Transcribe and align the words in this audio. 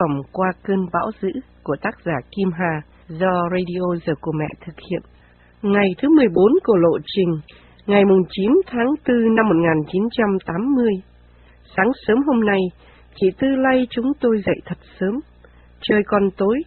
phẩm 0.00 0.22
Qua 0.32 0.48
cơn 0.62 0.86
bão 0.92 1.10
dữ 1.20 1.28
của 1.62 1.76
tác 1.82 1.94
giả 2.04 2.12
Kim 2.36 2.48
Hà 2.52 2.80
do 3.08 3.48
Radio 3.50 4.06
Giờ 4.06 4.12
của 4.20 4.32
Mẹ 4.32 4.46
thực 4.66 4.74
hiện. 4.90 5.02
Ngày 5.62 5.88
thứ 5.98 6.08
14 6.16 6.44
của 6.64 6.76
lộ 6.76 6.98
trình, 7.06 7.40
ngày 7.86 8.02
9 8.30 8.50
tháng 8.66 8.86
4 9.08 9.34
năm 9.34 9.48
1980. 9.48 10.92
Sáng 11.76 11.90
sớm 12.06 12.18
hôm 12.26 12.44
nay, 12.44 12.60
chị 13.14 13.26
Tư 13.38 13.48
lay 13.48 13.86
chúng 13.90 14.12
tôi 14.20 14.42
dậy 14.46 14.56
thật 14.64 14.78
sớm. 15.00 15.20
Trời 15.80 16.02
còn 16.06 16.30
tối, 16.36 16.58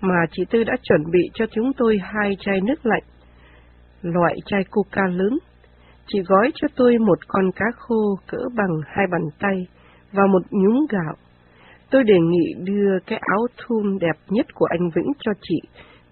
mà 0.00 0.16
chị 0.30 0.42
Tư 0.50 0.64
đã 0.64 0.76
chuẩn 0.82 1.00
bị 1.12 1.30
cho 1.34 1.44
chúng 1.50 1.72
tôi 1.76 1.98
hai 2.02 2.36
chai 2.40 2.60
nước 2.60 2.86
lạnh, 2.86 3.04
loại 4.02 4.36
chai 4.46 4.60
coca 4.70 5.02
lớn. 5.06 5.38
Chị 6.06 6.18
gói 6.26 6.50
cho 6.54 6.68
tôi 6.76 6.98
một 6.98 7.18
con 7.28 7.50
cá 7.56 7.66
khô 7.76 8.18
cỡ 8.26 8.38
bằng 8.56 8.80
hai 8.86 9.06
bàn 9.12 9.22
tay 9.38 9.66
và 10.12 10.22
một 10.26 10.42
nhúng 10.50 10.86
gạo. 10.90 11.14
Tôi 11.92 12.04
đề 12.04 12.18
nghị 12.20 12.54
đưa 12.64 12.98
cái 13.06 13.18
áo 13.22 13.46
thun 13.56 13.98
đẹp 14.00 14.18
nhất 14.28 14.46
của 14.54 14.66
anh 14.70 14.90
Vĩnh 14.94 15.12
cho 15.20 15.32
chị 15.42 15.60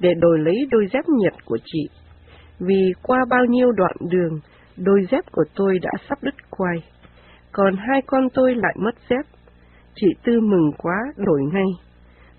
để 0.00 0.14
đổi 0.20 0.38
lấy 0.38 0.54
đôi 0.70 0.86
dép 0.92 1.04
nhiệt 1.08 1.32
của 1.44 1.58
chị. 1.64 1.88
Vì 2.58 2.92
qua 3.02 3.18
bao 3.30 3.44
nhiêu 3.44 3.72
đoạn 3.72 3.96
đường, 4.10 4.40
đôi 4.76 5.00
dép 5.10 5.24
của 5.32 5.44
tôi 5.54 5.78
đã 5.82 5.90
sắp 6.08 6.18
đứt 6.22 6.34
quay. 6.50 6.76
Còn 7.52 7.74
hai 7.76 8.02
con 8.06 8.28
tôi 8.34 8.54
lại 8.54 8.74
mất 8.78 8.94
dép. 9.10 9.26
Chị 9.94 10.06
Tư 10.24 10.40
mừng 10.40 10.70
quá, 10.78 10.96
đổi 11.16 11.40
ngay. 11.52 11.70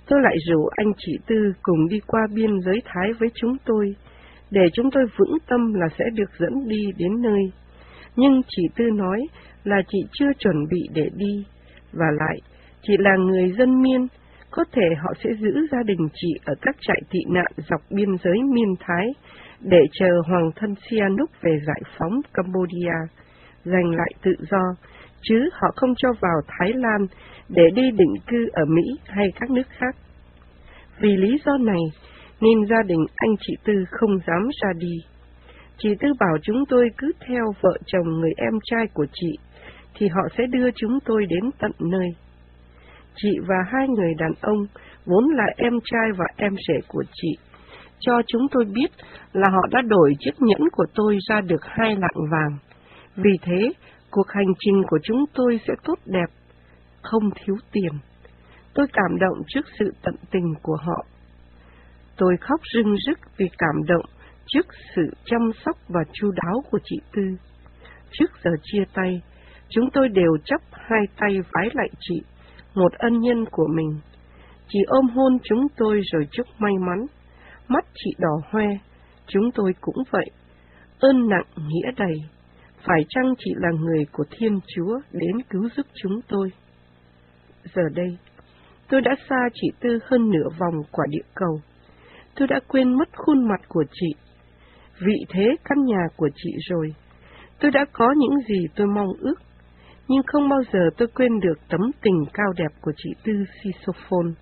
Tôi 0.07 0.19
lại 0.21 0.35
rủ 0.49 0.67
anh 0.75 0.91
chị 0.97 1.11
Tư 1.27 1.53
cùng 1.61 1.87
đi 1.87 1.99
qua 2.07 2.21
biên 2.35 2.59
giới 2.65 2.81
Thái 2.85 3.13
với 3.19 3.29
chúng 3.35 3.57
tôi, 3.65 3.95
để 4.51 4.61
chúng 4.73 4.91
tôi 4.91 5.03
vững 5.17 5.37
tâm 5.47 5.73
là 5.73 5.87
sẽ 5.99 6.05
được 6.13 6.29
dẫn 6.39 6.67
đi 6.67 6.81
đến 6.97 7.21
nơi. 7.21 7.41
Nhưng 8.15 8.41
chị 8.47 8.63
Tư 8.75 8.85
nói 8.93 9.19
là 9.63 9.77
chị 9.87 9.99
chưa 10.13 10.29
chuẩn 10.39 10.55
bị 10.69 10.81
để 10.93 11.09
đi, 11.15 11.45
và 11.93 12.05
lại, 12.19 12.37
chị 12.81 12.93
là 12.99 13.15
người 13.15 13.51
dân 13.57 13.81
miên, 13.81 14.07
có 14.51 14.63
thể 14.71 14.95
họ 15.03 15.13
sẽ 15.23 15.29
giữ 15.39 15.67
gia 15.71 15.83
đình 15.83 16.07
chị 16.13 16.27
ở 16.45 16.53
các 16.61 16.75
trại 16.81 17.01
tị 17.09 17.19
nạn 17.29 17.51
dọc 17.57 17.81
biên 17.91 18.09
giới 18.23 18.37
miên 18.53 18.75
Thái, 18.79 19.07
để 19.59 19.79
chờ 19.91 20.09
Hoàng 20.27 20.51
thân 20.55 20.75
Sihanouk 20.75 21.29
về 21.41 21.51
giải 21.67 21.81
phóng 21.97 22.21
Cambodia, 22.33 22.97
giành 23.63 23.91
lại 23.95 24.11
tự 24.23 24.31
do, 24.51 24.75
chứ 25.21 25.49
họ 25.53 25.67
không 25.75 25.93
cho 25.97 26.09
vào 26.21 26.41
Thái 26.47 26.73
Lan 26.75 27.07
để 27.49 27.63
đi 27.75 27.91
định 27.91 28.13
cư 28.27 28.47
ở 28.53 28.65
Mỹ 28.65 28.83
hay 29.05 29.27
các 29.39 29.49
nước 29.49 29.67
khác. 29.69 29.95
Vì 30.99 31.17
lý 31.17 31.37
do 31.45 31.57
này, 31.57 31.81
nên 32.41 32.65
gia 32.69 32.83
đình 32.87 33.05
anh 33.15 33.35
chị 33.39 33.53
Tư 33.65 33.73
không 33.91 34.19
dám 34.27 34.49
ra 34.61 34.69
đi. 34.77 34.95
Chị 35.77 35.89
Tư 35.99 36.07
bảo 36.19 36.37
chúng 36.41 36.63
tôi 36.69 36.89
cứ 36.97 37.11
theo 37.27 37.45
vợ 37.61 37.77
chồng 37.85 38.07
người 38.19 38.31
em 38.37 38.53
trai 38.63 38.85
của 38.93 39.05
chị, 39.13 39.37
thì 39.95 40.07
họ 40.07 40.21
sẽ 40.37 40.43
đưa 40.49 40.71
chúng 40.75 40.99
tôi 41.05 41.25
đến 41.25 41.49
tận 41.59 41.71
nơi. 41.79 42.07
Chị 43.15 43.29
và 43.47 43.55
hai 43.71 43.87
người 43.87 44.13
đàn 44.17 44.31
ông, 44.41 44.65
vốn 45.05 45.23
là 45.29 45.45
em 45.57 45.73
trai 45.83 46.11
và 46.17 46.25
em 46.35 46.55
rể 46.67 46.79
của 46.87 47.03
chị, 47.13 47.37
cho 47.99 48.21
chúng 48.27 48.47
tôi 48.51 48.65
biết 48.65 48.91
là 49.33 49.49
họ 49.49 49.67
đã 49.71 49.81
đổi 49.81 50.13
chiếc 50.19 50.31
nhẫn 50.39 50.61
của 50.71 50.85
tôi 50.95 51.17
ra 51.29 51.41
được 51.41 51.61
hai 51.63 51.95
lạng 51.95 52.29
vàng. 52.31 52.57
Vì 53.15 53.31
thế, 53.41 53.73
cuộc 54.11 54.27
hành 54.27 54.53
trình 54.59 54.83
của 54.89 54.99
chúng 55.03 55.25
tôi 55.33 55.59
sẽ 55.67 55.73
tốt 55.83 55.99
đẹp, 56.05 56.29
không 57.01 57.29
thiếu 57.35 57.55
tiền. 57.71 57.91
Tôi 58.73 58.87
cảm 58.93 59.19
động 59.19 59.37
trước 59.47 59.65
sự 59.79 59.93
tận 60.03 60.15
tình 60.31 60.53
của 60.61 60.77
họ. 60.85 61.05
Tôi 62.17 62.37
khóc 62.41 62.59
rưng 62.73 62.95
rức 63.07 63.19
vì 63.37 63.45
cảm 63.57 63.85
động 63.87 64.05
trước 64.47 64.67
sự 64.95 65.01
chăm 65.25 65.51
sóc 65.65 65.77
và 65.87 66.01
chu 66.13 66.31
đáo 66.31 66.63
của 66.71 66.79
chị 66.83 66.95
Tư. 67.13 67.21
Trước 68.11 68.31
giờ 68.43 68.51
chia 68.63 68.83
tay, 68.93 69.21
chúng 69.69 69.89
tôi 69.93 70.09
đều 70.09 70.37
chấp 70.45 70.61
hai 70.71 71.01
tay 71.19 71.39
vái 71.53 71.69
lại 71.73 71.89
chị, 71.99 72.21
một 72.75 72.93
ân 72.93 73.19
nhân 73.19 73.45
của 73.51 73.67
mình. 73.75 73.99
Chị 74.67 74.79
ôm 74.87 75.07
hôn 75.09 75.37
chúng 75.43 75.67
tôi 75.77 76.01
rồi 76.11 76.27
chúc 76.31 76.47
may 76.59 76.73
mắn. 76.87 77.05
Mắt 77.67 77.85
chị 77.93 78.11
đỏ 78.19 78.41
hoe, 78.51 78.67
chúng 79.27 79.51
tôi 79.55 79.73
cũng 79.81 80.03
vậy. 80.11 80.25
Ơn 80.99 81.29
nặng 81.29 81.67
nghĩa 81.67 81.91
đầy. 81.97 82.15
Phải 82.87 83.05
chăng 83.09 83.33
chị 83.37 83.51
là 83.55 83.69
người 83.79 84.05
của 84.11 84.23
Thiên 84.31 84.59
Chúa 84.75 84.99
đến 85.11 85.41
cứu 85.49 85.69
giúp 85.77 85.85
chúng 86.03 86.21
tôi? 86.27 86.51
Giờ 87.75 87.81
đây, 87.95 88.17
tôi 88.89 89.01
đã 89.01 89.11
xa 89.29 89.49
chị 89.53 89.67
Tư 89.79 89.99
hơn 90.05 90.29
nửa 90.29 90.49
vòng 90.59 90.83
quả 90.91 91.05
địa 91.09 91.27
cầu. 91.35 91.61
Tôi 92.35 92.47
đã 92.47 92.59
quên 92.67 92.93
mất 92.93 93.09
khuôn 93.13 93.47
mặt 93.47 93.61
của 93.67 93.83
chị, 93.91 94.07
vị 95.05 95.15
thế 95.29 95.47
căn 95.63 95.85
nhà 95.85 96.07
của 96.15 96.29
chị 96.35 96.51
rồi. 96.69 96.95
Tôi 97.59 97.71
đã 97.71 97.85
có 97.91 98.13
những 98.17 98.39
gì 98.49 98.67
tôi 98.75 98.87
mong 98.87 99.13
ước, 99.19 99.35
nhưng 100.07 100.21
không 100.27 100.49
bao 100.49 100.59
giờ 100.73 100.89
tôi 100.97 101.07
quên 101.15 101.39
được 101.39 101.59
tấm 101.69 101.81
tình 102.01 102.25
cao 102.33 102.53
đẹp 102.57 102.81
của 102.81 102.91
chị 102.97 103.09
Tư 103.23 103.33
Sisophon, 103.63 104.33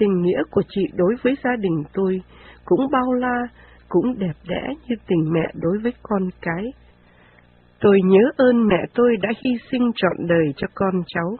Tình 0.00 0.22
nghĩa 0.22 0.42
của 0.50 0.62
chị 0.68 0.82
đối 0.94 1.14
với 1.22 1.34
gia 1.44 1.56
đình 1.56 1.84
tôi 1.92 2.20
cũng 2.64 2.80
bao 2.92 3.12
la, 3.12 3.48
cũng 3.88 4.18
đẹp 4.18 4.36
đẽ 4.48 4.62
như 4.88 4.94
tình 5.06 5.32
mẹ 5.32 5.46
đối 5.54 5.78
với 5.82 5.92
con 6.02 6.28
cái. 6.40 6.64
Tôi 7.80 8.00
nhớ 8.04 8.30
ơn 8.36 8.66
mẹ 8.68 8.84
tôi 8.94 9.16
đã 9.22 9.28
hy 9.44 9.50
sinh 9.70 9.90
trọn 9.96 10.26
đời 10.26 10.46
cho 10.56 10.66
con 10.74 11.02
cháu. 11.06 11.36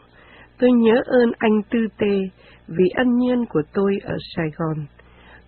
Tôi 0.59 0.71
nhớ 0.71 1.01
ơn 1.05 1.31
anh 1.37 1.61
Tư 1.69 1.79
Tê 1.97 2.19
vì 2.67 2.85
ân 2.95 3.17
nhân 3.17 3.45
của 3.49 3.61
tôi 3.73 3.97
ở 4.03 4.15
Sài 4.35 4.47
Gòn. 4.57 4.85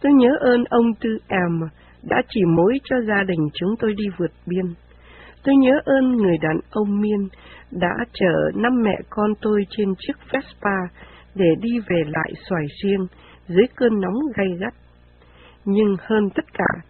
Tôi 0.02 0.14
nhớ 0.14 0.30
ơn 0.40 0.64
ông 0.70 0.94
Tư 1.00 1.18
Em 1.28 1.60
đã 2.04 2.22
chỉ 2.30 2.42
mối 2.58 2.74
cho 2.84 2.96
gia 3.08 3.24
đình 3.24 3.50
chúng 3.54 3.76
tôi 3.80 3.94
đi 3.98 4.06
vượt 4.18 4.32
biên. 4.46 4.66
Tôi 5.44 5.56
nhớ 5.56 5.82
ơn 5.86 6.12
người 6.12 6.38
đàn 6.42 6.60
ông 6.72 7.02
Miên 7.02 7.28
đã 7.72 7.96
chở 8.14 8.52
năm 8.56 8.82
mẹ 8.84 8.98
con 9.10 9.34
tôi 9.42 9.66
trên 9.70 9.94
chiếc 9.98 10.14
Vespa 10.32 10.78
để 11.36 11.56
đi 11.62 11.80
về 11.90 12.04
lại 12.08 12.34
xoài 12.50 12.64
riêng 12.84 13.08
dưới 13.48 13.66
cơn 13.76 14.02
nóng 14.02 14.20
gay 14.36 14.48
gắt. 14.60 14.74
Nhưng 15.66 15.96
hơn 16.00 16.30
tất 16.36 16.46
cả, 16.54 16.82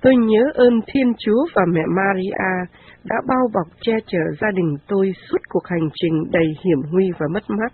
tôi 0.00 0.16
nhớ 0.16 0.44
ơn 0.54 0.80
Thiên 0.86 1.12
Chúa 1.18 1.46
và 1.54 1.62
mẹ 1.72 1.82
Maria 1.96 2.70
đã 3.04 3.16
bao 3.28 3.48
bọc 3.54 3.66
che 3.80 3.92
chở 4.06 4.18
gia 4.40 4.50
đình 4.54 4.76
tôi 4.88 5.12
suốt 5.28 5.38
cuộc 5.48 5.66
hành 5.66 5.88
trình 5.94 6.30
đầy 6.30 6.46
hiểm 6.64 6.78
nguy 6.90 7.10
và 7.18 7.26
mất 7.34 7.42
mát. 7.50 7.72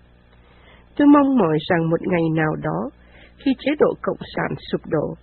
Tôi 0.96 1.06
mong 1.06 1.38
mỏi 1.38 1.58
rằng 1.68 1.90
một 1.90 2.00
ngày 2.02 2.22
nào 2.36 2.56
đó, 2.62 2.90
khi 3.36 3.52
chế 3.58 3.72
độ 3.78 3.94
Cộng 4.02 4.20
sản 4.36 4.54
sụp 4.72 4.80
đổ, 4.86 5.14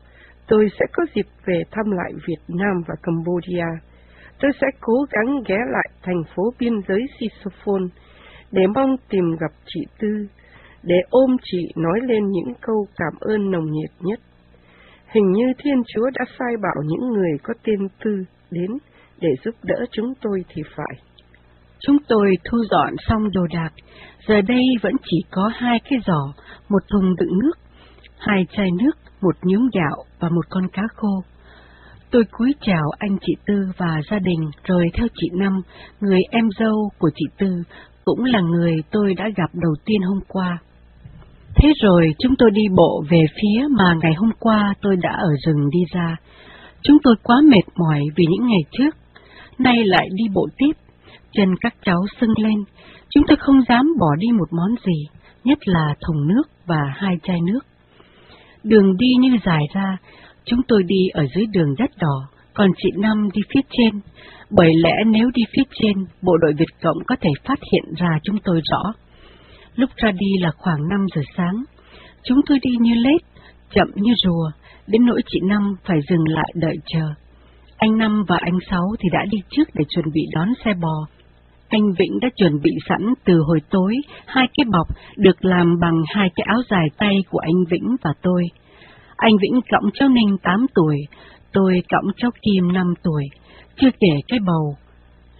tôi 0.48 0.68
sẽ 0.80 0.86
có 0.94 1.04
dịp 1.16 1.26
về 1.46 1.62
thăm 1.72 1.92
lại 1.92 2.12
Việt 2.28 2.44
Nam 2.48 2.82
và 2.88 2.96
Cambodia. 3.04 3.93
Tôi 4.40 4.52
sẽ 4.62 4.68
cố 4.82 4.94
gắng 5.12 5.44
ghé 5.48 5.58
lại 5.72 5.90
thành 6.04 6.24
phố 6.36 6.44
biên 6.60 6.74
giới 6.88 7.02
Sisophon 7.20 7.88
để 8.52 8.62
mong 8.76 8.96
tìm 9.10 9.24
gặp 9.40 9.52
chị 9.66 9.82
Tư, 10.00 10.28
để 10.84 10.96
ôm 11.10 11.38
chị 11.44 11.68
nói 11.76 12.00
lên 12.04 12.32
những 12.32 12.54
câu 12.62 12.88
cảm 12.96 13.14
ơn 13.20 13.52
nồng 13.52 13.72
nhiệt 13.72 13.92
nhất. 14.00 14.20
Hình 15.08 15.32
như 15.32 15.46
Thiên 15.58 15.84
Chúa 15.94 16.10
đã 16.14 16.26
sai 16.40 16.58
bảo 16.62 16.84
những 16.86 17.10
người 17.10 17.32
có 17.44 17.54
tên 17.64 17.88
Tư 18.04 18.24
đến 18.52 18.72
để 19.22 19.30
giúp 19.46 19.56
đỡ 19.64 19.86
chúng 19.92 20.14
tôi 20.22 20.46
thì 20.50 20.62
phải. 20.76 20.96
Chúng 21.80 21.98
tôi 22.08 22.38
thu 22.46 22.58
dọn 22.72 22.94
xong 23.08 23.32
đồ 23.34 23.48
đạc, 23.54 23.70
giờ 24.28 24.42
đây 24.42 24.64
vẫn 24.82 24.94
chỉ 25.04 25.18
có 25.32 25.52
hai 25.54 25.80
cái 25.90 26.00
giỏ, 26.06 26.34
một 26.70 26.84
thùng 26.92 27.16
đựng 27.16 27.40
nước, 27.44 27.54
hai 28.18 28.46
chai 28.52 28.68
nước, 28.84 28.92
một 29.22 29.36
nhúng 29.42 29.70
gạo 29.74 30.04
và 30.20 30.30
một 30.30 30.46
con 30.50 30.68
cá 30.74 30.82
khô. 30.96 31.24
Tôi 32.14 32.24
cúi 32.32 32.54
chào 32.62 32.92
anh 33.00 33.18
chị 33.22 33.34
Tư 33.48 33.54
và 33.78 34.02
gia 34.12 34.20
đình, 34.20 34.50
rồi 34.64 34.86
theo 34.94 35.08
chị 35.16 35.28
Năm, 35.34 35.62
người 36.02 36.22
em 36.32 36.50
dâu 36.60 36.90
của 37.00 37.10
chị 37.16 37.26
Tư, 37.38 37.64
cũng 38.06 38.24
là 38.24 38.40
người 38.42 38.76
tôi 38.92 39.14
đã 39.14 39.30
gặp 39.36 39.50
đầu 39.54 39.74
tiên 39.86 40.02
hôm 40.02 40.20
qua. 40.28 40.58
Thế 41.56 41.74
rồi 41.84 42.16
chúng 42.20 42.36
tôi 42.38 42.52
đi 42.52 42.62
bộ 42.76 43.04
về 43.10 43.22
phía 43.36 43.68
mà 43.70 43.96
ngày 44.02 44.14
hôm 44.18 44.32
qua 44.40 44.74
tôi 44.82 44.96
đã 44.96 45.10
ở 45.10 45.30
rừng 45.46 45.70
đi 45.72 45.80
ra. 45.94 46.16
Chúng 46.82 46.98
tôi 47.04 47.16
quá 47.24 47.42
mệt 47.52 47.66
mỏi 47.76 48.02
vì 48.16 48.26
những 48.30 48.48
ngày 48.48 48.64
trước, 48.72 48.96
nay 49.60 49.84
lại 49.86 50.10
đi 50.16 50.24
bộ 50.34 50.48
tiếp, 50.58 50.74
chân 51.32 51.56
các 51.62 51.74
cháu 51.86 52.00
sưng 52.22 52.34
lên, 52.38 52.64
chúng 53.10 53.24
tôi 53.28 53.38
không 53.40 53.62
dám 53.70 53.94
bỏ 54.00 54.16
đi 54.20 54.28
một 54.32 54.48
món 54.52 54.76
gì, 54.86 55.08
nhất 55.44 55.58
là 55.66 55.96
thùng 56.08 56.28
nước 56.28 56.44
và 56.66 56.82
hai 56.96 57.16
chai 57.24 57.38
nước. 57.42 57.60
Đường 58.64 58.98
đi 58.98 59.08
như 59.20 59.38
dài 59.46 59.62
ra, 59.74 59.98
chúng 60.46 60.60
tôi 60.68 60.84
đi 60.84 61.08
ở 61.14 61.26
dưới 61.36 61.46
đường 61.46 61.76
đất 61.78 61.92
đỏ, 61.98 62.28
còn 62.54 62.70
chị 62.78 62.90
Năm 62.98 63.30
đi 63.34 63.42
phía 63.54 63.62
trên, 63.70 64.00
bởi 64.50 64.72
lẽ 64.84 64.94
nếu 65.06 65.30
đi 65.34 65.44
phía 65.56 65.64
trên, 65.82 65.94
bộ 66.22 66.38
đội 66.38 66.54
Việt 66.54 66.70
Cộng 66.84 66.98
có 67.08 67.16
thể 67.22 67.30
phát 67.46 67.60
hiện 67.72 67.94
ra 67.98 68.20
chúng 68.24 68.38
tôi 68.44 68.62
rõ. 68.72 68.94
Lúc 69.76 69.90
ra 69.96 70.12
đi 70.12 70.28
là 70.42 70.52
khoảng 70.58 70.90
5 70.90 71.06
giờ 71.16 71.22
sáng, 71.38 71.64
chúng 72.24 72.40
tôi 72.48 72.60
đi 72.62 72.72
như 72.80 72.94
lết, 72.94 73.22
chậm 73.74 73.88
như 73.96 74.14
rùa, 74.24 74.52
đến 74.88 75.06
nỗi 75.06 75.22
chị 75.28 75.40
Năm 75.44 75.76
phải 75.86 75.98
dừng 76.10 76.28
lại 76.28 76.50
đợi 76.56 76.76
chờ. 76.86 77.10
Anh 77.78 77.98
Năm 77.98 78.24
và 78.28 78.38
anh 78.42 78.58
Sáu 78.72 78.84
thì 79.00 79.10
đã 79.14 79.20
đi 79.30 79.38
trước 79.50 79.64
để 79.74 79.86
chuẩn 79.90 80.06
bị 80.14 80.22
đón 80.34 80.48
xe 80.66 80.74
bò. 80.82 81.08
Anh 81.70 81.94
Vĩnh 82.00 82.20
đã 82.22 82.30
chuẩn 82.36 82.62
bị 82.64 82.72
sẵn 82.90 83.14
từ 83.26 83.34
hồi 83.48 83.60
tối 83.70 83.96
hai 84.26 84.48
cái 84.58 84.66
bọc 84.72 84.88
được 85.18 85.46
làm 85.46 85.80
bằng 85.82 86.04
hai 86.16 86.30
cái 86.36 86.46
áo 86.48 86.62
dài 86.70 86.88
tay 86.98 87.16
của 87.30 87.40
anh 87.40 87.64
Vĩnh 87.70 87.96
và 88.04 88.14
tôi. 88.22 88.44
Anh 89.18 89.34
Vĩnh 89.42 89.62
cõng 89.72 89.92
cháu 89.94 90.10
Ninh 90.10 90.38
8 90.44 90.66
tuổi, 90.76 90.98
tôi 91.54 91.84
cõng 91.90 92.12
cháu 92.18 92.32
Kim 92.42 92.74
5 92.74 92.94
tuổi, 93.04 93.24
chưa 93.76 93.90
kể 94.00 94.14
cái 94.28 94.40
bầu. 94.48 94.76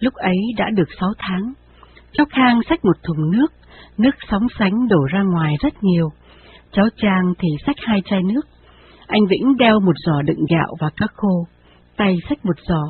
Lúc 0.00 0.14
ấy 0.14 0.36
đã 0.56 0.70
được 0.76 0.88
6 1.00 1.12
tháng. 1.18 1.52
Cháu 2.12 2.26
Khang 2.30 2.60
xách 2.68 2.84
một 2.84 2.96
thùng 3.02 3.30
nước, 3.30 3.46
nước 3.98 4.14
sóng 4.30 4.46
sánh 4.58 4.88
đổ 4.88 5.04
ra 5.12 5.22
ngoài 5.22 5.54
rất 5.60 5.74
nhiều. 5.82 6.08
Cháu 6.72 6.86
Trang 6.96 7.34
thì 7.38 7.48
xách 7.66 7.76
hai 7.78 8.02
chai 8.04 8.22
nước. 8.22 8.46
Anh 9.06 9.26
Vĩnh 9.30 9.56
đeo 9.56 9.80
một 9.80 9.96
giỏ 10.06 10.22
đựng 10.22 10.44
gạo 10.50 10.76
và 10.80 10.90
cá 10.96 11.06
khô, 11.16 11.46
tay 11.96 12.16
xách 12.28 12.44
một 12.44 12.56
giỏ. 12.68 12.82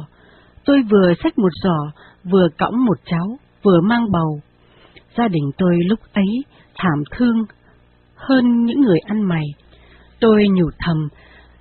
Tôi 0.65 0.83
vừa 0.91 1.13
xách 1.23 1.39
một 1.39 1.53
giỏ, 1.63 1.79
vừa 2.25 2.49
cõng 2.59 2.85
một 2.85 2.99
cháu, 3.05 3.39
vừa 3.63 3.81
mang 3.81 4.13
bầu. 4.13 4.41
Gia 5.17 5.29
đình 5.29 5.51
tôi 5.59 5.79
lúc 5.87 5.99
ấy 6.13 6.45
thảm 6.75 7.03
thương 7.11 7.45
hơn 8.17 8.65
những 8.65 8.81
người 8.81 8.99
ăn 9.07 9.23
mày. 9.23 9.45
Tôi 10.25 10.49
nhủ 10.49 10.67
thầm, 10.79 11.09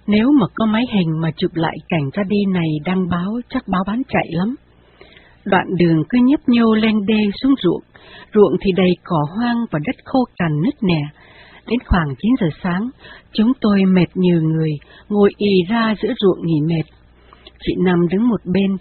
nếu 0.08 0.32
mà 0.40 0.46
có 0.56 0.66
máy 0.66 0.84
hình 0.94 1.22
mà 1.22 1.32
chụp 1.38 1.52
lại 1.54 1.78
cảnh 1.90 2.10
ra 2.14 2.24
đi 2.28 2.38
này 2.54 2.68
đăng 2.86 3.10
báo 3.10 3.32
chắc 3.50 3.68
báo 3.68 3.84
bán 3.88 4.02
chạy 4.10 4.26
lắm. 4.30 4.56
Đoạn 5.46 5.66
đường 5.80 6.04
cứ 6.10 6.18
nhấp 6.24 6.40
nhô 6.48 6.74
lên 6.74 7.06
đê 7.06 7.20
xuống 7.42 7.56
ruộng, 7.64 7.82
ruộng 8.34 8.54
thì 8.62 8.72
đầy 8.72 8.98
cỏ 9.04 9.18
hoang 9.38 9.66
và 9.72 9.80
đất 9.86 9.96
khô 10.06 10.20
cằn 10.38 10.62
nứt 10.62 10.84
nẻ. 10.84 11.02
Đến 11.68 11.80
khoảng 11.86 12.08
9 12.20 12.32
giờ 12.40 12.48
sáng, 12.64 12.90
chúng 13.34 13.52
tôi 13.62 13.86
mệt 13.86 14.08
như 14.14 14.42
người, 14.42 14.72
ngồi 15.10 15.30
ì 15.38 15.64
ra 15.70 15.96
giữa 16.04 16.14
ruộng 16.20 16.46
nghỉ 16.46 16.76
mệt. 16.76 16.86
Chị 17.60 17.74
nằm 17.86 18.08
đứng 18.08 18.30
một 18.30 18.42
bên, 18.46 18.78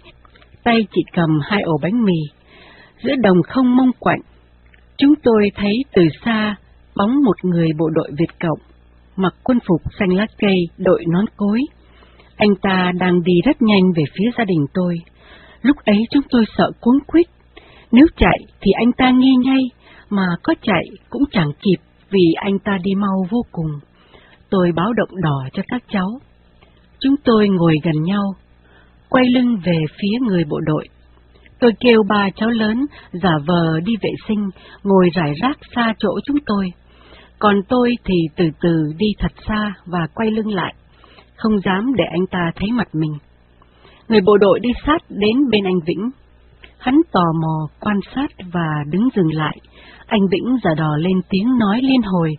tay 0.63 0.87
chị 0.95 1.01
cầm 1.13 1.29
hai 1.43 1.61
ổ 1.61 1.77
bánh 1.81 2.03
mì. 2.03 2.19
Giữa 3.03 3.15
đồng 3.23 3.41
không 3.43 3.75
mông 3.75 3.91
quạnh, 3.99 4.21
chúng 4.97 5.13
tôi 5.23 5.51
thấy 5.55 5.73
từ 5.93 6.01
xa 6.25 6.55
bóng 6.95 7.23
một 7.23 7.45
người 7.45 7.67
bộ 7.77 7.89
đội 7.89 8.09
Việt 8.19 8.39
Cộng, 8.39 8.59
mặc 9.15 9.33
quân 9.43 9.59
phục 9.67 9.81
xanh 9.99 10.13
lá 10.13 10.25
cây, 10.37 10.55
đội 10.77 11.03
nón 11.07 11.25
cối. 11.37 11.61
Anh 12.37 12.55
ta 12.61 12.91
đang 12.99 13.23
đi 13.23 13.33
rất 13.45 13.61
nhanh 13.61 13.91
về 13.95 14.03
phía 14.17 14.29
gia 14.37 14.43
đình 14.43 14.65
tôi. 14.73 14.95
Lúc 15.61 15.77
ấy 15.85 15.97
chúng 16.11 16.23
tôi 16.29 16.45
sợ 16.57 16.71
cuốn 16.81 16.95
quýt. 17.07 17.25
Nếu 17.91 18.05
chạy 18.17 18.37
thì 18.61 18.71
anh 18.71 18.91
ta 18.97 19.11
nghi 19.11 19.35
ngay, 19.45 19.61
mà 20.09 20.27
có 20.43 20.53
chạy 20.61 20.83
cũng 21.09 21.23
chẳng 21.31 21.51
kịp 21.61 21.77
vì 22.09 22.33
anh 22.35 22.59
ta 22.59 22.77
đi 22.83 22.95
mau 22.95 23.25
vô 23.29 23.41
cùng. 23.51 23.71
Tôi 24.49 24.71
báo 24.75 24.93
động 24.93 25.21
đỏ 25.21 25.49
cho 25.53 25.63
các 25.67 25.83
cháu. 25.89 26.07
Chúng 26.99 27.15
tôi 27.23 27.49
ngồi 27.49 27.75
gần 27.83 28.03
nhau, 28.03 28.33
quay 29.09 29.25
lưng 29.25 29.57
về 29.65 29.79
phía 30.01 30.17
người 30.27 30.43
bộ 30.43 30.59
đội. 30.59 30.87
Tôi 31.59 31.71
kêu 31.79 32.03
ba 32.09 32.29
cháu 32.35 32.49
lớn 32.49 32.85
giả 33.11 33.37
vờ 33.47 33.79
đi 33.85 33.93
vệ 34.01 34.09
sinh, 34.27 34.49
ngồi 34.83 35.09
rải 35.13 35.33
rác 35.41 35.57
xa 35.75 35.93
chỗ 35.99 36.19
chúng 36.25 36.37
tôi. 36.45 36.71
Còn 37.43 37.61
tôi 37.69 37.95
thì 38.05 38.15
từ 38.35 38.45
từ 38.61 38.93
đi 38.97 39.07
thật 39.19 39.31
xa 39.47 39.73
và 39.85 40.07
quay 40.15 40.31
lưng 40.31 40.47
lại, 40.47 40.73
không 41.35 41.59
dám 41.65 41.93
để 41.95 42.03
anh 42.11 42.27
ta 42.31 42.51
thấy 42.55 42.71
mặt 42.71 42.87
mình. 42.93 43.13
Người 44.07 44.21
bộ 44.21 44.37
đội 44.37 44.59
đi 44.59 44.69
sát 44.85 44.97
đến 45.09 45.49
bên 45.49 45.63
anh 45.63 45.79
Vĩnh. 45.85 46.11
Hắn 46.77 46.95
tò 47.11 47.23
mò 47.41 47.67
quan 47.79 47.99
sát 48.15 48.27
và 48.53 48.83
đứng 48.91 49.09
dừng 49.15 49.33
lại. 49.33 49.57
Anh 50.05 50.19
Vĩnh 50.31 50.57
giả 50.63 50.71
đò 50.77 50.97
lên 50.97 51.21
tiếng 51.29 51.57
nói 51.59 51.79
liên 51.81 52.01
hồi, 52.01 52.31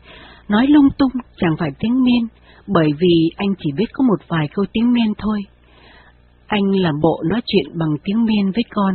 nói 0.48 0.66
lung 0.68 0.88
tung 0.98 1.10
chẳng 1.36 1.56
phải 1.58 1.70
tiếng 1.78 2.02
miên, 2.04 2.26
bởi 2.66 2.88
vì 2.98 3.30
anh 3.36 3.54
chỉ 3.58 3.70
biết 3.76 3.86
có 3.92 4.04
một 4.08 4.28
vài 4.28 4.48
câu 4.54 4.64
tiếng 4.72 4.92
miên 4.92 5.12
thôi. 5.18 5.40
Anh 6.46 6.70
làm 6.70 6.94
bộ 7.02 7.22
nói 7.30 7.40
chuyện 7.46 7.78
bằng 7.78 7.96
tiếng 8.04 8.24
miên 8.24 8.52
với 8.54 8.64
con. 8.70 8.94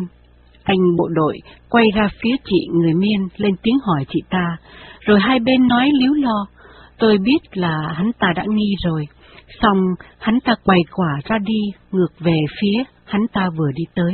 Anh 0.70 0.96
bộ 0.98 1.08
đội 1.08 1.38
quay 1.70 1.86
ra 1.96 2.10
phía 2.22 2.36
chị 2.46 2.68
người 2.74 2.94
miên 2.94 3.28
lên 3.38 3.56
tiếng 3.64 3.78
hỏi 3.84 4.06
chị 4.10 4.20
ta, 4.30 4.58
rồi 5.00 5.20
hai 5.20 5.40
bên 5.40 5.68
nói 5.68 5.92
líu 6.00 6.14
lo. 6.14 6.46
Tôi 7.00 7.18
biết 7.18 7.38
là 7.54 7.94
hắn 7.94 8.12
ta 8.20 8.28
đã 8.36 8.44
nghi 8.48 8.76
rồi, 8.86 9.08
xong 9.62 9.78
hắn 10.20 10.40
ta 10.46 10.54
quay 10.64 10.80
quả 10.96 11.20
ra 11.26 11.38
đi, 11.38 11.60
ngược 11.92 12.20
về 12.20 12.38
phía 12.62 12.84
hắn 13.06 13.22
ta 13.34 13.50
vừa 13.58 13.72
đi 13.76 13.84
tới. 13.96 14.14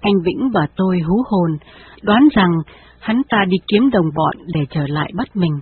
Anh 0.00 0.12
Vĩnh 0.24 0.50
và 0.54 0.66
tôi 0.76 1.00
hú 1.00 1.22
hồn, 1.30 1.50
đoán 2.02 2.28
rằng 2.34 2.50
hắn 3.00 3.22
ta 3.28 3.44
đi 3.48 3.56
kiếm 3.68 3.90
đồng 3.90 4.10
bọn 4.14 4.36
để 4.54 4.60
trở 4.70 4.86
lại 4.86 5.10
bắt 5.14 5.36
mình. 5.36 5.60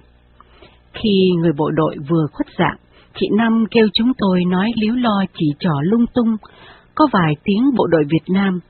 Khi 0.92 1.30
người 1.40 1.52
bộ 1.58 1.70
đội 1.70 1.96
vừa 2.08 2.26
khuất 2.32 2.46
dạng, 2.58 2.76
chị 3.14 3.26
Năm 3.36 3.64
kêu 3.70 3.86
chúng 3.94 4.12
tôi 4.18 4.44
nói 4.44 4.70
líu 4.82 4.94
lo 4.94 5.24
chỉ 5.38 5.46
trỏ 5.58 5.74
lung 5.82 6.04
tung, 6.14 6.36
có 6.94 7.08
vài 7.12 7.32
tiếng 7.44 7.70
bộ 7.76 7.86
đội 7.86 8.04
Việt 8.10 8.34
Nam. 8.34 8.60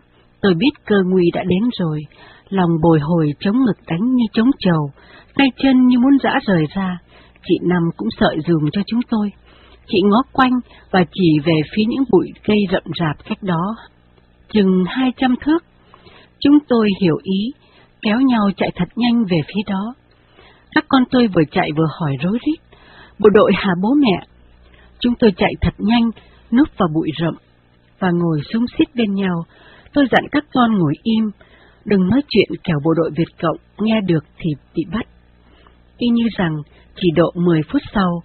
Tôi 0.47 0.55
biết 0.55 0.71
cơ 0.87 0.97
nguy 1.07 1.31
đã 1.35 1.43
đến 1.49 1.63
rồi, 1.79 2.01
lòng 2.49 2.71
bồi 2.83 2.99
hồi 3.01 3.35
chống 3.41 3.57
ngực 3.57 3.77
đánh 3.87 4.15
như 4.15 4.25
chống 4.33 4.51
trầu, 4.59 4.91
tay 5.35 5.49
chân 5.63 5.87
như 5.87 5.99
muốn 5.99 6.19
rã 6.23 6.31
rời 6.47 6.65
ra. 6.75 6.99
Chị 7.49 7.55
Năm 7.63 7.83
cũng 7.97 8.09
sợi 8.21 8.37
dùm 8.47 8.71
cho 8.73 8.81
chúng 8.87 9.01
tôi. 9.11 9.33
Chị 9.87 9.99
ngó 10.05 10.23
quanh 10.33 10.53
và 10.91 11.05
chỉ 11.13 11.39
về 11.45 11.55
phía 11.73 11.83
những 11.89 12.05
bụi 12.11 12.29
cây 12.45 12.57
rậm 12.73 12.83
rạp 13.01 13.25
cách 13.25 13.43
đó. 13.43 13.77
Chừng 14.53 14.85
hai 14.89 15.11
trăm 15.17 15.35
thước. 15.41 15.65
Chúng 16.41 16.59
tôi 16.69 16.89
hiểu 17.01 17.17
ý, 17.23 17.53
kéo 18.03 18.21
nhau 18.21 18.51
chạy 18.57 18.71
thật 18.77 18.89
nhanh 18.97 19.25
về 19.25 19.41
phía 19.47 19.63
đó. 19.67 19.95
Các 20.75 20.85
con 20.89 21.03
tôi 21.11 21.27
vừa 21.27 21.45
chạy 21.51 21.71
vừa 21.77 21.89
hỏi 22.01 22.17
rối 22.23 22.39
rít. 22.47 22.79
Bộ 23.19 23.29
đội 23.35 23.53
hà 23.55 23.71
bố 23.83 23.95
mẹ. 23.95 24.27
Chúng 25.01 25.15
tôi 25.19 25.33
chạy 25.37 25.53
thật 25.61 25.75
nhanh, 25.79 26.11
núp 26.53 26.69
vào 26.79 26.89
bụi 26.95 27.11
rậm, 27.21 27.35
và 27.99 28.11
ngồi 28.11 28.41
súng 28.53 28.65
xít 28.79 28.95
bên 28.95 29.15
nhau. 29.15 29.45
Tôi 29.97 30.07
dặn 30.13 30.25
các 30.33 30.45
con 30.55 30.79
ngồi 30.79 30.95
im, 31.03 31.31
đừng 31.85 32.09
nói 32.09 32.21
chuyện 32.29 32.49
kẻo 32.65 32.77
bộ 32.85 32.95
đội 32.95 33.11
Việt 33.17 33.39
Cộng 33.43 33.57
nghe 33.79 34.01
được 34.01 34.25
thì 34.39 34.51
bị 34.75 34.85
bắt. 34.93 35.07
Y 35.99 36.09
như 36.09 36.25
rằng 36.39 36.57
chỉ 36.97 37.09
độ 37.17 37.33
10 37.35 37.61
phút 37.73 37.83
sau, 37.95 38.23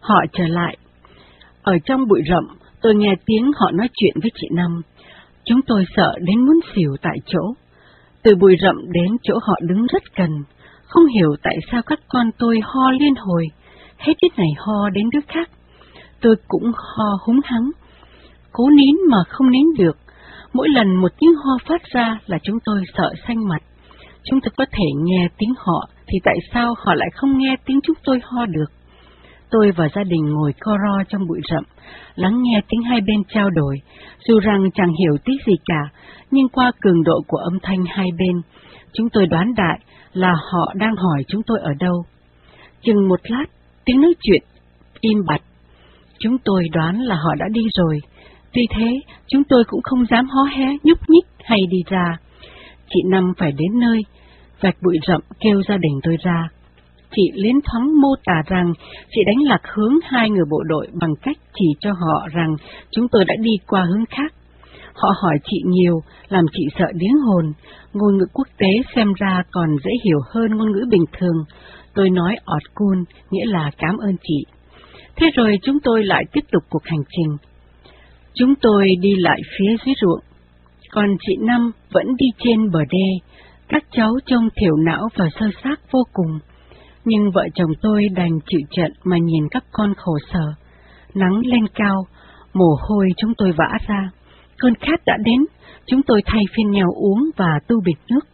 họ 0.00 0.24
trở 0.32 0.46
lại. 0.46 0.76
Ở 1.62 1.78
trong 1.84 2.08
bụi 2.08 2.22
rậm, 2.28 2.44
tôi 2.82 2.94
nghe 2.94 3.14
tiếng 3.26 3.52
họ 3.56 3.70
nói 3.70 3.88
chuyện 3.94 4.14
với 4.22 4.30
chị 4.34 4.46
Năm. 4.52 4.82
Chúng 5.44 5.60
tôi 5.66 5.84
sợ 5.96 6.14
đến 6.20 6.46
muốn 6.46 6.60
xỉu 6.74 6.96
tại 7.02 7.16
chỗ. 7.26 7.54
Từ 8.22 8.34
bụi 8.34 8.56
rậm 8.62 8.76
đến 8.92 9.16
chỗ 9.22 9.34
họ 9.42 9.54
đứng 9.62 9.86
rất 9.86 10.02
gần, 10.16 10.30
không 10.86 11.06
hiểu 11.06 11.36
tại 11.42 11.56
sao 11.72 11.82
các 11.86 12.00
con 12.08 12.30
tôi 12.38 12.60
ho 12.62 12.90
liên 12.90 13.14
hồi, 13.14 13.46
hết 13.98 14.12
đứa 14.22 14.28
này 14.36 14.50
ho 14.58 14.90
đến 14.90 15.04
đứa 15.12 15.20
khác. 15.28 15.50
Tôi 16.20 16.36
cũng 16.48 16.72
ho 16.74 17.18
húng 17.26 17.40
hắng, 17.44 17.70
cố 18.52 18.64
nín 18.70 18.96
mà 19.10 19.18
không 19.28 19.50
nín 19.50 19.66
được. 19.78 19.96
Mỗi 20.52 20.68
lần 20.68 20.96
một 20.96 21.08
tiếng 21.20 21.34
ho 21.34 21.58
phát 21.68 21.82
ra 21.92 22.18
là 22.26 22.38
chúng 22.42 22.58
tôi 22.64 22.82
sợ 22.94 23.12
xanh 23.28 23.48
mặt. 23.48 23.62
Chúng 24.24 24.40
tôi 24.40 24.50
có 24.56 24.64
thể 24.72 24.86
nghe 25.04 25.28
tiếng 25.38 25.54
họ, 25.56 25.88
thì 26.06 26.18
tại 26.24 26.36
sao 26.52 26.74
họ 26.84 26.94
lại 26.94 27.08
không 27.14 27.38
nghe 27.38 27.56
tiếng 27.66 27.80
chúng 27.82 27.96
tôi 28.04 28.20
ho 28.24 28.46
được? 28.46 28.70
Tôi 29.50 29.70
và 29.76 29.88
gia 29.94 30.04
đình 30.04 30.24
ngồi 30.30 30.52
co 30.60 30.72
ro 30.72 31.04
trong 31.08 31.26
bụi 31.28 31.40
rậm, 31.50 31.64
lắng 32.14 32.42
nghe 32.42 32.60
tiếng 32.68 32.82
hai 32.82 33.00
bên 33.00 33.22
trao 33.28 33.50
đổi, 33.50 33.76
dù 34.28 34.40
rằng 34.40 34.70
chẳng 34.74 34.92
hiểu 35.00 35.16
tí 35.24 35.32
gì 35.46 35.52
cả, 35.64 35.88
nhưng 36.30 36.48
qua 36.48 36.72
cường 36.80 37.02
độ 37.04 37.22
của 37.28 37.36
âm 37.36 37.58
thanh 37.62 37.84
hai 37.88 38.08
bên, 38.18 38.42
chúng 38.92 39.08
tôi 39.12 39.26
đoán 39.26 39.54
đại 39.56 39.78
là 40.12 40.32
họ 40.52 40.72
đang 40.74 40.96
hỏi 40.96 41.24
chúng 41.28 41.42
tôi 41.46 41.58
ở 41.60 41.70
đâu. 41.80 42.04
Chừng 42.82 43.08
một 43.08 43.20
lát, 43.22 43.44
tiếng 43.84 44.00
nói 44.00 44.14
chuyện 44.22 44.42
im 45.00 45.18
bặt. 45.26 45.40
Chúng 46.18 46.38
tôi 46.44 46.64
đoán 46.72 47.00
là 47.00 47.14
họ 47.14 47.34
đã 47.38 47.46
đi 47.52 47.62
rồi, 47.78 47.98
tuy 48.52 48.62
thế 48.76 49.00
chúng 49.28 49.44
tôi 49.44 49.64
cũng 49.66 49.80
không 49.82 50.04
dám 50.10 50.28
hó 50.28 50.42
hé, 50.42 50.66
nhúc 50.82 50.98
nhích 51.08 51.26
hay 51.44 51.58
đi 51.70 51.78
ra. 51.86 52.18
Chị 52.88 53.00
Năm 53.10 53.32
phải 53.38 53.52
đến 53.52 53.80
nơi, 53.80 54.00
vạch 54.60 54.76
bụi 54.82 54.98
rậm 55.08 55.20
kêu 55.40 55.62
gia 55.68 55.76
đình 55.76 56.00
tôi 56.02 56.16
ra 56.22 56.48
chị 57.16 57.22
liến 57.34 57.56
thoáng 57.64 58.00
mô 58.00 58.08
tả 58.24 58.42
rằng 58.46 58.72
chị 59.10 59.20
đánh 59.26 59.42
lạc 59.42 59.60
hướng 59.74 59.94
hai 60.02 60.30
người 60.30 60.44
bộ 60.50 60.62
đội 60.62 60.86
bằng 61.00 61.14
cách 61.22 61.36
chỉ 61.54 61.66
cho 61.80 61.92
họ 61.92 62.28
rằng 62.32 62.56
chúng 62.90 63.08
tôi 63.08 63.24
đã 63.24 63.34
đi 63.40 63.50
qua 63.66 63.84
hướng 63.84 64.06
khác. 64.06 64.34
Họ 64.94 65.12
hỏi 65.22 65.38
chị 65.44 65.56
nhiều, 65.66 66.00
làm 66.28 66.44
chị 66.52 66.64
sợ 66.78 66.86
điếng 66.94 67.18
hồn. 67.26 67.52
Ngôn 67.92 68.16
ngữ 68.18 68.24
quốc 68.32 68.48
tế 68.58 68.68
xem 68.94 69.12
ra 69.12 69.42
còn 69.50 69.68
dễ 69.84 69.90
hiểu 70.04 70.18
hơn 70.34 70.56
ngôn 70.56 70.72
ngữ 70.72 70.84
bình 70.90 71.04
thường. 71.18 71.44
Tôi 71.94 72.10
nói 72.10 72.36
ọt 72.44 72.62
cun, 72.74 73.04
nghĩa 73.30 73.46
là 73.46 73.70
cảm 73.78 73.96
ơn 73.96 74.16
chị. 74.22 74.44
Thế 75.16 75.26
rồi 75.36 75.58
chúng 75.62 75.78
tôi 75.80 76.04
lại 76.04 76.24
tiếp 76.32 76.44
tục 76.52 76.62
cuộc 76.70 76.84
hành 76.84 77.02
trình. 77.08 77.36
Chúng 78.34 78.54
tôi 78.62 78.86
đi 79.00 79.10
lại 79.18 79.40
phía 79.58 79.76
dưới 79.86 79.94
ruộng, 80.00 80.20
còn 80.90 81.08
chị 81.20 81.36
Năm 81.40 81.70
vẫn 81.92 82.06
đi 82.16 82.26
trên 82.38 82.70
bờ 82.70 82.80
đê. 82.90 83.36
Các 83.68 83.84
cháu 83.90 84.12
trông 84.26 84.48
thiểu 84.60 84.76
não 84.76 85.08
và 85.16 85.28
sơ 85.40 85.46
xác 85.64 85.92
vô 85.92 86.02
cùng 86.12 86.38
nhưng 87.04 87.30
vợ 87.30 87.42
chồng 87.54 87.70
tôi 87.82 88.08
đành 88.14 88.38
chịu 88.46 88.60
trận 88.70 88.92
mà 89.04 89.16
nhìn 89.18 89.48
các 89.50 89.64
con 89.72 89.94
khổ 89.94 90.12
sở. 90.32 90.54
Nắng 91.14 91.40
lên 91.44 91.66
cao, 91.74 92.06
mồ 92.54 92.76
hôi 92.88 93.08
chúng 93.16 93.32
tôi 93.38 93.52
vã 93.52 93.78
ra. 93.86 94.10
Cơn 94.58 94.74
khát 94.74 95.04
đã 95.06 95.16
đến, 95.24 95.40
chúng 95.86 96.02
tôi 96.02 96.22
thay 96.26 96.42
phiên 96.56 96.70
nhau 96.70 96.88
uống 96.96 97.30
và 97.36 97.58
tu 97.68 97.76
bịch 97.84 97.98
nước. 98.10 98.26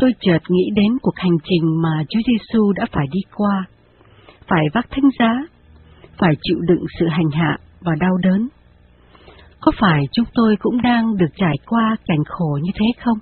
Tôi 0.00 0.12
chợt 0.20 0.38
nghĩ 0.48 0.70
đến 0.74 0.98
cuộc 1.02 1.16
hành 1.16 1.38
trình 1.44 1.82
mà 1.82 2.04
Chúa 2.08 2.20
Giêsu 2.26 2.72
đã 2.72 2.86
phải 2.92 3.06
đi 3.12 3.20
qua, 3.34 3.64
phải 4.46 4.64
vác 4.74 4.86
thánh 4.90 5.10
giá, 5.18 5.32
phải 6.18 6.34
chịu 6.42 6.58
đựng 6.60 6.84
sự 7.00 7.06
hành 7.08 7.30
hạ 7.32 7.58
và 7.80 7.92
đau 8.00 8.16
đớn. 8.22 8.48
Có 9.66 9.72
phải 9.80 10.02
chúng 10.12 10.26
tôi 10.34 10.56
cũng 10.60 10.82
đang 10.82 11.16
được 11.16 11.26
trải 11.36 11.54
qua 11.66 11.96
cảnh 12.06 12.24
khổ 12.26 12.58
như 12.62 12.70
thế 12.74 12.86
không? 13.04 13.18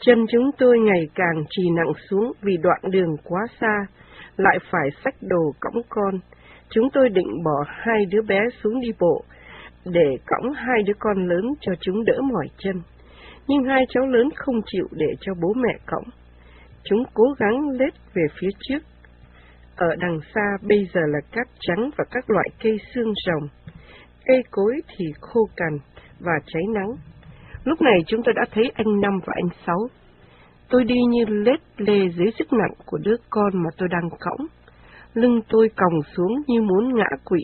Chân 0.00 0.26
chúng 0.32 0.50
tôi 0.58 0.78
ngày 0.78 1.08
càng 1.14 1.44
trì 1.50 1.62
nặng 1.76 1.92
xuống 2.10 2.32
vì 2.42 2.56
đoạn 2.62 2.80
đường 2.90 3.16
quá 3.24 3.40
xa, 3.60 3.86
lại 4.36 4.58
phải 4.70 4.88
xách 5.04 5.14
đồ 5.20 5.52
cõng 5.60 5.82
con. 5.88 6.14
Chúng 6.70 6.90
tôi 6.92 7.08
định 7.08 7.42
bỏ 7.44 7.64
hai 7.66 8.06
đứa 8.10 8.22
bé 8.28 8.40
xuống 8.62 8.80
đi 8.80 8.88
bộ, 9.00 9.24
để 9.84 10.16
cõng 10.26 10.52
hai 10.52 10.82
đứa 10.86 10.92
con 10.98 11.28
lớn 11.28 11.44
cho 11.60 11.72
chúng 11.80 12.04
đỡ 12.04 12.20
mỏi 12.32 12.46
chân. 12.58 12.82
Nhưng 13.48 13.64
hai 13.64 13.84
cháu 13.88 14.06
lớn 14.06 14.28
không 14.36 14.60
chịu 14.66 14.86
để 14.92 15.08
cho 15.20 15.32
bố 15.42 15.52
mẹ 15.56 15.78
cõng. 15.86 16.04
Chúng 16.84 17.04
cố 17.14 17.24
gắng 17.38 17.70
lết 17.70 17.92
về 18.14 18.22
phía 18.40 18.50
trước. 18.60 18.82
Ở 19.76 19.96
đằng 19.98 20.18
xa 20.34 20.56
bây 20.68 20.88
giờ 20.94 21.00
là 21.06 21.20
cát 21.32 21.46
trắng 21.60 21.90
và 21.98 22.04
các 22.10 22.30
loại 22.30 22.48
cây 22.62 22.76
xương 22.94 23.12
rồng. 23.26 23.48
Cây 24.26 24.42
cối 24.50 24.72
thì 24.96 25.04
khô 25.20 25.48
cằn 25.56 25.78
và 26.20 26.32
cháy 26.46 26.62
nắng. 26.74 26.96
Lúc 27.64 27.82
này 27.82 27.98
chúng 28.06 28.22
tôi 28.24 28.34
đã 28.34 28.42
thấy 28.52 28.72
anh 28.74 29.00
Năm 29.00 29.20
và 29.26 29.32
anh 29.36 29.48
Sáu. 29.66 29.78
Tôi 30.68 30.84
đi 30.84 30.94
như 31.08 31.24
lết 31.28 31.60
lê 31.76 32.08
dưới 32.08 32.30
sức 32.38 32.52
nặng 32.52 32.74
của 32.86 32.98
đứa 32.98 33.16
con 33.30 33.62
mà 33.62 33.70
tôi 33.76 33.88
đang 33.88 34.10
cõng. 34.20 34.46
Lưng 35.14 35.40
tôi 35.48 35.68
còng 35.76 36.02
xuống 36.16 36.42
như 36.46 36.60
muốn 36.62 36.94
ngã 36.94 37.08
quỵ. 37.24 37.40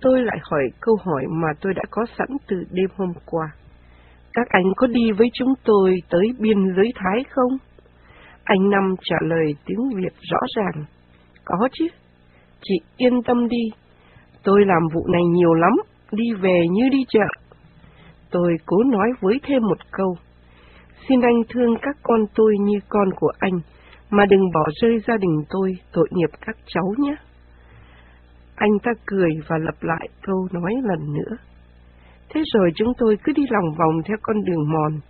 Tôi 0.00 0.22
lại 0.22 0.38
hỏi 0.50 0.62
câu 0.80 0.96
hỏi 1.04 1.24
mà 1.28 1.48
tôi 1.60 1.74
đã 1.74 1.82
có 1.90 2.06
sẵn 2.18 2.28
từ 2.48 2.56
đêm 2.70 2.88
hôm 2.96 3.12
qua. 3.26 3.46
Các 4.32 4.48
anh 4.48 4.64
có 4.76 4.86
đi 4.86 5.12
với 5.18 5.28
chúng 5.34 5.54
tôi 5.64 5.94
tới 6.10 6.26
biên 6.38 6.56
giới 6.76 6.92
Thái 6.94 7.24
không? 7.30 7.58
Anh 8.44 8.70
Năm 8.70 8.94
trả 9.02 9.16
lời 9.20 9.54
tiếng 9.66 9.90
Việt 9.96 10.12
rõ 10.30 10.38
ràng. 10.56 10.84
Có 11.44 11.68
chứ. 11.72 11.86
Chị 12.62 12.74
yên 12.96 13.22
tâm 13.22 13.48
đi. 13.48 13.70
Tôi 14.46 14.64
làm 14.66 14.82
vụ 14.94 15.06
này 15.12 15.22
nhiều 15.32 15.54
lắm, 15.54 15.72
đi 16.12 16.24
về 16.40 16.60
như 16.72 16.88
đi 16.90 16.98
chợ. 17.08 17.26
Tôi 18.30 18.56
cố 18.66 18.76
nói 18.82 19.08
với 19.20 19.40
thêm 19.42 19.62
một 19.62 19.78
câu. 19.90 20.16
Xin 21.08 21.20
anh 21.20 21.42
thương 21.48 21.76
các 21.82 21.96
con 22.02 22.20
tôi 22.34 22.54
như 22.60 22.78
con 22.88 23.08
của 23.16 23.32
anh, 23.38 23.60
mà 24.10 24.24
đừng 24.26 24.40
bỏ 24.54 24.60
rơi 24.82 24.98
gia 25.06 25.16
đình 25.16 25.44
tôi, 25.50 25.72
tội 25.92 26.08
nghiệp 26.10 26.30
các 26.46 26.56
cháu 26.66 26.94
nhé. 26.98 27.16
Anh 28.56 28.70
ta 28.82 28.92
cười 29.06 29.30
và 29.48 29.56
lặp 29.58 29.82
lại 29.82 30.08
câu 30.22 30.48
nói 30.52 30.72
lần 30.82 31.14
nữa. 31.14 31.36
Thế 32.28 32.42
rồi 32.54 32.70
chúng 32.74 32.92
tôi 32.98 33.18
cứ 33.24 33.32
đi 33.32 33.42
lòng 33.50 33.74
vòng 33.78 34.02
theo 34.04 34.16
con 34.22 34.44
đường 34.44 34.72
mòn. 34.72 35.00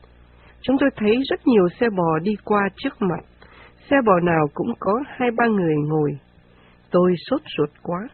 Chúng 0.61 0.77
tôi 0.81 0.91
thấy 0.97 1.23
rất 1.31 1.47
nhiều 1.47 1.69
xe 1.81 1.87
bò 1.97 2.19
đi 2.23 2.33
qua 2.45 2.69
trước 2.77 2.95
mặt. 3.01 3.25
Xe 3.91 3.97
bò 4.07 4.21
nào 4.21 4.47
cũng 4.55 4.73
có 4.81 4.93
hai 5.07 5.29
ba 5.37 5.47
người 5.47 5.75
ngồi. 5.89 6.11
Tôi 6.91 7.15
sốt 7.31 7.41
ruột 7.57 7.71
quá. 7.83 8.09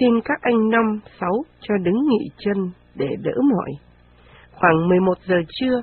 Xin 0.00 0.20
các 0.24 0.38
anh 0.40 0.68
năm, 0.70 1.00
sáu 1.20 1.32
cho 1.60 1.74
đứng 1.76 2.08
nghỉ 2.08 2.28
chân 2.38 2.70
để 2.94 3.08
đỡ 3.22 3.32
mỏi. 3.54 3.70
Khoảng 4.52 4.88
11 4.88 5.14
giờ 5.26 5.36
trưa, 5.48 5.82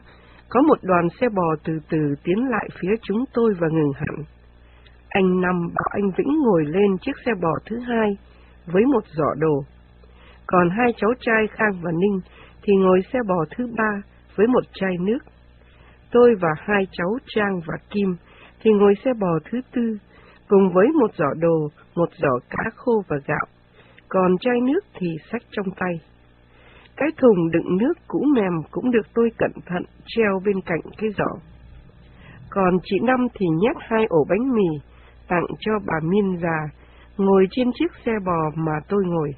có 0.49 0.61
một 0.61 0.77
đoàn 0.81 1.07
xe 1.21 1.27
bò 1.35 1.55
từ 1.63 1.73
từ 1.89 1.97
tiến 2.23 2.49
lại 2.49 2.69
phía 2.81 2.95
chúng 3.01 3.23
tôi 3.33 3.53
và 3.59 3.67
ngừng 3.71 3.91
hẳn. 3.95 4.23
Anh 5.09 5.41
Năm 5.41 5.55
bảo 5.75 5.89
anh 5.91 6.11
Vĩnh 6.17 6.39
ngồi 6.43 6.65
lên 6.65 6.97
chiếc 7.01 7.11
xe 7.25 7.31
bò 7.41 7.49
thứ 7.65 7.79
hai 7.79 8.17
với 8.65 8.83
một 8.85 9.03
giỏ 9.17 9.33
đồ. 9.37 9.63
Còn 10.47 10.69
hai 10.69 10.93
cháu 10.97 11.09
trai 11.19 11.47
Khang 11.51 11.81
và 11.81 11.91
Ninh 11.91 12.19
thì 12.63 12.73
ngồi 12.75 12.99
xe 13.13 13.19
bò 13.27 13.45
thứ 13.57 13.67
ba 13.77 14.01
với 14.35 14.47
một 14.47 14.63
chai 14.73 14.97
nước. 14.99 15.19
Tôi 16.11 16.35
và 16.41 16.49
hai 16.57 16.87
cháu 16.91 17.17
Trang 17.25 17.59
và 17.67 17.77
Kim 17.89 18.15
thì 18.61 18.71
ngồi 18.71 18.93
xe 19.05 19.11
bò 19.19 19.39
thứ 19.51 19.61
tư 19.75 19.97
cùng 20.47 20.73
với 20.73 20.87
một 20.87 21.11
giỏ 21.17 21.33
đồ, 21.39 21.67
một 21.95 22.09
giỏ 22.17 22.39
cá 22.49 22.63
khô 22.75 23.03
và 23.07 23.17
gạo, 23.27 23.47
còn 24.13 24.37
chai 24.41 24.61
nước 24.61 24.79
thì 24.93 25.07
xách 25.31 25.41
trong 25.51 25.65
tay. 25.79 25.93
Cái 26.97 27.09
thùng 27.17 27.51
đựng 27.51 27.77
nước 27.77 27.93
cũ 28.07 28.25
mềm 28.35 28.53
cũng 28.71 28.91
được 28.91 29.07
tôi 29.13 29.29
cẩn 29.37 29.51
thận 29.65 29.83
treo 30.05 30.39
bên 30.45 30.61
cạnh 30.65 30.81
cái 30.97 31.09
giỏ. 31.17 31.39
Còn 32.49 32.77
chị 32.83 32.95
Năm 33.03 33.27
thì 33.33 33.45
nhét 33.61 33.75
hai 33.79 34.05
ổ 34.09 34.25
bánh 34.29 34.55
mì 34.55 34.79
tặng 35.27 35.45
cho 35.59 35.71
bà 35.85 35.93
Miên 36.03 36.37
già, 36.41 36.69
ngồi 37.17 37.47
trên 37.51 37.71
chiếc 37.73 37.91
xe 38.05 38.11
bò 38.25 38.51
mà 38.55 38.73
tôi 38.87 39.03
ngồi. 39.05 39.29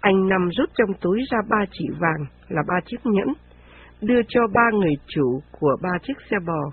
Anh 0.00 0.28
Năm 0.28 0.48
rút 0.58 0.70
trong 0.74 0.94
túi 1.00 1.20
ra 1.30 1.38
ba 1.50 1.64
chỉ 1.70 1.84
vàng 2.00 2.26
là 2.48 2.62
ba 2.68 2.80
chiếc 2.86 3.00
nhẫn, 3.04 3.28
đưa 4.00 4.20
cho 4.28 4.40
ba 4.54 4.70
người 4.72 4.94
chủ 5.06 5.40
của 5.60 5.76
ba 5.82 5.98
chiếc 6.02 6.16
xe 6.30 6.36
bò 6.46 6.70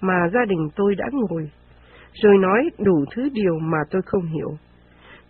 mà 0.00 0.28
gia 0.34 0.44
đình 0.48 0.68
tôi 0.76 0.94
đã 0.94 1.06
ngồi, 1.12 1.50
rồi 2.22 2.38
nói 2.38 2.70
đủ 2.78 3.04
thứ 3.14 3.28
điều 3.32 3.58
mà 3.58 3.78
tôi 3.90 4.02
không 4.06 4.26
hiểu. 4.26 4.56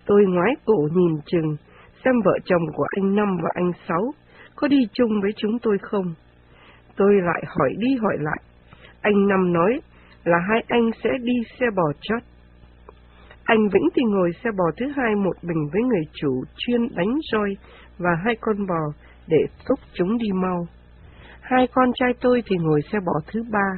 Tôi 0.07 0.25
ngoái 0.29 0.55
cổ 0.65 0.89
nhìn 0.95 1.21
chừng, 1.27 1.57
xem 2.05 2.15
vợ 2.25 2.33
chồng 2.45 2.63
của 2.75 2.87
anh 2.97 3.15
Năm 3.15 3.37
và 3.43 3.51
anh 3.55 3.71
Sáu 3.89 4.13
có 4.57 4.69
đi 4.69 4.79
chung 4.93 5.21
với 5.23 5.31
chúng 5.37 5.59
tôi 5.63 5.79
không. 5.83 6.15
Tôi 6.97 7.15
lại 7.15 7.43
hỏi 7.47 7.75
đi 7.79 7.97
hỏi 8.03 8.17
lại. 8.21 8.43
Anh 9.01 9.29
Năm 9.29 9.53
nói 9.53 9.81
là 10.25 10.39
hai 10.49 10.65
anh 10.69 10.91
sẽ 11.05 11.11
đi 11.23 11.35
xe 11.61 11.67
bò 11.77 11.93
chót. 12.01 12.23
Anh 13.45 13.69
Vĩnh 13.69 13.89
thì 13.95 14.03
ngồi 14.07 14.31
xe 14.45 14.51
bò 14.59 14.65
thứ 14.77 14.87
hai 14.97 15.15
một 15.15 15.37
mình 15.43 15.69
với 15.73 15.83
người 15.83 16.03
chủ 16.13 16.45
chuyên 16.57 16.81
đánh 16.97 17.19
roi 17.33 17.57
và 17.99 18.11
hai 18.25 18.37
con 18.41 18.67
bò 18.67 18.93
để 19.29 19.39
thúc 19.69 19.79
chúng 19.93 20.19
đi 20.19 20.29
mau. 20.35 20.67
Hai 21.41 21.67
con 21.75 21.91
trai 21.95 22.13
tôi 22.21 22.43
thì 22.47 22.57
ngồi 22.57 22.81
xe 22.93 22.99
bò 23.07 23.13
thứ 23.33 23.43
ba, 23.53 23.69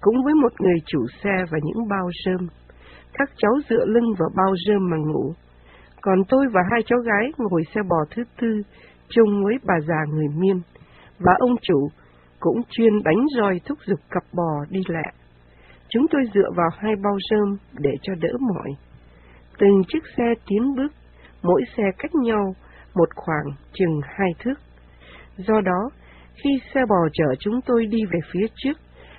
cũng 0.00 0.24
với 0.24 0.34
một 0.34 0.60
người 0.60 0.78
chủ 0.86 1.06
xe 1.22 1.44
và 1.50 1.58
những 1.62 1.88
bao 1.88 2.10
rơm. 2.24 2.48
Các 3.12 3.30
cháu 3.36 3.52
dựa 3.68 3.84
lưng 3.86 4.14
vào 4.18 4.28
bao 4.36 4.54
rơm 4.66 4.90
mà 4.90 4.96
ngủ. 4.96 5.32
Còn 6.00 6.18
tôi 6.28 6.46
và 6.52 6.60
hai 6.70 6.80
cháu 6.86 6.98
gái 6.98 7.32
ngồi 7.38 7.62
xe 7.74 7.80
bò 7.88 7.96
thứ 8.10 8.22
tư, 8.40 8.62
chung 9.08 9.44
với 9.44 9.54
bà 9.64 9.74
già 9.88 10.04
người 10.08 10.28
miên. 10.36 10.60
Và 11.18 11.32
ông 11.38 11.56
chủ 11.62 11.88
cũng 12.40 12.62
chuyên 12.70 13.02
đánh 13.04 13.26
roi 13.36 13.60
thúc 13.66 13.78
giục 13.86 14.00
cặp 14.10 14.22
bò 14.32 14.64
đi 14.70 14.80
lẹ. 14.88 15.12
Chúng 15.88 16.06
tôi 16.10 16.22
dựa 16.34 16.50
vào 16.56 16.68
hai 16.78 16.92
bao 17.02 17.16
rơm 17.30 17.56
để 17.78 17.90
cho 18.02 18.14
đỡ 18.20 18.28
mỏi. 18.40 18.70
Từng 19.58 19.82
chiếc 19.88 20.02
xe 20.16 20.24
tiến 20.46 20.74
bước, 20.76 20.92
mỗi 21.42 21.62
xe 21.76 21.82
cách 21.98 22.14
nhau 22.14 22.54
một 22.94 23.08
khoảng 23.16 23.46
chừng 23.72 24.00
hai 24.02 24.30
thước. 24.38 24.54
Do 25.36 25.60
đó, 25.60 25.90
khi 26.44 26.50
xe 26.74 26.80
bò 26.88 27.08
chở 27.12 27.34
chúng 27.38 27.60
tôi 27.66 27.86
đi 27.86 27.98
về 28.12 28.18
phía 28.32 28.46
trước, 28.56 28.78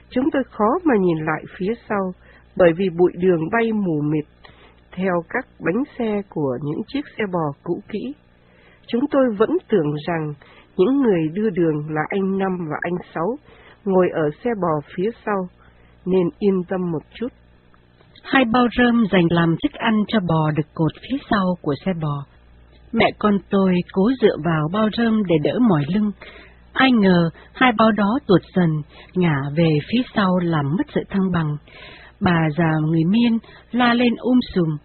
chúng 0.09 0.25
tôi 0.33 0.43
khó 0.51 0.65
mà 0.83 0.95
nhìn 0.99 1.25
lại 1.25 1.43
phía 1.57 1.73
sau, 1.89 2.13
bởi 2.55 2.73
vì 2.77 2.89
bụi 2.89 3.11
đường 3.15 3.49
bay 3.51 3.71
mù 3.71 4.01
mịt 4.01 4.25
theo 4.97 5.13
các 5.29 5.45
bánh 5.65 5.83
xe 5.97 6.21
của 6.29 6.57
những 6.63 6.81
chiếc 6.87 7.01
xe 7.17 7.23
bò 7.33 7.53
cũ 7.63 7.81
kỹ. 7.89 8.13
Chúng 8.87 9.01
tôi 9.11 9.25
vẫn 9.37 9.49
tưởng 9.69 9.93
rằng 10.07 10.33
những 10.77 11.01
người 11.01 11.27
đưa 11.33 11.49
đường 11.49 11.89
là 11.89 12.01
anh 12.09 12.37
Năm 12.37 12.51
và 12.69 12.77
anh 12.81 12.97
Sáu 13.15 13.37
ngồi 13.85 14.07
ở 14.13 14.29
xe 14.43 14.49
bò 14.61 14.81
phía 14.95 15.09
sau, 15.25 15.47
nên 16.05 16.29
yên 16.39 16.63
tâm 16.69 16.91
một 16.91 17.03
chút. 17.13 17.27
Hai 18.23 18.45
bao 18.45 18.67
rơm 18.77 19.03
dành 19.11 19.25
làm 19.29 19.55
thức 19.63 19.71
ăn 19.73 19.93
cho 20.07 20.19
bò 20.19 20.51
được 20.51 20.67
cột 20.73 20.91
phía 21.01 21.17
sau 21.29 21.45
của 21.61 21.73
xe 21.85 21.91
bò. 22.01 22.25
Mẹ 22.91 23.11
con 23.19 23.37
tôi 23.49 23.73
cố 23.93 24.09
dựa 24.21 24.35
vào 24.45 24.67
bao 24.73 24.89
rơm 24.97 25.23
để 25.23 25.35
đỡ 25.43 25.59
mỏi 25.69 25.83
lưng. 25.95 26.11
Ai 26.73 26.91
ngờ 26.91 27.29
hai 27.53 27.71
bao 27.77 27.91
đó 27.91 28.19
tuột 28.27 28.41
dần, 28.55 28.69
ngả 29.15 29.41
về 29.55 29.69
phía 29.91 30.01
sau 30.15 30.37
làm 30.37 30.65
mất 30.77 30.87
sự 30.95 31.01
thăng 31.09 31.31
bằng. 31.31 31.57
Bà 32.19 32.47
già 32.57 32.71
người 32.81 33.03
miên 33.03 33.37
la 33.71 33.93
lên 33.93 34.13
um 34.19 34.39
sùm. 34.55 34.77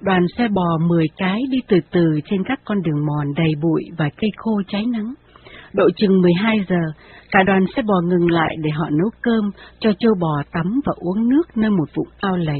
Đoàn 0.00 0.22
xe 0.38 0.48
bò 0.48 0.78
mười 0.88 1.06
cái 1.16 1.40
đi 1.50 1.58
từ 1.68 1.76
từ 1.90 2.20
trên 2.24 2.42
các 2.44 2.60
con 2.64 2.82
đường 2.82 3.06
mòn 3.06 3.26
đầy 3.36 3.52
bụi 3.62 3.82
và 3.98 4.08
cây 4.16 4.30
khô 4.36 4.62
cháy 4.68 4.84
nắng. 4.92 5.14
Độ 5.72 5.84
chừng 5.96 6.20
12 6.22 6.60
giờ, 6.68 6.92
cả 7.30 7.42
đoàn 7.46 7.64
xe 7.76 7.82
bò 7.82 7.94
ngừng 8.04 8.30
lại 8.30 8.56
để 8.62 8.70
họ 8.70 8.90
nấu 8.90 9.10
cơm 9.22 9.50
cho 9.80 9.90
châu 9.98 10.14
bò 10.20 10.42
tắm 10.52 10.80
và 10.84 10.92
uống 10.96 11.28
nước 11.28 11.56
nơi 11.56 11.70
một 11.70 11.88
vũng 11.94 12.08
ao 12.20 12.36
lầy. 12.36 12.58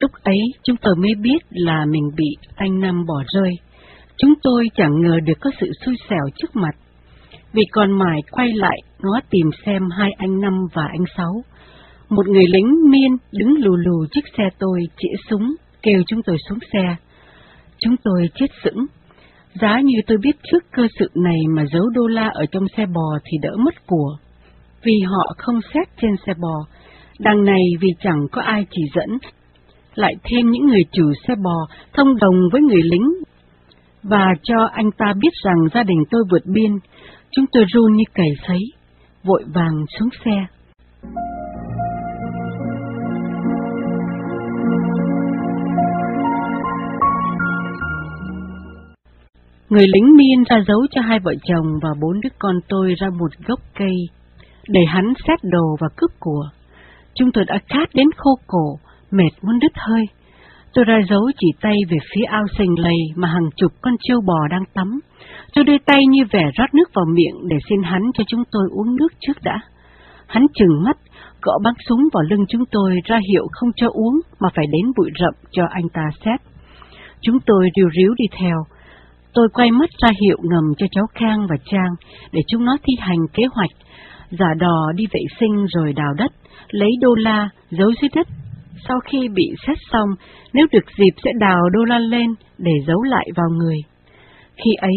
Lúc 0.00 0.10
ấy 0.22 0.38
chúng 0.62 0.76
tôi 0.76 0.96
mới 0.96 1.14
biết 1.14 1.38
là 1.50 1.84
mình 1.84 2.10
bị 2.16 2.28
anh 2.56 2.80
Năm 2.80 3.04
bỏ 3.06 3.22
rơi. 3.26 3.50
Chúng 4.16 4.34
tôi 4.42 4.70
chẳng 4.74 5.00
ngờ 5.00 5.20
được 5.24 5.38
có 5.40 5.50
sự 5.60 5.70
xui 5.84 5.94
xẻo 6.08 6.24
trước 6.36 6.56
mặt. 6.56 6.74
Vì 7.52 7.62
còn 7.72 7.98
mải 7.98 8.20
quay 8.30 8.52
lại 8.52 8.78
ngó 9.02 9.20
tìm 9.30 9.50
xem 9.66 9.82
hai 9.98 10.10
anh 10.18 10.40
Năm 10.40 10.54
và 10.74 10.82
anh 10.82 11.04
Sáu. 11.16 11.42
Một 12.08 12.28
người 12.28 12.46
lính 12.46 12.74
miên 12.90 13.16
đứng 13.32 13.54
lù 13.58 13.76
lù 13.76 14.06
chiếc 14.10 14.24
xe 14.38 14.44
tôi 14.58 14.80
chĩa 14.96 15.16
súng, 15.30 15.54
kêu 15.84 16.02
chúng 16.06 16.20
tôi 16.26 16.36
xuống 16.48 16.58
xe. 16.72 16.96
Chúng 17.78 17.96
tôi 18.04 18.30
chết 18.34 18.46
sững. 18.64 18.86
Giá 19.60 19.80
như 19.80 19.94
tôi 20.06 20.18
biết 20.22 20.36
trước 20.42 20.64
cơ 20.72 20.86
sự 20.98 21.10
này 21.14 21.38
mà 21.56 21.64
giấu 21.72 21.88
đô 21.94 22.06
la 22.06 22.28
ở 22.34 22.46
trong 22.52 22.64
xe 22.76 22.86
bò 22.86 23.18
thì 23.24 23.38
đỡ 23.42 23.50
mất 23.56 23.86
của. 23.86 24.16
Vì 24.82 25.00
họ 25.06 25.34
không 25.38 25.60
xét 25.74 25.88
trên 26.00 26.10
xe 26.26 26.32
bò, 26.40 26.66
đằng 27.18 27.44
này 27.44 27.62
vì 27.80 27.88
chẳng 28.00 28.26
có 28.32 28.42
ai 28.42 28.66
chỉ 28.70 28.82
dẫn, 28.94 29.18
lại 29.94 30.14
thêm 30.24 30.50
những 30.50 30.66
người 30.66 30.82
chủ 30.92 31.12
xe 31.28 31.34
bò 31.44 31.66
thông 31.92 32.16
đồng 32.16 32.36
với 32.52 32.60
người 32.60 32.82
lính 32.82 33.08
và 34.02 34.26
cho 34.42 34.68
anh 34.72 34.90
ta 34.98 35.12
biết 35.20 35.32
rằng 35.44 35.58
gia 35.74 35.82
đình 35.82 35.98
tôi 36.10 36.22
vượt 36.30 36.46
biên, 36.46 36.72
chúng 37.30 37.44
tôi 37.52 37.64
run 37.68 37.92
như 37.92 38.04
cầy 38.14 38.28
sấy, 38.48 38.60
vội 39.24 39.44
vàng 39.54 39.84
xuống 39.98 40.08
xe. 40.24 40.46
Người 49.70 49.86
lính 49.94 50.16
miên 50.16 50.44
ra 50.50 50.56
giấu 50.68 50.86
cho 50.90 51.00
hai 51.00 51.18
vợ 51.18 51.32
chồng 51.44 51.66
và 51.82 51.88
bốn 52.00 52.20
đứa 52.20 52.28
con 52.38 52.54
tôi 52.68 52.94
ra 52.98 53.08
một 53.18 53.30
gốc 53.46 53.60
cây, 53.78 53.96
để 54.68 54.80
hắn 54.88 55.12
xét 55.26 55.38
đồ 55.42 55.76
và 55.80 55.88
cướp 55.96 56.10
của. 56.20 56.48
Chúng 57.14 57.32
tôi 57.32 57.44
đã 57.44 57.58
khát 57.68 57.88
đến 57.94 58.06
khô 58.16 58.38
cổ, 58.46 58.78
mệt 59.10 59.30
muốn 59.42 59.58
đứt 59.58 59.72
hơi. 59.74 60.04
Tôi 60.74 60.84
ra 60.84 60.98
giấu 61.10 61.30
chỉ 61.38 61.46
tay 61.60 61.76
về 61.90 61.96
phía 62.14 62.24
ao 62.24 62.44
sình 62.58 62.78
lầy 62.78 62.96
mà 63.16 63.28
hàng 63.28 63.50
chục 63.56 63.72
con 63.80 63.94
trâu 64.00 64.20
bò 64.20 64.48
đang 64.50 64.64
tắm. 64.74 65.00
Tôi 65.54 65.64
đưa 65.64 65.78
tay 65.86 66.06
như 66.06 66.22
vẻ 66.32 66.50
rót 66.58 66.74
nước 66.74 66.90
vào 66.94 67.04
miệng 67.14 67.48
để 67.48 67.56
xin 67.68 67.82
hắn 67.82 68.02
cho 68.14 68.24
chúng 68.26 68.42
tôi 68.52 68.62
uống 68.70 68.96
nước 68.96 69.08
trước 69.20 69.42
đã. 69.42 69.60
Hắn 70.26 70.46
chừng 70.54 70.82
mắt, 70.84 70.96
gõ 71.42 71.58
bắn 71.64 71.74
súng 71.88 72.00
vào 72.12 72.22
lưng 72.22 72.44
chúng 72.48 72.64
tôi 72.70 72.94
ra 73.04 73.18
hiệu 73.30 73.46
không 73.52 73.70
cho 73.76 73.88
uống 73.92 74.20
mà 74.40 74.48
phải 74.54 74.66
đến 74.72 74.92
bụi 74.96 75.10
rậm 75.20 75.34
cho 75.50 75.62
anh 75.70 75.88
ta 75.92 76.02
xét. 76.24 76.40
Chúng 77.20 77.38
tôi 77.46 77.68
điều 77.74 77.88
ríu 77.96 78.14
đi 78.16 78.24
theo. 78.40 78.56
Tôi 79.34 79.48
quay 79.54 79.70
mắt 79.70 79.90
ra 80.02 80.10
hiệu 80.22 80.36
ngầm 80.42 80.64
cho 80.78 80.86
cháu 80.90 81.04
Khang 81.14 81.46
và 81.50 81.56
Trang 81.64 81.90
để 82.32 82.40
chúng 82.48 82.64
nó 82.64 82.76
thi 82.84 82.92
hành 82.98 83.18
kế 83.32 83.42
hoạch, 83.52 83.70
giả 84.30 84.54
đò 84.58 84.92
đi 84.94 85.04
vệ 85.12 85.20
sinh 85.40 85.66
rồi 85.66 85.92
đào 85.92 86.14
đất, 86.18 86.32
lấy 86.70 86.90
đô 87.00 87.14
la, 87.14 87.48
giấu 87.70 87.90
dưới 88.02 88.08
đất. 88.14 88.26
Sau 88.88 89.00
khi 89.04 89.28
bị 89.28 89.44
xét 89.66 89.76
xong, 89.92 90.08
nếu 90.52 90.66
được 90.72 90.84
dịp 90.98 91.12
sẽ 91.24 91.30
đào 91.40 91.60
đô 91.72 91.84
la 91.84 91.98
lên 91.98 92.34
để 92.58 92.72
giấu 92.86 93.02
lại 93.02 93.26
vào 93.36 93.46
người. 93.50 93.76
Khi 94.56 94.70
ấy, 94.80 94.96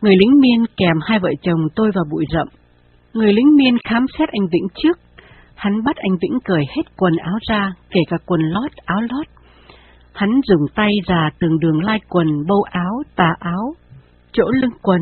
người 0.00 0.16
lính 0.16 0.40
miên 0.40 0.64
kèm 0.76 0.96
hai 1.02 1.18
vợ 1.18 1.30
chồng 1.42 1.60
tôi 1.76 1.90
vào 1.94 2.04
bụi 2.10 2.24
rậm. 2.32 2.48
Người 3.12 3.32
lính 3.32 3.56
miên 3.56 3.76
khám 3.84 4.06
xét 4.18 4.28
anh 4.28 4.48
Vĩnh 4.52 4.66
trước. 4.74 4.98
Hắn 5.54 5.84
bắt 5.84 5.96
anh 5.96 6.16
Vĩnh 6.22 6.38
cởi 6.44 6.64
hết 6.76 6.82
quần 6.96 7.16
áo 7.16 7.38
ra, 7.50 7.72
kể 7.90 8.00
cả 8.08 8.16
quần 8.26 8.40
lót, 8.40 8.70
áo 8.84 9.00
lót. 9.00 9.26
Hắn 10.16 10.40
dùng 10.46 10.66
tay 10.74 10.90
rà 11.06 11.30
từng 11.38 11.58
đường 11.58 11.84
lai 11.84 12.00
quần, 12.08 12.26
bâu 12.48 12.62
áo, 12.62 13.02
tà 13.16 13.34
áo, 13.38 13.74
chỗ 14.32 14.44
lưng 14.50 14.78
quần. 14.82 15.00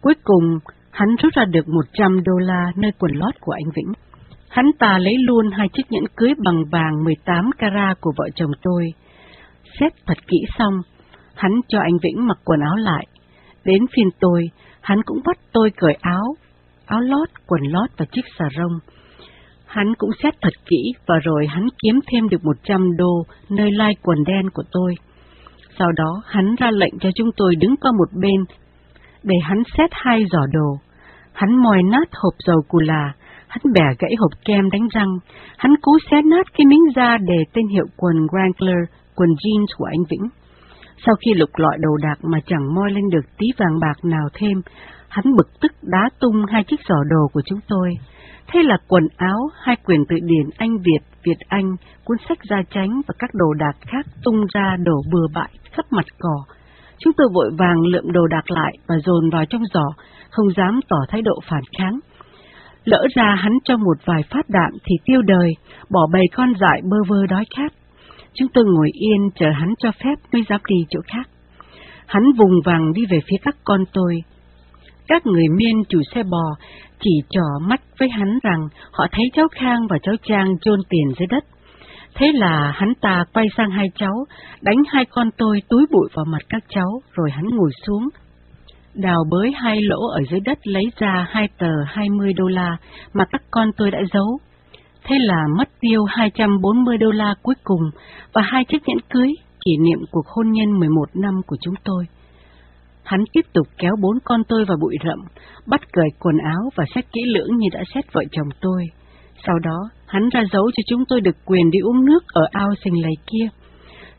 Cuối 0.00 0.14
cùng, 0.24 0.58
hắn 0.90 1.08
rút 1.22 1.32
ra 1.34 1.44
được 1.44 1.68
100 1.68 2.22
đô 2.24 2.38
la 2.38 2.72
nơi 2.76 2.90
quần 2.98 3.12
lót 3.14 3.34
của 3.40 3.52
anh 3.52 3.70
Vĩnh. 3.74 3.92
Hắn 4.48 4.64
ta 4.78 4.98
lấy 4.98 5.14
luôn 5.18 5.50
hai 5.50 5.68
chiếc 5.68 5.82
nhẫn 5.90 6.04
cưới 6.16 6.34
bằng 6.44 6.64
vàng 6.72 7.04
18 7.04 7.50
carat 7.58 8.00
của 8.00 8.12
vợ 8.16 8.24
chồng 8.34 8.50
tôi. 8.62 8.84
Xét 9.80 9.92
thật 10.06 10.18
kỹ 10.26 10.38
xong, 10.58 10.74
hắn 11.34 11.52
cho 11.68 11.78
anh 11.80 11.98
Vĩnh 12.02 12.26
mặc 12.26 12.38
quần 12.44 12.60
áo 12.60 12.76
lại. 12.76 13.06
Đến 13.64 13.82
phiên 13.96 14.08
tôi, 14.20 14.50
hắn 14.80 14.98
cũng 15.04 15.18
bắt 15.26 15.38
tôi 15.52 15.70
cởi 15.76 15.96
áo, 16.00 16.34
áo 16.86 17.00
lót, 17.00 17.28
quần 17.46 17.62
lót 17.62 17.90
và 17.96 18.06
chiếc 18.12 18.24
xà 18.38 18.44
rông. 18.56 18.78
Hắn 19.74 19.94
cũng 19.98 20.10
xét 20.22 20.34
thật 20.42 20.54
kỹ 20.66 20.92
và 21.06 21.14
rồi 21.22 21.46
hắn 21.46 21.66
kiếm 21.82 22.00
thêm 22.06 22.28
được 22.28 22.44
100 22.44 22.96
đô 22.96 23.22
nơi 23.50 23.70
lai 23.72 23.92
quần 24.02 24.24
đen 24.26 24.50
của 24.50 24.62
tôi. 24.72 24.94
Sau 25.78 25.92
đó 25.92 26.22
hắn 26.26 26.54
ra 26.58 26.70
lệnh 26.70 26.98
cho 27.00 27.10
chúng 27.14 27.30
tôi 27.36 27.54
đứng 27.54 27.76
qua 27.76 27.90
một 27.98 28.08
bên 28.20 28.44
để 29.22 29.34
hắn 29.42 29.62
xét 29.78 29.90
hai 29.92 30.24
giỏ 30.32 30.46
đồ. 30.52 30.78
Hắn 31.32 31.62
mòi 31.62 31.82
nát 31.82 32.08
hộp 32.12 32.34
dầu 32.46 32.62
cù 32.68 32.78
là, 32.78 33.12
hắn 33.48 33.60
bẻ 33.74 33.84
gãy 33.98 34.14
hộp 34.18 34.30
kem 34.44 34.70
đánh 34.70 34.88
răng, 34.94 35.18
hắn 35.58 35.74
cố 35.82 35.92
xé 36.10 36.22
nát 36.22 36.46
cái 36.58 36.66
miếng 36.66 36.84
da 36.96 37.18
để 37.18 37.38
tên 37.52 37.66
hiệu 37.68 37.86
quần 37.96 38.16
Wrangler, 38.16 38.84
quần 39.16 39.28
jeans 39.28 39.66
của 39.78 39.84
anh 39.84 40.04
Vĩnh. 40.10 40.28
Sau 41.06 41.14
khi 41.14 41.34
lục 41.34 41.50
lọi 41.56 41.76
đồ 41.80 41.96
đạc 42.02 42.18
mà 42.22 42.38
chẳng 42.46 42.74
moi 42.74 42.90
lên 42.92 43.04
được 43.12 43.26
tí 43.38 43.46
vàng 43.58 43.78
bạc 43.80 44.04
nào 44.04 44.28
thêm, 44.34 44.62
hắn 45.08 45.24
bực 45.36 45.60
tức 45.60 45.72
đá 45.82 46.10
tung 46.20 46.46
hai 46.48 46.64
chiếc 46.64 46.80
giỏ 46.88 47.04
đồ 47.10 47.28
của 47.32 47.42
chúng 47.46 47.60
tôi. 47.68 47.90
Thế 48.46 48.62
là 48.62 48.76
quần 48.88 49.04
áo, 49.16 49.38
hai 49.62 49.76
quyển 49.84 50.00
tự 50.08 50.16
điển 50.22 50.50
Anh 50.56 50.78
Việt, 50.78 51.00
Việt 51.24 51.38
Anh, 51.48 51.76
cuốn 52.04 52.16
sách 52.28 52.38
gia 52.50 52.62
tránh 52.70 53.00
và 53.08 53.14
các 53.18 53.30
đồ 53.34 53.54
đạc 53.54 53.76
khác 53.80 54.06
tung 54.24 54.46
ra 54.54 54.76
đổ 54.84 55.02
bừa 55.12 55.26
bãi 55.34 55.50
khắp 55.72 55.84
mặt 55.90 56.04
cỏ. 56.18 56.44
Chúng 56.98 57.12
tôi 57.16 57.28
vội 57.34 57.50
vàng 57.58 57.80
lượm 57.86 58.12
đồ 58.12 58.26
đạc 58.26 58.50
lại 58.50 58.72
và 58.86 58.94
dồn 59.04 59.30
vào 59.30 59.44
trong 59.50 59.62
giỏ, 59.74 59.84
không 60.30 60.46
dám 60.56 60.80
tỏ 60.88 60.96
thái 61.08 61.22
độ 61.22 61.34
phản 61.48 61.62
kháng. 61.78 61.98
Lỡ 62.84 63.06
ra 63.14 63.34
hắn 63.34 63.52
cho 63.64 63.76
một 63.76 63.96
vài 64.04 64.22
phát 64.30 64.48
đạn 64.48 64.70
thì 64.72 64.96
tiêu 65.04 65.22
đời, 65.22 65.52
bỏ 65.90 66.06
bầy 66.12 66.22
con 66.34 66.52
dại 66.60 66.80
bơ 66.90 66.96
vơ 67.08 67.26
đói 67.26 67.44
khát. 67.56 67.72
Chúng 68.34 68.48
tôi 68.54 68.64
ngồi 68.64 68.90
yên 68.92 69.30
chờ 69.34 69.46
hắn 69.50 69.74
cho 69.78 69.90
phép 70.04 70.14
mới 70.32 70.44
dám 70.48 70.60
đi 70.68 70.76
chỗ 70.90 71.00
khác. 71.06 71.28
Hắn 72.06 72.22
vùng 72.38 72.60
vàng 72.64 72.92
đi 72.92 73.06
về 73.06 73.18
phía 73.20 73.36
các 73.42 73.56
con 73.64 73.84
tôi. 73.92 74.22
Các 75.08 75.26
người 75.26 75.48
miên 75.56 75.82
chủ 75.88 76.00
xe 76.14 76.22
bò 76.22 76.56
chỉ 77.04 77.20
trỏ 77.30 77.58
mắt 77.60 77.80
với 77.98 78.08
hắn 78.08 78.38
rằng 78.42 78.68
họ 78.92 79.06
thấy 79.12 79.24
cháu 79.32 79.48
Khang 79.48 79.86
và 79.90 79.98
cháu 80.02 80.14
Trang 80.22 80.48
chôn 80.60 80.78
tiền 80.88 81.14
dưới 81.18 81.26
đất. 81.26 81.44
Thế 82.14 82.32
là 82.34 82.72
hắn 82.74 82.92
ta 83.00 83.24
quay 83.34 83.46
sang 83.56 83.70
hai 83.70 83.86
cháu, 83.94 84.14
đánh 84.62 84.82
hai 84.88 85.04
con 85.04 85.30
tôi 85.38 85.62
túi 85.68 85.86
bụi 85.90 86.08
vào 86.14 86.24
mặt 86.24 86.42
các 86.48 86.64
cháu, 86.68 86.88
rồi 87.12 87.30
hắn 87.30 87.44
ngồi 87.44 87.70
xuống. 87.86 88.08
Đào 88.94 89.24
bới 89.30 89.52
hai 89.56 89.82
lỗ 89.82 90.08
ở 90.08 90.20
dưới 90.30 90.40
đất 90.40 90.58
lấy 90.64 90.84
ra 90.98 91.26
hai 91.30 91.48
tờ 91.58 91.72
hai 91.86 92.08
mươi 92.10 92.32
đô 92.32 92.48
la 92.48 92.76
mà 93.12 93.24
các 93.24 93.42
con 93.50 93.70
tôi 93.76 93.90
đã 93.90 93.98
giấu. 94.12 94.38
Thế 95.04 95.18
là 95.18 95.44
mất 95.58 95.68
tiêu 95.80 96.04
240 96.04 96.98
đô 96.98 97.10
la 97.10 97.34
cuối 97.42 97.54
cùng 97.64 97.82
và 98.32 98.42
hai 98.42 98.64
chiếc 98.64 98.82
nhẫn 98.88 98.98
cưới, 99.10 99.28
kỷ 99.64 99.72
niệm 99.80 99.98
cuộc 100.10 100.26
hôn 100.26 100.52
nhân 100.52 100.78
11 100.78 101.04
năm 101.14 101.34
của 101.46 101.56
chúng 101.60 101.74
tôi. 101.84 102.04
Hắn 103.04 103.20
tiếp 103.32 103.46
tục 103.52 103.66
kéo 103.78 103.92
bốn 104.02 104.18
con 104.24 104.40
tôi 104.48 104.64
vào 104.64 104.76
bụi 104.80 104.96
rậm, 105.04 105.18
bắt 105.66 105.80
cởi 105.92 106.08
quần 106.20 106.36
áo 106.38 106.70
và 106.76 106.84
xét 106.94 107.04
kỹ 107.12 107.20
lưỡng 107.26 107.56
như 107.56 107.68
đã 107.72 107.82
xét 107.94 108.12
vợ 108.12 108.22
chồng 108.32 108.48
tôi. 108.60 108.86
Sau 109.46 109.58
đó, 109.58 109.78
hắn 110.06 110.28
ra 110.28 110.44
dấu 110.52 110.70
cho 110.76 110.82
chúng 110.86 111.04
tôi 111.08 111.20
được 111.20 111.36
quyền 111.44 111.70
đi 111.70 111.78
uống 111.78 112.04
nước 112.04 112.24
ở 112.34 112.42
ao 112.50 112.68
sình 112.84 113.02
lầy 113.02 113.12
kia. 113.26 113.48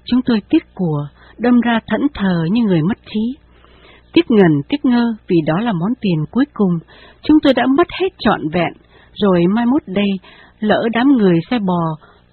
Chúng 0.05 0.21
tôi 0.25 0.41
tiếc 0.49 0.63
của, 0.73 1.07
đâm 1.37 1.61
ra 1.61 1.79
thẫn 1.87 2.01
thờ 2.13 2.43
như 2.51 2.61
người 2.63 2.81
mất 2.81 2.97
trí. 3.05 3.37
Tiếc 4.13 4.31
ngần, 4.31 4.51
tiếc 4.69 4.85
ngơ 4.85 5.05
vì 5.27 5.37
đó 5.47 5.59
là 5.59 5.71
món 5.71 5.93
tiền 6.01 6.25
cuối 6.31 6.45
cùng, 6.53 6.79
chúng 7.21 7.37
tôi 7.43 7.53
đã 7.53 7.63
mất 7.77 7.87
hết 8.01 8.07
trọn 8.19 8.41
vẹn, 8.53 8.73
rồi 9.13 9.43
mai 9.55 9.65
mốt 9.65 9.81
đây, 9.87 10.09
lỡ 10.59 10.83
đám 10.93 11.07
người 11.07 11.39
xe 11.49 11.59
bò, 11.59 11.83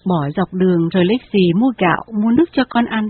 bỏ 0.07 0.31
dọc 0.37 0.49
đường 0.53 0.89
rồi 0.89 1.05
lấy 1.05 1.17
gì 1.33 1.53
mua 1.57 1.73
gạo, 1.79 2.03
mua 2.23 2.31
nước 2.31 2.51
cho 2.53 2.63
con 2.71 2.85
ăn. 2.85 3.09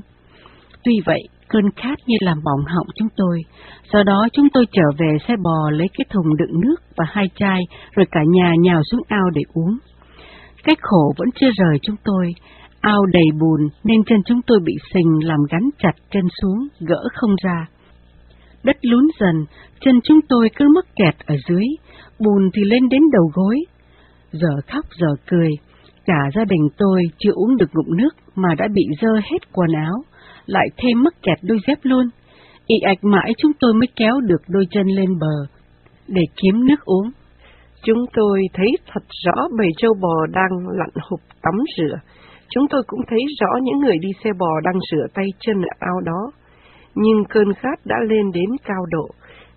Tuy 0.84 0.92
vậy, 1.06 1.20
cơn 1.52 1.70
khát 1.76 1.98
như 2.06 2.16
làm 2.20 2.38
bỏng 2.44 2.64
họng 2.66 2.86
chúng 2.94 3.08
tôi. 3.16 3.38
Sau 3.92 4.04
đó 4.04 4.28
chúng 4.32 4.48
tôi 4.54 4.66
trở 4.72 4.82
về 4.98 5.16
xe 5.28 5.34
bò 5.44 5.70
lấy 5.70 5.88
cái 5.98 6.04
thùng 6.10 6.36
đựng 6.36 6.60
nước 6.60 6.76
và 6.96 7.04
hai 7.08 7.24
chai, 7.34 7.60
rồi 7.94 8.06
cả 8.10 8.20
nhà 8.28 8.52
nhào 8.60 8.80
xuống 8.90 9.00
ao 9.08 9.30
để 9.34 9.42
uống. 9.54 9.78
Cái 10.64 10.76
khổ 10.80 11.14
vẫn 11.18 11.28
chưa 11.40 11.50
rời 11.56 11.78
chúng 11.82 11.96
tôi, 12.04 12.34
ao 12.80 13.06
đầy 13.06 13.26
bùn 13.40 13.68
nên 13.84 14.04
chân 14.06 14.18
chúng 14.26 14.40
tôi 14.46 14.58
bị 14.64 14.74
sình 14.94 15.24
làm 15.24 15.38
gắn 15.50 15.70
chặt 15.78 15.92
chân 16.10 16.24
xuống, 16.42 16.68
gỡ 16.80 17.00
không 17.12 17.34
ra. 17.44 17.66
Đất 18.64 18.76
lún 18.82 19.06
dần, 19.20 19.44
chân 19.80 20.00
chúng 20.04 20.20
tôi 20.28 20.50
cứ 20.56 20.68
mắc 20.74 20.84
kẹt 20.96 21.14
ở 21.26 21.34
dưới, 21.48 21.64
bùn 22.18 22.50
thì 22.54 22.64
lên 22.64 22.88
đến 22.88 23.02
đầu 23.12 23.30
gối. 23.34 23.56
Giờ 24.32 24.60
khóc 24.72 24.84
giờ 25.00 25.08
cười, 25.26 25.50
cả 26.04 26.30
gia 26.34 26.44
đình 26.44 26.68
tôi 26.78 27.02
chưa 27.18 27.32
uống 27.32 27.56
được 27.56 27.70
ngụm 27.74 27.96
nước 27.96 28.10
mà 28.34 28.54
đã 28.58 28.68
bị 28.74 28.82
dơ 29.00 29.14
hết 29.14 29.52
quần 29.52 29.72
áo 29.72 30.02
lại 30.46 30.68
thêm 30.76 31.02
mắc 31.02 31.14
kẹt 31.22 31.38
đôi 31.42 31.58
dép 31.66 31.78
luôn. 31.82 32.06
Ý 32.66 32.76
ạch 32.86 33.04
mãi 33.04 33.32
chúng 33.38 33.52
tôi 33.60 33.74
mới 33.74 33.88
kéo 33.96 34.20
được 34.20 34.42
đôi 34.48 34.64
chân 34.70 34.86
lên 34.86 35.18
bờ, 35.18 35.46
để 36.08 36.22
kiếm 36.36 36.66
nước 36.66 36.84
uống. 36.84 37.10
Chúng 37.84 38.04
tôi 38.12 38.40
thấy 38.52 38.66
thật 38.92 39.02
rõ 39.24 39.48
bầy 39.58 39.68
trâu 39.76 39.94
bò 40.00 40.26
đang 40.32 40.68
lặn 40.78 40.90
hụp 41.08 41.20
tắm 41.42 41.54
rửa. 41.76 41.96
Chúng 42.50 42.68
tôi 42.70 42.82
cũng 42.86 43.00
thấy 43.08 43.18
rõ 43.40 43.48
những 43.62 43.78
người 43.80 43.98
đi 44.00 44.08
xe 44.24 44.30
bò 44.38 44.60
đang 44.64 44.78
rửa 44.90 45.06
tay 45.14 45.26
chân 45.40 45.56
ở 45.56 45.72
ao 45.78 46.00
đó. 46.00 46.30
Nhưng 46.94 47.24
cơn 47.28 47.52
khát 47.52 47.78
đã 47.84 47.96
lên 48.08 48.30
đến 48.32 48.50
cao 48.64 48.86
độ, 48.90 49.08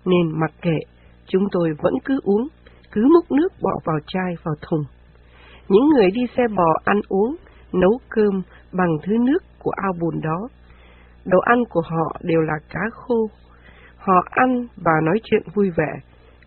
nên 0.04 0.40
mặc 0.40 0.50
kệ, 0.62 0.78
chúng 1.26 1.42
tôi 1.52 1.70
vẫn 1.82 1.94
cứ 2.04 2.20
uống, 2.22 2.48
cứ 2.92 3.02
múc 3.14 3.32
nước 3.32 3.52
bỏ 3.62 3.72
vào 3.84 3.98
chai 4.06 4.34
vào 4.42 4.54
thùng. 4.68 4.82
Những 5.68 5.88
người 5.88 6.10
đi 6.10 6.22
xe 6.36 6.42
bò 6.56 6.74
ăn 6.84 7.00
uống, 7.08 7.36
nấu 7.72 7.98
cơm 8.08 8.42
bằng 8.72 8.96
thứ 9.02 9.12
nước 9.20 9.42
của 9.58 9.70
ao 9.82 9.92
bùn 10.00 10.20
đó 10.22 10.48
Đồ 11.26 11.38
ăn 11.38 11.58
của 11.70 11.80
họ 11.80 12.16
đều 12.22 12.40
là 12.40 12.54
cá 12.70 12.80
khô. 12.92 13.26
Họ 13.96 14.22
ăn 14.30 14.66
và 14.76 14.92
nói 15.04 15.20
chuyện 15.24 15.42
vui 15.54 15.70
vẻ, 15.76 15.92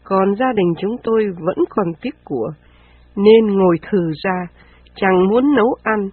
còn 0.04 0.36
gia 0.36 0.54
đình 0.54 0.74
chúng 0.82 0.96
tôi 1.04 1.26
vẫn 1.40 1.58
còn 1.70 1.88
tiếc 2.02 2.16
của, 2.24 2.52
nên 3.16 3.48
ngồi 3.48 3.78
thử 3.92 4.12
ra, 4.24 4.48
chẳng 4.96 5.28
muốn 5.30 5.56
nấu 5.56 5.76
ăn, 5.84 6.10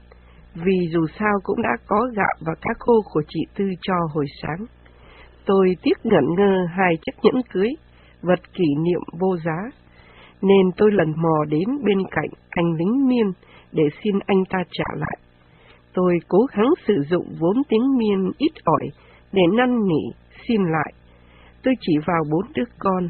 vì 0.55 0.89
dù 0.93 1.07
sao 1.19 1.33
cũng 1.43 1.63
đã 1.63 1.71
có 1.87 1.97
gạo 2.17 2.35
và 2.47 2.53
cá 2.61 2.71
khô 2.79 2.95
của 3.13 3.23
chị 3.29 3.41
Tư 3.57 3.65
cho 3.83 3.95
hồi 4.15 4.25
sáng. 4.43 4.67
Tôi 5.47 5.77
tiếc 5.83 5.99
ngẩn 6.05 6.25
ngơ 6.37 6.67
hai 6.77 6.95
chiếc 7.07 7.13
nhẫn 7.23 7.43
cưới, 7.53 7.69
vật 8.23 8.41
kỷ 8.53 8.65
niệm 8.85 9.01
vô 9.21 9.37
giá, 9.45 9.71
nên 10.43 10.71
tôi 10.77 10.91
lần 10.93 11.09
mò 11.17 11.45
đến 11.49 11.85
bên 11.85 11.99
cạnh 12.11 12.31
anh 12.51 12.75
lính 12.79 13.09
miên 13.09 13.27
để 13.73 13.85
xin 14.05 14.19
anh 14.27 14.45
ta 14.51 14.59
trả 14.71 14.85
lại. 14.97 15.19
Tôi 15.97 16.19
cố 16.29 16.39
gắng 16.57 16.71
sử 16.87 16.95
dụng 17.11 17.27
vốn 17.41 17.57
tiếng 17.69 17.97
miên 17.99 18.31
ít 18.39 18.53
ỏi 18.65 18.89
để 19.33 19.43
năn 19.57 19.87
nỉ, 19.89 20.15
xin 20.49 20.63
lại. 20.63 20.93
Tôi 21.63 21.75
chỉ 21.81 21.93
vào 22.07 22.23
bốn 22.31 22.53
đứa 22.55 22.65
con. 22.79 23.09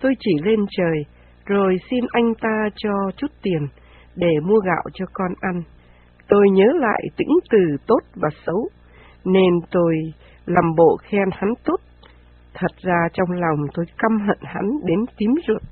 Tôi 0.00 0.12
chỉ 0.20 0.30
lên 0.44 0.60
trời, 0.70 1.04
rồi 1.46 1.76
xin 1.90 2.04
anh 2.10 2.34
ta 2.40 2.68
cho 2.76 2.90
chút 3.16 3.26
tiền 3.42 3.66
để 4.16 4.40
mua 4.42 4.58
gạo 4.58 4.84
cho 4.94 5.04
con 5.12 5.32
ăn. 5.40 5.62
Tôi 6.28 6.50
nhớ 6.50 6.66
lại 6.74 7.02
tĩnh 7.16 7.38
từ 7.50 7.58
tốt 7.86 8.00
và 8.14 8.28
xấu, 8.46 8.68
nên 9.24 9.52
tôi 9.70 9.94
làm 10.46 10.64
bộ 10.76 10.96
khen 11.02 11.28
hắn 11.32 11.50
tốt. 11.64 11.80
Thật 12.54 12.76
ra 12.82 13.08
trong 13.12 13.30
lòng 13.30 13.58
tôi 13.74 13.86
căm 13.98 14.18
hận 14.26 14.38
hắn 14.42 14.64
đến 14.84 14.98
tím 15.18 15.30
ruột. 15.48 15.62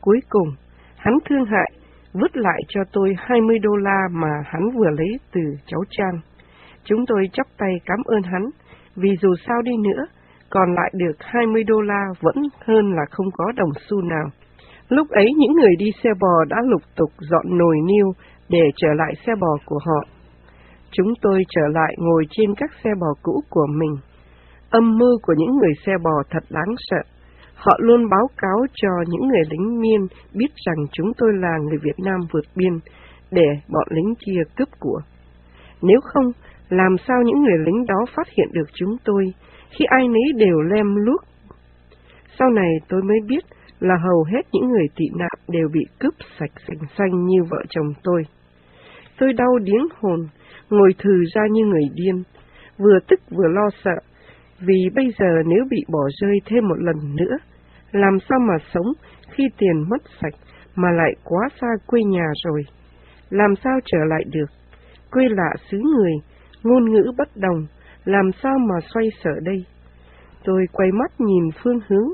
Cuối 0.00 0.20
cùng, 0.28 0.48
hắn 0.96 1.14
thương 1.28 1.44
hại 1.44 1.72
vứt 2.20 2.36
lại 2.36 2.60
cho 2.68 2.80
tôi 2.92 3.14
20 3.18 3.58
đô 3.58 3.76
la 3.76 4.00
mà 4.12 4.42
hắn 4.44 4.70
vừa 4.70 4.90
lấy 4.98 5.18
từ 5.32 5.40
cháu 5.66 5.80
Trang. 5.90 6.20
Chúng 6.84 7.06
tôi 7.06 7.28
chắp 7.32 7.46
tay 7.58 7.74
cảm 7.86 7.98
ơn 8.04 8.22
hắn, 8.22 8.42
vì 8.96 9.10
dù 9.22 9.34
sao 9.46 9.62
đi 9.62 9.72
nữa, 9.76 10.04
còn 10.50 10.74
lại 10.74 10.92
được 10.94 11.16
20 11.18 11.64
đô 11.64 11.80
la 11.80 12.04
vẫn 12.20 12.36
hơn 12.66 12.92
là 12.92 13.02
không 13.10 13.26
có 13.32 13.52
đồng 13.56 13.70
xu 13.88 14.02
nào. 14.02 14.26
Lúc 14.88 15.08
ấy 15.10 15.26
những 15.36 15.52
người 15.52 15.76
đi 15.78 15.90
xe 16.02 16.10
bò 16.20 16.44
đã 16.48 16.56
lục 16.64 16.82
tục 16.96 17.10
dọn 17.18 17.58
nồi 17.58 17.76
niêu 17.86 18.12
để 18.48 18.70
trở 18.76 18.88
lại 18.94 19.14
xe 19.26 19.32
bò 19.40 19.56
của 19.64 19.78
họ. 19.86 20.00
Chúng 20.90 21.12
tôi 21.22 21.42
trở 21.48 21.62
lại 21.72 21.94
ngồi 21.98 22.24
trên 22.30 22.54
các 22.56 22.70
xe 22.84 22.90
bò 23.00 23.06
cũ 23.22 23.40
của 23.50 23.66
mình. 23.78 23.96
Âm 24.70 24.98
mưu 24.98 25.18
của 25.22 25.34
những 25.36 25.56
người 25.56 25.72
xe 25.86 25.92
bò 26.04 26.22
thật 26.30 26.44
đáng 26.50 26.74
sợ. 26.76 27.02
Họ 27.56 27.72
luôn 27.78 28.08
báo 28.10 28.26
cáo 28.36 28.66
cho 28.74 28.88
những 29.08 29.28
người 29.28 29.42
lính 29.50 29.80
miên 29.80 30.00
biết 30.34 30.52
rằng 30.66 30.86
chúng 30.92 31.12
tôi 31.18 31.32
là 31.34 31.58
người 31.58 31.78
Việt 31.82 31.98
Nam 32.04 32.20
vượt 32.32 32.44
biên 32.56 32.72
để 33.30 33.46
bọn 33.68 33.86
lính 33.90 34.14
kia 34.26 34.40
cướp 34.56 34.68
của. 34.80 35.00
Nếu 35.82 36.00
không, 36.02 36.24
làm 36.68 36.96
sao 37.08 37.16
những 37.24 37.42
người 37.42 37.58
lính 37.66 37.86
đó 37.86 38.04
phát 38.16 38.28
hiện 38.36 38.48
được 38.52 38.68
chúng 38.74 38.96
tôi 39.04 39.24
khi 39.70 39.84
ai 39.84 40.08
nấy 40.08 40.32
đều 40.36 40.60
lem 40.60 40.96
luốc? 40.96 41.20
Sau 42.38 42.50
này 42.50 42.70
tôi 42.88 43.02
mới 43.02 43.18
biết 43.28 43.44
là 43.80 43.94
hầu 44.04 44.24
hết 44.32 44.42
những 44.52 44.70
người 44.70 44.86
tị 44.96 45.04
nạn 45.18 45.38
đều 45.48 45.68
bị 45.72 45.80
cướp 45.98 46.14
sạch 46.38 46.52
sành 46.68 46.88
xanh 46.98 47.26
như 47.26 47.42
vợ 47.50 47.58
chồng 47.68 47.86
tôi. 48.02 48.22
Tôi 49.18 49.32
đau 49.32 49.58
điếng 49.58 49.86
hồn, 50.00 50.26
ngồi 50.70 50.90
thừ 50.98 51.24
ra 51.34 51.42
như 51.50 51.64
người 51.64 51.84
điên, 51.94 52.22
vừa 52.78 52.98
tức 53.08 53.20
vừa 53.30 53.48
lo 53.48 53.68
sợ, 53.84 53.96
vì 54.60 54.90
bây 54.94 55.06
giờ 55.18 55.42
nếu 55.46 55.64
bị 55.70 55.84
bỏ 55.92 56.08
rơi 56.20 56.38
thêm 56.46 56.68
một 56.68 56.78
lần 56.78 57.16
nữa, 57.16 57.36
làm 57.92 58.18
sao 58.28 58.38
mà 58.38 58.54
sống 58.74 58.86
khi 59.30 59.44
tiền 59.58 59.84
mất 59.88 60.02
sạch 60.20 60.34
mà 60.74 60.90
lại 60.90 61.12
quá 61.24 61.48
xa 61.60 61.66
quê 61.86 62.00
nhà 62.02 62.26
rồi? 62.44 62.62
Làm 63.30 63.54
sao 63.64 63.78
trở 63.84 63.98
lại 64.08 64.24
được? 64.32 64.46
Quê 65.10 65.24
lạ 65.28 65.50
xứ 65.70 65.78
người, 65.96 66.12
ngôn 66.62 66.92
ngữ 66.92 67.12
bất 67.18 67.36
đồng, 67.36 67.66
làm 68.04 68.30
sao 68.42 68.58
mà 68.58 68.74
xoay 68.94 69.06
sở 69.24 69.40
đây? 69.42 69.64
Tôi 70.44 70.66
quay 70.72 70.92
mắt 70.92 71.12
nhìn 71.18 71.44
phương 71.62 71.80
hướng, 71.88 72.08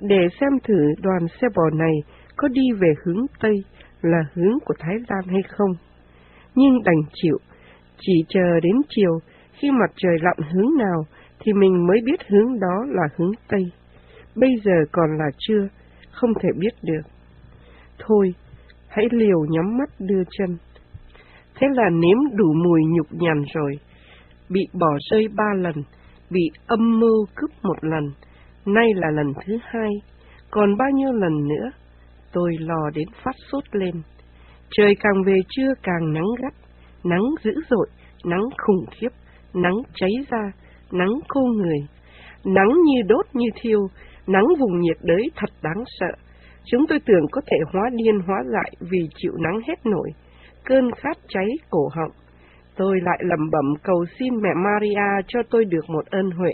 để 0.00 0.26
xem 0.40 0.50
thử 0.64 0.94
đoàn 1.02 1.26
xe 1.40 1.48
bò 1.56 1.70
này 1.70 1.94
có 2.36 2.48
đi 2.48 2.62
về 2.80 2.94
hướng 3.04 3.26
Tây 3.40 3.54
là 4.02 4.18
hướng 4.34 4.58
của 4.64 4.74
Thái 4.78 4.94
Lan 5.08 5.24
hay 5.26 5.42
không. 5.48 5.70
Nhưng 6.54 6.82
đành 6.84 7.00
chịu, 7.12 7.38
chỉ 8.00 8.12
chờ 8.28 8.60
đến 8.62 8.76
chiều, 8.88 9.18
khi 9.52 9.70
mặt 9.70 9.90
trời 9.96 10.16
lặn 10.22 10.36
hướng 10.52 10.76
nào 10.78 11.04
thì 11.40 11.52
mình 11.52 11.86
mới 11.86 11.98
biết 12.04 12.20
hướng 12.28 12.60
đó 12.60 12.84
là 12.88 13.02
hướng 13.16 13.32
Tây. 13.48 13.62
Bây 14.36 14.50
giờ 14.64 14.72
còn 14.92 15.18
là 15.18 15.30
chưa, 15.38 15.68
không 16.10 16.30
thể 16.42 16.48
biết 16.58 16.74
được. 16.82 17.02
Thôi, 17.98 18.34
hãy 18.88 19.04
liều 19.10 19.44
nhắm 19.48 19.78
mắt 19.78 19.90
đưa 19.98 20.22
chân. 20.30 20.56
Thế 21.54 21.66
là 21.74 21.90
nếm 21.90 22.36
đủ 22.36 22.52
mùi 22.64 22.80
nhục 22.88 23.06
nhằn 23.10 23.42
rồi. 23.54 23.72
Bị 24.48 24.60
bỏ 24.80 24.98
rơi 25.10 25.28
ba 25.36 25.54
lần, 25.56 25.74
bị 26.30 26.40
âm 26.66 27.00
mưu 27.00 27.26
cướp 27.34 27.50
một 27.62 27.76
lần, 27.82 28.10
nay 28.66 28.86
là 28.94 29.10
lần 29.10 29.26
thứ 29.46 29.58
hai, 29.62 29.90
còn 30.50 30.76
bao 30.76 30.88
nhiêu 30.90 31.12
lần 31.12 31.48
nữa, 31.48 31.70
tôi 32.32 32.52
lò 32.60 32.90
đến 32.94 33.08
phát 33.24 33.34
sốt 33.52 33.64
lên. 33.72 33.94
Trời 34.70 34.94
càng 35.00 35.22
về 35.26 35.36
trưa 35.48 35.72
càng 35.82 36.12
nắng 36.12 36.28
gắt, 36.42 36.54
nắng 37.04 37.24
dữ 37.44 37.52
dội, 37.70 37.86
nắng 38.24 38.44
khủng 38.58 38.84
khiếp, 38.90 39.08
nắng 39.54 39.76
cháy 39.94 40.10
ra, 40.30 40.52
nắng 40.92 41.20
khô 41.28 41.40
người, 41.40 41.78
nắng 42.44 42.68
như 42.84 43.02
đốt 43.08 43.26
như 43.32 43.48
thiêu, 43.60 43.80
nắng 44.26 44.46
vùng 44.58 44.80
nhiệt 44.80 44.96
đới 45.02 45.22
thật 45.36 45.50
đáng 45.62 45.84
sợ. 45.86 46.12
Chúng 46.64 46.86
tôi 46.88 46.98
tưởng 47.06 47.26
có 47.30 47.40
thể 47.46 47.56
hóa 47.72 47.82
điên 47.94 48.18
hóa 48.26 48.36
dại 48.52 48.72
vì 48.80 48.98
chịu 49.14 49.32
nắng 49.38 49.60
hết 49.68 49.86
nổi, 49.86 50.10
cơn 50.64 50.90
khát 50.96 51.16
cháy 51.28 51.46
cổ 51.70 51.88
họng. 51.96 52.12
Tôi 52.76 53.00
lại 53.02 53.18
lầm 53.20 53.50
bẩm 53.52 53.74
cầu 53.82 54.04
xin 54.18 54.34
mẹ 54.42 54.50
Maria 54.64 55.22
cho 55.28 55.40
tôi 55.50 55.64
được 55.64 55.84
một 55.88 56.06
ơn 56.10 56.30
huệ, 56.30 56.52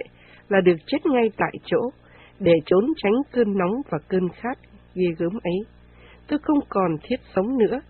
là 0.49 0.61
được 0.61 0.77
chết 0.87 1.07
ngay 1.07 1.31
tại 1.37 1.53
chỗ, 1.65 1.91
để 2.41 2.53
trốn 2.67 2.85
tránh 2.97 3.23
cơn 3.33 3.59
nóng 3.59 3.83
và 3.91 3.99
cơn 4.09 4.29
khát 4.29 4.59
ghê 4.95 5.07
gớm 5.19 5.33
ấy. 5.43 5.59
Tôi 6.29 6.39
không 6.43 6.59
còn 6.69 6.97
thiết 7.03 7.17
sống 7.35 7.59
nữa. 7.59 7.81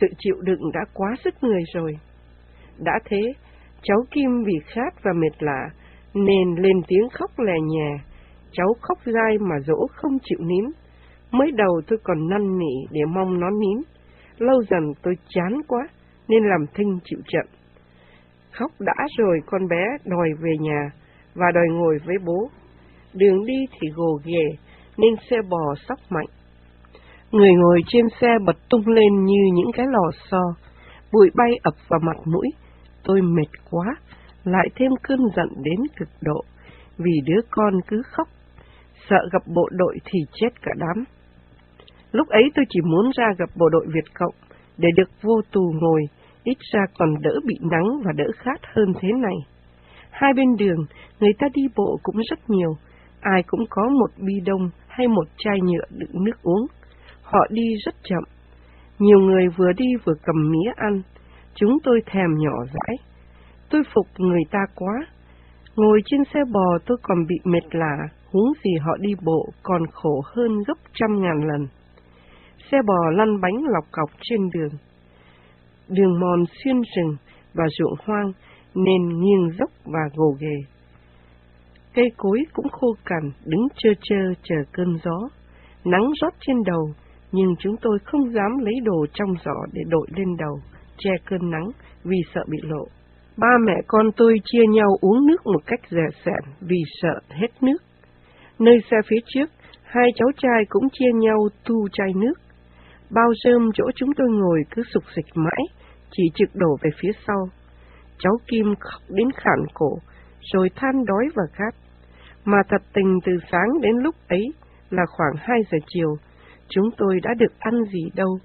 Sự 0.00 0.06
chịu 0.18 0.36
đựng 0.40 0.72
đã 0.74 0.80
quá 0.94 1.08
sức 1.24 1.34
người 1.40 1.62
rồi. 1.74 1.92
Đã 2.78 2.92
thế, 3.04 3.20
cháu 3.88 3.98
Kim 4.10 4.44
vì 4.46 4.54
khát 4.66 5.02
và 5.02 5.12
mệt 5.12 5.42
lạ, 5.42 5.70
nên 6.14 6.54
lên 6.58 6.82
tiếng 6.88 7.08
khóc 7.12 7.30
lè 7.38 7.54
nhè. 7.66 7.98
Cháu 8.52 8.66
khóc 8.80 8.98
dai 9.04 9.38
mà 9.38 9.54
dỗ 9.66 9.86
không 9.92 10.12
chịu 10.24 10.38
nín. 10.40 10.64
Mới 11.30 11.50
đầu 11.50 11.80
tôi 11.88 11.98
còn 12.04 12.28
năn 12.28 12.58
nỉ 12.58 12.86
để 12.90 13.00
mong 13.14 13.40
nó 13.40 13.50
nín. 13.50 13.82
Lâu 14.38 14.62
dần 14.70 14.92
tôi 15.02 15.14
chán 15.28 15.60
quá, 15.68 15.88
nên 16.28 16.42
làm 16.44 16.66
thinh 16.74 16.98
chịu 17.04 17.18
trận. 17.28 17.46
Khóc 18.52 18.70
đã 18.80 19.06
rồi 19.18 19.38
con 19.46 19.68
bé 19.68 19.84
đòi 20.04 20.28
về 20.40 20.50
nhà 20.60 20.90
và 21.34 21.46
đòi 21.54 21.66
ngồi 21.72 21.98
với 22.06 22.16
bố. 22.26 22.48
Đường 23.14 23.46
đi 23.46 23.64
thì 23.80 23.88
gồ 23.94 24.20
ghề, 24.24 24.56
nên 24.96 25.14
xe 25.30 25.36
bò 25.50 25.74
sóc 25.88 25.98
mạnh. 26.10 26.26
Người 27.30 27.52
ngồi 27.54 27.80
trên 27.86 28.04
xe 28.20 28.28
bật 28.46 28.56
tung 28.70 28.88
lên 28.88 29.24
như 29.24 29.40
những 29.54 29.72
cái 29.72 29.86
lò 29.90 30.10
xo, 30.30 30.42
bụi 31.12 31.30
bay 31.34 31.50
ập 31.62 31.74
vào 31.88 32.00
mặt 32.02 32.16
mũi. 32.24 32.48
Tôi 33.06 33.20
mệt 33.22 33.50
quá, 33.70 33.84
lại 34.44 34.68
thêm 34.76 34.90
cơn 35.02 35.18
giận 35.36 35.48
đến 35.62 35.80
cực 35.96 36.08
độ, 36.20 36.40
vì 36.98 37.12
đứa 37.24 37.40
con 37.50 37.74
cứ 37.88 38.02
khóc, 38.06 38.28
sợ 39.08 39.28
gặp 39.32 39.42
bộ 39.54 39.68
đội 39.72 39.96
thì 40.04 40.18
chết 40.32 40.48
cả 40.62 40.72
đám. 40.76 41.04
Lúc 42.12 42.28
ấy 42.28 42.42
tôi 42.54 42.64
chỉ 42.68 42.80
muốn 42.80 43.10
ra 43.16 43.26
gặp 43.38 43.50
bộ 43.56 43.68
đội 43.68 43.86
Việt 43.94 44.14
Cộng, 44.14 44.34
để 44.78 44.88
được 44.96 45.10
vô 45.22 45.40
tù 45.52 45.72
ngồi, 45.80 46.02
ít 46.44 46.58
ra 46.72 46.80
còn 46.98 47.08
đỡ 47.22 47.40
bị 47.46 47.54
nắng 47.60 48.02
và 48.04 48.12
đỡ 48.16 48.24
khát 48.36 48.60
hơn 48.74 48.92
thế 49.00 49.08
này. 49.22 49.36
Hai 50.10 50.32
bên 50.36 50.56
đường, 50.58 50.86
người 51.20 51.32
ta 51.38 51.46
đi 51.54 51.62
bộ 51.76 51.98
cũng 52.02 52.16
rất 52.30 52.38
nhiều, 52.48 52.72
ai 53.20 53.42
cũng 53.46 53.64
có 53.70 53.82
một 53.88 54.10
bi 54.26 54.34
đông 54.46 54.70
hay 54.88 55.08
một 55.08 55.24
chai 55.38 55.56
nhựa 55.62 55.86
đựng 55.90 56.24
nước 56.24 56.42
uống. 56.42 56.66
Họ 57.22 57.46
đi 57.50 57.62
rất 57.84 57.94
chậm. 58.02 58.22
Nhiều 58.98 59.18
người 59.18 59.48
vừa 59.56 59.72
đi 59.72 59.86
vừa 60.04 60.14
cầm 60.22 60.50
mía 60.50 60.70
ăn. 60.76 61.02
Chúng 61.58 61.78
tôi 61.84 62.00
thèm 62.06 62.34
nhỏ 62.38 62.64
dãi. 62.64 62.96
Tôi 63.70 63.82
phục 63.94 64.06
người 64.18 64.42
ta 64.50 64.58
quá. 64.74 65.06
Ngồi 65.76 66.00
trên 66.06 66.20
xe 66.34 66.40
bò 66.52 66.78
tôi 66.86 66.98
còn 67.02 67.26
bị 67.28 67.34
mệt 67.44 67.66
lạ, 67.70 67.96
huống 68.32 68.52
gì 68.64 68.70
họ 68.80 68.96
đi 69.00 69.10
bộ 69.24 69.48
còn 69.62 69.82
khổ 69.92 70.22
hơn 70.24 70.58
gấp 70.66 70.78
trăm 70.92 71.20
ngàn 71.22 71.48
lần. 71.48 71.66
Xe 72.70 72.78
bò 72.86 73.10
lăn 73.10 73.40
bánh 73.40 73.64
lọc 73.64 73.84
cọc 73.90 74.10
trên 74.22 74.40
đường. 74.54 74.72
Đường 75.88 76.20
mòn 76.20 76.44
xuyên 76.64 76.76
rừng 76.96 77.16
và 77.54 77.64
ruộng 77.78 77.94
hoang 78.04 78.32
nên 78.74 79.08
nghiêng 79.20 79.50
dốc 79.58 79.70
và 79.84 80.00
gồ 80.14 80.36
ghề. 80.40 80.56
Cây 81.94 82.08
cối 82.16 82.38
cũng 82.52 82.68
khô 82.68 82.86
cằn, 83.04 83.30
đứng 83.44 83.68
chơ 83.76 83.90
chơ 84.02 84.16
chờ 84.42 84.56
cơn 84.72 84.96
gió. 85.04 85.28
Nắng 85.84 86.10
rót 86.20 86.34
trên 86.40 86.56
đầu, 86.66 86.90
nhưng 87.32 87.54
chúng 87.58 87.76
tôi 87.82 87.98
không 88.04 88.32
dám 88.32 88.58
lấy 88.58 88.74
đồ 88.84 89.06
trong 89.12 89.28
giỏ 89.44 89.66
để 89.72 89.82
đội 89.88 90.06
lên 90.16 90.36
đầu, 90.38 90.60
che 90.98 91.10
cơn 91.24 91.50
nắng 91.50 91.70
vì 92.04 92.16
sợ 92.34 92.40
bị 92.48 92.58
lộ. 92.62 92.84
Ba 93.36 93.58
mẹ 93.66 93.74
con 93.86 94.06
tôi 94.16 94.34
chia 94.44 94.66
nhau 94.68 94.88
uống 95.00 95.26
nước 95.26 95.46
một 95.46 95.66
cách 95.66 95.80
dè 95.90 96.06
sẻn 96.24 96.52
vì 96.60 96.82
sợ 97.02 97.20
hết 97.28 97.62
nước. 97.62 97.78
Nơi 98.58 98.78
xe 98.90 98.96
phía 99.06 99.20
trước, 99.26 99.50
hai 99.82 100.08
cháu 100.16 100.28
trai 100.36 100.64
cũng 100.68 100.88
chia 100.92 101.12
nhau 101.14 101.48
tu 101.64 101.88
chai 101.88 102.12
nước. 102.14 102.34
Bao 103.10 103.32
rơm 103.44 103.70
chỗ 103.74 103.84
chúng 103.94 104.10
tôi 104.16 104.26
ngồi 104.30 104.62
cứ 104.70 104.82
sục 104.94 105.02
sịch 105.16 105.26
mãi, 105.34 105.62
chỉ 106.10 106.22
trực 106.34 106.48
đổ 106.54 106.76
về 106.82 106.90
phía 107.00 107.12
sau. 107.26 107.48
Cháu 108.18 108.32
Kim 108.48 108.74
khóc 108.80 109.02
đến 109.08 109.28
khản 109.36 109.66
cổ, 109.74 109.98
rồi 110.52 110.70
than 110.76 111.04
đói 111.04 111.24
và 111.34 111.42
khát. 111.52 111.74
Mà 112.44 112.58
thật 112.68 112.82
tình 112.92 113.18
từ 113.24 113.32
sáng 113.52 113.80
đến 113.80 113.96
lúc 113.96 114.14
ấy 114.28 114.44
là 114.90 115.02
khoảng 115.06 115.34
hai 115.38 115.58
giờ 115.70 115.78
chiều, 115.86 116.16
chúng 116.68 116.90
tôi 116.96 117.20
đã 117.22 117.34
được 117.38 117.52
ăn 117.58 117.74
gì 117.92 118.10
đâu. 118.14 118.38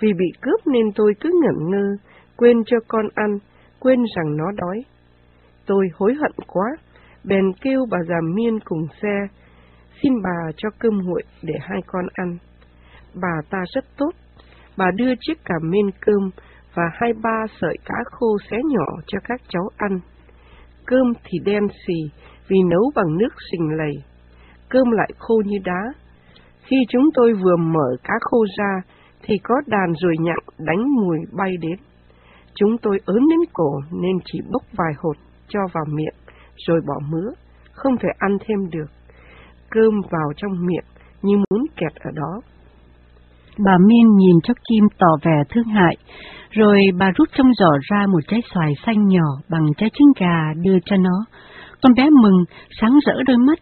Vì 0.00 0.12
bị 0.12 0.26
cướp 0.40 0.66
nên 0.66 0.92
tôi 0.94 1.12
cứ 1.20 1.30
ngẩn 1.42 1.70
ngơ, 1.70 1.96
quên 2.36 2.56
cho 2.66 2.76
con 2.88 3.08
ăn, 3.14 3.38
quên 3.80 3.98
rằng 4.16 4.36
nó 4.36 4.44
đói. 4.56 4.84
Tôi 5.66 5.86
hối 5.94 6.14
hận 6.14 6.32
quá, 6.46 6.66
bèn 7.24 7.44
kêu 7.60 7.86
bà 7.90 7.98
già 8.08 8.16
miên 8.34 8.58
cùng 8.64 8.86
xe, 9.02 9.26
xin 10.02 10.12
bà 10.22 10.52
cho 10.56 10.68
cơm 10.78 10.98
nguội 10.98 11.22
để 11.42 11.54
hai 11.60 11.80
con 11.86 12.04
ăn. 12.14 12.38
Bà 13.14 13.36
ta 13.50 13.58
rất 13.74 13.84
tốt, 13.96 14.10
bà 14.76 14.90
đưa 14.96 15.14
chiếc 15.20 15.44
cà 15.44 15.54
miên 15.62 15.90
cơm 16.00 16.30
và 16.74 16.82
hai 16.92 17.12
ba 17.22 17.44
sợi 17.60 17.76
cá 17.84 17.94
khô 18.10 18.26
xé 18.50 18.56
nhỏ 18.64 18.86
cho 19.06 19.18
các 19.24 19.40
cháu 19.48 19.68
ăn. 19.76 20.00
Cơm 20.86 21.12
thì 21.24 21.38
đen 21.44 21.62
xì 21.86 21.94
vì 22.48 22.56
nấu 22.70 22.90
bằng 22.94 23.16
nước 23.18 23.34
sình 23.50 23.68
lầy. 23.76 23.92
Cơm 24.68 24.90
lại 24.90 25.10
khô 25.18 25.42
như 25.46 25.58
đá. 25.64 25.92
Khi 26.62 26.76
chúng 26.88 27.04
tôi 27.14 27.32
vừa 27.32 27.56
mở 27.56 27.96
cá 28.04 28.14
khô 28.20 28.46
ra, 28.58 28.82
thì 29.22 29.34
có 29.42 29.54
đàn 29.66 29.94
ruồi 30.02 30.14
nhặng 30.20 30.44
đánh 30.58 30.94
mùi 30.96 31.18
bay 31.32 31.50
đến. 31.60 31.78
Chúng 32.54 32.78
tôi 32.82 32.98
ớn 33.06 33.28
đến 33.30 33.40
cổ 33.52 33.80
nên 33.92 34.16
chỉ 34.24 34.40
bốc 34.52 34.62
vài 34.72 34.92
hột 34.98 35.16
cho 35.48 35.60
vào 35.72 35.84
miệng, 35.88 36.14
rồi 36.66 36.80
bỏ 36.86 36.94
mứa, 37.10 37.30
không 37.72 37.96
thể 37.96 38.08
ăn 38.18 38.38
thêm 38.40 38.70
được. 38.70 38.90
Cơm 39.70 40.00
vào 40.10 40.32
trong 40.36 40.66
miệng 40.66 40.84
như 41.22 41.36
muốn 41.36 41.66
kẹt 41.76 41.94
ở 41.94 42.10
đó. 42.14 42.40
Bà 43.64 43.78
Miên 43.86 44.16
nhìn 44.16 44.36
cho 44.42 44.54
Kim 44.68 44.84
tỏ 44.98 45.06
vẻ 45.22 45.42
thương 45.48 45.68
hại, 45.68 45.96
rồi 46.50 46.80
bà 46.98 47.10
rút 47.16 47.28
trong 47.32 47.52
giỏ 47.58 47.70
ra 47.82 48.06
một 48.06 48.20
trái 48.28 48.40
xoài 48.54 48.72
xanh 48.86 49.06
nhỏ 49.06 49.28
bằng 49.48 49.66
trái 49.76 49.90
trứng 49.94 50.12
gà 50.20 50.52
đưa 50.62 50.78
cho 50.84 50.96
nó. 50.96 51.24
Con 51.82 51.94
bé 51.94 52.10
mừng, 52.22 52.44
sáng 52.80 52.98
rỡ 53.06 53.22
đôi 53.26 53.36
mắt. 53.36 53.58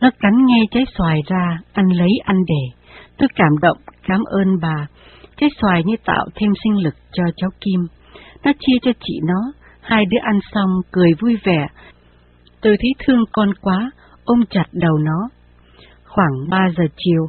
Nó 0.00 0.10
cắn 0.20 0.32
nghe 0.46 0.64
trái 0.70 0.84
xoài 0.98 1.20
ra, 1.26 1.58
ăn 1.72 1.88
lấy 1.88 2.10
ăn 2.24 2.36
để. 2.46 2.79
Tôi 3.20 3.28
cảm 3.34 3.58
động, 3.62 3.76
cảm 4.08 4.20
ơn 4.24 4.60
bà. 4.62 4.86
Trái 5.36 5.50
xoài 5.60 5.82
như 5.84 5.94
tạo 6.04 6.26
thêm 6.34 6.50
sinh 6.64 6.84
lực 6.84 6.94
cho 7.12 7.24
cháu 7.36 7.50
Kim. 7.60 7.80
Nó 8.44 8.52
chia 8.60 8.76
cho 8.82 8.92
chị 9.00 9.20
nó, 9.24 9.52
hai 9.80 10.04
đứa 10.10 10.18
ăn 10.22 10.38
xong 10.52 10.70
cười 10.92 11.10
vui 11.20 11.36
vẻ. 11.44 11.66
Tôi 12.60 12.76
thấy 12.76 12.90
thương 12.98 13.24
con 13.32 13.54
quá, 13.60 13.90
ôm 14.24 14.40
chặt 14.50 14.64
đầu 14.72 14.98
nó. 14.98 15.28
Khoảng 16.04 16.48
ba 16.50 16.68
giờ 16.76 16.84
chiều, 16.96 17.26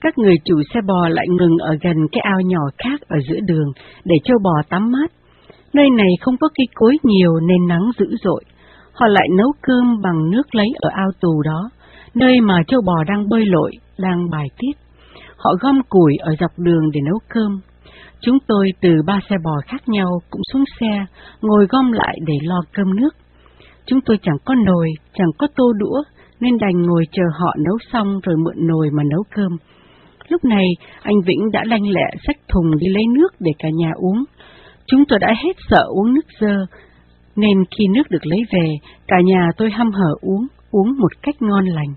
các 0.00 0.18
người 0.18 0.34
chủ 0.44 0.62
xe 0.74 0.80
bò 0.86 1.08
lại 1.08 1.26
ngừng 1.28 1.58
ở 1.58 1.76
gần 1.82 1.96
cái 2.12 2.20
ao 2.20 2.40
nhỏ 2.40 2.62
khác 2.78 3.00
ở 3.08 3.16
giữa 3.28 3.40
đường 3.46 3.72
để 4.04 4.16
cho 4.24 4.34
bò 4.42 4.62
tắm 4.68 4.92
mát. 4.92 5.12
Nơi 5.72 5.90
này 5.90 6.10
không 6.20 6.36
có 6.36 6.48
cây 6.54 6.66
cối 6.74 6.96
nhiều 7.02 7.40
nên 7.40 7.66
nắng 7.68 7.90
dữ 7.98 8.06
dội. 8.24 8.44
Họ 8.92 9.06
lại 9.06 9.28
nấu 9.38 9.52
cơm 9.62 10.00
bằng 10.02 10.30
nước 10.30 10.54
lấy 10.54 10.66
ở 10.80 10.90
ao 10.94 11.08
tù 11.20 11.42
đó, 11.42 11.70
nơi 12.14 12.40
mà 12.40 12.62
châu 12.66 12.80
bò 12.86 13.04
đang 13.08 13.28
bơi 13.28 13.46
lội, 13.46 13.72
đang 13.98 14.30
bài 14.30 14.46
tiết. 14.58 14.72
Họ 15.44 15.54
gom 15.60 15.80
củi 15.88 16.16
ở 16.20 16.32
dọc 16.40 16.50
đường 16.58 16.90
để 16.92 17.00
nấu 17.00 17.18
cơm. 17.28 17.60
Chúng 18.20 18.38
tôi 18.46 18.72
từ 18.80 18.90
ba 19.06 19.20
xe 19.30 19.36
bò 19.44 19.52
khác 19.66 19.88
nhau 19.88 20.08
cũng 20.30 20.42
xuống 20.52 20.64
xe, 20.80 21.06
ngồi 21.40 21.66
gom 21.68 21.92
lại 21.92 22.18
để 22.26 22.34
lo 22.42 22.60
cơm 22.72 22.96
nước. 22.96 23.10
Chúng 23.86 24.00
tôi 24.00 24.18
chẳng 24.22 24.36
có 24.44 24.54
nồi, 24.54 24.88
chẳng 25.14 25.30
có 25.38 25.46
tô 25.56 25.72
đũa, 25.72 26.02
nên 26.40 26.58
đành 26.58 26.82
ngồi 26.82 27.04
chờ 27.12 27.22
họ 27.40 27.54
nấu 27.58 27.78
xong 27.92 28.20
rồi 28.22 28.36
mượn 28.36 28.66
nồi 28.66 28.90
mà 28.92 29.02
nấu 29.10 29.22
cơm. 29.34 29.56
Lúc 30.28 30.44
này, 30.44 30.66
anh 31.02 31.16
Vĩnh 31.26 31.50
đã 31.52 31.62
lanh 31.66 31.88
lẹ 31.88 32.10
xách 32.26 32.36
thùng 32.48 32.78
đi 32.78 32.86
lấy 32.94 33.04
nước 33.14 33.28
để 33.40 33.52
cả 33.58 33.68
nhà 33.74 33.90
uống. 33.96 34.24
Chúng 34.86 35.04
tôi 35.08 35.18
đã 35.18 35.34
hết 35.44 35.52
sợ 35.70 35.84
uống 35.88 36.14
nước 36.14 36.26
dơ, 36.40 36.66
nên 37.36 37.64
khi 37.70 37.84
nước 37.94 38.10
được 38.10 38.26
lấy 38.26 38.40
về, 38.52 38.68
cả 39.08 39.16
nhà 39.24 39.48
tôi 39.56 39.70
hăm 39.70 39.90
hở 39.92 40.14
uống, 40.20 40.46
uống 40.70 40.98
một 40.98 41.12
cách 41.22 41.34
ngon 41.40 41.64
lành. 41.64 41.94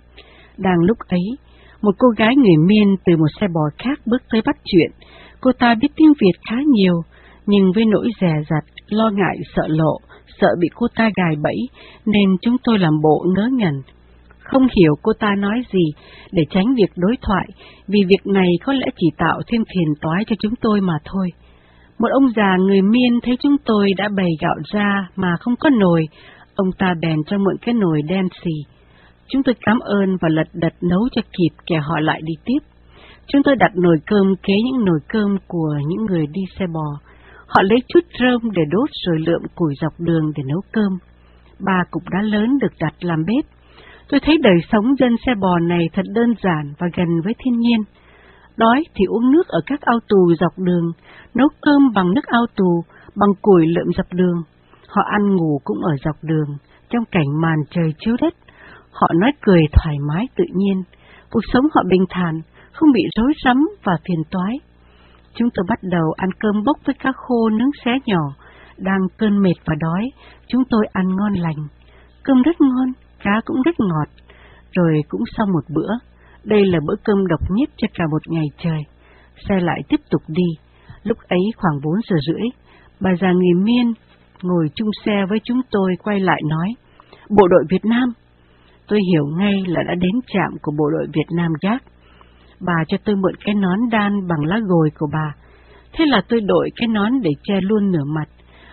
Đang 0.57 0.79
lúc 0.87 0.97
ấy, 1.07 1.23
một 1.85 1.95
cô 1.97 2.07
gái 2.17 2.35
người 2.35 2.57
Miên 2.67 2.95
từ 3.05 3.17
một 3.17 3.31
xe 3.41 3.47
bò 3.53 3.61
khác 3.77 3.99
bước 4.05 4.21
tới 4.31 4.41
bắt 4.45 4.57
chuyện. 4.65 4.91
Cô 5.41 5.51
ta 5.59 5.75
biết 5.81 5.87
tiếng 5.95 6.13
Việt 6.21 6.39
khá 6.49 6.55
nhiều, 6.73 7.01
nhưng 7.45 7.71
với 7.75 7.85
nỗi 7.85 8.09
dè 8.21 8.33
dặt, 8.49 8.63
lo 8.89 9.09
ngại 9.09 9.37
sợ 9.55 9.63
lộ, 9.67 9.97
sợ 10.41 10.47
bị 10.59 10.67
cô 10.75 10.87
ta 10.95 11.09
gài 11.15 11.35
bẫy, 11.43 11.57
nên 12.05 12.37
chúng 12.41 12.55
tôi 12.63 12.79
làm 12.79 13.01
bộ 13.03 13.25
ngớ 13.35 13.49
ngẩn. 13.51 13.81
Không 14.39 14.67
hiểu 14.77 14.93
cô 15.01 15.11
ta 15.19 15.35
nói 15.37 15.61
gì 15.73 15.85
để 16.31 16.43
tránh 16.49 16.75
việc 16.75 16.91
đối 16.95 17.15
thoại, 17.21 17.47
vì 17.87 17.99
việc 18.07 18.27
này 18.27 18.49
có 18.65 18.73
lẽ 18.73 18.85
chỉ 18.97 19.07
tạo 19.17 19.41
thêm 19.47 19.63
phiền 19.65 19.93
toái 20.01 20.23
cho 20.27 20.35
chúng 20.39 20.53
tôi 20.61 20.81
mà 20.81 20.93
thôi. 21.05 21.29
Một 21.99 22.07
ông 22.11 22.27
già 22.35 22.57
người 22.57 22.81
miên 22.81 23.19
thấy 23.23 23.37
chúng 23.43 23.55
tôi 23.65 23.93
đã 23.97 24.09
bày 24.17 24.29
gạo 24.41 24.55
ra 24.73 25.09
mà 25.15 25.35
không 25.39 25.55
có 25.59 25.69
nồi, 25.69 26.07
ông 26.55 26.67
ta 26.77 26.93
bèn 27.01 27.17
cho 27.27 27.37
mượn 27.37 27.55
cái 27.61 27.73
nồi 27.73 28.01
đen 28.07 28.27
xì. 28.43 28.74
Chúng 29.27 29.43
tôi 29.43 29.55
cảm 29.61 29.79
ơn 29.79 30.17
và 30.21 30.29
lật 30.29 30.47
đật 30.53 30.73
nấu 30.81 31.01
cho 31.11 31.21
kịp 31.21 31.55
kẻ 31.65 31.75
họ 31.79 31.99
lại 31.99 32.21
đi 32.23 32.33
tiếp. 32.45 32.59
Chúng 33.27 33.43
tôi 33.43 33.55
đặt 33.55 33.71
nồi 33.75 33.97
cơm 34.05 34.35
kế 34.43 34.53
những 34.65 34.85
nồi 34.85 34.99
cơm 35.09 35.37
của 35.47 35.75
những 35.87 36.05
người 36.05 36.25
đi 36.27 36.41
xe 36.59 36.65
bò. 36.73 36.99
Họ 37.47 37.61
lấy 37.61 37.79
chút 37.87 37.99
rơm 38.19 38.51
để 38.51 38.61
đốt 38.71 38.89
rồi 39.05 39.19
lượm 39.19 39.41
củi 39.55 39.73
dọc 39.81 39.93
đường 39.99 40.31
để 40.35 40.43
nấu 40.47 40.61
cơm. 40.71 40.91
Ba 41.65 41.83
cục 41.91 42.03
đá 42.11 42.21
lớn 42.21 42.57
được 42.61 42.73
đặt 42.79 42.93
làm 42.99 43.23
bếp. 43.25 43.45
Tôi 44.09 44.19
thấy 44.23 44.37
đời 44.43 44.57
sống 44.71 44.95
dân 44.99 45.15
xe 45.25 45.31
bò 45.41 45.59
này 45.59 45.89
thật 45.93 46.05
đơn 46.13 46.33
giản 46.43 46.73
và 46.79 46.87
gần 46.97 47.07
với 47.23 47.33
thiên 47.39 47.59
nhiên. 47.59 47.79
Đói 48.57 48.83
thì 48.95 49.05
uống 49.05 49.31
nước 49.31 49.47
ở 49.47 49.59
các 49.65 49.81
ao 49.81 49.99
tù 50.07 50.33
dọc 50.39 50.59
đường, 50.59 50.91
nấu 51.33 51.47
cơm 51.61 51.93
bằng 51.95 52.13
nước 52.13 52.25
ao 52.25 52.45
tù, 52.55 52.83
bằng 53.15 53.29
củi 53.41 53.65
lượm 53.67 53.87
dọc 53.97 54.13
đường. 54.13 54.43
Họ 54.87 55.01
ăn 55.11 55.35
ngủ 55.35 55.59
cũng 55.63 55.77
ở 55.81 55.95
dọc 56.05 56.15
đường, 56.23 56.57
trong 56.89 57.03
cảnh 57.11 57.41
màn 57.41 57.55
trời 57.69 57.93
chiếu 57.99 58.15
đất. 58.21 58.33
Họ 58.99 59.07
nói 59.21 59.31
cười 59.41 59.61
thoải 59.71 59.95
mái 60.07 60.25
tự 60.35 60.43
nhiên, 60.53 60.83
cuộc 61.31 61.41
sống 61.53 61.65
họ 61.73 61.81
bình 61.89 62.05
thản, 62.09 62.41
không 62.73 62.91
bị 62.91 63.01
rối 63.15 63.33
rắm 63.45 63.57
và 63.83 63.97
phiền 64.07 64.23
toái. 64.31 64.53
Chúng 65.33 65.49
tôi 65.53 65.65
bắt 65.69 65.79
đầu 65.81 66.11
ăn 66.17 66.29
cơm 66.39 66.63
bốc 66.65 66.77
với 66.85 66.95
cá 66.99 67.11
khô 67.15 67.49
nướng 67.49 67.69
xé 67.85 67.91
nhỏ, 68.05 68.33
đang 68.77 69.01
cơn 69.17 69.41
mệt 69.41 69.53
và 69.65 69.75
đói, 69.79 70.03
chúng 70.47 70.63
tôi 70.69 70.85
ăn 70.93 71.15
ngon 71.15 71.33
lành. 71.33 71.67
Cơm 72.23 72.41
rất 72.41 72.61
ngon, 72.61 72.91
cá 73.23 73.41
cũng 73.45 73.61
rất 73.61 73.75
ngọt, 73.79 74.07
rồi 74.71 75.01
cũng 75.09 75.21
sau 75.37 75.45
một 75.45 75.63
bữa. 75.75 75.91
Đây 76.43 76.65
là 76.65 76.79
bữa 76.87 76.95
cơm 77.03 77.27
độc 77.27 77.39
nhất 77.49 77.69
cho 77.77 77.87
cả 77.93 78.03
một 78.11 78.21
ngày 78.27 78.45
trời. 78.57 78.81
Xe 79.49 79.55
lại 79.59 79.81
tiếp 79.89 79.99
tục 80.09 80.21
đi. 80.27 80.49
Lúc 81.03 81.17
ấy 81.27 81.41
khoảng 81.57 81.79
bốn 81.83 81.95
giờ 82.09 82.15
rưỡi, 82.27 82.47
bà 82.99 83.11
già 83.21 83.31
người 83.31 83.63
miên 83.63 83.93
ngồi 84.41 84.67
chung 84.75 84.89
xe 85.05 85.25
với 85.29 85.39
chúng 85.43 85.61
tôi 85.71 85.91
quay 86.03 86.19
lại 86.19 86.41
nói, 86.49 86.67
Bộ 87.29 87.47
đội 87.47 87.63
Việt 87.69 87.85
Nam. 87.85 88.13
Tôi 88.87 88.99
hiểu 89.11 89.25
ngay 89.37 89.63
là 89.67 89.83
đã 89.87 89.95
đến 89.95 90.21
trạm 90.27 90.51
của 90.61 90.71
bộ 90.77 90.89
đội 90.89 91.07
Việt 91.13 91.27
Nam 91.37 91.51
Giác. 91.61 91.83
Bà 92.59 92.83
cho 92.87 92.97
tôi 93.05 93.15
mượn 93.15 93.35
cái 93.45 93.55
nón 93.55 93.79
đan 93.91 94.27
bằng 94.27 94.45
lá 94.45 94.59
gồi 94.67 94.89
của 94.99 95.07
bà. 95.13 95.33
Thế 95.93 96.05
là 96.05 96.21
tôi 96.29 96.41
đội 96.41 96.69
cái 96.75 96.87
nón 96.87 97.11
để 97.21 97.31
che 97.43 97.55
luôn 97.61 97.91
nửa 97.91 98.03
mặt. 98.15 98.25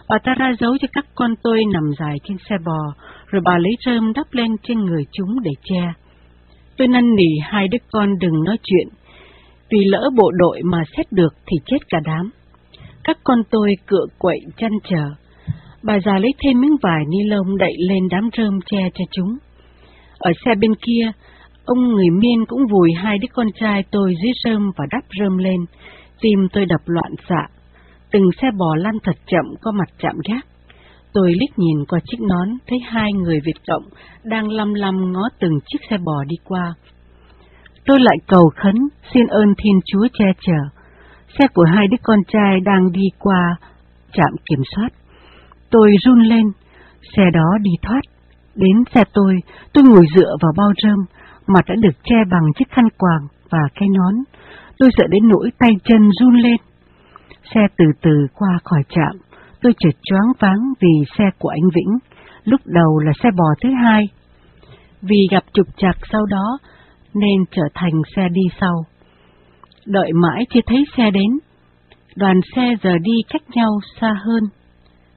Bà 0.08 0.18
ta 0.24 0.34
ra 0.38 0.52
dấu 0.60 0.78
cho 0.80 0.88
các 0.92 1.06
con 1.14 1.34
tôi 1.42 1.62
nằm 1.72 1.90
dài 1.98 2.16
trên 2.24 2.36
xe 2.48 2.56
bò, 2.64 2.94
rồi 3.26 3.42
bà 3.44 3.58
lấy 3.58 3.72
rơm 3.86 4.12
đắp 4.12 4.26
lên 4.30 4.56
trên 4.62 4.78
người 4.78 5.04
chúng 5.12 5.40
để 5.42 5.50
che. 5.62 5.92
Tôi 6.76 6.88
năn 6.88 7.14
nỉ 7.14 7.28
hai 7.42 7.68
đứa 7.68 7.78
con 7.92 8.18
đừng 8.18 8.44
nói 8.44 8.56
chuyện, 8.62 8.88
vì 9.70 9.78
lỡ 9.84 10.10
bộ 10.16 10.30
đội 10.34 10.62
mà 10.64 10.82
xét 10.96 11.12
được 11.12 11.34
thì 11.46 11.56
chết 11.66 11.78
cả 11.88 11.98
đám. 12.04 12.30
Các 13.04 13.18
con 13.24 13.42
tôi 13.50 13.76
cựa 13.86 14.06
quậy 14.18 14.38
chăn 14.56 14.70
trở. 14.84 15.10
Bà 15.82 15.98
già 16.04 16.18
lấy 16.18 16.34
thêm 16.44 16.60
miếng 16.60 16.76
vải 16.82 17.04
ni 17.08 17.28
lông 17.28 17.56
đậy 17.56 17.74
lên 17.88 18.08
đám 18.10 18.28
rơm 18.36 18.58
che 18.66 18.78
cho 18.94 19.04
chúng. 19.10 19.38
Ở 20.22 20.30
xe 20.44 20.50
bên 20.60 20.74
kia, 20.74 21.12
ông 21.64 21.78
người 21.88 22.10
miên 22.10 22.46
cũng 22.46 22.66
vùi 22.70 22.90
hai 22.96 23.18
đứa 23.18 23.28
con 23.32 23.46
trai 23.60 23.84
tôi 23.90 24.14
dưới 24.22 24.32
rơm 24.44 24.70
và 24.76 24.84
đắp 24.90 25.04
rơm 25.20 25.38
lên, 25.38 25.60
tim 26.20 26.38
tôi 26.52 26.66
đập 26.66 26.80
loạn 26.86 27.12
xạ. 27.28 27.46
Từng 28.10 28.30
xe 28.42 28.48
bò 28.58 28.76
lăn 28.76 28.94
thật 29.04 29.16
chậm 29.26 29.44
có 29.62 29.72
mặt 29.72 29.88
chạm 29.98 30.14
gác. 30.28 30.46
Tôi 31.12 31.32
liếc 31.40 31.58
nhìn 31.58 31.84
qua 31.88 32.00
chiếc 32.04 32.20
nón, 32.20 32.48
thấy 32.66 32.78
hai 32.84 33.12
người 33.12 33.40
Việt 33.44 33.56
Cộng 33.66 33.82
đang 34.24 34.50
lăm 34.50 34.74
lăm 34.74 35.12
ngó 35.12 35.28
từng 35.40 35.52
chiếc 35.66 35.78
xe 35.90 35.98
bò 35.98 36.24
đi 36.24 36.36
qua. 36.44 36.74
Tôi 37.86 38.00
lại 38.00 38.16
cầu 38.26 38.50
khấn, 38.56 38.74
xin 39.14 39.26
ơn 39.26 39.54
Thiên 39.58 39.80
Chúa 39.86 40.08
che 40.12 40.26
chở. 40.40 40.80
Xe 41.38 41.46
của 41.54 41.64
hai 41.74 41.86
đứa 41.88 41.96
con 42.02 42.18
trai 42.28 42.60
đang 42.64 42.92
đi 42.92 43.04
qua 43.18 43.56
trạm 44.12 44.32
kiểm 44.50 44.62
soát. 44.76 44.88
Tôi 45.70 45.90
run 46.04 46.22
lên, 46.22 46.44
xe 47.16 47.22
đó 47.32 47.58
đi 47.62 47.70
thoát. 47.82 48.00
Đến 48.54 48.76
xe 48.94 49.04
tôi, 49.14 49.34
tôi 49.72 49.84
ngồi 49.84 50.06
dựa 50.16 50.36
vào 50.42 50.52
bao 50.56 50.72
rơm, 50.82 50.98
mặt 51.46 51.64
đã 51.68 51.74
được 51.82 51.96
che 52.04 52.16
bằng 52.30 52.52
chiếc 52.58 52.68
khăn 52.70 52.84
quàng 52.98 53.26
và 53.50 53.58
cái 53.74 53.88
nón. 53.88 54.14
Tôi 54.78 54.90
sợ 54.96 55.04
đến 55.10 55.28
nỗi 55.28 55.50
tay 55.58 55.70
chân 55.84 56.10
run 56.20 56.34
lên. 56.36 56.56
Xe 57.54 57.60
từ 57.76 57.84
từ 58.02 58.26
qua 58.34 58.58
khỏi 58.64 58.82
trạm, 58.88 59.16
tôi 59.62 59.72
chợt 59.78 59.96
choáng 60.02 60.32
váng 60.38 60.72
vì 60.80 61.04
xe 61.18 61.24
của 61.38 61.48
anh 61.48 61.70
Vĩnh, 61.74 61.98
lúc 62.44 62.60
đầu 62.64 62.98
là 62.98 63.12
xe 63.22 63.28
bò 63.36 63.44
thứ 63.62 63.68
hai. 63.84 64.08
Vì 65.02 65.28
gặp 65.30 65.44
trục 65.52 65.66
trặc 65.76 65.96
sau 66.12 66.26
đó, 66.26 66.58
nên 67.14 67.44
trở 67.50 67.62
thành 67.74 68.02
xe 68.16 68.28
đi 68.32 68.42
sau. 68.60 68.74
Đợi 69.86 70.12
mãi 70.12 70.46
chưa 70.50 70.60
thấy 70.66 70.84
xe 70.96 71.10
đến, 71.10 71.30
đoàn 72.16 72.40
xe 72.56 72.74
giờ 72.82 72.98
đi 73.02 73.12
cách 73.32 73.42
nhau 73.54 73.70
xa 74.00 74.14
hơn, 74.24 74.44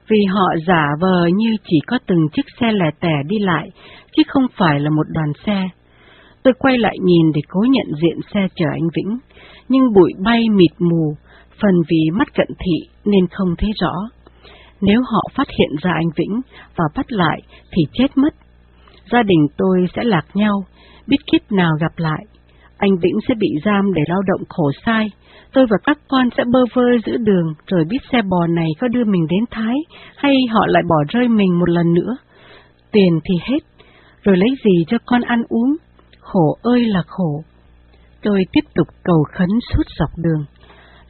vì 0.08 0.24
họ 0.24 0.46
giả 0.66 0.86
vờ 1.00 1.26
như 1.26 1.56
chỉ 1.64 1.78
có 1.86 1.98
từng 2.06 2.28
chiếc 2.32 2.46
xe 2.60 2.72
lẻ 2.72 2.90
tẻ 3.00 3.22
đi 3.26 3.38
lại, 3.38 3.70
chứ 4.16 4.22
không 4.28 4.46
phải 4.56 4.80
là 4.80 4.90
một 4.90 5.06
đoàn 5.08 5.32
xe. 5.46 5.68
Tôi 6.42 6.54
quay 6.58 6.78
lại 6.78 6.96
nhìn 7.04 7.32
để 7.34 7.40
cố 7.48 7.60
nhận 7.70 7.86
diện 8.02 8.18
xe 8.34 8.40
chở 8.54 8.66
anh 8.72 8.88
Vĩnh, 8.96 9.18
nhưng 9.68 9.92
bụi 9.94 10.12
bay 10.24 10.48
mịt 10.48 10.72
mù, 10.78 11.16
phần 11.62 11.74
vì 11.88 12.10
mắt 12.12 12.34
cận 12.34 12.48
thị 12.58 12.88
nên 13.04 13.26
không 13.26 13.54
thấy 13.58 13.70
rõ. 13.80 13.92
Nếu 14.80 15.00
họ 15.12 15.22
phát 15.34 15.48
hiện 15.58 15.70
ra 15.82 15.90
anh 15.94 16.08
Vĩnh 16.16 16.40
và 16.76 16.84
bắt 16.96 17.12
lại 17.12 17.40
thì 17.72 17.82
chết 17.92 18.16
mất. 18.16 18.34
Gia 19.12 19.22
đình 19.22 19.46
tôi 19.56 19.86
sẽ 19.96 20.04
lạc 20.04 20.26
nhau, 20.34 20.64
biết 21.06 21.16
kiếp 21.32 21.52
nào 21.52 21.72
gặp 21.80 21.92
lại. 21.96 22.24
Anh 22.78 22.96
Vĩnh 23.02 23.18
sẽ 23.28 23.34
bị 23.38 23.48
giam 23.64 23.92
để 23.94 24.02
lao 24.08 24.22
động 24.26 24.40
khổ 24.48 24.70
sai. 24.86 25.10
Tôi 25.56 25.66
và 25.70 25.76
các 25.84 25.98
con 26.08 26.28
sẽ 26.36 26.44
bơ 26.52 26.58
vơ 26.74 26.82
giữa 27.06 27.16
đường 27.16 27.54
rồi 27.66 27.84
biết 27.88 27.98
xe 28.12 28.22
bò 28.22 28.46
này 28.46 28.68
có 28.80 28.88
đưa 28.88 29.04
mình 29.04 29.26
đến 29.30 29.44
Thái 29.50 29.74
hay 30.16 30.34
họ 30.50 30.66
lại 30.66 30.82
bỏ 30.88 30.96
rơi 31.08 31.28
mình 31.28 31.58
một 31.58 31.68
lần 31.68 31.94
nữa. 31.94 32.16
Tiền 32.92 33.20
thì 33.24 33.34
hết, 33.42 33.58
rồi 34.22 34.36
lấy 34.36 34.48
gì 34.64 34.84
cho 34.88 34.98
con 35.06 35.22
ăn 35.22 35.42
uống? 35.48 35.76
Khổ 36.20 36.56
ơi 36.62 36.84
là 36.84 37.02
khổ. 37.06 37.42
Tôi 38.22 38.40
tiếp 38.52 38.60
tục 38.74 38.86
cầu 39.04 39.24
khấn 39.32 39.48
suốt 39.72 39.82
dọc 39.98 40.10
đường. 40.16 40.44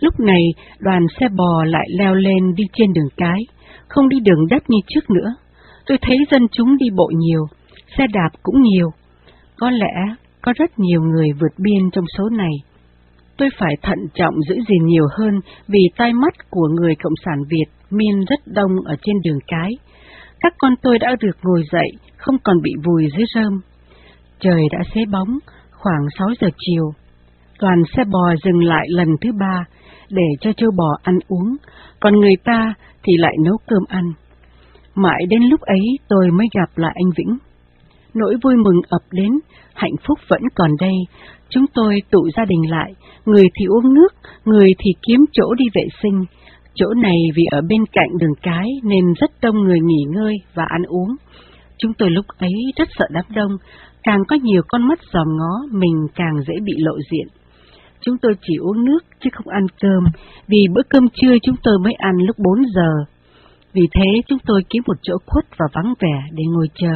Lúc 0.00 0.20
này, 0.20 0.42
đoàn 0.78 1.06
xe 1.20 1.28
bò 1.36 1.64
lại 1.64 1.86
leo 1.98 2.14
lên 2.14 2.54
đi 2.56 2.64
trên 2.72 2.92
đường 2.92 3.08
cái, 3.16 3.40
không 3.88 4.08
đi 4.08 4.20
đường 4.20 4.46
đất 4.50 4.62
như 4.68 4.78
trước 4.86 5.10
nữa. 5.10 5.34
Tôi 5.86 5.98
thấy 6.02 6.16
dân 6.30 6.42
chúng 6.52 6.76
đi 6.76 6.86
bộ 6.96 7.10
nhiều, 7.16 7.46
xe 7.98 8.06
đạp 8.12 8.30
cũng 8.42 8.62
nhiều. 8.62 8.90
Có 9.56 9.70
lẽ 9.70 10.14
có 10.42 10.52
rất 10.56 10.78
nhiều 10.78 11.02
người 11.02 11.28
vượt 11.40 11.52
biên 11.58 11.90
trong 11.92 12.04
số 12.18 12.28
này. 12.28 12.52
Tôi 13.38 13.48
phải 13.58 13.74
thận 13.82 13.98
trọng 14.14 14.34
giữ 14.48 14.54
gìn 14.68 14.86
nhiều 14.86 15.06
hơn 15.18 15.40
vì 15.68 15.80
tai 15.96 16.12
mắt 16.12 16.34
của 16.50 16.68
người 16.80 16.94
Cộng 17.02 17.12
sản 17.24 17.38
Việt 17.48 17.66
miên 17.90 18.24
rất 18.28 18.40
đông 18.46 18.72
ở 18.84 18.96
trên 19.02 19.16
đường 19.24 19.38
cái. 19.46 19.70
Các 20.40 20.54
con 20.58 20.74
tôi 20.82 20.98
đã 20.98 21.16
được 21.20 21.36
ngồi 21.42 21.62
dậy, 21.72 21.88
không 22.16 22.36
còn 22.44 22.56
bị 22.62 22.70
vùi 22.84 23.08
dưới 23.16 23.26
rơm. 23.34 23.60
Trời 24.40 24.62
đã 24.72 24.78
xế 24.94 25.00
bóng, 25.12 25.38
khoảng 25.70 26.06
6 26.18 26.28
giờ 26.40 26.48
chiều. 26.58 26.92
Đoàn 27.60 27.82
xe 27.96 28.04
bò 28.04 28.34
dừng 28.44 28.64
lại 28.64 28.86
lần 28.88 29.08
thứ 29.20 29.30
ba 29.40 29.64
để 30.10 30.26
cho 30.40 30.52
châu 30.52 30.70
bò 30.76 30.98
ăn 31.02 31.18
uống, 31.28 31.56
còn 32.00 32.14
người 32.14 32.36
ta 32.44 32.74
thì 33.02 33.12
lại 33.16 33.34
nấu 33.44 33.56
cơm 33.66 33.82
ăn. 33.88 34.04
Mãi 34.94 35.26
đến 35.28 35.42
lúc 35.42 35.60
ấy 35.60 35.98
tôi 36.08 36.30
mới 36.30 36.46
gặp 36.54 36.68
lại 36.74 36.92
anh 36.94 37.10
Vĩnh. 37.16 37.38
Nỗi 38.14 38.34
vui 38.42 38.56
mừng 38.56 38.80
ập 38.88 39.02
đến, 39.10 39.30
hạnh 39.74 39.96
phúc 40.08 40.18
vẫn 40.28 40.42
còn 40.54 40.70
đây. 40.80 40.94
Chúng 41.48 41.64
tôi 41.74 42.02
tụ 42.10 42.28
gia 42.36 42.44
đình 42.44 42.70
lại, 42.70 42.92
người 43.26 43.44
thì 43.54 43.66
uống 43.66 43.94
nước, 43.94 44.08
người 44.44 44.68
thì 44.78 44.90
kiếm 45.06 45.24
chỗ 45.32 45.54
đi 45.54 45.64
vệ 45.74 45.84
sinh. 46.02 46.24
Chỗ 46.74 46.86
này 47.02 47.16
vì 47.36 47.44
ở 47.50 47.60
bên 47.68 47.84
cạnh 47.92 48.08
đường 48.20 48.34
cái 48.42 48.68
nên 48.84 49.04
rất 49.20 49.30
đông 49.42 49.56
người 49.64 49.78
nghỉ 49.80 50.04
ngơi 50.08 50.34
và 50.54 50.64
ăn 50.68 50.82
uống. 50.82 51.16
Chúng 51.78 51.92
tôi 51.98 52.10
lúc 52.10 52.24
ấy 52.38 52.52
rất 52.76 52.88
sợ 52.98 53.06
đám 53.10 53.24
đông, 53.34 53.50
càng 54.02 54.18
có 54.28 54.36
nhiều 54.42 54.62
con 54.68 54.88
mắt 54.88 54.98
dòm 55.12 55.26
ngó, 55.36 55.78
mình 55.78 56.06
càng 56.14 56.34
dễ 56.46 56.54
bị 56.64 56.72
lộ 56.76 56.94
diện. 57.10 57.26
Chúng 58.00 58.18
tôi 58.22 58.32
chỉ 58.42 58.56
uống 58.56 58.84
nước 58.84 58.98
chứ 59.20 59.30
không 59.32 59.48
ăn 59.48 59.66
cơm, 59.80 60.04
vì 60.48 60.66
bữa 60.74 60.82
cơm 60.88 61.08
trưa 61.14 61.34
chúng 61.42 61.56
tôi 61.62 61.78
mới 61.84 61.92
ăn 61.92 62.14
lúc 62.26 62.36
4 62.38 62.64
giờ. 62.74 62.90
Vì 63.72 63.82
thế 63.94 64.20
chúng 64.28 64.38
tôi 64.46 64.62
kiếm 64.70 64.82
một 64.86 64.96
chỗ 65.02 65.14
khuất 65.26 65.44
và 65.58 65.66
vắng 65.72 65.94
vẻ 66.00 66.22
để 66.32 66.44
ngồi 66.54 66.68
chờ. 66.74 66.92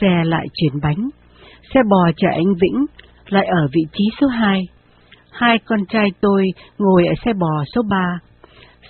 Xe 0.00 0.22
lại 0.24 0.46
chuyển 0.54 0.80
bánh. 0.82 1.08
Xe 1.74 1.80
bò 1.90 2.10
chở 2.16 2.28
anh 2.28 2.54
Vĩnh 2.60 2.86
lại 3.28 3.46
ở 3.46 3.68
vị 3.72 3.82
trí 3.92 4.04
số 4.20 4.26
2. 4.26 4.60
Hai 5.30 5.58
con 5.66 5.80
trai 5.88 6.08
tôi 6.20 6.46
ngồi 6.78 7.06
ở 7.06 7.14
xe 7.24 7.32
bò 7.32 7.64
số 7.74 7.82
3. 7.90 8.18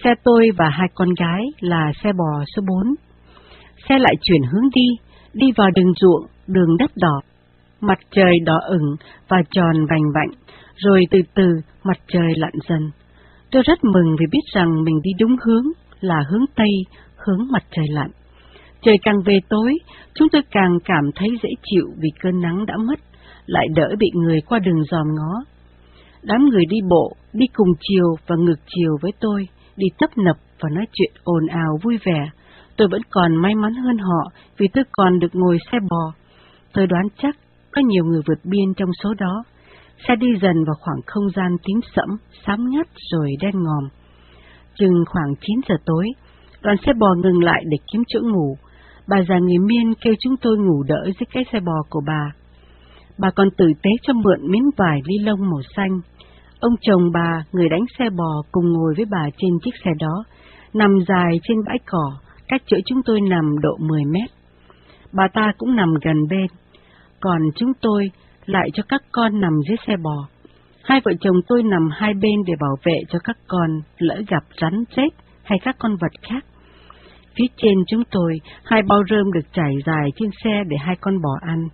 Xe 0.04 0.10
tôi 0.24 0.48
và 0.58 0.68
hai 0.68 0.88
con 0.94 1.08
gái 1.18 1.42
là 1.60 1.92
xe 2.02 2.12
bò 2.12 2.44
số 2.56 2.62
4. 2.68 2.94
Xe 3.88 3.98
lại 3.98 4.14
chuyển 4.22 4.42
hướng 4.42 4.68
đi, 4.74 4.86
đi 5.34 5.46
vào 5.56 5.70
đường 5.74 5.92
ruộng, 6.00 6.26
đường 6.46 6.76
đất 6.78 6.90
đỏ. 6.96 7.20
Mặt 7.80 7.98
trời 8.10 8.38
đỏ 8.44 8.58
ửng 8.68 8.96
và 9.28 9.36
tròn 9.50 9.86
vành 9.90 10.12
vạnh, 10.14 10.30
rồi 10.76 11.00
từ 11.10 11.18
từ 11.34 11.48
mặt 11.84 11.98
trời 12.08 12.32
lặn 12.36 12.52
dần. 12.68 12.90
Tôi 13.50 13.62
rất 13.62 13.84
mừng 13.84 14.16
vì 14.20 14.26
biết 14.30 14.44
rằng 14.54 14.84
mình 14.84 15.00
đi 15.02 15.10
đúng 15.20 15.36
hướng 15.44 15.64
là 16.00 16.22
hướng 16.30 16.44
Tây, 16.56 16.70
hướng 17.16 17.46
mặt 17.52 17.62
trời 17.70 17.86
lặn. 17.88 18.10
Trời 18.82 18.98
càng 19.02 19.22
về 19.24 19.38
tối, 19.48 19.78
chúng 20.14 20.28
tôi 20.28 20.42
càng 20.50 20.78
cảm 20.84 21.04
thấy 21.14 21.28
dễ 21.42 21.48
chịu 21.62 21.86
vì 21.96 22.08
cơn 22.20 22.40
nắng 22.40 22.66
đã 22.66 22.76
mất, 22.76 22.98
lại 23.46 23.66
đỡ 23.74 23.88
bị 23.98 24.10
người 24.14 24.40
qua 24.48 24.58
đường 24.58 24.84
dòm 24.90 25.06
ngó. 25.14 25.44
Đám 26.22 26.44
người 26.44 26.64
đi 26.68 26.76
bộ, 26.90 27.12
đi 27.32 27.46
cùng 27.54 27.68
chiều 27.80 28.14
và 28.26 28.36
ngược 28.36 28.60
chiều 28.66 28.96
với 29.00 29.12
tôi, 29.20 29.48
đi 29.76 29.86
tấp 29.98 30.10
nập 30.16 30.36
và 30.60 30.68
nói 30.72 30.84
chuyện 30.92 31.12
ồn 31.24 31.46
ào 31.46 31.78
vui 31.82 31.98
vẻ. 32.04 32.30
Tôi 32.76 32.88
vẫn 32.88 33.00
còn 33.10 33.36
may 33.36 33.54
mắn 33.54 33.74
hơn 33.74 33.98
họ 33.98 34.30
vì 34.58 34.68
tôi 34.74 34.84
còn 34.92 35.18
được 35.18 35.34
ngồi 35.34 35.58
xe 35.72 35.78
bò. 35.90 36.12
Tôi 36.72 36.86
đoán 36.86 37.04
chắc 37.18 37.36
có 37.72 37.82
nhiều 37.86 38.04
người 38.04 38.22
vượt 38.26 38.38
biên 38.44 38.74
trong 38.76 38.90
số 39.02 39.14
đó. 39.14 39.44
Xe 40.08 40.16
đi 40.16 40.26
dần 40.42 40.64
vào 40.66 40.74
khoảng 40.80 41.00
không 41.06 41.30
gian 41.36 41.56
tím 41.64 41.80
sẫm, 41.96 42.08
xám 42.46 42.70
ngắt 42.70 42.86
rồi 43.12 43.30
đen 43.40 43.52
ngòm. 43.54 43.88
Chừng 44.74 45.04
khoảng 45.06 45.34
9 45.40 45.60
giờ 45.68 45.74
tối, 45.86 46.06
đoàn 46.62 46.76
xe 46.86 46.92
bò 46.98 47.14
ngừng 47.14 47.44
lại 47.44 47.62
để 47.70 47.76
kiếm 47.92 48.02
chỗ 48.08 48.20
ngủ. 48.20 48.56
Bà 49.08 49.16
già 49.28 49.38
người 49.38 49.58
miên 49.58 49.94
kêu 50.00 50.14
chúng 50.20 50.36
tôi 50.36 50.58
ngủ 50.58 50.82
đỡ 50.82 51.02
dưới 51.04 51.26
cái 51.32 51.44
xe 51.52 51.60
bò 51.60 51.82
của 51.90 52.00
bà. 52.06 52.32
Bà 53.18 53.30
còn 53.30 53.48
tử 53.56 53.66
tế 53.82 53.90
cho 54.02 54.12
mượn 54.12 54.50
miếng 54.50 54.70
vải 54.76 55.00
ly 55.04 55.18
lông 55.18 55.40
màu 55.40 55.60
xanh. 55.76 56.00
Ông 56.60 56.74
chồng 56.80 57.10
bà, 57.12 57.44
người 57.52 57.68
đánh 57.68 57.84
xe 57.98 58.04
bò, 58.10 58.42
cùng 58.52 58.72
ngồi 58.72 58.94
với 58.96 59.04
bà 59.10 59.28
trên 59.38 59.50
chiếc 59.64 59.74
xe 59.84 59.90
đó, 59.98 60.24
nằm 60.74 60.90
dài 61.08 61.40
trên 61.42 61.56
bãi 61.66 61.78
cỏ, 61.86 62.12
cách 62.48 62.62
chỗ 62.66 62.76
chúng 62.86 63.02
tôi 63.04 63.20
nằm 63.20 63.58
độ 63.62 63.76
10 63.80 64.04
mét. 64.04 64.30
Bà 65.12 65.28
ta 65.32 65.52
cũng 65.58 65.76
nằm 65.76 65.94
gần 66.04 66.16
bên, 66.30 66.46
còn 67.20 67.40
chúng 67.56 67.72
tôi 67.80 68.10
lại 68.46 68.68
cho 68.72 68.82
các 68.88 69.02
con 69.12 69.40
nằm 69.40 69.52
dưới 69.68 69.76
xe 69.86 69.96
bò. 69.96 70.28
Hai 70.84 71.00
vợ 71.04 71.12
chồng 71.20 71.36
tôi 71.48 71.62
nằm 71.62 71.88
hai 71.92 72.14
bên 72.14 72.42
để 72.46 72.54
bảo 72.60 72.76
vệ 72.84 72.98
cho 73.08 73.18
các 73.24 73.36
con 73.46 73.70
lỡ 73.98 74.22
gặp 74.28 74.44
rắn 74.60 74.84
rết 74.96 75.12
hay 75.42 75.58
các 75.62 75.76
con 75.78 75.96
vật 75.96 76.12
khác. 76.22 76.44
Phía 77.36 77.46
trên 77.56 77.74
chúng 77.88 78.02
tôi, 78.10 78.40
hai 78.64 78.82
bao 78.88 79.02
rơm 79.10 79.32
được 79.32 79.46
trải 79.52 79.74
dài 79.86 80.10
trên 80.16 80.30
xe 80.44 80.62
để 80.68 80.76
hai 80.76 80.96
con 81.00 81.22
bò 81.22 81.38
ăn. 81.40 81.68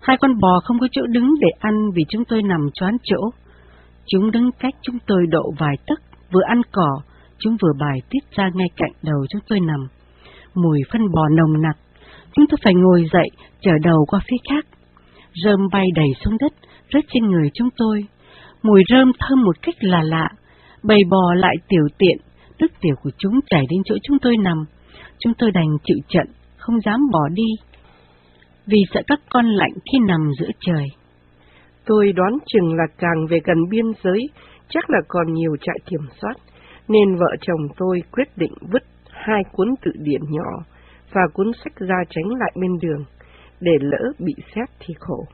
Hai 0.00 0.16
con 0.20 0.38
bò 0.40 0.60
không 0.64 0.78
có 0.78 0.88
chỗ 0.92 1.02
đứng 1.06 1.34
để 1.40 1.48
ăn 1.58 1.74
vì 1.94 2.02
chúng 2.08 2.24
tôi 2.24 2.42
nằm 2.42 2.60
choán 2.74 2.96
chỗ. 3.02 3.30
Chúng 4.06 4.30
đứng 4.30 4.50
cách 4.58 4.74
chúng 4.82 4.98
tôi 5.06 5.26
độ 5.30 5.52
vài 5.58 5.74
tấc, 5.86 5.98
vừa 6.32 6.42
ăn 6.48 6.60
cỏ, 6.72 7.00
chúng 7.38 7.56
vừa 7.62 7.72
bài 7.80 7.98
tiết 8.10 8.36
ra 8.36 8.50
ngay 8.54 8.68
cạnh 8.76 8.92
đầu 9.02 9.26
chúng 9.30 9.40
tôi 9.48 9.60
nằm. 9.60 9.86
Mùi 10.54 10.78
phân 10.92 11.02
bò 11.12 11.28
nồng 11.28 11.62
nặc, 11.62 11.76
chúng 12.32 12.46
tôi 12.46 12.58
phải 12.64 12.74
ngồi 12.74 13.04
dậy, 13.12 13.28
trở 13.60 13.72
đầu 13.82 14.04
qua 14.08 14.20
phía 14.30 14.36
khác. 14.50 14.66
Rơm 15.44 15.60
bay 15.72 15.86
đầy 15.94 16.08
xuống 16.24 16.36
đất, 16.40 16.52
rớt 16.92 17.04
trên 17.08 17.26
người 17.26 17.50
chúng 17.54 17.68
tôi. 17.76 18.04
Mùi 18.62 18.82
rơm 18.88 19.12
thơm 19.18 19.42
một 19.44 19.62
cách 19.62 19.74
là 19.80 20.02
lạ, 20.02 20.28
bầy 20.82 20.98
bò 21.10 21.34
lại 21.34 21.56
tiểu 21.68 21.88
tiện, 21.98 22.16
nước 22.58 22.72
tiểu 22.80 22.94
của 23.02 23.10
chúng 23.18 23.40
chảy 23.50 23.62
đến 23.70 23.82
chỗ 23.84 23.94
chúng 24.02 24.18
tôi 24.18 24.36
nằm. 24.36 24.64
Chúng 25.18 25.32
tôi 25.38 25.50
đành 25.50 25.78
chịu 25.84 25.98
trận, 26.08 26.26
không 26.56 26.80
dám 26.80 27.00
bỏ 27.12 27.28
đi, 27.32 27.46
vì 28.70 28.78
sợ 28.94 29.00
các 29.06 29.20
con 29.30 29.46
lạnh 29.46 29.72
khi 29.92 29.98
nằm 30.08 30.30
giữa 30.40 30.50
trời. 30.60 30.84
Tôi 31.86 32.12
đoán 32.12 32.32
chừng 32.46 32.74
là 32.74 32.84
càng 32.98 33.26
về 33.30 33.40
gần 33.44 33.58
biên 33.70 33.84
giới, 34.02 34.20
chắc 34.68 34.90
là 34.90 34.98
còn 35.08 35.32
nhiều 35.32 35.56
trại 35.60 35.76
kiểm 35.86 36.00
soát, 36.20 36.34
nên 36.88 37.16
vợ 37.16 37.36
chồng 37.40 37.60
tôi 37.76 38.02
quyết 38.12 38.28
định 38.36 38.52
vứt 38.72 38.82
hai 39.10 39.42
cuốn 39.52 39.68
tự 39.82 39.90
điển 39.98 40.20
nhỏ 40.30 40.64
và 41.12 41.22
cuốn 41.32 41.46
sách 41.64 41.76
ra 41.76 41.96
tránh 42.10 42.28
lại 42.40 42.52
bên 42.60 42.70
đường, 42.82 43.04
để 43.60 43.72
lỡ 43.80 44.12
bị 44.18 44.34
xét 44.54 44.68
thì 44.80 44.94
khổ. 44.98 45.24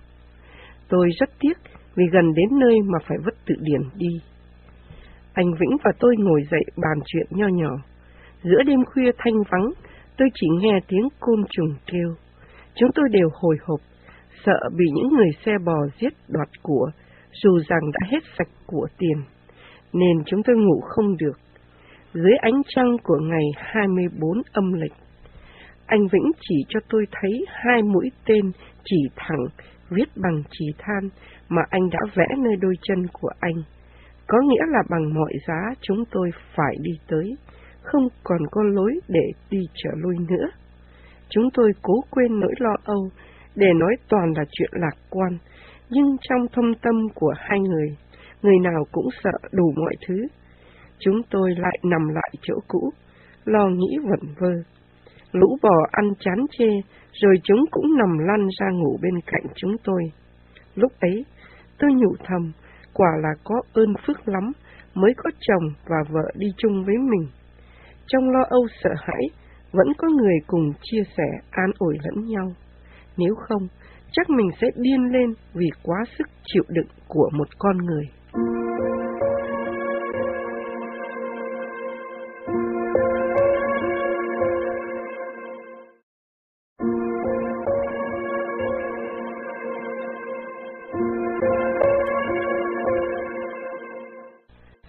Tôi 0.88 1.08
rất 1.20 1.30
tiếc 1.40 1.58
vì 1.96 2.04
gần 2.12 2.34
đến 2.34 2.58
nơi 2.58 2.78
mà 2.92 2.98
phải 3.08 3.18
vứt 3.24 3.34
tự 3.46 3.54
điển 3.60 3.80
đi. 3.94 4.20
Anh 5.34 5.46
Vĩnh 5.60 5.76
và 5.84 5.90
tôi 5.98 6.14
ngồi 6.18 6.40
dậy 6.50 6.64
bàn 6.76 6.98
chuyện 7.06 7.26
nho 7.30 7.46
nhỏ. 7.48 7.70
Giữa 8.42 8.62
đêm 8.66 8.84
khuya 8.84 9.10
thanh 9.18 9.42
vắng, 9.50 9.72
tôi 10.16 10.28
chỉ 10.34 10.46
nghe 10.60 10.78
tiếng 10.88 11.08
côn 11.20 11.44
trùng 11.50 11.74
kêu. 11.86 12.14
Chúng 12.74 12.90
tôi 12.94 13.04
đều 13.10 13.28
hồi 13.32 13.56
hộp, 13.62 13.80
sợ 14.44 14.58
bị 14.76 14.84
những 14.94 15.08
người 15.08 15.30
xe 15.46 15.52
bò 15.64 15.86
giết 16.00 16.12
đoạt 16.28 16.48
của, 16.62 16.90
dù 17.42 17.58
rằng 17.68 17.90
đã 17.92 18.06
hết 18.10 18.22
sạch 18.38 18.48
của 18.66 18.86
tiền, 18.98 19.22
nên 19.92 20.24
chúng 20.26 20.42
tôi 20.42 20.56
ngủ 20.56 20.80
không 20.80 21.16
được. 21.16 21.38
Dưới 22.14 22.36
ánh 22.40 22.62
trăng 22.66 22.96
của 23.02 23.18
ngày 23.18 23.44
24 23.56 24.42
âm 24.52 24.72
lịch, 24.72 24.92
anh 25.86 26.06
Vĩnh 26.12 26.32
chỉ 26.40 26.56
cho 26.68 26.80
tôi 26.88 27.06
thấy 27.12 27.46
hai 27.48 27.82
mũi 27.82 28.10
tên 28.26 28.52
chỉ 28.84 28.96
thẳng, 29.16 29.44
viết 29.90 30.08
bằng 30.16 30.42
chỉ 30.50 30.66
than 30.78 31.08
mà 31.48 31.62
anh 31.70 31.90
đã 31.90 31.98
vẽ 32.14 32.26
nơi 32.38 32.56
đôi 32.60 32.74
chân 32.82 33.06
của 33.12 33.30
anh. 33.40 33.54
Có 34.26 34.38
nghĩa 34.40 34.66
là 34.68 34.82
bằng 34.90 35.14
mọi 35.14 35.32
giá 35.46 35.74
chúng 35.80 36.04
tôi 36.10 36.30
phải 36.56 36.76
đi 36.80 36.92
tới, 37.08 37.36
không 37.82 38.08
còn 38.24 38.38
có 38.50 38.62
lối 38.62 39.00
để 39.08 39.30
đi 39.50 39.58
trở 39.74 39.90
lui 39.96 40.16
nữa. 40.28 40.46
Chúng 41.34 41.50
tôi 41.54 41.72
cố 41.82 41.94
quên 42.10 42.40
nỗi 42.40 42.54
lo 42.58 42.74
âu 42.84 43.08
để 43.54 43.66
nói 43.80 43.96
toàn 44.08 44.32
là 44.36 44.44
chuyện 44.52 44.70
lạc 44.72 44.96
quan, 45.10 45.38
nhưng 45.90 46.16
trong 46.20 46.46
thâm 46.52 46.74
tâm 46.82 46.94
của 47.14 47.32
hai 47.36 47.60
người, 47.60 47.96
người 48.42 48.58
nào 48.62 48.84
cũng 48.92 49.08
sợ 49.24 49.48
đủ 49.52 49.72
mọi 49.76 49.94
thứ. 50.06 50.14
Chúng 50.98 51.22
tôi 51.30 51.50
lại 51.58 51.78
nằm 51.82 52.08
lại 52.14 52.30
chỗ 52.42 52.54
cũ, 52.68 52.90
lo 53.44 53.68
nghĩ 53.68 53.98
vẩn 54.02 54.34
vơ. 54.38 54.52
Lũ 55.32 55.56
bò 55.62 55.86
ăn 55.90 56.04
chán 56.20 56.38
chê, 56.58 56.68
rồi 57.12 57.34
chúng 57.44 57.64
cũng 57.70 57.96
nằm 57.98 58.18
lăn 58.18 58.48
ra 58.60 58.66
ngủ 58.70 58.98
bên 59.02 59.20
cạnh 59.26 59.44
chúng 59.54 59.76
tôi. 59.84 60.02
Lúc 60.74 60.92
ấy, 61.00 61.24
tôi 61.78 61.90
nhủ 61.92 62.14
thầm, 62.24 62.52
quả 62.92 63.10
là 63.22 63.30
có 63.44 63.54
ơn 63.72 63.94
phước 64.06 64.28
lắm, 64.28 64.52
mới 64.94 65.12
có 65.16 65.30
chồng 65.40 65.64
và 65.86 65.96
vợ 66.10 66.32
đi 66.34 66.46
chung 66.56 66.84
với 66.84 66.96
mình. 66.98 67.28
Trong 68.06 68.30
lo 68.30 68.44
âu 68.48 68.66
sợ 68.82 68.90
hãi, 68.96 69.22
vẫn 69.74 69.86
có 69.98 70.08
người 70.08 70.38
cùng 70.46 70.72
chia 70.82 71.02
sẻ 71.16 71.28
an 71.50 71.70
ủi 71.78 71.94
lẫn 72.04 72.26
nhau. 72.26 72.52
Nếu 73.16 73.34
không, 73.48 73.68
chắc 74.12 74.30
mình 74.30 74.50
sẽ 74.60 74.66
điên 74.76 75.12
lên 75.12 75.34
vì 75.54 75.66
quá 75.82 76.04
sức 76.18 76.26
chịu 76.44 76.62
đựng 76.68 76.86
của 77.08 77.30
một 77.32 77.48
con 77.58 77.76
người. 77.76 78.04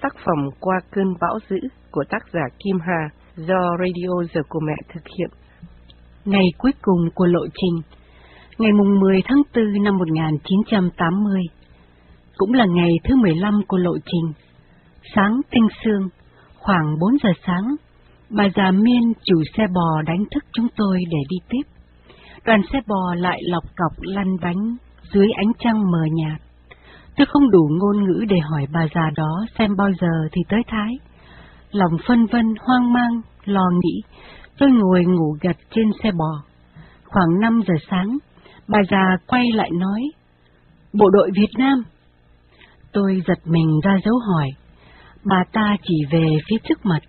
Tác 0.01 0.15
phẩm 0.25 0.49
Qua 0.59 0.79
cơn 0.91 1.13
bão 1.21 1.39
dữ 1.49 1.57
của 1.91 2.03
tác 2.09 2.23
giả 2.33 2.41
Kim 2.59 2.79
Hà 2.79 3.09
do 3.37 3.77
Radio 3.79 4.09
Giờ 4.33 4.41
của 4.49 4.59
Mẹ 4.59 4.73
thực 4.93 5.03
hiện. 5.17 5.29
Ngày 6.25 6.45
cuối 6.57 6.71
cùng 6.81 6.99
của 7.15 7.25
lộ 7.25 7.45
trình, 7.53 7.81
ngày 8.57 8.71
mùng 8.71 8.99
10 8.99 9.21
tháng 9.25 9.41
4 9.55 9.83
năm 9.83 9.97
1980, 9.97 11.41
cũng 12.37 12.53
là 12.53 12.65
ngày 12.65 12.91
thứ 13.03 13.15
15 13.15 13.53
của 13.67 13.77
lộ 13.77 13.93
trình. 14.05 14.33
Sáng 15.15 15.41
tinh 15.51 15.67
sương, 15.83 16.09
khoảng 16.55 16.99
4 16.99 17.11
giờ 17.23 17.29
sáng, 17.47 17.75
bà 18.29 18.43
già 18.55 18.71
Miên 18.71 19.13
chủ 19.25 19.35
xe 19.57 19.63
bò 19.73 20.01
đánh 20.07 20.23
thức 20.31 20.43
chúng 20.53 20.67
tôi 20.75 20.99
để 21.11 21.17
đi 21.29 21.37
tiếp. 21.49 21.71
Đoàn 22.45 22.61
xe 22.73 22.79
bò 22.87 23.15
lại 23.15 23.39
lọc 23.43 23.63
cọc 23.63 24.01
lăn 24.01 24.27
bánh 24.41 24.75
dưới 25.13 25.27
ánh 25.37 25.51
trăng 25.59 25.91
mờ 25.91 26.03
nhạt. 26.11 26.41
Tôi 27.17 27.27
không 27.29 27.51
đủ 27.51 27.69
ngôn 27.71 28.03
ngữ 28.03 28.25
để 28.29 28.39
hỏi 28.39 28.65
bà 28.73 28.87
già 28.95 29.09
đó 29.15 29.45
xem 29.57 29.75
bao 29.77 29.89
giờ 30.01 30.29
thì 30.31 30.41
tới 30.49 30.61
Thái. 30.67 30.91
Lòng 31.71 31.97
phân 32.07 32.25
vân, 32.25 32.45
hoang 32.59 32.93
mang, 32.93 33.21
lo 33.45 33.69
nghĩ, 33.83 34.01
tôi 34.57 34.69
ngồi 34.71 35.05
ngủ 35.05 35.37
gật 35.41 35.57
trên 35.75 35.85
xe 36.03 36.11
bò. 36.11 36.43
Khoảng 37.03 37.39
5 37.41 37.61
giờ 37.67 37.73
sáng, 37.89 38.17
bà 38.67 38.79
già 38.91 39.17
quay 39.27 39.51
lại 39.51 39.69
nói, 39.73 40.01
Bộ 40.99 41.09
đội 41.09 41.29
Việt 41.35 41.51
Nam. 41.57 41.83
Tôi 42.93 43.21
giật 43.27 43.39
mình 43.45 43.79
ra 43.83 43.97
dấu 44.05 44.15
hỏi, 44.17 44.49
bà 45.25 45.43
ta 45.51 45.75
chỉ 45.83 45.95
về 46.11 46.27
phía 46.49 46.57
trước 46.63 46.85
mặt. 46.85 46.99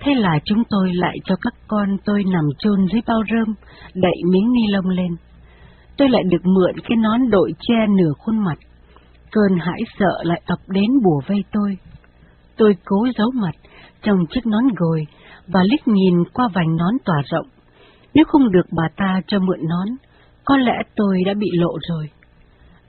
Thế 0.00 0.14
là 0.14 0.38
chúng 0.44 0.62
tôi 0.70 0.94
lại 0.94 1.16
cho 1.24 1.36
các 1.40 1.54
con 1.68 1.88
tôi 2.04 2.24
nằm 2.32 2.44
chôn 2.58 2.86
dưới 2.92 3.00
bao 3.06 3.22
rơm, 3.30 3.54
đậy 3.94 4.16
miếng 4.32 4.52
ni 4.52 4.72
lông 4.72 4.88
lên. 4.88 5.16
Tôi 5.96 6.08
lại 6.08 6.22
được 6.30 6.44
mượn 6.44 6.74
cái 6.88 6.96
nón 6.96 7.30
đội 7.30 7.52
che 7.60 7.74
nửa 7.98 8.12
khuôn 8.18 8.38
mặt. 8.38 8.58
Cơn 9.30 9.58
hãi 9.58 9.80
sợ 9.98 10.22
lại 10.22 10.42
ập 10.46 10.58
đến 10.68 10.90
bùa 11.04 11.20
vây 11.26 11.44
tôi. 11.52 11.76
Tôi 12.60 12.76
cố 12.84 12.96
giấu 13.18 13.30
mặt 13.34 13.54
trong 14.02 14.18
chiếc 14.30 14.46
nón 14.46 14.64
gồi 14.76 15.06
và 15.46 15.60
liếc 15.70 15.88
nhìn 15.88 16.14
qua 16.32 16.48
vành 16.54 16.76
nón 16.76 16.94
tỏa 17.04 17.16
rộng. 17.30 17.46
Nếu 18.14 18.24
không 18.28 18.52
được 18.52 18.66
bà 18.76 18.84
ta 18.96 19.20
cho 19.26 19.38
mượn 19.38 19.58
nón, 19.68 19.88
có 20.44 20.56
lẽ 20.56 20.72
tôi 20.96 21.22
đã 21.26 21.34
bị 21.38 21.46
lộ 21.52 21.78
rồi. 21.88 22.10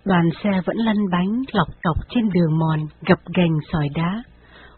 Đoàn 0.06 0.30
xe 0.44 0.50
vẫn 0.66 0.78
lăn 0.78 0.96
bánh 1.12 1.42
lọc 1.52 1.68
cọc 1.84 1.98
trên 2.10 2.30
đường 2.30 2.60
mòn, 2.60 2.80
gập 3.08 3.20
gành 3.36 3.58
sỏi 3.72 3.88
đá. 3.96 4.24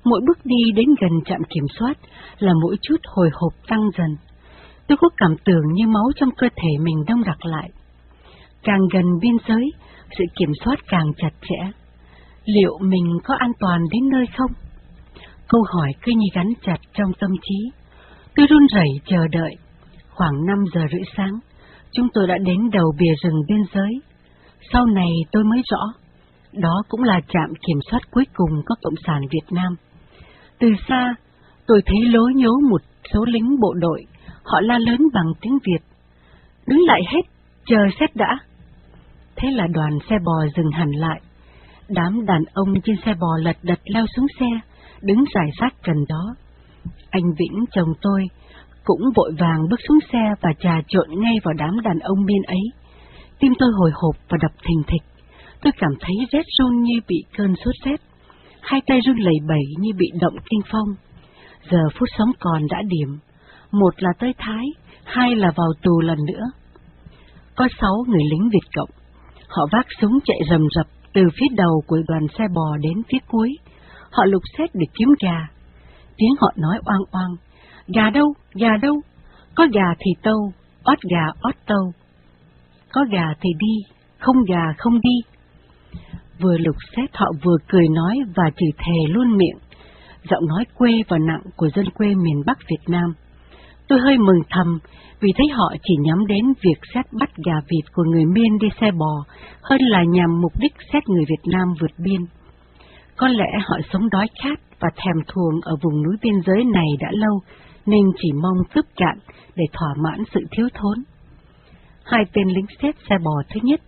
Mỗi 0.03 0.21
bước 0.27 0.37
đi 0.43 0.71
đến 0.75 0.85
gần 1.01 1.11
trạm 1.25 1.41
kiểm 1.49 1.65
soát 1.79 1.97
là 2.39 2.53
mỗi 2.61 2.77
chút 2.81 2.97
hồi 3.05 3.29
hộp 3.33 3.53
tăng 3.67 3.89
dần. 3.97 4.17
Tôi 4.87 4.97
có 5.01 5.09
cảm 5.17 5.35
tưởng 5.45 5.73
như 5.73 5.87
máu 5.87 6.05
trong 6.15 6.29
cơ 6.37 6.47
thể 6.55 6.83
mình 6.83 7.03
đông 7.07 7.23
đặc 7.23 7.45
lại. 7.45 7.69
Càng 8.63 8.81
gần 8.93 9.05
biên 9.21 9.37
giới, 9.47 9.71
sự 10.17 10.23
kiểm 10.39 10.51
soát 10.65 10.75
càng 10.87 11.11
chặt 11.17 11.31
chẽ. 11.41 11.71
Liệu 12.45 12.77
mình 12.81 13.05
có 13.23 13.35
an 13.39 13.51
toàn 13.59 13.81
đến 13.91 14.09
nơi 14.09 14.25
không? 14.37 14.51
Câu 15.47 15.61
hỏi 15.73 15.91
cứ 16.01 16.11
như 16.11 16.27
gắn 16.33 16.47
chặt 16.61 16.77
trong 16.93 17.11
tâm 17.19 17.29
trí. 17.41 17.71
Tôi 18.35 18.47
run 18.49 18.65
rẩy 18.75 18.87
chờ 19.05 19.27
đợi. 19.31 19.55
Khoảng 20.09 20.45
5 20.45 20.63
giờ 20.73 20.81
rưỡi 20.91 21.01
sáng, 21.17 21.39
chúng 21.91 22.07
tôi 22.13 22.27
đã 22.27 22.37
đến 22.37 22.69
đầu 22.71 22.93
bìa 22.99 23.13
rừng 23.23 23.41
biên 23.47 23.63
giới. 23.73 24.01
Sau 24.73 24.85
này 24.85 25.09
tôi 25.31 25.43
mới 25.43 25.61
rõ, 25.71 25.93
đó 26.53 26.83
cũng 26.89 27.03
là 27.03 27.19
trạm 27.27 27.49
kiểm 27.67 27.77
soát 27.91 27.99
cuối 28.11 28.25
cùng 28.33 28.61
của 28.65 28.75
Cộng 28.81 28.95
sản 29.07 29.21
Việt 29.31 29.51
Nam. 29.51 29.75
Từ 30.59 30.67
xa, 30.87 31.15
tôi 31.67 31.81
thấy 31.85 32.01
lối 32.01 32.33
nhố 32.35 32.51
một 32.69 32.81
số 33.13 33.25
lính 33.25 33.59
bộ 33.59 33.73
đội, 33.73 34.05
họ 34.43 34.61
la 34.61 34.77
lớn 34.77 34.99
bằng 35.13 35.33
tiếng 35.41 35.57
Việt. 35.65 35.83
Đứng 36.67 36.79
lại 36.85 37.01
hết, 37.13 37.21
chờ 37.65 37.77
xét 37.99 38.15
đã. 38.15 38.39
Thế 39.35 39.47
là 39.51 39.67
đoàn 39.67 39.99
xe 40.09 40.15
bò 40.25 40.45
dừng 40.55 40.71
hẳn 40.71 40.89
lại. 40.91 41.21
Đám 41.89 42.25
đàn 42.25 42.41
ông 42.53 42.73
trên 42.83 42.95
xe 43.05 43.13
bò 43.19 43.37
lật 43.37 43.57
đật 43.63 43.79
leo 43.83 44.05
xuống 44.15 44.25
xe, 44.39 44.45
đứng 45.03 45.23
dài 45.35 45.49
sát 45.59 45.69
gần 45.83 45.97
đó. 46.09 46.35
Anh 47.09 47.33
Vĩnh, 47.39 47.65
chồng 47.71 47.93
tôi, 48.01 48.27
cũng 48.83 49.01
vội 49.15 49.31
vàng 49.39 49.59
bước 49.69 49.79
xuống 49.87 49.99
xe 50.11 50.33
và 50.41 50.49
trà 50.59 50.81
trộn 50.87 51.07
ngay 51.09 51.33
vào 51.43 51.53
đám 51.53 51.81
đàn 51.81 51.99
ông 51.99 52.25
biên 52.25 52.41
ấy. 52.47 52.63
Tim 53.39 53.53
tôi 53.59 53.69
hồi 53.79 53.91
hộp 53.93 54.15
và 54.29 54.37
đập 54.41 54.51
thình 54.63 54.83
thịch. 54.87 55.01
Tôi 55.61 55.73
cảm 55.77 55.91
thấy 55.99 56.15
rét 56.31 56.45
run 56.57 56.81
như 56.81 56.99
bị 57.07 57.23
cơn 57.37 57.55
sốt 57.65 57.75
rét. 57.85 58.01
Hai 58.61 58.81
tay 58.87 58.99
run 59.05 59.17
lẩy 59.17 59.35
bẩy 59.47 59.63
như 59.79 59.91
bị 59.97 60.07
động 60.21 60.35
kinh 60.49 60.61
phong. 60.71 60.87
Giờ 61.71 61.81
phút 61.99 62.09
sống 62.17 62.31
còn 62.39 62.61
đã 62.69 62.81
điểm. 62.87 63.19
Một 63.71 63.93
là 63.97 64.09
tới 64.19 64.33
Thái, 64.37 64.65
hai 65.03 65.35
là 65.35 65.51
vào 65.55 65.69
tù 65.83 66.01
lần 66.01 66.17
nữa. 66.27 66.43
Có 67.55 67.67
sáu 67.81 67.95
người 68.07 68.23
lính 68.31 68.49
Việt 68.49 68.69
Cộng. 68.75 68.89
Họ 69.47 69.67
vác 69.71 69.85
súng 70.01 70.19
chạy 70.25 70.37
rầm 70.49 70.61
rập 70.75 70.87
từ 71.13 71.21
phía 71.39 71.47
đầu 71.55 71.83
của 71.87 71.97
đoàn 72.07 72.27
xe 72.37 72.43
bò 72.55 72.77
đến 72.81 72.93
phía 73.11 73.17
cuối. 73.27 73.49
Họ 74.13 74.25
lục 74.25 74.43
xét 74.57 74.69
để 74.73 74.85
kiếm 74.93 75.09
gà. 75.19 75.47
Tiếng 76.17 76.35
họ 76.39 76.51
nói 76.55 76.79
oang 76.85 77.03
oang. 77.11 77.35
Gà 77.87 78.09
đâu? 78.09 78.33
Gà 78.53 78.77
đâu? 78.81 79.01
Có 79.55 79.67
gà 79.73 79.93
thì 79.99 80.11
tâu, 80.23 80.53
ót 80.83 80.97
gà 81.01 81.25
ót 81.41 81.55
tâu. 81.65 81.93
Có 82.91 83.05
gà 83.11 83.27
thì 83.41 83.49
đi, 83.59 83.95
không 84.19 84.35
gà 84.47 84.73
không 84.77 85.01
đi. 85.01 85.17
Vừa 86.39 86.57
lục 86.57 86.75
xét 86.95 87.09
họ 87.13 87.31
vừa 87.43 87.57
cười 87.67 87.87
nói 87.87 88.19
và 88.35 88.43
chỉ 88.57 88.65
thề 88.77 89.07
luôn 89.09 89.37
miệng, 89.37 89.57
giọng 90.29 90.45
nói 90.45 90.65
quê 90.77 90.91
và 91.07 91.17
nặng 91.17 91.41
của 91.55 91.69
dân 91.75 91.85
quê 91.89 92.07
miền 92.07 92.43
Bắc 92.45 92.57
Việt 92.69 92.83
Nam. 92.87 93.13
Tôi 93.87 93.99
hơi 93.99 94.17
mừng 94.17 94.41
thầm 94.49 94.79
vì 95.19 95.31
thấy 95.37 95.47
họ 95.47 95.73
chỉ 95.83 95.93
nhắm 95.99 96.27
đến 96.27 96.45
việc 96.61 96.79
xét 96.93 97.05
bắt 97.19 97.29
gà 97.45 97.55
vịt 97.69 97.93
của 97.93 98.03
người 98.03 98.25
miên 98.25 98.57
đi 98.57 98.67
xe 98.81 98.91
bò 98.91 99.23
hơn 99.61 99.81
là 99.81 100.03
nhằm 100.03 100.41
mục 100.41 100.53
đích 100.59 100.73
xét 100.93 101.09
người 101.09 101.25
Việt 101.29 101.51
Nam 101.51 101.67
vượt 101.81 101.91
biên. 101.97 102.21
Có 103.23 103.29
lẽ 103.29 103.59
họ 103.65 103.77
sống 103.93 104.09
đói 104.09 104.27
khát 104.43 104.59
và 104.79 104.89
thèm 104.95 105.23
thuồng 105.27 105.61
ở 105.61 105.75
vùng 105.81 106.03
núi 106.03 106.15
biên 106.21 106.33
giới 106.45 106.63
này 106.63 106.87
đã 106.99 107.07
lâu, 107.11 107.39
nên 107.85 108.01
chỉ 108.21 108.31
mong 108.41 108.57
cướp 108.73 108.85
cạn 108.95 109.17
để 109.55 109.63
thỏa 109.73 109.89
mãn 109.97 110.23
sự 110.33 110.39
thiếu 110.51 110.67
thốn. 110.73 111.03
Hai 112.05 112.23
tên 112.33 112.47
lính 112.47 112.65
xét 112.81 112.95
xe 113.09 113.15
bò 113.23 113.31
thứ 113.49 113.59
nhất, 113.63 113.81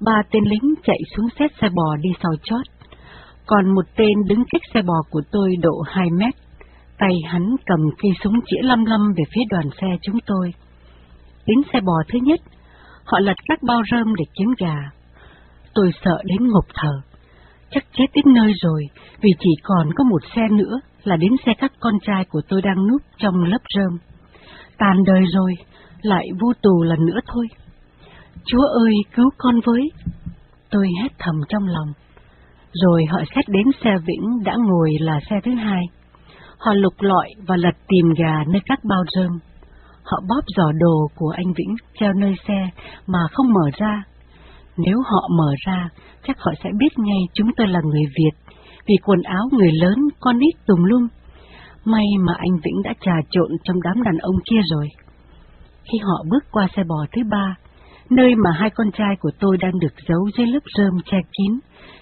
ba 0.00 0.22
tên 0.30 0.44
lính 0.44 0.74
chạy 0.82 0.98
xuống 1.16 1.26
xét 1.38 1.50
xe 1.60 1.68
bò 1.74 1.96
đi 2.00 2.10
sau 2.22 2.32
chót, 2.42 2.66
còn 3.46 3.74
một 3.74 3.84
tên 3.96 4.14
đứng 4.28 4.44
cách 4.50 4.62
xe 4.74 4.82
bò 4.82 5.02
của 5.10 5.22
tôi 5.32 5.56
độ 5.62 5.82
hai 5.86 6.06
mét, 6.18 6.34
tay 6.98 7.14
hắn 7.26 7.56
cầm 7.66 7.80
cây 8.02 8.12
súng 8.24 8.40
chĩa 8.46 8.62
lăm 8.62 8.84
lăm 8.84 9.00
về 9.16 9.24
phía 9.34 9.42
đoàn 9.50 9.64
xe 9.80 9.88
chúng 10.02 10.18
tôi. 10.26 10.54
Đến 11.46 11.58
xe 11.72 11.80
bò 11.80 12.02
thứ 12.08 12.18
nhất, 12.22 12.40
họ 13.04 13.18
lật 13.18 13.36
các 13.48 13.62
bao 13.62 13.82
rơm 13.90 14.14
để 14.14 14.24
kiếm 14.38 14.48
gà. 14.58 14.76
Tôi 15.74 15.90
sợ 16.04 16.22
đến 16.24 16.48
ngộp 16.48 16.64
thở 16.74 17.13
chắc 17.74 17.84
chết 17.92 18.06
đến 18.14 18.34
nơi 18.34 18.52
rồi, 18.62 18.82
vì 19.20 19.30
chỉ 19.38 19.50
còn 19.62 19.88
có 19.96 20.04
một 20.04 20.22
xe 20.36 20.42
nữa 20.50 20.80
là 21.04 21.16
đến 21.16 21.32
xe 21.46 21.52
các 21.58 21.72
con 21.80 21.94
trai 22.06 22.24
của 22.24 22.40
tôi 22.48 22.62
đang 22.62 22.86
núp 22.88 23.02
trong 23.16 23.42
lớp 23.44 23.58
rơm. 23.76 23.98
Tàn 24.78 25.04
đời 25.06 25.22
rồi, 25.34 25.54
lại 26.02 26.28
vô 26.40 26.52
tù 26.62 26.82
lần 26.82 27.06
nữa 27.06 27.18
thôi. 27.26 27.46
Chúa 28.46 28.66
ơi, 28.84 28.94
cứu 29.14 29.30
con 29.38 29.60
với! 29.64 29.90
Tôi 30.70 30.86
hét 31.02 31.08
thầm 31.18 31.34
trong 31.48 31.66
lòng. 31.66 31.92
Rồi 32.72 33.04
họ 33.04 33.18
xét 33.34 33.44
đến 33.48 33.64
xe 33.84 33.90
Vĩnh 34.06 34.42
đã 34.44 34.56
ngồi 34.56 34.90
là 35.00 35.20
xe 35.30 35.36
thứ 35.44 35.54
hai. 35.54 35.82
Họ 36.58 36.72
lục 36.74 36.94
lọi 36.98 37.28
và 37.46 37.56
lật 37.56 37.74
tìm 37.88 38.06
gà 38.18 38.44
nơi 38.48 38.62
các 38.66 38.78
bao 38.84 39.04
rơm. 39.16 39.38
Họ 40.04 40.20
bóp 40.28 40.42
giỏ 40.56 40.72
đồ 40.80 41.08
của 41.16 41.32
anh 41.36 41.52
Vĩnh 41.56 41.74
treo 42.00 42.12
nơi 42.12 42.34
xe 42.48 42.68
mà 43.06 43.18
không 43.32 43.52
mở 43.52 43.70
ra. 43.78 44.02
Nếu 44.76 44.98
họ 45.04 45.28
mở 45.38 45.54
ra, 45.66 45.88
chắc 46.26 46.36
họ 46.38 46.52
sẽ 46.64 46.70
biết 46.78 46.98
ngay 46.98 47.18
chúng 47.34 47.48
tôi 47.56 47.66
là 47.66 47.80
người 47.84 48.04
Việt, 48.18 48.54
vì 48.86 48.94
quần 49.04 49.22
áo 49.22 49.48
người 49.52 49.72
lớn, 49.72 49.98
con 50.20 50.38
nít 50.38 50.66
tùm 50.66 50.84
lum. 50.84 51.08
May 51.84 52.04
mà 52.20 52.32
anh 52.38 52.56
Vĩnh 52.64 52.82
đã 52.84 52.94
trà 53.00 53.12
trộn 53.30 53.48
trong 53.64 53.76
đám 53.82 54.02
đàn 54.02 54.18
ông 54.18 54.36
kia 54.50 54.60
rồi. 54.70 54.88
Khi 55.92 55.98
họ 55.98 56.24
bước 56.30 56.44
qua 56.50 56.68
xe 56.76 56.82
bò 56.88 57.06
thứ 57.12 57.22
ba, 57.30 57.54
nơi 58.10 58.34
mà 58.34 58.50
hai 58.52 58.70
con 58.70 58.90
trai 58.90 59.16
của 59.20 59.30
tôi 59.40 59.56
đang 59.56 59.78
được 59.80 59.94
giấu 60.08 60.30
dưới 60.38 60.46
lớp 60.46 60.62
rơm 60.78 60.92
che 61.04 61.18
kín, 61.32 61.58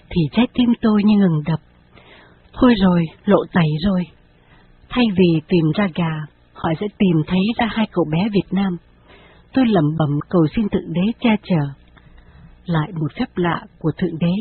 thì 0.09 0.21
trái 0.31 0.47
tim 0.53 0.69
tôi 0.81 1.03
như 1.03 1.17
ngừng 1.17 1.41
đập. 1.45 1.59
Thôi 2.53 2.73
rồi, 2.81 3.05
lộ 3.25 3.39
tẩy 3.53 3.69
rồi. 3.85 4.03
Thay 4.89 5.05
vì 5.17 5.41
tìm 5.47 5.65
ra 5.75 5.87
gà, 5.95 6.11
họ 6.53 6.69
sẽ 6.79 6.87
tìm 6.97 7.17
thấy 7.27 7.39
ra 7.57 7.67
hai 7.71 7.87
cậu 7.91 8.05
bé 8.11 8.29
Việt 8.33 8.47
Nam. 8.51 8.77
Tôi 9.53 9.65
lẩm 9.67 9.85
bẩm 9.99 10.19
cầu 10.29 10.41
xin 10.55 10.69
Thượng 10.69 10.93
Đế 10.93 11.01
che 11.19 11.35
chở 11.43 11.82
lại 12.65 12.91
một 13.01 13.11
phép 13.19 13.25
lạ 13.35 13.61
của 13.79 13.91
Thượng 13.97 14.19
Đế. 14.19 14.33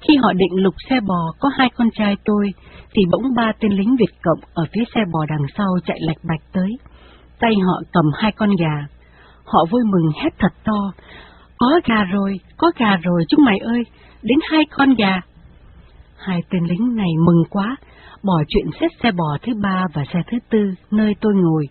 Khi 0.00 0.16
họ 0.16 0.32
định 0.32 0.62
lục 0.62 0.74
xe 0.90 1.00
bò 1.00 1.32
có 1.40 1.48
hai 1.58 1.70
con 1.76 1.88
trai 1.94 2.16
tôi, 2.24 2.54
thì 2.92 3.02
bỗng 3.10 3.34
ba 3.36 3.52
tên 3.60 3.72
lính 3.72 3.96
Việt 3.98 4.14
Cộng 4.22 4.40
ở 4.54 4.64
phía 4.72 4.84
xe 4.94 5.00
bò 5.12 5.20
đằng 5.28 5.46
sau 5.56 5.68
chạy 5.86 5.98
lạch 6.00 6.24
bạch 6.24 6.52
tới. 6.52 6.78
Tay 7.40 7.54
họ 7.66 7.82
cầm 7.92 8.04
hai 8.14 8.32
con 8.32 8.50
gà. 8.60 8.86
Họ 9.44 9.64
vui 9.70 9.82
mừng 9.84 10.12
hét 10.22 10.30
thật 10.38 10.52
to. 10.64 10.92
Có 11.58 11.80
gà 11.84 12.04
rồi, 12.04 12.40
có 12.56 12.70
gà 12.76 12.96
rồi 12.96 13.24
chúng 13.28 13.44
mày 13.44 13.58
ơi, 13.58 13.82
đến 14.22 14.38
hai 14.50 14.64
con 14.70 14.94
gà. 14.94 15.20
Hai 16.16 16.40
tên 16.50 16.64
lính 16.64 16.96
này 16.96 17.10
mừng 17.26 17.42
quá, 17.50 17.76
bỏ 18.22 18.42
chuyện 18.48 18.66
xét 18.80 18.90
xe 19.02 19.10
bò 19.12 19.38
thứ 19.42 19.52
ba 19.62 19.84
và 19.94 20.04
xe 20.12 20.20
thứ 20.30 20.38
tư 20.50 20.74
nơi 20.90 21.14
tôi 21.20 21.32
ngồi, 21.34 21.66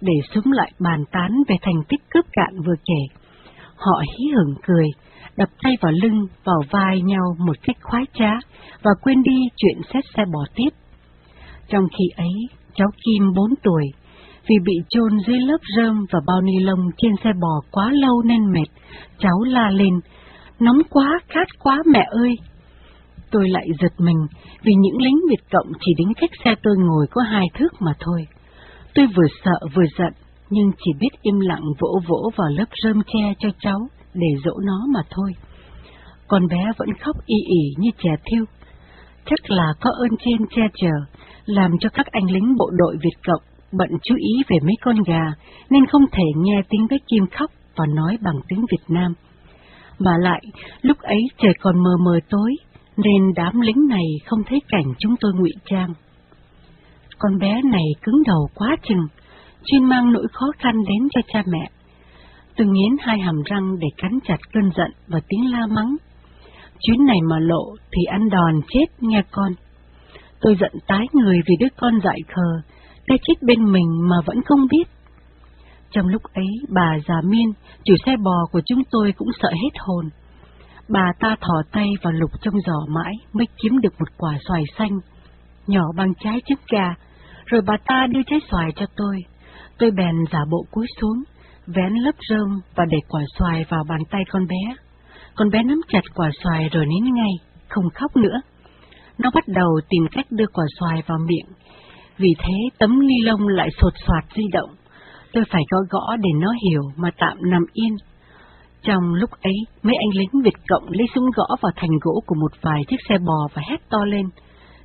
để 0.00 0.12
súng 0.34 0.52
lại 0.52 0.72
bàn 0.80 1.04
tán 1.12 1.30
về 1.48 1.56
thành 1.62 1.82
tích 1.88 2.00
cướp 2.10 2.24
cạn 2.32 2.60
vừa 2.66 2.74
kể. 2.84 3.20
Họ 3.76 4.02
hí 4.18 4.24
hửng 4.34 4.54
cười, 4.62 4.86
đập 5.36 5.48
tay 5.62 5.76
vào 5.80 5.92
lưng, 6.02 6.26
vào 6.44 6.60
vai 6.70 7.00
nhau 7.00 7.36
một 7.38 7.56
cách 7.62 7.76
khoái 7.82 8.04
trá, 8.14 8.32
và 8.82 8.90
quên 9.02 9.22
đi 9.22 9.36
chuyện 9.56 9.80
xét 9.94 10.04
xe 10.16 10.22
bò 10.32 10.40
tiếp. 10.54 10.70
Trong 11.68 11.84
khi 11.98 12.04
ấy, 12.16 12.48
cháu 12.74 12.88
Kim 13.04 13.32
bốn 13.36 13.54
tuổi, 13.62 13.84
vì 14.48 14.56
bị 14.64 14.74
chôn 14.88 15.10
dưới 15.26 15.38
lớp 15.38 15.58
rơm 15.76 16.06
và 16.12 16.20
bao 16.26 16.40
ni 16.40 16.58
lông 16.60 16.90
trên 16.96 17.12
xe 17.24 17.30
bò 17.40 17.60
quá 17.70 17.90
lâu 17.92 18.22
nên 18.22 18.52
mệt, 18.52 18.68
cháu 19.18 19.42
la 19.46 19.70
lên, 19.70 20.00
nóng 20.60 20.78
quá, 20.90 21.20
khát 21.28 21.48
quá 21.58 21.78
mẹ 21.92 22.06
ơi! 22.10 22.34
Tôi 23.30 23.48
lại 23.48 23.66
giật 23.80 23.92
mình, 23.98 24.26
vì 24.62 24.72
những 24.74 25.02
lính 25.02 25.16
Việt 25.30 25.44
Cộng 25.52 25.72
chỉ 25.80 25.92
đến 25.98 26.08
cách 26.20 26.30
xe 26.44 26.54
tôi 26.62 26.74
ngồi 26.78 27.06
có 27.10 27.22
hai 27.22 27.46
thước 27.54 27.68
mà 27.80 27.92
thôi. 28.00 28.26
Tôi 28.94 29.06
vừa 29.16 29.26
sợ 29.44 29.66
vừa 29.74 29.84
giận, 29.98 30.12
nhưng 30.50 30.70
chỉ 30.78 30.90
biết 31.00 31.22
im 31.22 31.40
lặng 31.40 31.64
vỗ 31.80 32.00
vỗ 32.08 32.30
vào 32.36 32.48
lớp 32.48 32.64
rơm 32.82 33.02
che 33.06 33.34
cho 33.38 33.48
cháu 33.60 33.78
để 34.14 34.28
dỗ 34.44 34.52
nó 34.66 34.86
mà 34.94 35.00
thôi. 35.10 35.32
con 36.28 36.48
bé 36.48 36.64
vẫn 36.78 36.88
khóc 37.00 37.16
y 37.26 37.36
ỉ 37.36 37.74
như 37.78 37.90
trẻ 37.98 38.10
thiêu. 38.24 38.44
Chắc 39.24 39.50
là 39.50 39.72
có 39.80 39.90
ơn 39.90 40.10
trên 40.24 40.46
che 40.50 40.62
chở, 40.74 41.20
làm 41.46 41.70
cho 41.80 41.88
các 41.88 42.06
anh 42.06 42.30
lính 42.30 42.56
bộ 42.58 42.70
đội 42.70 42.96
Việt 43.02 43.16
Cộng 43.26 43.42
bận 43.72 43.88
chú 44.02 44.14
ý 44.16 44.42
về 44.48 44.56
mấy 44.62 44.74
con 44.80 44.96
gà, 45.06 45.32
nên 45.70 45.86
không 45.86 46.02
thể 46.12 46.24
nghe 46.36 46.60
tiếng 46.68 46.86
bé 46.90 46.96
Kim 47.06 47.26
khóc 47.26 47.50
và 47.76 47.84
nói 47.94 48.18
bằng 48.22 48.40
tiếng 48.48 48.64
Việt 48.70 48.84
Nam. 48.88 49.14
Mà 49.98 50.18
lại, 50.18 50.42
lúc 50.82 50.98
ấy 50.98 51.20
trời 51.38 51.52
còn 51.60 51.82
mờ 51.82 51.90
mờ 52.04 52.18
tối, 52.30 52.56
nên 52.96 53.32
đám 53.36 53.60
lính 53.60 53.88
này 53.88 54.04
không 54.26 54.42
thấy 54.46 54.58
cảnh 54.68 54.92
chúng 54.98 55.14
tôi 55.20 55.32
ngụy 55.34 55.52
trang. 55.64 55.94
Con 57.18 57.38
bé 57.38 57.60
này 57.64 57.84
cứng 58.02 58.22
đầu 58.26 58.48
quá 58.54 58.76
chừng, 58.88 59.06
chuyên 59.64 59.84
mang 59.84 60.12
nỗi 60.12 60.26
khó 60.32 60.46
khăn 60.58 60.74
đến 60.88 61.08
cho 61.10 61.20
cha 61.32 61.42
mẹ. 61.46 61.70
Tôi 62.60 62.68
nghiến 62.68 62.96
hai 63.00 63.18
hàm 63.18 63.42
răng 63.42 63.78
để 63.78 63.88
cắn 63.96 64.18
chặt 64.24 64.36
cơn 64.52 64.70
giận 64.76 64.90
và 65.08 65.20
tiếng 65.28 65.52
la 65.52 65.66
mắng. 65.66 65.96
Chuyến 66.80 67.06
này 67.06 67.16
mà 67.30 67.38
lộ 67.38 67.64
thì 67.92 68.04
ăn 68.04 68.28
đòn 68.28 68.60
chết 68.68 68.84
nghe 69.00 69.22
con. 69.30 69.52
Tôi 70.40 70.56
giận 70.60 70.72
tái 70.86 71.06
người 71.12 71.36
vì 71.46 71.54
đứa 71.60 71.66
con 71.76 72.00
dại 72.04 72.18
khờ, 72.28 72.72
cái 73.06 73.18
chết 73.22 73.34
bên 73.42 73.72
mình 73.72 74.08
mà 74.08 74.16
vẫn 74.26 74.42
không 74.42 74.66
biết. 74.70 74.84
Trong 75.90 76.08
lúc 76.08 76.22
ấy, 76.22 76.46
bà 76.68 76.98
già 77.08 77.14
miên, 77.24 77.52
chủ 77.84 77.94
xe 78.06 78.16
bò 78.24 78.46
của 78.52 78.60
chúng 78.66 78.82
tôi 78.90 79.12
cũng 79.16 79.28
sợ 79.42 79.50
hết 79.50 79.78
hồn. 79.78 80.08
Bà 80.88 81.12
ta 81.20 81.36
thò 81.40 81.62
tay 81.72 81.88
vào 82.02 82.12
lục 82.12 82.30
trong 82.40 82.54
giỏ 82.66 82.86
mãi 82.88 83.12
mới 83.32 83.46
kiếm 83.62 83.78
được 83.80 83.94
một 83.98 84.08
quả 84.16 84.38
xoài 84.48 84.62
xanh, 84.78 84.98
nhỏ 85.66 85.84
bằng 85.96 86.12
trái 86.24 86.42
trứng 86.46 86.58
gà, 86.68 86.94
rồi 87.46 87.60
bà 87.66 87.76
ta 87.86 88.06
đưa 88.10 88.22
trái 88.26 88.40
xoài 88.50 88.68
cho 88.76 88.86
tôi. 88.96 89.16
Tôi 89.78 89.90
bèn 89.90 90.14
giả 90.32 90.40
bộ 90.50 90.66
cúi 90.70 90.86
xuống, 91.00 91.22
vén 91.76 91.92
lớp 91.94 92.14
rơm 92.28 92.60
và 92.74 92.84
để 92.84 92.98
quả 93.08 93.22
xoài 93.38 93.64
vào 93.68 93.84
bàn 93.88 94.00
tay 94.10 94.22
con 94.30 94.46
bé. 94.46 94.74
Con 95.34 95.50
bé 95.50 95.62
nắm 95.62 95.80
chặt 95.88 96.02
quả 96.14 96.30
xoài 96.44 96.68
rồi 96.72 96.86
nín 96.86 97.14
ngay, 97.14 97.32
không 97.68 97.90
khóc 97.94 98.16
nữa. 98.16 98.40
Nó 99.18 99.30
bắt 99.34 99.44
đầu 99.46 99.80
tìm 99.88 100.02
cách 100.10 100.26
đưa 100.30 100.46
quả 100.52 100.64
xoài 100.80 101.02
vào 101.06 101.18
miệng, 101.28 101.56
vì 102.18 102.28
thế 102.38 102.54
tấm 102.78 103.06
ni 103.06 103.14
lông 103.22 103.48
lại 103.48 103.68
sột 103.80 103.92
soạt 104.06 104.24
di 104.36 104.44
động. 104.52 104.70
Tôi 105.32 105.44
phải 105.50 105.62
gõ 105.70 105.78
gõ 105.90 106.16
để 106.16 106.30
nó 106.40 106.52
hiểu 106.68 106.82
mà 106.96 107.10
tạm 107.18 107.36
nằm 107.50 107.62
yên. 107.72 107.96
Trong 108.82 109.14
lúc 109.14 109.30
ấy, 109.30 109.54
mấy 109.82 109.94
anh 109.94 110.18
lính 110.18 110.42
Việt 110.44 110.58
Cộng 110.68 110.84
lấy 110.88 111.06
súng 111.14 111.24
gõ 111.36 111.46
vào 111.60 111.72
thành 111.76 111.90
gỗ 112.00 112.22
của 112.26 112.34
một 112.34 112.52
vài 112.62 112.82
chiếc 112.88 112.96
xe 113.08 113.18
bò 113.18 113.48
và 113.54 113.62
hét 113.70 113.76
to 113.90 114.04
lên. 114.04 114.26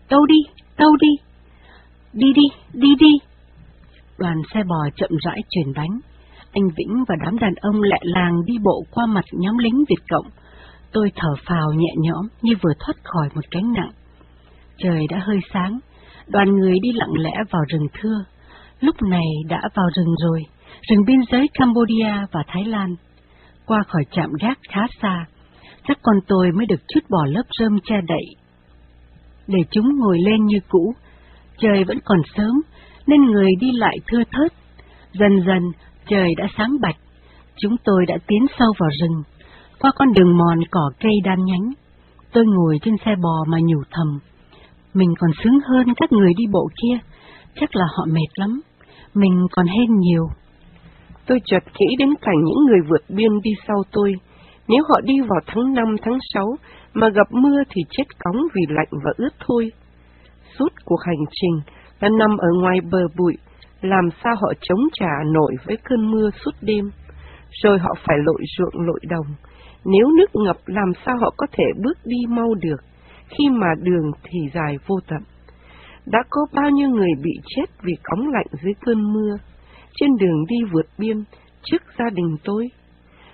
tâu 0.10 0.26
đi, 0.26 0.40
tâu 0.78 0.96
đi, 1.00 1.10
đi 2.14 2.34
đi, 2.34 2.44
đi 2.74 2.96
đi. 3.00 3.12
Đoàn 4.18 4.36
xe 4.54 4.64
bò 4.64 4.90
chậm 4.96 5.10
rãi 5.26 5.40
chuyển 5.50 5.74
bánh. 5.76 6.00
Anh 6.56 6.68
Vĩnh 6.78 7.04
và 7.08 7.16
đám 7.26 7.40
đàn 7.40 7.54
ông 7.62 7.82
lẹ 7.82 7.98
làng 8.02 8.46
đi 8.46 8.54
bộ 8.64 8.84
qua 8.92 9.06
mặt 9.06 9.26
nhóm 9.32 9.58
lính 9.58 9.84
Việt 9.90 10.04
Cộng. 10.10 10.26
Tôi 10.92 11.12
thở 11.16 11.30
phào 11.46 11.74
nhẹ 11.74 11.94
nhõm 11.98 12.28
như 12.42 12.54
vừa 12.62 12.74
thoát 12.80 12.94
khỏi 13.04 13.30
một 13.36 13.42
cánh 13.52 13.74
nặng. 13.74 13.92
Trời 14.78 15.00
đã 15.10 15.20
hơi 15.20 15.40
sáng, 15.54 15.80
đoàn 16.28 16.56
người 16.56 16.74
đi 16.82 16.92
lặng 16.92 17.14
lẽ 17.18 17.34
vào 17.52 17.62
rừng 17.68 17.88
thưa. 17.94 18.26
Lúc 18.80 18.96
này 19.02 19.26
đã 19.50 19.62
vào 19.76 19.86
rừng 19.96 20.16
rồi, 20.24 20.42
rừng 20.90 21.00
biên 21.08 21.20
giới 21.32 21.48
Cambodia 21.54 22.26
và 22.32 22.44
Thái 22.48 22.64
Lan. 22.66 22.96
Qua 23.66 23.84
khỏi 23.88 24.04
trạm 24.12 24.30
gác 24.42 24.58
khá 24.70 24.82
xa, 25.02 25.26
các 25.88 25.98
con 26.04 26.16
tôi 26.28 26.52
mới 26.52 26.66
được 26.66 26.82
chút 26.88 27.00
bỏ 27.10 27.26
lớp 27.26 27.44
rơm 27.60 27.80
che 27.84 27.96
đậy. 28.08 28.26
Để 29.48 29.60
chúng 29.72 29.86
ngồi 30.00 30.18
lên 30.20 30.46
như 30.46 30.58
cũ, 30.70 30.94
trời 31.58 31.84
vẫn 31.84 31.98
còn 32.06 32.22
sớm, 32.36 32.62
nên 33.08 33.22
người 33.22 33.50
đi 33.60 33.72
lại 33.72 33.98
thưa 34.08 34.24
thớt. 34.32 34.54
Dần 35.14 35.32
dần, 35.48 35.72
trời 36.08 36.30
đã 36.38 36.48
sáng 36.58 36.72
bạch, 36.82 36.96
chúng 37.58 37.76
tôi 37.84 38.06
đã 38.08 38.18
tiến 38.28 38.46
sâu 38.60 38.74
vào 38.80 38.90
rừng, 39.02 39.24
qua 39.80 39.92
con 39.96 40.14
đường 40.14 40.38
mòn 40.38 40.60
cỏ 40.72 40.92
cây 41.00 41.12
đan 41.24 41.40
nhánh. 41.46 41.72
Tôi 42.32 42.46
ngồi 42.46 42.80
trên 42.82 42.96
xe 43.06 43.12
bò 43.24 43.46
mà 43.48 43.58
nhủ 43.62 43.82
thầm. 43.92 44.20
Mình 44.94 45.14
còn 45.20 45.32
sướng 45.44 45.60
hơn 45.70 45.94
các 45.96 46.12
người 46.12 46.32
đi 46.38 46.44
bộ 46.52 46.70
kia, 46.82 46.98
chắc 47.56 47.76
là 47.76 47.86
họ 47.98 48.06
mệt 48.10 48.32
lắm, 48.36 48.62
mình 49.14 49.48
còn 49.52 49.66
hên 49.68 50.00
nhiều. 50.00 50.28
Tôi 51.26 51.40
chợt 51.46 51.64
nghĩ 51.80 51.96
đến 52.00 52.10
cảnh 52.22 52.44
những 52.46 52.66
người 52.66 52.80
vượt 52.90 53.02
biên 53.10 53.32
đi 53.44 53.52
sau 53.68 53.84
tôi. 53.92 54.14
Nếu 54.68 54.84
họ 54.90 55.02
đi 55.04 55.14
vào 55.20 55.40
tháng 55.48 55.74
5, 55.74 55.96
tháng 56.02 56.18
6 56.34 56.56
mà 56.94 57.10
gặp 57.10 57.28
mưa 57.32 57.58
thì 57.70 57.82
chết 57.90 58.04
cóng 58.20 58.38
vì 58.54 58.62
lạnh 58.70 59.02
và 59.06 59.12
ướt 59.18 59.34
thôi. 59.48 59.72
Suốt 60.60 60.70
cuộc 60.86 61.00
hành 61.06 61.26
trình 61.32 61.76
là 62.00 62.10
nằm 62.10 62.38
ở 62.38 62.48
ngoài 62.62 62.78
bờ 62.92 63.00
bụi, 63.18 63.34
làm 63.82 64.10
sao 64.24 64.36
họ 64.36 64.54
chống 64.62 64.80
trả 64.94 65.12
nổi 65.34 65.56
với 65.66 65.78
cơn 65.84 66.12
mưa 66.12 66.30
suốt 66.46 66.52
đêm. 66.62 66.92
Rồi 67.64 67.80
họ 67.80 67.94
phải 68.08 68.18
lội 68.26 68.42
ruộng 68.58 68.86
lội 68.88 69.00
đồng. 69.10 69.26
Nếu 69.86 70.08
nước 70.18 70.30
ngập 70.34 70.58
làm 70.66 70.92
sao 71.06 71.18
họ 71.18 71.34
có 71.38 71.48
thể 71.52 71.64
bước 71.84 71.98
đi 72.06 72.18
mau 72.30 72.54
được, 72.62 72.82
khi 73.28 73.50
mà 73.50 73.68
đường 73.82 74.12
thì 74.24 74.40
dài 74.54 74.78
vô 74.88 74.96
tận. 75.08 75.20
Đã 76.06 76.20
có 76.30 76.42
bao 76.54 76.70
nhiêu 76.70 76.90
người 76.90 77.12
bị 77.24 77.32
chết 77.46 77.66
vì 77.84 77.94
cóng 78.04 78.28
lạnh 78.28 78.48
dưới 78.64 78.74
cơn 78.86 79.14
mưa, 79.14 79.38
trên 79.96 80.10
đường 80.20 80.46
đi 80.48 80.56
vượt 80.72 80.86
biên 80.98 81.24
trước 81.64 81.82
gia 82.00 82.10
đình 82.10 82.36
tôi. 82.44 82.68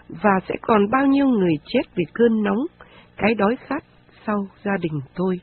Và 0.09 0.39
sẽ 0.47 0.55
còn 0.61 0.89
bao 0.91 1.07
nhiêu 1.07 1.27
người 1.27 1.53
chết 1.65 1.81
vì 1.95 2.03
cơn 2.13 2.43
nóng, 2.43 2.65
cái 3.17 3.33
đói 3.33 3.55
khát 3.67 3.83
sau 4.27 4.47
gia 4.63 4.77
đình 4.81 5.01
tôi. 5.15 5.39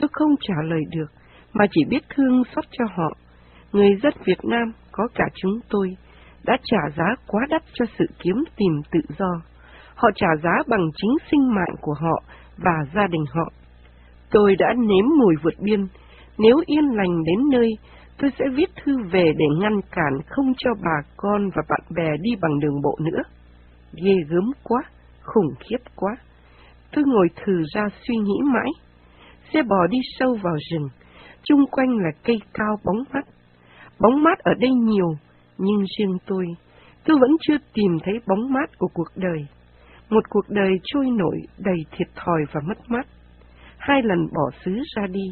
Tôi 0.00 0.08
không 0.12 0.30
trả 0.40 0.54
lời 0.64 0.80
được, 0.90 1.06
mà 1.52 1.64
chỉ 1.70 1.84
biết 1.88 2.02
thương 2.14 2.42
xót 2.54 2.64
cho 2.70 2.84
họ. 2.96 3.12
Người 3.72 3.96
dân 4.02 4.12
Việt 4.24 4.44
Nam, 4.44 4.72
có 4.92 5.08
cả 5.14 5.24
chúng 5.34 5.60
tôi, 5.70 5.96
đã 6.44 6.56
trả 6.64 6.78
giá 6.96 7.04
quá 7.26 7.46
đắt 7.50 7.62
cho 7.74 7.84
sự 7.98 8.04
kiếm 8.18 8.44
tìm 8.56 8.72
tự 8.92 9.00
do. 9.18 9.40
Họ 9.94 10.08
trả 10.14 10.28
giá 10.42 10.52
bằng 10.68 10.90
chính 10.96 11.10
sinh 11.30 11.54
mạng 11.54 11.74
của 11.80 11.94
họ 12.00 12.22
và 12.56 12.72
gia 12.94 13.06
đình 13.06 13.24
họ. 13.34 13.52
Tôi 14.30 14.56
đã 14.56 14.66
nếm 14.76 15.04
mùi 15.18 15.34
vượt 15.42 15.54
biên, 15.60 15.86
nếu 16.38 16.56
yên 16.66 16.84
lành 16.84 17.22
đến 17.24 17.38
nơi, 17.52 17.70
tôi 18.18 18.30
sẽ 18.38 18.44
viết 18.54 18.70
thư 18.84 18.92
về 19.12 19.32
để 19.38 19.44
ngăn 19.60 19.80
cản 19.92 20.12
không 20.26 20.52
cho 20.58 20.70
bà 20.84 21.08
con 21.16 21.50
và 21.56 21.62
bạn 21.68 21.80
bè 21.96 22.16
đi 22.20 22.30
bằng 22.40 22.60
đường 22.60 22.80
bộ 22.82 22.98
nữa. 23.00 23.22
Ghê 24.04 24.14
gớm 24.28 24.50
quá, 24.62 24.82
khủng 25.22 25.54
khiếp 25.60 25.90
quá. 25.96 26.16
Tôi 26.92 27.04
ngồi 27.06 27.28
thử 27.36 27.62
ra 27.74 27.82
suy 28.06 28.16
nghĩ 28.16 28.38
mãi. 28.42 28.70
Xe 29.52 29.62
bò 29.62 29.86
đi 29.90 29.98
sâu 30.18 30.36
vào 30.42 30.56
rừng, 30.70 30.88
chung 31.42 31.66
quanh 31.70 31.98
là 31.98 32.10
cây 32.24 32.36
cao 32.54 32.76
bóng 32.84 33.04
mát. 33.12 33.24
Bóng 34.00 34.22
mát 34.22 34.38
ở 34.38 34.54
đây 34.54 34.70
nhiều, 34.70 35.08
nhưng 35.58 35.84
riêng 35.98 36.16
tôi, 36.26 36.44
tôi 37.04 37.18
vẫn 37.20 37.30
chưa 37.40 37.56
tìm 37.74 37.98
thấy 38.04 38.14
bóng 38.26 38.52
mát 38.52 38.78
của 38.78 38.88
cuộc 38.94 39.08
đời. 39.16 39.46
Một 40.10 40.24
cuộc 40.28 40.48
đời 40.48 40.72
trôi 40.84 41.06
nổi 41.10 41.40
đầy 41.58 41.78
thiệt 41.90 42.08
thòi 42.16 42.40
và 42.52 42.60
mất 42.68 42.78
mát. 42.88 43.06
Hai 43.78 44.02
lần 44.02 44.18
bỏ 44.34 44.50
xứ 44.64 44.72
ra 44.96 45.06
đi, 45.06 45.24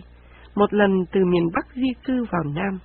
một 0.55 0.75
lần 0.75 0.91
từ 1.13 1.21
miền 1.25 1.49
Bắc 1.55 1.67
di 1.75 1.89
cư 2.05 2.25
vào 2.31 2.45
Nam, 2.55 2.79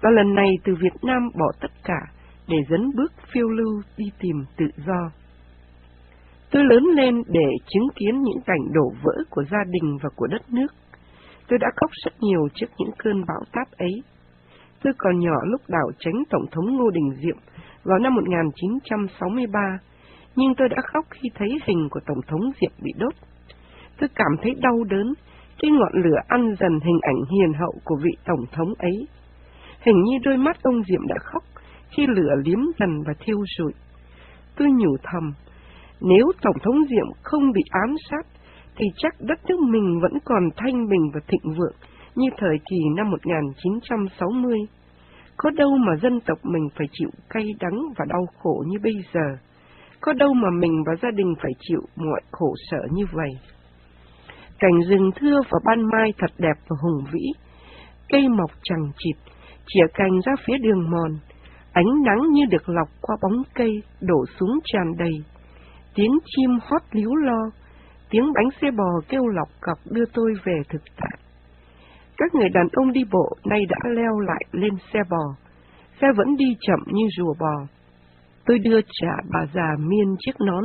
và 0.00 0.10
lần 0.10 0.34
này 0.34 0.50
từ 0.64 0.74
Việt 0.80 0.94
Nam 1.02 1.22
bỏ 1.38 1.46
tất 1.60 1.70
cả 1.84 2.00
để 2.48 2.56
dẫn 2.70 2.90
bước 2.96 3.12
phiêu 3.32 3.48
lưu 3.48 3.82
đi 3.96 4.04
tìm 4.20 4.36
tự 4.56 4.66
do. 4.86 5.10
Tôi 6.50 6.64
lớn 6.64 6.84
lên 6.94 7.22
để 7.28 7.48
chứng 7.68 7.88
kiến 7.96 8.22
những 8.22 8.42
cảnh 8.46 8.72
đổ 8.72 8.92
vỡ 9.02 9.12
của 9.30 9.44
gia 9.50 9.64
đình 9.70 9.98
và 10.02 10.08
của 10.16 10.26
đất 10.26 10.42
nước. 10.50 10.66
Tôi 11.48 11.58
đã 11.58 11.66
khóc 11.76 11.90
rất 12.04 12.12
nhiều 12.20 12.48
trước 12.54 12.66
những 12.78 12.90
cơn 12.98 13.24
bão 13.28 13.40
táp 13.52 13.70
ấy. 13.78 13.92
Tôi 14.82 14.92
còn 14.98 15.18
nhỏ 15.18 15.36
lúc 15.44 15.60
đảo 15.68 15.90
tránh 15.98 16.22
Tổng 16.30 16.46
thống 16.52 16.76
Ngô 16.76 16.90
Đình 16.90 17.10
Diệm 17.22 17.36
vào 17.84 17.98
năm 17.98 18.14
1963, 18.14 19.60
nhưng 20.36 20.54
tôi 20.54 20.68
đã 20.68 20.76
khóc 20.92 21.04
khi 21.10 21.28
thấy 21.34 21.48
hình 21.66 21.88
của 21.90 22.00
Tổng 22.06 22.20
thống 22.26 22.40
Diệm 22.60 22.70
bị 22.82 22.90
đốt. 22.98 23.12
Tôi 24.00 24.08
cảm 24.14 24.32
thấy 24.42 24.54
đau 24.60 24.84
đớn 24.84 25.12
khi 25.58 25.68
ngọn 25.70 25.92
lửa 26.04 26.16
ăn 26.28 26.54
dần 26.60 26.80
hình 26.80 26.98
ảnh 27.02 27.22
hiền 27.30 27.52
hậu 27.60 27.72
của 27.84 27.96
vị 28.02 28.10
Tổng 28.24 28.44
thống 28.52 28.74
ấy. 28.78 29.08
Hình 29.80 30.02
như 30.02 30.18
đôi 30.24 30.36
mắt 30.36 30.56
ông 30.62 30.82
Diệm 30.84 31.06
đã 31.06 31.16
khóc 31.20 31.42
khi 31.90 32.06
lửa 32.06 32.34
liếm 32.44 32.58
dần 32.78 33.02
và 33.06 33.12
thiêu 33.20 33.38
rụi. 33.58 33.72
Tôi 34.56 34.68
nhủ 34.70 34.96
thầm, 35.02 35.32
nếu 36.00 36.32
Tổng 36.42 36.56
thống 36.62 36.76
Diệm 36.90 37.06
không 37.22 37.52
bị 37.52 37.60
ám 37.70 37.94
sát, 38.10 38.26
thì 38.76 38.86
chắc 38.96 39.14
đất 39.20 39.38
nước 39.48 39.60
mình 39.60 40.00
vẫn 40.02 40.12
còn 40.24 40.42
thanh 40.56 40.88
bình 40.88 41.10
và 41.14 41.20
thịnh 41.28 41.54
vượng 41.58 41.74
như 42.14 42.28
thời 42.36 42.58
kỳ 42.70 42.76
năm 42.96 43.10
1960. 43.10 44.58
Có 45.36 45.50
đâu 45.50 45.70
mà 45.76 45.96
dân 46.02 46.20
tộc 46.20 46.38
mình 46.42 46.68
phải 46.76 46.86
chịu 46.92 47.10
cay 47.30 47.44
đắng 47.60 47.80
và 47.96 48.04
đau 48.08 48.26
khổ 48.38 48.64
như 48.66 48.78
bây 48.82 48.92
giờ. 49.14 49.36
Có 50.00 50.12
đâu 50.12 50.34
mà 50.34 50.48
mình 50.60 50.82
và 50.86 50.92
gia 51.02 51.10
đình 51.10 51.34
phải 51.42 51.52
chịu 51.60 51.80
mọi 51.96 52.20
khổ 52.30 52.54
sở 52.70 52.78
như 52.92 53.04
vậy. 53.12 53.30
Cảnh 54.58 54.80
rừng 54.88 55.10
thưa 55.16 55.40
và 55.50 55.58
ban 55.64 55.82
mai 55.92 56.12
thật 56.18 56.30
đẹp 56.38 56.56
và 56.68 56.76
hùng 56.82 57.04
vĩ. 57.12 57.26
Cây 58.08 58.28
mọc 58.28 58.50
chẳng 58.62 58.92
chịt, 58.98 59.16
chỉa 59.66 59.86
cành 59.94 60.20
ra 60.24 60.32
phía 60.46 60.58
đường 60.58 60.90
mòn. 60.90 61.18
Ánh 61.72 62.02
nắng 62.06 62.20
như 62.32 62.44
được 62.50 62.68
lọc 62.68 62.88
qua 63.00 63.16
bóng 63.22 63.42
cây, 63.54 63.82
đổ 64.00 64.24
xuống 64.40 64.58
tràn 64.64 64.96
đầy. 64.98 65.12
Tiếng 65.94 66.12
chim 66.24 66.50
hót 66.62 66.82
líu 66.92 67.14
lo, 67.14 67.50
tiếng 68.10 68.32
bánh 68.34 68.48
xe 68.60 68.70
bò 68.70 69.00
kêu 69.08 69.26
lọc 69.26 69.48
cọc 69.60 69.78
đưa 69.90 70.04
tôi 70.14 70.34
về 70.44 70.60
thực 70.68 70.82
tại. 70.96 71.18
Các 72.22 72.34
người 72.34 72.48
đàn 72.48 72.68
ông 72.72 72.92
đi 72.92 73.00
bộ 73.12 73.28
nay 73.44 73.60
đã 73.68 73.90
leo 73.90 74.20
lại 74.20 74.44
lên 74.52 74.72
xe 74.92 74.98
bò. 75.10 75.36
Xe 76.00 76.06
vẫn 76.16 76.36
đi 76.36 76.56
chậm 76.60 76.78
như 76.86 77.04
rùa 77.18 77.34
bò. 77.40 77.66
Tôi 78.46 78.58
đưa 78.58 78.80
trả 78.80 79.12
bà 79.32 79.46
già 79.54 79.68
miên 79.78 80.16
chiếc 80.18 80.40
nón 80.46 80.64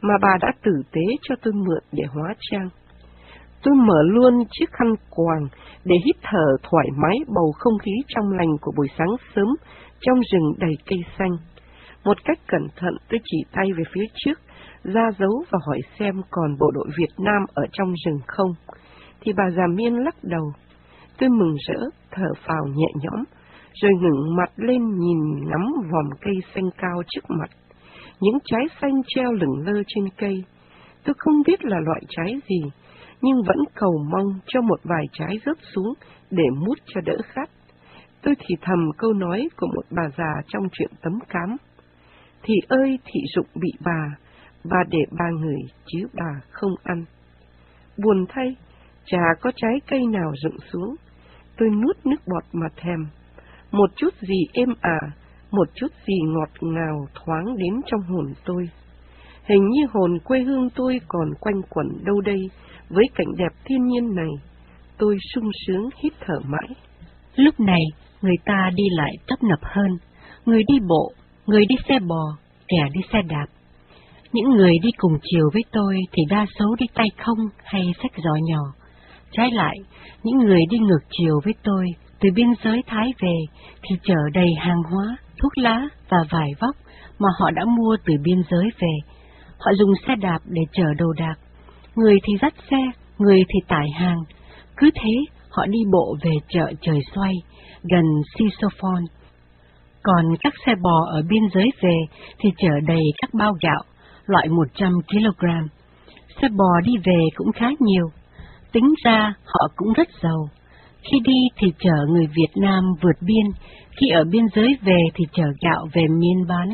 mà 0.00 0.14
bà 0.22 0.36
đã 0.40 0.48
tử 0.62 0.72
tế 0.92 1.00
cho 1.22 1.34
tôi 1.42 1.52
mượn 1.54 1.82
để 1.92 2.04
hóa 2.14 2.34
trang. 2.40 2.68
Tôi 3.62 3.74
mở 3.74 4.02
luôn 4.02 4.44
chiếc 4.50 4.70
khăn 4.72 4.94
quàng 5.10 5.48
để 5.84 5.96
hít 6.06 6.16
thở 6.22 6.46
thoải 6.62 6.86
mái 6.96 7.16
bầu 7.34 7.52
không 7.58 7.78
khí 7.78 7.92
trong 8.08 8.32
lành 8.32 8.56
của 8.60 8.72
buổi 8.76 8.88
sáng 8.98 9.16
sớm 9.34 9.48
trong 10.00 10.20
rừng 10.32 10.52
đầy 10.58 10.74
cây 10.86 10.98
xanh. 11.18 11.36
Một 12.04 12.16
cách 12.24 12.38
cẩn 12.46 12.66
thận 12.76 12.96
tôi 13.10 13.20
chỉ 13.24 13.38
tay 13.52 13.66
về 13.76 13.84
phía 13.94 14.04
trước, 14.14 14.38
ra 14.84 15.08
dấu 15.18 15.44
và 15.50 15.58
hỏi 15.66 15.78
xem 15.98 16.14
còn 16.30 16.56
bộ 16.60 16.70
đội 16.70 16.88
Việt 16.98 17.14
Nam 17.18 17.44
ở 17.54 17.62
trong 17.72 17.92
rừng 18.06 18.20
không. 18.26 18.50
Thì 19.20 19.32
bà 19.36 19.44
già 19.56 19.66
miên 19.74 19.94
lắc 19.94 20.14
đầu. 20.22 20.52
Tôi 21.20 21.28
mừng 21.28 21.54
rỡ, 21.68 21.80
thở 22.10 22.28
phào 22.46 22.66
nhẹ 22.66 22.86
nhõm, 22.94 23.24
rồi 23.74 23.92
ngẩng 24.00 24.36
mặt 24.36 24.50
lên 24.56 24.98
nhìn 24.98 25.18
ngắm 25.48 25.90
vòng 25.92 26.10
cây 26.20 26.34
xanh 26.54 26.70
cao 26.78 27.02
trước 27.08 27.24
mặt. 27.28 27.50
Những 28.20 28.38
trái 28.44 28.64
xanh 28.80 29.02
treo 29.06 29.32
lửng 29.32 29.62
lơ 29.66 29.82
trên 29.86 30.04
cây. 30.16 30.44
Tôi 31.04 31.14
không 31.18 31.34
biết 31.46 31.64
là 31.64 31.76
loại 31.80 32.00
trái 32.08 32.34
gì, 32.48 32.70
nhưng 33.22 33.42
vẫn 33.46 33.56
cầu 33.74 33.92
mong 34.10 34.40
cho 34.46 34.60
một 34.60 34.80
vài 34.84 35.04
trái 35.12 35.38
rớt 35.46 35.56
xuống 35.74 35.94
để 36.30 36.44
mút 36.66 36.78
cho 36.86 37.00
đỡ 37.04 37.16
khát. 37.24 37.50
Tôi 38.22 38.34
thì 38.38 38.54
thầm 38.62 38.78
câu 38.98 39.12
nói 39.12 39.48
của 39.56 39.66
một 39.74 39.84
bà 39.90 40.02
già 40.18 40.42
trong 40.48 40.62
chuyện 40.72 40.90
tấm 41.02 41.18
cám. 41.28 41.56
Thì 42.42 42.54
ơi 42.68 42.98
thị 43.04 43.20
dụng 43.34 43.46
bị 43.54 43.68
bà, 43.84 44.16
bà 44.64 44.78
để 44.90 44.98
ba 45.18 45.24
người 45.40 45.60
chứ 45.86 45.98
bà 46.14 46.40
không 46.50 46.72
ăn. 46.82 47.04
Buồn 47.98 48.24
thay, 48.28 48.56
chả 49.04 49.22
có 49.40 49.52
trái 49.56 49.80
cây 49.90 50.00
nào 50.12 50.32
rụng 50.42 50.56
xuống. 50.72 50.96
Tôi 51.60 51.70
nuốt 51.70 51.96
nước 52.04 52.22
bọt 52.26 52.44
mà 52.52 52.66
thèm. 52.76 53.06
Một 53.72 53.90
chút 53.96 54.14
gì 54.20 54.44
êm 54.52 54.68
ả, 54.80 54.98
một 55.50 55.68
chút 55.74 55.86
gì 56.06 56.14
ngọt 56.22 56.48
ngào 56.60 57.06
thoáng 57.14 57.56
đến 57.56 57.80
trong 57.86 58.00
hồn 58.00 58.32
tôi. 58.44 58.68
Hình 59.44 59.68
như 59.68 59.86
hồn 59.92 60.18
quê 60.24 60.40
hương 60.40 60.70
tôi 60.70 61.00
còn 61.08 61.34
quanh 61.40 61.62
quẩn 61.70 61.86
đâu 62.04 62.20
đây 62.20 62.50
với 62.88 63.04
cảnh 63.14 63.26
đẹp 63.36 63.52
thiên 63.64 63.86
nhiên 63.86 64.14
này. 64.14 64.30
Tôi 64.98 65.16
sung 65.34 65.50
sướng 65.66 65.88
hít 66.02 66.12
thở 66.20 66.34
mãi. 66.46 66.68
Lúc 67.36 67.60
này, 67.60 67.82
người 68.22 68.36
ta 68.44 68.70
đi 68.74 68.84
lại 68.90 69.12
tấp 69.26 69.42
nập 69.42 69.60
hơn, 69.62 69.98
người 70.46 70.62
đi 70.68 70.78
bộ, 70.88 71.12
người 71.46 71.66
đi 71.66 71.74
xe 71.88 71.98
bò, 72.08 72.36
kẻ 72.68 72.88
đi 72.92 73.00
xe 73.12 73.18
đạp. 73.28 73.46
Những 74.32 74.50
người 74.50 74.72
đi 74.82 74.90
cùng 74.96 75.12
chiều 75.22 75.50
với 75.52 75.62
tôi 75.72 75.96
thì 76.12 76.22
đa 76.30 76.46
số 76.58 76.74
đi 76.78 76.86
tay 76.94 77.06
không 77.18 77.38
hay 77.64 77.82
sách 78.02 78.12
giỏ 78.24 78.34
nhỏ. 78.42 78.79
Trái 79.32 79.50
lại, 79.52 79.76
những 80.22 80.38
người 80.38 80.60
đi 80.70 80.78
ngược 80.78 81.00
chiều 81.10 81.40
với 81.44 81.54
tôi 81.62 81.84
từ 82.20 82.28
biên 82.34 82.48
giới 82.64 82.82
Thái 82.86 83.12
về 83.20 83.36
thì 83.82 83.96
chở 84.02 84.14
đầy 84.34 84.48
hàng 84.58 84.82
hóa, 84.90 85.16
thuốc 85.42 85.58
lá 85.58 85.80
và 86.08 86.18
vải 86.30 86.50
vóc 86.60 86.76
mà 87.18 87.28
họ 87.38 87.50
đã 87.50 87.64
mua 87.64 87.96
từ 88.04 88.14
biên 88.24 88.42
giới 88.50 88.68
về. 88.78 88.94
Họ 89.58 89.72
dùng 89.78 89.90
xe 90.06 90.14
đạp 90.20 90.38
để 90.44 90.62
chở 90.72 90.94
đồ 90.98 91.12
đạc. 91.12 91.34
Người 91.96 92.18
thì 92.24 92.32
dắt 92.42 92.54
xe, 92.70 92.78
người 93.18 93.44
thì 93.48 93.60
tải 93.68 93.86
hàng. 93.94 94.18
Cứ 94.76 94.90
thế, 94.94 95.12
họ 95.50 95.66
đi 95.66 95.78
bộ 95.92 96.16
về 96.22 96.32
chợ 96.48 96.72
trời 96.80 97.00
xoay, 97.14 97.32
gần 97.82 98.04
Sisophon. 98.38 99.04
Còn 100.02 100.24
các 100.40 100.52
xe 100.66 100.72
bò 100.82 101.06
ở 101.12 101.22
biên 101.28 101.42
giới 101.54 101.70
về 101.80 101.96
thì 102.38 102.48
chở 102.58 102.80
đầy 102.86 103.02
các 103.22 103.30
bao 103.34 103.52
gạo, 103.62 103.82
loại 104.26 104.48
100 104.48 104.92
kg. 105.08 105.46
Xe 106.42 106.48
bò 106.48 106.80
đi 106.84 106.92
về 107.04 107.24
cũng 107.34 107.52
khá 107.52 107.66
nhiều. 107.80 108.10
Tính 108.72 108.94
ra 109.04 109.34
họ 109.44 109.68
cũng 109.76 109.92
rất 109.92 110.08
giàu. 110.22 110.48
Khi 111.02 111.18
đi 111.24 111.48
thì 111.56 111.72
chở 111.78 112.06
người 112.08 112.26
Việt 112.26 112.52
Nam 112.62 112.84
vượt 113.02 113.16
biên, 113.20 113.46
khi 114.00 114.08
ở 114.08 114.24
biên 114.30 114.44
giới 114.54 114.76
về 114.82 115.02
thì 115.14 115.24
chở 115.32 115.44
gạo 115.60 115.86
về 115.92 116.02
miên 116.08 116.46
bán, 116.48 116.68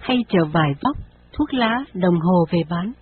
hay 0.00 0.16
chở 0.28 0.44
vải 0.52 0.70
vóc, 0.84 0.96
thuốc 1.32 1.54
lá, 1.54 1.84
đồng 1.94 2.20
hồ 2.20 2.44
về 2.50 2.62
bán. 2.70 2.92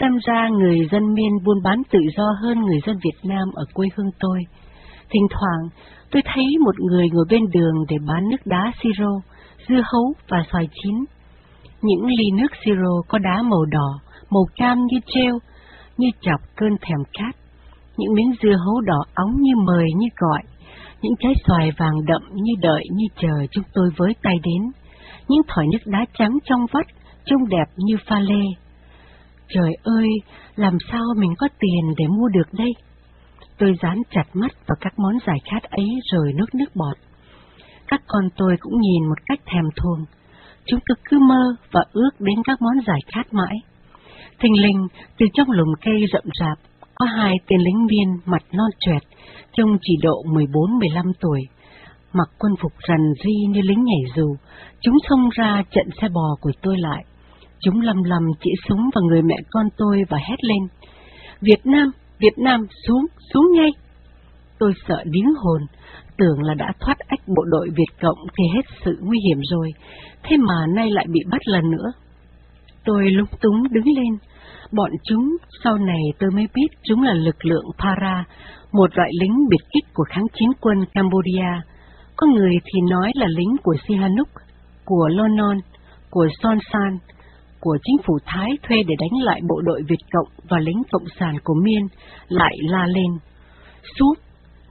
Xem 0.00 0.18
ra 0.26 0.48
người 0.48 0.88
dân 0.92 1.14
miên 1.14 1.32
buôn 1.44 1.62
bán 1.64 1.82
tự 1.90 1.98
do 2.16 2.24
hơn 2.42 2.60
người 2.60 2.80
dân 2.86 2.96
Việt 3.04 3.28
Nam 3.30 3.48
ở 3.54 3.64
quê 3.74 3.88
hương 3.96 4.10
tôi. 4.20 4.38
Thỉnh 5.10 5.26
thoảng, 5.30 5.68
tôi 6.10 6.22
thấy 6.34 6.44
một 6.64 6.80
người 6.80 7.06
ngồi 7.12 7.24
bên 7.30 7.42
đường 7.52 7.74
để 7.88 7.96
bán 8.06 8.28
nước 8.30 8.46
đá 8.46 8.72
siro, 8.82 9.20
dưa 9.68 9.82
hấu 9.92 10.12
và 10.28 10.38
xoài 10.52 10.68
chín. 10.82 10.94
Những 11.82 12.06
ly 12.06 12.30
nước 12.34 12.48
siro 12.64 13.02
có 13.08 13.18
đá 13.18 13.42
màu 13.42 13.64
đỏ, 13.64 14.00
màu 14.30 14.44
cam 14.56 14.78
như 14.86 14.98
treo, 15.06 15.38
như 15.96 16.08
chọc 16.20 16.40
cơn 16.56 16.70
thèm 16.80 16.98
khát. 17.18 17.39
Những 18.00 18.14
miếng 18.14 18.32
dưa 18.42 18.56
hấu 18.64 18.80
đỏ 18.80 19.00
óng 19.14 19.34
như 19.40 19.52
mời 19.66 19.86
như 19.96 20.06
gọi, 20.16 20.42
những 21.02 21.14
trái 21.18 21.32
xoài 21.46 21.72
vàng 21.78 22.04
đậm 22.06 22.22
như 22.34 22.52
đợi 22.60 22.82
như 22.90 23.04
chờ 23.16 23.46
chúng 23.50 23.64
tôi 23.74 23.90
với 23.96 24.14
tay 24.22 24.34
đến, 24.42 24.70
những 25.28 25.42
thỏi 25.48 25.66
nước 25.72 25.78
đá 25.86 26.04
trắng 26.18 26.38
trong 26.44 26.66
vắt, 26.72 26.86
trông 27.24 27.48
đẹp 27.48 27.64
như 27.76 27.96
pha 28.06 28.20
lê. 28.20 28.44
Trời 29.48 29.72
ơi, 29.82 30.08
làm 30.56 30.76
sao 30.92 31.02
mình 31.16 31.34
có 31.38 31.48
tiền 31.58 31.94
để 31.98 32.06
mua 32.06 32.28
được 32.28 32.52
đây? 32.52 32.72
Tôi 33.58 33.74
dán 33.82 34.02
chặt 34.10 34.24
mắt 34.34 34.50
vào 34.66 34.76
các 34.80 34.98
món 34.98 35.14
giải 35.26 35.38
khát 35.50 35.62
ấy 35.62 35.88
rồi 36.12 36.32
nước 36.34 36.54
nước 36.54 36.76
bọt. 36.76 36.96
Các 37.88 38.02
con 38.06 38.24
tôi 38.36 38.56
cũng 38.60 38.80
nhìn 38.80 39.08
một 39.08 39.18
cách 39.26 39.40
thèm 39.46 39.64
thuồng. 39.76 40.04
Chúng 40.66 40.80
tôi 40.88 40.96
cứ 41.10 41.18
mơ 41.18 41.56
và 41.72 41.84
ước 41.92 42.10
đến 42.18 42.36
các 42.44 42.62
món 42.62 42.84
giải 42.86 43.00
khát 43.12 43.34
mãi. 43.34 43.56
Thình 44.38 44.62
lình 44.62 44.86
từ 45.18 45.26
trong 45.34 45.50
lùm 45.50 45.68
cây 45.80 45.94
rậm 46.12 46.24
rạp, 46.40 46.69
có 47.00 47.06
hai 47.06 47.34
tên 47.46 47.60
lính 47.60 47.86
viên 47.90 48.16
mặt 48.24 48.42
non 48.52 48.70
trẹt, 48.80 49.02
trông 49.52 49.76
chỉ 49.82 49.96
độ 50.02 50.22
14-15 50.26 51.12
tuổi. 51.20 51.40
Mặc 52.12 52.28
quân 52.38 52.52
phục 52.62 52.72
rằn 52.88 52.98
ri 53.24 53.32
như 53.48 53.60
lính 53.60 53.84
nhảy 53.84 54.12
dù, 54.16 54.36
chúng 54.80 54.94
xông 55.08 55.28
ra 55.28 55.62
trận 55.70 55.86
xe 56.00 56.08
bò 56.08 56.36
của 56.40 56.50
tôi 56.62 56.78
lại. 56.78 57.04
Chúng 57.60 57.80
lầm 57.80 58.02
lầm 58.02 58.22
chỉ 58.40 58.50
súng 58.68 58.90
vào 58.94 59.02
người 59.04 59.22
mẹ 59.22 59.36
con 59.50 59.66
tôi 59.76 60.02
và 60.08 60.18
hét 60.28 60.44
lên. 60.44 60.58
Việt 61.40 61.66
Nam, 61.66 61.90
Việt 62.18 62.38
Nam, 62.38 62.66
xuống, 62.86 63.06
xuống 63.34 63.52
ngay! 63.56 63.70
Tôi 64.58 64.72
sợ 64.88 65.04
điếng 65.04 65.34
hồn, 65.44 65.62
tưởng 66.18 66.42
là 66.42 66.54
đã 66.54 66.72
thoát 66.80 66.98
ách 66.98 67.28
bộ 67.36 67.44
đội 67.44 67.68
Việt 67.76 68.00
Cộng 68.00 68.18
thì 68.38 68.44
hết 68.54 68.76
sự 68.84 68.98
nguy 69.00 69.18
hiểm 69.28 69.38
rồi, 69.50 69.70
thế 70.22 70.36
mà 70.36 70.66
nay 70.76 70.90
lại 70.90 71.06
bị 71.12 71.20
bắt 71.30 71.40
lần 71.44 71.70
nữa. 71.70 71.92
Tôi 72.84 73.10
lúng 73.10 73.28
túng 73.40 73.62
đứng 73.70 73.86
lên, 73.96 74.18
bọn 74.72 74.90
chúng 75.04 75.36
sau 75.64 75.78
này 75.78 76.02
tôi 76.18 76.30
mới 76.30 76.46
biết 76.54 76.68
chúng 76.82 77.02
là 77.02 77.14
lực 77.14 77.44
lượng 77.44 77.64
Para, 77.78 78.24
một 78.72 78.96
loại 78.96 79.10
lính 79.20 79.36
biệt 79.50 79.64
kích 79.72 79.84
của 79.94 80.04
kháng 80.08 80.26
chiến 80.34 80.48
quân 80.60 80.84
Cambodia. 80.94 81.62
Có 82.16 82.26
người 82.26 82.54
thì 82.64 82.80
nói 82.90 83.12
là 83.14 83.26
lính 83.26 83.56
của 83.62 83.74
Sihanouk, 83.88 84.28
của 84.84 85.08
Lonon, 85.08 85.58
của 86.10 86.28
Son 86.42 86.58
San, 86.72 86.98
của 87.60 87.78
chính 87.82 87.96
phủ 88.06 88.18
Thái 88.26 88.50
thuê 88.62 88.76
để 88.88 88.94
đánh 88.98 89.22
lại 89.22 89.40
bộ 89.48 89.60
đội 89.60 89.82
Việt 89.88 90.04
Cộng 90.12 90.28
và 90.48 90.58
lính 90.58 90.82
Cộng 90.92 91.06
sản 91.20 91.36
của 91.44 91.54
Miên 91.64 91.86
lại 92.28 92.56
la 92.60 92.86
lên. 92.86 93.18
Súp, 93.98 94.18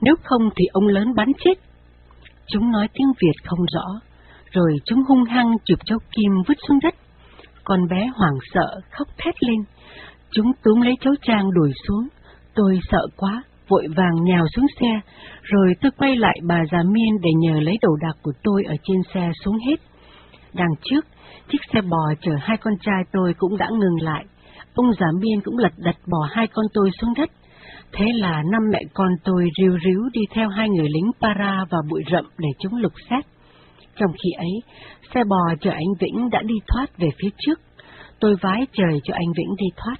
nếu 0.00 0.14
không 0.22 0.50
thì 0.56 0.64
ông 0.72 0.86
lớn 0.86 1.14
bắn 1.14 1.32
chết. 1.44 1.54
Chúng 2.46 2.70
nói 2.70 2.88
tiếng 2.92 3.12
Việt 3.22 3.32
không 3.44 3.66
rõ, 3.74 4.00
rồi 4.50 4.72
chúng 4.84 5.02
hung 5.08 5.24
hăng 5.24 5.56
chụp 5.64 5.78
cháu 5.84 5.98
Kim 6.10 6.32
vứt 6.48 6.58
xuống 6.68 6.78
đất. 6.82 6.94
Con 7.64 7.88
bé 7.88 8.10
hoảng 8.14 8.38
sợ, 8.54 8.80
khóc 8.90 9.08
thét 9.18 9.42
lên. 9.42 9.58
Chúng 10.32 10.52
túm 10.62 10.80
lấy 10.80 10.94
cháu 11.00 11.14
Trang 11.22 11.50
đuổi 11.54 11.72
xuống. 11.88 12.08
Tôi 12.54 12.80
sợ 12.90 13.06
quá, 13.16 13.42
vội 13.68 13.86
vàng 13.96 14.24
nhào 14.24 14.44
xuống 14.56 14.66
xe, 14.80 15.00
rồi 15.42 15.74
tôi 15.80 15.90
quay 15.98 16.16
lại 16.16 16.36
bà 16.46 16.62
già 16.72 16.78
Miên 16.92 17.20
để 17.22 17.30
nhờ 17.38 17.60
lấy 17.60 17.78
đồ 17.82 17.96
đạc 18.00 18.16
của 18.22 18.32
tôi 18.42 18.62
ở 18.64 18.74
trên 18.82 18.96
xe 19.14 19.30
xuống 19.44 19.56
hết. 19.68 19.76
Đằng 20.54 20.74
trước, 20.82 21.06
chiếc 21.48 21.58
xe 21.72 21.80
bò 21.80 22.14
chở 22.20 22.32
hai 22.40 22.56
con 22.56 22.74
trai 22.80 23.02
tôi 23.12 23.34
cũng 23.38 23.56
đã 23.56 23.68
ngừng 23.70 24.02
lại. 24.02 24.24
Ông 24.74 24.86
già 25.00 25.06
Miên 25.20 25.40
cũng 25.44 25.58
lật 25.58 25.72
đật 25.76 25.96
bỏ 26.10 26.28
hai 26.30 26.46
con 26.46 26.66
tôi 26.74 26.90
xuống 27.00 27.14
đất. 27.16 27.30
Thế 27.92 28.04
là 28.14 28.42
năm 28.52 28.62
mẹ 28.72 28.80
con 28.94 29.08
tôi 29.24 29.48
riu 29.58 29.78
ríu 29.84 30.00
đi 30.12 30.20
theo 30.34 30.48
hai 30.48 30.68
người 30.68 30.88
lính 30.88 31.10
para 31.20 31.64
vào 31.70 31.82
bụi 31.90 32.02
rậm 32.12 32.24
để 32.38 32.48
chúng 32.58 32.76
lục 32.76 32.92
xét. 33.10 33.24
Trong 33.96 34.10
khi 34.12 34.30
ấy, 34.36 34.80
xe 35.14 35.24
bò 35.24 35.54
chở 35.60 35.70
anh 35.70 35.92
Vĩnh 36.00 36.30
đã 36.30 36.42
đi 36.42 36.54
thoát 36.68 36.98
về 36.98 37.08
phía 37.22 37.28
trước. 37.38 37.60
Tôi 38.20 38.36
vái 38.40 38.66
trời 38.72 39.00
cho 39.04 39.14
anh 39.14 39.32
Vĩnh 39.36 39.54
đi 39.58 39.66
thoát. 39.76 39.96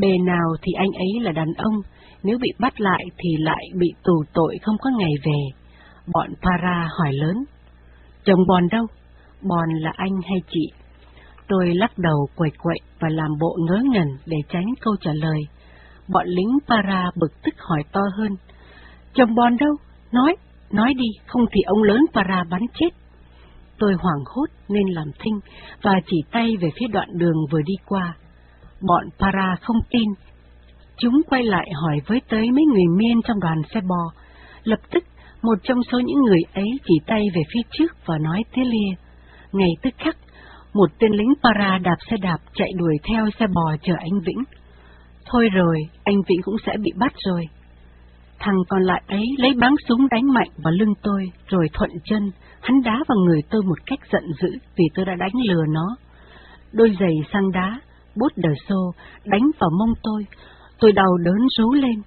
Bề 0.00 0.18
nào 0.26 0.48
thì 0.62 0.72
anh 0.72 0.90
ấy 0.92 1.20
là 1.20 1.32
đàn 1.32 1.52
ông, 1.56 1.74
nếu 2.22 2.38
bị 2.38 2.48
bắt 2.58 2.80
lại 2.80 3.04
thì 3.18 3.36
lại 3.38 3.64
bị 3.78 3.88
tù 4.04 4.24
tội 4.32 4.58
không 4.62 4.76
có 4.80 4.90
ngày 4.98 5.12
về. 5.24 5.40
Bọn 6.14 6.30
para 6.42 6.88
hỏi 6.98 7.12
lớn. 7.12 7.44
Chồng 8.24 8.46
bòn 8.48 8.68
đâu? 8.70 8.86
Bòn 9.42 9.68
là 9.80 9.92
anh 9.96 10.20
hay 10.24 10.38
chị? 10.50 10.72
Tôi 11.48 11.74
lắc 11.74 11.98
đầu 11.98 12.28
quậy 12.36 12.50
quậy 12.58 12.78
và 13.00 13.08
làm 13.08 13.30
bộ 13.40 13.56
ngớ 13.68 13.82
ngẩn 13.92 14.08
để 14.26 14.36
tránh 14.48 14.66
câu 14.80 14.94
trả 15.00 15.12
lời. 15.12 15.40
Bọn 16.08 16.26
lính 16.26 16.58
para 16.68 17.10
bực 17.16 17.42
tức 17.42 17.54
hỏi 17.58 17.82
to 17.92 18.00
hơn. 18.16 18.36
Chồng 19.14 19.34
bòn 19.34 19.56
đâu? 19.60 19.72
Nói, 20.12 20.36
nói 20.72 20.94
đi, 20.94 21.06
không 21.26 21.42
thì 21.52 21.60
ông 21.66 21.82
lớn 21.82 22.00
para 22.14 22.44
bắn 22.50 22.60
chết. 22.74 22.88
Tôi 23.78 23.94
hoảng 24.00 24.24
hốt 24.26 24.46
nên 24.68 24.88
làm 24.88 25.10
thinh 25.18 25.40
và 25.82 25.92
chỉ 26.06 26.16
tay 26.32 26.56
về 26.60 26.68
phía 26.80 26.86
đoạn 26.92 27.08
đường 27.12 27.36
vừa 27.50 27.62
đi 27.62 27.74
qua. 27.86 28.16
Bọn 28.80 29.04
para 29.18 29.56
không 29.62 29.76
tin. 29.90 30.08
Chúng 30.96 31.22
quay 31.30 31.42
lại 31.42 31.70
hỏi 31.82 31.98
với 32.06 32.22
tới 32.28 32.50
mấy 32.50 32.64
người 32.64 32.96
miên 32.96 33.22
trong 33.22 33.40
đoàn 33.40 33.62
xe 33.74 33.80
bò. 33.80 34.12
Lập 34.64 34.80
tức, 34.90 35.04
một 35.42 35.58
trong 35.62 35.78
số 35.92 35.98
những 35.98 36.22
người 36.22 36.40
ấy 36.54 36.68
chỉ 36.84 36.94
tay 37.06 37.22
về 37.34 37.42
phía 37.54 37.62
trước 37.70 37.92
và 38.06 38.18
nói 38.18 38.42
thế 38.52 38.62
lia. 38.64 38.94
Ngay 39.52 39.70
tức 39.82 39.94
khắc, 39.98 40.16
Một 40.74 40.90
tên 40.98 41.12
lính 41.12 41.32
para 41.42 41.78
đạp 41.78 41.96
xe 42.10 42.16
đạp 42.22 42.38
chạy 42.54 42.68
đuổi 42.76 42.96
theo 43.08 43.26
xe 43.38 43.46
bò 43.54 43.76
chờ 43.82 43.94
anh 43.98 44.20
Vĩnh. 44.26 44.44
Thôi 45.26 45.48
rồi, 45.52 45.76
anh 46.04 46.16
Vĩnh 46.28 46.42
cũng 46.42 46.56
sẽ 46.66 46.72
bị 46.82 46.90
bắt 46.96 47.12
rồi. 47.16 47.44
Thằng 48.38 48.54
còn 48.68 48.82
lại 48.82 49.02
ấy 49.06 49.24
lấy 49.38 49.50
báng 49.60 49.74
súng 49.88 50.08
đánh 50.10 50.32
mạnh 50.34 50.48
vào 50.56 50.72
lưng 50.72 50.94
tôi, 51.02 51.24
rồi 51.46 51.66
thuận 51.72 51.90
chân, 52.04 52.30
hắn 52.60 52.82
đá 52.84 53.04
vào 53.08 53.18
người 53.18 53.40
tôi 53.50 53.62
một 53.62 53.78
cách 53.86 53.98
giận 54.12 54.22
dữ 54.42 54.48
vì 54.76 54.84
tôi 54.94 55.04
đã 55.04 55.14
đánh 55.18 55.32
lừa 55.48 55.64
nó. 55.68 55.96
Đôi 56.72 56.96
giày 57.00 57.14
sang 57.32 57.50
đá, 57.50 57.80
bút 58.20 58.32
đờ 58.36 58.50
xô, 58.68 58.92
đánh 59.24 59.50
vào 59.58 59.70
mông 59.78 59.94
tôi, 60.02 60.26
tôi 60.80 60.92
đau 60.92 61.16
đớn 61.24 61.38
rú 61.58 61.72
lên. 61.72 62.02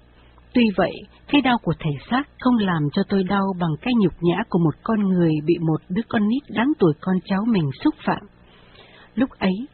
Tuy 0.54 0.64
vậy, 0.78 0.92
cái 1.28 1.42
đau 1.42 1.58
của 1.64 1.74
thể 1.80 1.92
xác 2.10 2.24
không 2.40 2.58
làm 2.58 2.90
cho 2.94 3.04
tôi 3.10 3.24
đau 3.24 3.46
bằng 3.60 3.72
cái 3.82 3.94
nhục 3.98 4.14
nhã 4.22 4.36
của 4.50 4.60
một 4.60 4.76
con 4.84 5.00
người 5.10 5.32
bị 5.46 5.58
một 5.60 5.82
đứa 5.90 6.02
con 6.10 6.28
nít 6.28 6.44
đáng 6.50 6.72
tuổi 6.80 6.94
con 7.02 7.16
cháu 7.26 7.42
mình 7.48 7.70
xúc 7.84 7.96
phạm. 8.06 8.22
Lúc 9.16 9.30
ấy, 9.30 9.68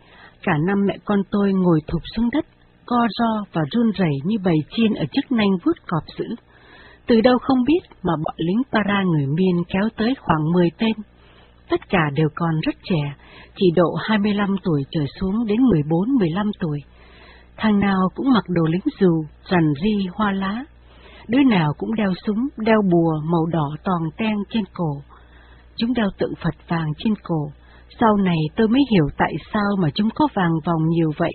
cả 0.43 0.53
năm 0.67 0.77
mẹ 0.87 0.97
con 1.05 1.19
tôi 1.31 1.53
ngồi 1.53 1.79
thụp 1.87 2.01
xuống 2.15 2.29
đất, 2.31 2.45
co 2.85 3.07
ro 3.19 3.43
và 3.53 3.61
run 3.71 3.91
rẩy 3.91 4.13
như 4.25 4.37
bầy 4.43 4.55
chiên 4.69 4.93
ở 4.93 5.05
chức 5.11 5.31
nanh 5.31 5.51
vuốt 5.65 5.77
cọp 5.87 6.03
dữ. 6.17 6.25
Từ 7.07 7.21
đâu 7.21 7.37
không 7.41 7.63
biết 7.67 7.79
mà 8.03 8.13
bọn 8.25 8.35
lính 8.37 8.61
para 8.71 9.03
người 9.03 9.25
miên 9.25 9.63
kéo 9.67 9.89
tới 9.97 10.15
khoảng 10.19 10.51
10 10.53 10.69
tên. 10.77 10.93
Tất 11.69 11.89
cả 11.89 12.09
đều 12.13 12.27
còn 12.35 12.59
rất 12.65 12.75
trẻ, 12.83 13.15
chỉ 13.55 13.65
độ 13.75 13.95
25 14.07 14.55
tuổi 14.63 14.83
trở 14.91 15.01
xuống 15.19 15.45
đến 15.45 15.57
14-15 15.57 16.51
tuổi. 16.59 16.79
Thằng 17.57 17.79
nào 17.79 18.09
cũng 18.15 18.29
mặc 18.33 18.43
đồ 18.47 18.63
lính 18.63 18.81
dù, 18.99 19.23
rằn 19.49 19.73
ri, 19.83 20.07
hoa 20.13 20.31
lá. 20.31 20.65
Đứa 21.27 21.43
nào 21.43 21.73
cũng 21.77 21.95
đeo 21.95 22.13
súng, 22.25 22.47
đeo 22.57 22.81
bùa 22.91 23.13
màu 23.31 23.45
đỏ 23.45 23.69
toàn 23.83 24.01
ten 24.17 24.35
trên 24.49 24.63
cổ. 24.73 25.01
Chúng 25.77 25.93
đeo 25.93 26.07
tượng 26.17 26.33
Phật 26.43 26.55
vàng 26.67 26.91
trên 26.97 27.13
cổ. 27.23 27.51
Sau 27.99 28.17
này 28.17 28.37
tôi 28.55 28.67
mới 28.67 28.81
hiểu 28.91 29.07
tại 29.17 29.33
sao 29.53 29.71
mà 29.79 29.89
chúng 29.95 30.09
có 30.15 30.27
vàng 30.33 30.53
vòng 30.65 30.87
nhiều 30.89 31.11
vậy. 31.17 31.33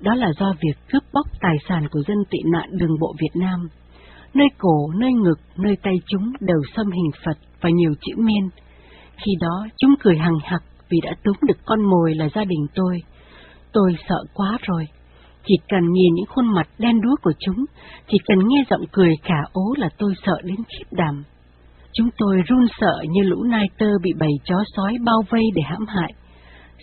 Đó 0.00 0.14
là 0.14 0.32
do 0.38 0.54
việc 0.60 0.78
cướp 0.92 1.02
bóc 1.12 1.26
tài 1.40 1.56
sản 1.68 1.86
của 1.90 2.00
dân 2.08 2.18
tị 2.30 2.38
nạn 2.52 2.68
đường 2.72 2.98
bộ 3.00 3.14
Việt 3.20 3.40
Nam. 3.40 3.68
Nơi 4.34 4.48
cổ, 4.58 4.88
nơi 4.98 5.12
ngực, 5.12 5.38
nơi 5.56 5.76
tay 5.82 5.94
chúng 6.06 6.32
đều 6.40 6.58
xâm 6.76 6.86
hình 6.90 7.10
Phật 7.24 7.38
và 7.60 7.70
nhiều 7.70 7.94
chữ 8.00 8.14
miên. 8.16 8.48
Khi 9.16 9.32
đó 9.40 9.66
chúng 9.78 9.94
cười 10.00 10.16
hằng 10.16 10.38
hặc 10.44 10.62
vì 10.88 10.98
đã 11.02 11.14
túm 11.24 11.34
được 11.42 11.58
con 11.64 11.82
mồi 11.82 12.14
là 12.14 12.28
gia 12.34 12.44
đình 12.44 12.66
tôi. 12.74 12.98
Tôi 13.72 13.96
sợ 14.08 14.24
quá 14.34 14.58
rồi. 14.62 14.86
Chỉ 15.46 15.54
cần 15.68 15.92
nhìn 15.92 16.14
những 16.14 16.26
khuôn 16.28 16.54
mặt 16.54 16.68
đen 16.78 17.00
đúa 17.00 17.16
của 17.22 17.32
chúng, 17.38 17.64
chỉ 18.08 18.18
cần 18.26 18.38
nghe 18.48 18.64
giọng 18.70 18.84
cười 18.92 19.14
khả 19.22 19.40
ố 19.52 19.74
là 19.78 19.88
tôi 19.98 20.14
sợ 20.26 20.36
đến 20.44 20.56
khiếp 20.56 20.84
đảm. 20.90 21.24
Chúng 21.92 22.08
tôi 22.18 22.36
run 22.46 22.66
sợ 22.80 23.02
như 23.10 23.22
lũ 23.22 23.42
nai 23.42 23.66
tơ 23.78 23.86
bị 24.02 24.12
bầy 24.18 24.30
chó 24.44 24.56
sói 24.76 24.96
bao 25.04 25.22
vây 25.30 25.42
để 25.54 25.62
hãm 25.62 25.86
hại. 25.86 26.12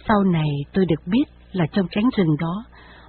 Sau 0.08 0.24
này 0.24 0.50
tôi 0.74 0.86
được 0.86 1.08
biết 1.08 1.24
là 1.52 1.66
trong 1.72 1.88
cánh 1.92 2.10
rừng 2.18 2.36
đó, 2.40 2.64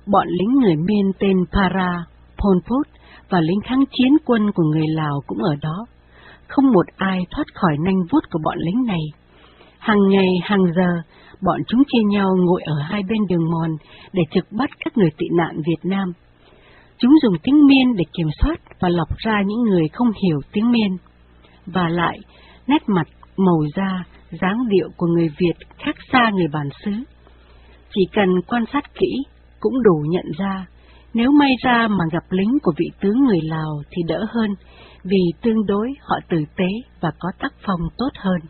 bọn 0.07 0.27
lính 0.29 0.59
người 0.61 0.77
miên 0.77 1.13
tên 1.19 1.37
Para, 1.53 2.05
Pol 2.39 2.59
Pot 2.59 2.87
và 3.29 3.41
lính 3.41 3.61
kháng 3.65 3.85
chiến 3.93 4.13
quân 4.25 4.53
của 4.55 4.63
người 4.63 4.87
Lào 4.89 5.21
cũng 5.27 5.39
ở 5.39 5.57
đó. 5.63 5.87
Không 6.51 6.73
một 6.73 6.87
ai 6.97 7.19
thoát 7.31 7.45
khỏi 7.55 7.77
nanh 7.85 8.01
vuốt 8.11 8.21
của 8.31 8.41
bọn 8.45 8.59
lính 8.59 8.85
này. 8.87 9.05
Hàng 9.79 10.09
ngày, 10.09 10.29
hàng 10.43 10.65
giờ, 10.77 11.03
bọn 11.43 11.61
chúng 11.69 11.83
chia 11.93 12.03
nhau 12.11 12.29
ngồi 12.39 12.63
ở 12.63 12.75
hai 12.83 13.03
bên 13.09 13.27
đường 13.29 13.51
mòn 13.51 13.71
để 14.13 14.23
trực 14.31 14.45
bắt 14.53 14.71
các 14.85 14.99
người 14.99 15.11
tị 15.19 15.27
nạn 15.37 15.57
Việt 15.57 15.91
Nam. 15.91 16.13
Chúng 16.99 17.13
dùng 17.23 17.35
tiếng 17.43 17.67
miên 17.67 17.97
để 17.97 18.05
kiểm 18.13 18.29
soát 18.43 18.57
và 18.81 18.89
lọc 18.89 19.09
ra 19.17 19.43
những 19.47 19.63
người 19.63 19.89
không 19.93 20.11
hiểu 20.25 20.41
tiếng 20.53 20.73
miên. 20.73 20.97
Và 21.67 21.89
lại, 21.89 22.19
nét 22.67 22.83
mặt, 22.87 23.07
màu 23.37 23.61
da, 23.77 24.05
dáng 24.41 24.69
điệu 24.69 24.89
của 24.97 25.07
người 25.07 25.29
Việt 25.39 25.55
khác 25.79 25.97
xa 26.13 26.31
người 26.35 26.49
bản 26.53 26.69
xứ. 26.85 26.91
Chỉ 27.95 28.03
cần 28.13 28.29
quan 28.47 28.65
sát 28.73 28.95
kỹ, 28.95 29.23
cũng 29.61 29.83
đủ 29.83 30.05
nhận 30.09 30.27
ra, 30.39 30.67
nếu 31.15 31.31
may 31.31 31.51
ra 31.65 31.89
mà 31.89 32.05
gặp 32.13 32.25
lính 32.31 32.59
của 32.63 32.73
vị 32.77 32.87
tướng 33.01 33.25
người 33.25 33.41
Lào 33.43 33.83
thì 33.91 34.03
đỡ 34.07 34.25
hơn, 34.35 34.51
vì 35.05 35.21
tương 35.43 35.67
đối 35.67 35.89
họ 36.01 36.17
tử 36.29 36.39
tế 36.57 36.69
và 37.01 37.11
có 37.19 37.29
tác 37.39 37.53
phong 37.67 37.81
tốt 37.99 38.11
hơn. 38.19 38.41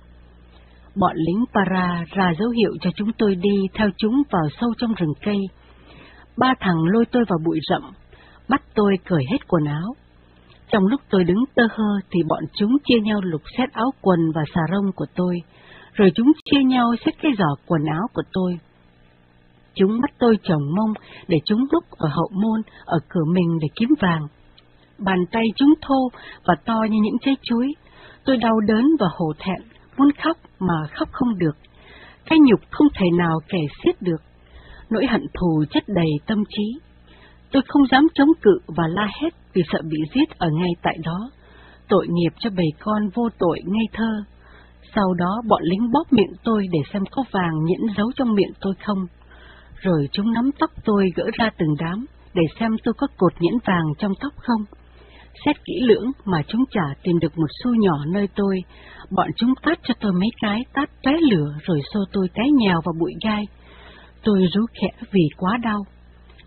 Bọn 0.95 1.17
lính 1.17 1.45
para 1.55 2.05
ra 2.11 2.33
dấu 2.39 2.49
hiệu 2.49 2.73
cho 2.81 2.91
chúng 2.97 3.13
tôi 3.19 3.35
đi 3.35 3.67
theo 3.75 3.89
chúng 3.97 4.23
vào 4.31 4.49
sâu 4.61 4.71
trong 4.79 4.95
rừng 4.95 5.13
cây. 5.23 5.39
Ba 6.37 6.55
thằng 6.61 6.85
lôi 6.93 7.05
tôi 7.13 7.25
vào 7.29 7.39
bụi 7.45 7.61
rậm, 7.71 7.83
bắt 8.49 8.63
tôi 8.75 8.97
cởi 9.05 9.25
hết 9.31 9.49
quần 9.49 9.65
áo. 9.65 9.95
Trong 10.73 10.87
lúc 10.87 11.01
tôi 11.11 11.25
đứng 11.25 11.45
tơ 11.55 11.63
hơ 11.71 12.01
thì 12.11 12.21
bọn 12.29 12.45
chúng 12.55 12.77
chia 12.85 13.01
nhau 13.05 13.21
lục 13.23 13.43
xét 13.59 13.73
áo 13.73 13.91
quần 14.01 14.19
và 14.35 14.43
xà 14.55 14.61
rông 14.73 14.93
của 14.93 15.07
tôi, 15.15 15.37
rồi 15.93 16.13
chúng 16.15 16.33
chia 16.45 16.63
nhau 16.65 16.95
xét 17.05 17.15
cái 17.23 17.33
giỏ 17.39 17.55
quần 17.67 17.83
áo 17.85 18.07
của 18.15 18.23
tôi. 18.33 18.59
Chúng 19.75 20.01
bắt 20.01 20.11
tôi 20.19 20.39
chồng 20.43 20.63
mông 20.77 20.93
để 21.29 21.39
chúng 21.45 21.67
lúc 21.73 21.85
ở 21.91 22.09
hậu 22.09 22.31
môn, 22.33 22.63
ở 22.85 22.99
cửa 23.09 23.25
mình 23.35 23.59
để 23.61 23.69
kiếm 23.77 23.89
vàng. 24.01 24.27
Bàn 25.05 25.19
tay 25.33 25.45
chúng 25.57 25.75
thô 25.83 26.09
và 26.45 26.55
to 26.65 26.83
như 26.91 26.99
những 27.03 27.19
trái 27.21 27.37
chuối. 27.43 27.67
Tôi 28.25 28.37
đau 28.37 28.61
đớn 28.61 28.85
và 29.01 29.07
hổ 29.19 29.33
thẹn, 29.39 29.63
muốn 29.97 30.11
khóc 30.23 30.37
mà 30.59 30.75
khóc 30.95 31.09
không 31.13 31.39
được. 31.39 31.57
Cái 32.27 32.39
nhục 32.39 32.61
không 32.71 32.89
thể 32.95 33.07
nào 33.19 33.39
kể 33.49 33.59
xiết 33.85 34.03
được. 34.03 34.23
Nỗi 34.91 35.07
hận 35.07 35.23
thù 35.35 35.65
chất 35.71 35.85
đầy 35.87 36.11
tâm 36.27 36.39
trí. 36.49 36.79
Tôi 37.53 37.63
không 37.69 37.87
dám 37.91 38.07
chống 38.15 38.31
cự 38.43 38.59
và 38.67 38.85
la 38.89 39.09
hét 39.23 39.35
vì 39.55 39.63
sợ 39.73 39.81
bị 39.91 39.99
giết 40.15 40.39
ở 40.39 40.49
ngay 40.51 40.71
tại 40.83 40.97
đó. 41.05 41.31
Tội 41.89 42.07
nghiệp 42.11 42.33
cho 42.39 42.51
bầy 42.57 42.67
con 42.81 43.09
vô 43.15 43.29
tội 43.39 43.61
ngây 43.65 43.87
thơ. 43.93 44.25
Sau 44.95 45.15
đó 45.15 45.43
bọn 45.49 45.63
lính 45.63 45.91
bóp 45.93 46.13
miệng 46.13 46.33
tôi 46.45 46.67
để 46.73 46.79
xem 46.93 47.03
có 47.11 47.25
vàng 47.31 47.65
nhẫn 47.65 47.95
giấu 47.97 48.13
trong 48.17 48.35
miệng 48.35 48.53
tôi 48.61 48.75
không 48.85 49.07
rồi 49.83 50.09
chúng 50.13 50.33
nắm 50.33 50.51
tóc 50.59 50.71
tôi 50.85 51.13
gỡ 51.17 51.25
ra 51.39 51.51
từng 51.59 51.75
đám, 51.79 52.07
để 52.35 52.43
xem 52.61 52.77
tôi 52.85 52.95
có 52.95 53.07
cột 53.17 53.33
nhẫn 53.41 53.55
vàng 53.65 53.85
trong 53.99 54.13
tóc 54.21 54.33
không. 54.37 54.65
Xét 55.45 55.57
kỹ 55.65 55.73
lưỡng 55.83 56.11
mà 56.25 56.43
chúng 56.49 56.65
chả 56.71 56.95
tìm 57.03 57.19
được 57.19 57.39
một 57.39 57.47
xu 57.65 57.75
nhỏ 57.75 58.05
nơi 58.13 58.29
tôi, 58.35 58.57
bọn 59.11 59.29
chúng 59.37 59.55
tát 59.63 59.79
cho 59.83 59.95
tôi 60.01 60.13
mấy 60.13 60.29
cái 60.43 60.61
tát 60.75 60.91
tóe 61.03 61.13
lửa 61.31 61.55
rồi 61.63 61.81
xô 61.95 62.01
tôi 62.13 62.29
té 62.35 62.43
nhào 62.59 62.81
vào 62.85 62.95
bụi 63.01 63.13
gai. 63.25 63.45
Tôi 64.23 64.49
rú 64.55 64.61
khẽ 64.81 65.07
vì 65.13 65.29
quá 65.37 65.57
đau. 65.63 65.79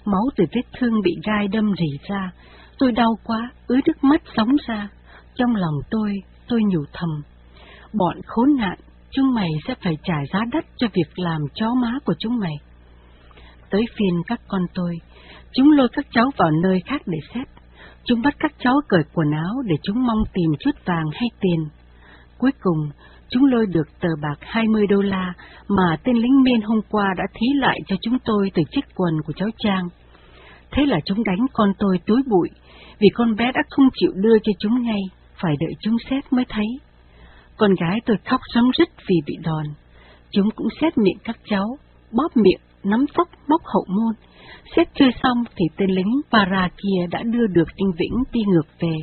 Máu 0.06 0.24
từ 0.36 0.46
vết 0.56 0.62
thương 0.80 1.02
bị 1.04 1.16
gai 1.24 1.48
đâm 1.48 1.74
rỉ 1.80 1.98
ra, 2.10 2.32
tôi 2.78 2.92
đau 2.92 3.18
quá, 3.24 3.52
ứ 3.68 3.76
nước 3.86 4.04
mắt 4.04 4.22
sóng 4.36 4.56
ra. 4.68 4.90
Trong 5.36 5.56
lòng 5.56 5.76
tôi, 5.90 6.14
tôi 6.48 6.62
nhủ 6.64 6.80
thầm. 6.94 7.10
Bọn 7.94 8.18
khốn 8.26 8.50
nạn, 8.58 8.78
chúng 9.12 9.34
mày 9.34 9.50
sẽ 9.68 9.76
phải 9.84 9.98
trả 10.04 10.18
giá 10.34 10.40
đắt 10.52 10.66
cho 10.78 10.88
việc 10.94 11.20
làm 11.20 11.42
chó 11.54 11.74
má 11.74 11.92
của 12.06 12.14
chúng 12.20 12.40
mày 12.40 12.56
tới 13.74 13.86
phiên 13.98 14.22
các 14.28 14.42
con 14.48 14.62
tôi. 14.74 14.96
Chúng 15.54 15.72
lôi 15.72 15.88
các 15.94 16.06
cháu 16.12 16.32
vào 16.38 16.52
nơi 16.64 16.80
khác 16.86 17.02
để 17.06 17.18
xét. 17.34 17.48
Chúng 18.06 18.22
bắt 18.22 18.36
các 18.40 18.52
cháu 18.60 18.74
cởi 18.88 19.04
quần 19.14 19.32
áo 19.32 19.62
để 19.66 19.76
chúng 19.84 20.06
mong 20.06 20.24
tìm 20.34 20.52
chút 20.60 20.72
vàng 20.86 21.06
hay 21.14 21.30
tiền. 21.40 21.68
Cuối 22.38 22.52
cùng, 22.62 22.90
chúng 23.30 23.46
lôi 23.46 23.66
được 23.66 23.88
tờ 24.00 24.10
bạc 24.22 24.36
20 24.40 24.88
đô 24.88 25.02
la 25.02 25.34
mà 25.68 25.98
tên 26.04 26.16
lính 26.16 26.44
miên 26.44 26.62
hôm 26.62 26.80
qua 26.90 27.14
đã 27.18 27.24
thí 27.34 27.48
lại 27.56 27.80
cho 27.88 27.96
chúng 28.02 28.18
tôi 28.26 28.52
từ 28.54 28.64
chiếc 28.72 28.86
quần 28.96 29.22
của 29.26 29.34
cháu 29.36 29.50
Trang. 29.58 29.88
Thế 30.72 30.86
là 30.86 31.00
chúng 31.06 31.24
đánh 31.24 31.46
con 31.54 31.74
tôi 31.80 32.00
túi 32.06 32.22
bụi, 32.28 32.50
vì 33.00 33.10
con 33.14 33.36
bé 33.36 33.52
đã 33.54 33.62
không 33.70 33.90
chịu 33.94 34.12
đưa 34.16 34.40
cho 34.44 34.52
chúng 34.60 34.84
ngay, 34.84 35.02
phải 35.42 35.54
đợi 35.60 35.74
chúng 35.82 35.98
xét 36.10 36.34
mới 36.34 36.46
thấy. 36.50 36.66
Con 37.58 37.74
gái 37.74 38.00
tôi 38.06 38.18
khóc 38.26 38.42
sấm 38.54 38.72
rít 38.78 38.90
vì 39.10 39.16
bị 39.26 39.36
đòn. 39.44 39.66
Chúng 40.32 40.50
cũng 40.56 40.68
xét 40.82 40.98
miệng 40.98 41.18
các 41.24 41.38
cháu, 41.46 41.78
bóp 42.12 42.38
miệng 42.38 42.62
nắm 42.84 43.06
tóc 43.14 43.28
móc 43.48 43.62
hậu 43.66 43.86
môn. 43.88 44.14
Xét 44.76 44.88
chưa 45.00 45.10
xong 45.24 45.44
thì 45.56 45.66
tên 45.78 45.90
lính 45.90 46.22
para 46.32 46.70
kia 46.70 47.08
đã 47.12 47.24
đưa 47.24 47.48
được 47.48 47.68
anh 47.78 47.92
Vĩnh 47.98 48.24
đi 48.34 48.42
ngược 48.48 48.68
về. 48.80 48.98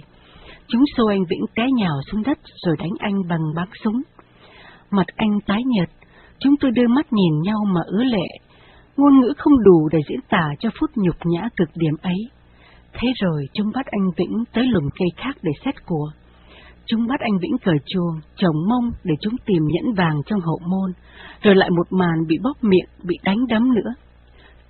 Chúng 0.69 0.85
xô 0.97 1.07
anh 1.07 1.25
Vĩnh 1.31 1.45
té 1.57 1.67
nhào 1.77 2.01
xuống 2.11 2.23
đất 2.23 2.39
rồi 2.67 2.77
đánh 2.79 2.93
anh 2.99 3.15
bằng 3.29 3.55
bắn 3.57 3.69
súng. 3.85 4.03
Mặt 4.91 5.07
anh 5.17 5.41
tái 5.47 5.63
nhợt, 5.67 5.89
chúng 6.39 6.55
tôi 6.61 6.71
đưa 6.71 6.89
mắt 6.89 7.07
nhìn 7.13 7.43
nhau 7.43 7.59
mà 7.75 7.81
ứa 7.87 8.05
lệ. 8.05 8.27
Ngôn 8.97 9.21
ngữ 9.21 9.33
không 9.39 9.65
đủ 9.65 9.89
để 9.93 9.99
diễn 10.09 10.21
tả 10.29 10.49
cho 10.59 10.71
phút 10.81 10.91
nhục 10.97 11.17
nhã 11.25 11.49
cực 11.57 11.69
điểm 11.75 11.95
ấy. 12.03 12.29
Thế 12.93 13.09
rồi 13.21 13.47
chúng 13.53 13.67
bắt 13.75 13.87
anh 13.87 14.11
Vĩnh 14.17 14.45
tới 14.53 14.65
lùm 14.67 14.89
cây 14.99 15.09
khác 15.17 15.37
để 15.43 15.53
xét 15.65 15.75
của. 15.87 16.11
Chúng 16.87 17.07
bắt 17.07 17.21
anh 17.21 17.39
Vĩnh 17.43 17.59
cởi 17.65 17.77
chuồng, 17.87 18.21
chồng 18.37 18.57
mông 18.69 18.91
để 19.05 19.15
chúng 19.21 19.35
tìm 19.47 19.63
nhẫn 19.67 19.95
vàng 19.95 20.23
trong 20.27 20.41
hậu 20.41 20.59
môn, 20.71 20.93
rồi 21.43 21.55
lại 21.55 21.71
một 21.71 21.87
màn 21.91 22.27
bị 22.27 22.39
bóp 22.43 22.55
miệng, 22.63 22.89
bị 23.03 23.17
đánh 23.25 23.47
đấm 23.49 23.75
nữa. 23.75 23.95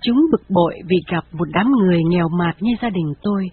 Chúng 0.01 0.17
bực 0.31 0.41
bội 0.49 0.73
vì 0.87 0.97
gặp 1.11 1.23
một 1.31 1.47
đám 1.53 1.71
người 1.71 1.99
nghèo 2.03 2.29
mạt 2.29 2.55
như 2.59 2.71
gia 2.81 2.89
đình 2.89 3.13
tôi. 3.21 3.51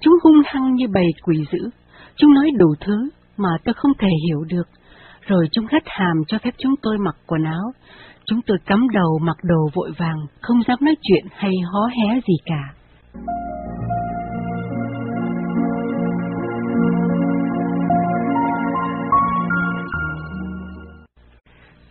Chúng 0.00 0.14
hung 0.22 0.42
hăng 0.44 0.74
như 0.74 0.86
bầy 0.94 1.06
quỷ 1.22 1.44
dữ. 1.52 1.70
Chúng 2.16 2.34
nói 2.34 2.50
đủ 2.58 2.74
thứ 2.80 3.10
mà 3.36 3.48
tôi 3.64 3.74
không 3.74 3.92
thể 3.98 4.08
hiểu 4.26 4.44
được. 4.48 4.68
Rồi 5.26 5.48
chúng 5.52 5.66
hất 5.72 5.82
hàm 5.86 6.16
cho 6.28 6.38
phép 6.44 6.54
chúng 6.58 6.74
tôi 6.82 6.98
mặc 6.98 7.16
quần 7.26 7.44
áo. 7.44 7.72
Chúng 8.24 8.40
tôi 8.46 8.58
cắm 8.66 8.86
đầu 8.94 9.18
mặc 9.22 9.36
đồ 9.42 9.68
vội 9.74 9.90
vàng, 9.98 10.26
không 10.40 10.62
dám 10.68 10.78
nói 10.80 10.94
chuyện 11.02 11.24
hay 11.30 11.52
hó 11.72 11.86
hé 11.86 12.20
gì 12.28 12.34
cả. 12.44 12.62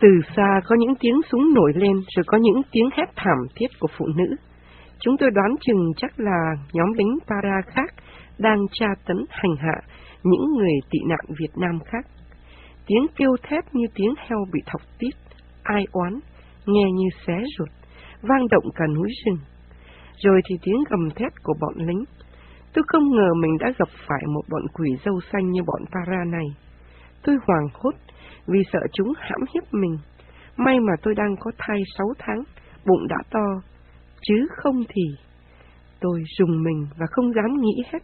Từ 0.00 0.08
xa 0.36 0.60
có 0.66 0.76
những 0.78 0.94
tiếng 1.00 1.20
súng 1.30 1.54
nổi 1.54 1.72
lên, 1.74 1.92
rồi 2.16 2.24
có 2.26 2.38
những 2.38 2.62
tiếng 2.72 2.88
hét 2.96 3.04
thảm 3.16 3.38
thiết 3.56 3.66
của 3.80 3.88
phụ 3.98 4.06
nữ. 4.16 4.36
Chúng 5.00 5.16
tôi 5.16 5.30
đoán 5.30 5.54
chừng 5.60 5.92
chắc 5.96 6.20
là 6.20 6.54
nhóm 6.72 6.92
lính 6.92 7.18
para 7.26 7.60
khác 7.66 7.94
đang 8.38 8.58
tra 8.72 8.86
tấn 9.06 9.16
hành 9.28 9.56
hạ 9.58 9.80
những 10.22 10.52
người 10.56 10.74
tị 10.90 10.98
nạn 11.08 11.24
Việt 11.28 11.52
Nam 11.56 11.78
khác. 11.84 12.06
Tiếng 12.86 13.06
kêu 13.16 13.30
thét 13.42 13.64
như 13.72 13.86
tiếng 13.94 14.14
heo 14.18 14.38
bị 14.52 14.60
thọc 14.66 14.80
tít, 14.98 15.14
ai 15.62 15.84
oán, 15.92 16.20
nghe 16.66 16.84
như 16.94 17.08
xé 17.26 17.34
ruột, 17.58 17.68
vang 18.22 18.48
động 18.50 18.64
cả 18.74 18.84
núi 18.86 19.08
rừng. 19.24 19.38
Rồi 20.24 20.40
thì 20.48 20.56
tiếng 20.62 20.84
gầm 20.90 21.10
thét 21.16 21.32
của 21.42 21.54
bọn 21.60 21.74
lính. 21.86 22.04
Tôi 22.74 22.84
không 22.86 23.10
ngờ 23.10 23.28
mình 23.42 23.58
đã 23.60 23.72
gặp 23.78 23.88
phải 24.08 24.22
một 24.34 24.42
bọn 24.50 24.62
quỷ 24.72 24.90
dâu 25.04 25.20
xanh 25.32 25.50
như 25.50 25.62
bọn 25.66 25.82
para 25.92 26.24
này. 26.24 26.46
Tôi 27.22 27.36
hoàng 27.46 27.68
hốt 27.74 27.94
vì 28.46 28.58
sợ 28.72 28.80
chúng 28.92 29.12
hãm 29.16 29.40
hiếp 29.54 29.74
mình. 29.74 29.98
May 30.56 30.80
mà 30.80 30.92
tôi 31.02 31.14
đang 31.14 31.36
có 31.40 31.50
thai 31.58 31.78
sáu 31.98 32.06
tháng, 32.18 32.42
bụng 32.86 33.08
đã 33.08 33.16
to, 33.30 33.46
chứ 34.22 34.46
không 34.50 34.84
thì... 34.88 35.02
Tôi 36.00 36.22
dùng 36.38 36.62
mình 36.62 36.86
và 36.98 37.06
không 37.10 37.32
dám 37.34 37.60
nghĩ 37.60 37.82
hết. 37.92 37.98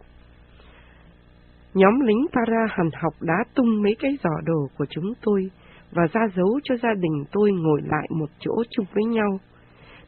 Nhóm 1.74 2.00
lính 2.00 2.26
para 2.32 2.66
hàn 2.68 2.88
học 3.02 3.12
đã 3.20 3.34
tung 3.54 3.82
mấy 3.82 3.96
cái 3.98 4.18
giỏ 4.24 4.40
đồ 4.44 4.68
của 4.78 4.86
chúng 4.90 5.12
tôi 5.22 5.50
và 5.92 6.02
ra 6.12 6.20
dấu 6.36 6.60
cho 6.64 6.76
gia 6.82 6.94
đình 6.94 7.24
tôi 7.32 7.50
ngồi 7.52 7.80
lại 7.84 8.08
một 8.20 8.30
chỗ 8.38 8.52
chung 8.70 8.86
với 8.94 9.04
nhau. 9.04 9.38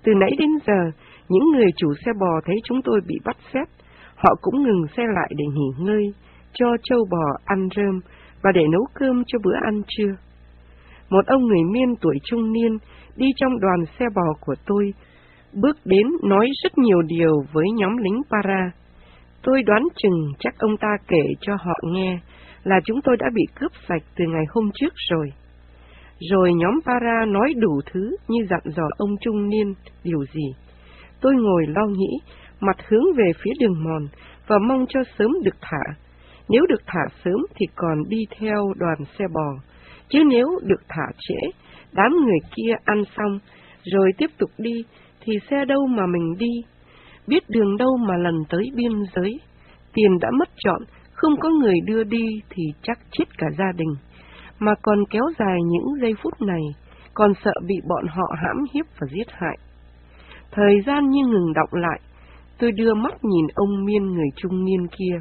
Từ 0.03 0.13
nãy 0.15 0.31
đến 0.39 0.49
giờ, 0.67 0.99
những 1.29 1.45
người 1.53 1.71
chủ 1.77 1.89
xe 2.05 2.13
bò 2.21 2.41
thấy 2.45 2.57
chúng 2.65 2.83
tôi 2.85 3.01
bị 3.07 3.15
bắt 3.25 3.37
xét, 3.55 3.69
họ 4.15 4.35
cũng 4.43 4.63
ngừng 4.63 4.87
xe 4.97 5.03
lại 5.15 5.31
để 5.37 5.45
nghỉ 5.55 5.85
ngơi, 5.85 6.03
cho 6.53 6.67
trâu 6.83 7.05
bò 7.11 7.39
ăn 7.45 7.69
rơm 7.77 8.01
và 8.43 8.53
để 8.55 8.63
nấu 8.73 8.87
cơm 8.95 9.23
cho 9.27 9.39
bữa 9.45 9.55
ăn 9.65 9.83
trưa. 9.89 10.13
Một 11.11 11.27
ông 11.27 11.47
người 11.47 11.63
miên 11.73 11.97
tuổi 12.01 12.17
trung 12.25 12.53
niên 12.53 12.79
đi 13.17 13.27
trong 13.37 13.61
đoàn 13.61 13.85
xe 13.99 14.05
bò 14.15 14.33
của 14.41 14.55
tôi, 14.67 14.95
bước 15.53 15.77
đến 15.85 16.07
nói 16.23 16.47
rất 16.63 16.79
nhiều 16.79 17.03
điều 17.03 17.43
với 17.53 17.65
nhóm 17.77 17.97
lính 17.97 18.23
para. 18.31 18.71
Tôi 19.43 19.63
đoán 19.63 19.83
chừng 19.97 20.33
chắc 20.39 20.55
ông 20.59 20.77
ta 20.77 20.89
kể 21.09 21.23
cho 21.41 21.53
họ 21.55 21.75
nghe 21.83 22.19
là 22.65 22.81
chúng 22.85 23.01
tôi 23.05 23.17
đã 23.17 23.27
bị 23.35 23.43
cướp 23.61 23.73
sạch 23.89 24.03
từ 24.17 24.25
ngày 24.29 24.45
hôm 24.49 24.71
trước 24.75 24.93
rồi. 25.11 25.33
Rồi 26.31 26.53
nhóm 26.55 26.81
para 26.87 27.25
nói 27.27 27.55
đủ 27.57 27.81
thứ 27.93 28.17
như 28.29 28.47
dặn 28.51 28.61
dò 28.65 28.83
ông 28.99 29.11
trung 29.21 29.49
niên 29.49 29.75
điều 30.05 30.25
gì. 30.33 30.55
Tôi 31.21 31.35
ngồi 31.35 31.67
lo 31.67 31.87
nghĩ, 31.87 32.19
mặt 32.61 32.77
hướng 32.89 33.05
về 33.17 33.33
phía 33.45 33.51
đường 33.61 33.85
mòn 33.85 34.07
và 34.47 34.59
mong 34.69 34.85
cho 34.89 35.01
sớm 35.19 35.31
được 35.45 35.57
thả. 35.61 35.95
Nếu 36.49 36.67
được 36.69 36.83
thả 36.87 37.01
sớm 37.25 37.47
thì 37.55 37.67
còn 37.75 38.09
đi 38.09 38.25
theo 38.41 38.73
đoàn 38.77 38.99
xe 39.19 39.25
bò, 39.35 39.55
chứ 40.09 40.19
nếu 40.27 40.47
được 40.63 40.81
thả 40.89 41.07
trễ, 41.19 41.51
đám 41.93 42.13
người 42.25 42.39
kia 42.57 42.73
ăn 42.85 43.03
xong, 43.17 43.39
rồi 43.85 44.11
tiếp 44.19 44.31
tục 44.39 44.51
đi, 44.59 44.85
thì 45.21 45.33
xe 45.51 45.65
đâu 45.65 45.87
mà 45.87 46.07
mình 46.07 46.35
đi, 46.39 46.53
biết 47.27 47.43
đường 47.49 47.77
đâu 47.77 47.97
mà 48.09 48.17
lần 48.17 48.35
tới 48.49 48.63
biên 48.75 48.93
giới. 49.15 49.41
Tiền 49.95 50.19
đã 50.21 50.29
mất 50.39 50.49
trọn, 50.57 50.83
không 51.13 51.37
có 51.41 51.49
người 51.49 51.75
đưa 51.85 52.05
đi 52.05 52.25
thì 52.51 52.63
chắc 52.83 52.99
chết 53.11 53.25
cả 53.39 53.47
gia 53.59 53.73
đình, 53.77 53.95
mà 54.59 54.73
còn 54.83 54.99
kéo 55.11 55.25
dài 55.39 55.57
những 55.67 56.01
giây 56.01 56.15
phút 56.23 56.43
này, 56.43 56.63
còn 57.15 57.33
sợ 57.45 57.53
bị 57.67 57.75
bọn 57.89 58.07
họ 58.07 58.35
hãm 58.37 58.57
hiếp 58.75 58.87
và 59.01 59.07
giết 59.11 59.27
hại. 59.31 59.57
Thời 60.51 60.81
gian 60.87 61.11
như 61.11 61.27
ngừng 61.27 61.53
động 61.53 61.71
lại, 61.73 62.01
tôi 62.59 62.73
đưa 62.73 62.95
mắt 62.95 63.15
nhìn 63.23 63.47
ông 63.55 63.85
miên 63.85 64.07
người 64.07 64.29
trung 64.37 64.65
niên 64.65 64.87
kia, 64.99 65.21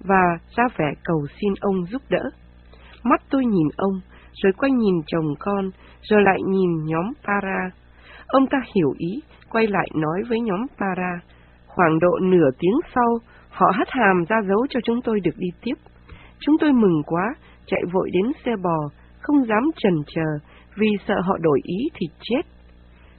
và 0.00 0.38
ra 0.56 0.64
vẻ 0.78 0.92
cầu 1.04 1.26
xin 1.40 1.52
ông 1.60 1.86
giúp 1.86 2.02
đỡ. 2.08 2.22
Mắt 3.02 3.22
tôi 3.30 3.44
nhìn 3.44 3.68
ông, 3.76 4.00
rồi 4.42 4.52
quay 4.58 4.70
nhìn 4.72 4.94
chồng 5.06 5.34
con, 5.38 5.70
rồi 6.02 6.22
lại 6.22 6.38
nhìn 6.46 6.84
nhóm 6.84 7.12
para. 7.24 7.70
Ông 8.26 8.46
ta 8.46 8.58
hiểu 8.74 8.94
ý, 8.98 9.22
quay 9.50 9.66
lại 9.66 9.88
nói 9.94 10.22
với 10.28 10.40
nhóm 10.40 10.66
para. 10.78 11.20
Khoảng 11.66 11.98
độ 11.98 12.18
nửa 12.22 12.50
tiếng 12.58 12.80
sau, 12.94 13.18
họ 13.50 13.66
hất 13.78 13.88
hàm 13.90 14.24
ra 14.28 14.36
dấu 14.48 14.66
cho 14.70 14.80
chúng 14.84 15.02
tôi 15.04 15.20
được 15.20 15.36
đi 15.36 15.48
tiếp. 15.62 15.74
Chúng 16.40 16.56
tôi 16.60 16.72
mừng 16.72 17.02
quá, 17.06 17.34
chạy 17.66 17.82
vội 17.92 18.10
đến 18.12 18.32
xe 18.44 18.52
bò, 18.62 18.78
không 19.20 19.44
dám 19.44 19.62
chần 19.76 19.94
chờ, 20.06 20.46
vì 20.76 20.88
sợ 21.08 21.14
họ 21.20 21.38
đổi 21.40 21.60
ý 21.62 21.78
thì 21.94 22.06
chết. 22.20 22.42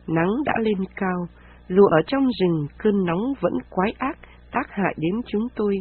Nắng 0.08 0.30
đã 0.46 0.54
lên 0.60 0.78
cao, 0.96 1.28
dù 1.70 1.86
ở 1.86 2.02
trong 2.08 2.28
rừng 2.40 2.68
cơn 2.78 3.06
nóng 3.06 3.34
vẫn 3.42 3.54
quái 3.70 3.94
ác 3.98 4.18
tác 4.52 4.68
hại 4.70 4.96
đến 4.98 5.22
chúng 5.28 5.48
tôi. 5.56 5.76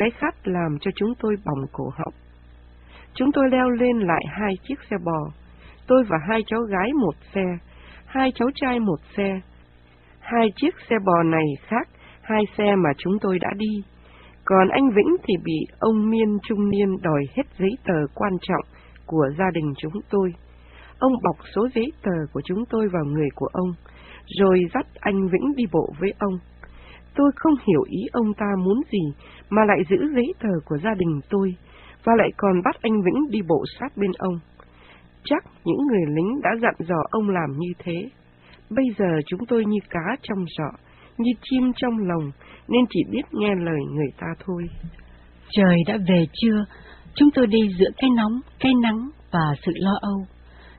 Cái 0.00 0.10
khát 0.10 0.34
làm 0.44 0.78
cho 0.80 0.90
chúng 0.96 1.12
tôi 1.20 1.36
bỏng 1.44 1.66
cổ 1.72 1.84
họng. 1.98 2.14
Chúng 3.14 3.32
tôi 3.32 3.44
leo 3.50 3.70
lên 3.70 3.98
lại 3.98 4.22
hai 4.28 4.54
chiếc 4.62 4.74
xe 4.90 4.96
bò. 5.04 5.30
Tôi 5.86 6.04
và 6.08 6.18
hai 6.28 6.40
cháu 6.46 6.60
gái 6.60 6.92
một 6.92 7.14
xe, 7.34 7.44
hai 8.06 8.32
cháu 8.34 8.48
trai 8.54 8.80
một 8.80 9.00
xe. 9.16 9.40
Hai 10.20 10.48
chiếc 10.56 10.74
xe 10.90 10.96
bò 11.06 11.22
này 11.22 11.46
khác 11.66 11.88
hai 12.22 12.42
xe 12.58 12.74
mà 12.76 12.90
chúng 12.98 13.12
tôi 13.20 13.38
đã 13.38 13.48
đi. 13.56 13.82
Còn 14.44 14.68
anh 14.68 14.90
Vĩnh 14.96 15.16
thì 15.22 15.34
bị 15.44 15.58
ông 15.78 16.10
Miên 16.10 16.38
trung 16.48 16.70
niên 16.70 16.88
đòi 17.02 17.22
hết 17.36 17.44
giấy 17.58 17.70
tờ 17.84 18.06
quan 18.14 18.32
trọng 18.40 18.64
của 19.06 19.28
gia 19.38 19.50
đình 19.54 19.72
chúng 19.78 20.02
tôi. 20.10 20.32
Ông 20.98 21.12
bọc 21.22 21.36
số 21.56 21.68
giấy 21.74 21.86
tờ 22.02 22.16
của 22.32 22.40
chúng 22.44 22.64
tôi 22.70 22.88
vào 22.92 23.04
người 23.04 23.28
của 23.34 23.48
ông, 23.52 23.72
rồi 24.38 24.58
dắt 24.74 24.86
anh 25.00 25.28
Vĩnh 25.28 25.56
đi 25.56 25.64
bộ 25.72 25.92
với 26.00 26.12
ông. 26.18 26.38
Tôi 27.14 27.30
không 27.36 27.54
hiểu 27.66 27.82
ý 27.88 28.00
ông 28.12 28.34
ta 28.34 28.46
muốn 28.64 28.80
gì 28.92 29.14
mà 29.50 29.62
lại 29.64 29.78
giữ 29.90 29.96
giấy 30.14 30.34
tờ 30.40 30.48
của 30.64 30.78
gia 30.78 30.94
đình 30.94 31.20
tôi, 31.30 31.54
và 32.04 32.12
lại 32.18 32.28
còn 32.36 32.62
bắt 32.64 32.76
anh 32.82 33.02
Vĩnh 33.02 33.30
đi 33.30 33.42
bộ 33.48 33.64
sát 33.80 33.96
bên 33.96 34.10
ông. 34.18 34.38
Chắc 35.24 35.44
những 35.64 35.86
người 35.86 36.04
lính 36.16 36.40
đã 36.42 36.50
dặn 36.62 36.74
dò 36.78 37.02
ông 37.10 37.28
làm 37.28 37.50
như 37.58 37.72
thế. 37.78 38.10
Bây 38.70 38.84
giờ 38.98 39.20
chúng 39.26 39.40
tôi 39.48 39.64
như 39.64 39.78
cá 39.90 40.16
trong 40.22 40.44
giỏ, 40.58 40.70
như 41.18 41.30
chim 41.42 41.72
trong 41.76 41.98
lồng, 41.98 42.30
nên 42.68 42.84
chỉ 42.90 43.00
biết 43.10 43.22
nghe 43.32 43.54
lời 43.54 43.78
người 43.90 44.10
ta 44.20 44.26
thôi. 44.44 44.62
Trời 45.50 45.76
đã 45.86 45.96
về 46.08 46.24
trưa, 46.32 46.64
chúng 47.14 47.28
tôi 47.34 47.46
đi 47.46 47.60
giữa 47.78 47.90
cái 47.96 48.10
nóng, 48.16 48.40
cái 48.60 48.72
nắng 48.82 49.10
và 49.30 49.54
sự 49.66 49.72
lo 49.74 49.98
âu. 50.00 50.26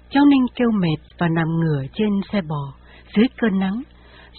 Cháu 0.10 0.26
Ninh 0.26 0.46
kêu 0.56 0.72
mệt 0.72 1.02
và 1.20 1.28
nằm 1.28 1.48
ngửa 1.48 1.84
trên 1.94 2.10
xe 2.32 2.42
bò, 2.42 2.74
dưới 3.16 3.28
cơn 3.38 3.60
nắng. 3.60 3.82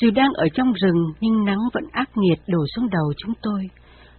Dù 0.00 0.10
đang 0.10 0.32
ở 0.34 0.46
trong 0.54 0.72
rừng 0.72 1.12
nhưng 1.20 1.44
nắng 1.44 1.58
vẫn 1.74 1.84
ác 1.92 2.10
nghiệt 2.16 2.38
đổ 2.46 2.64
xuống 2.76 2.90
đầu 2.90 3.12
chúng 3.16 3.34
tôi. 3.42 3.62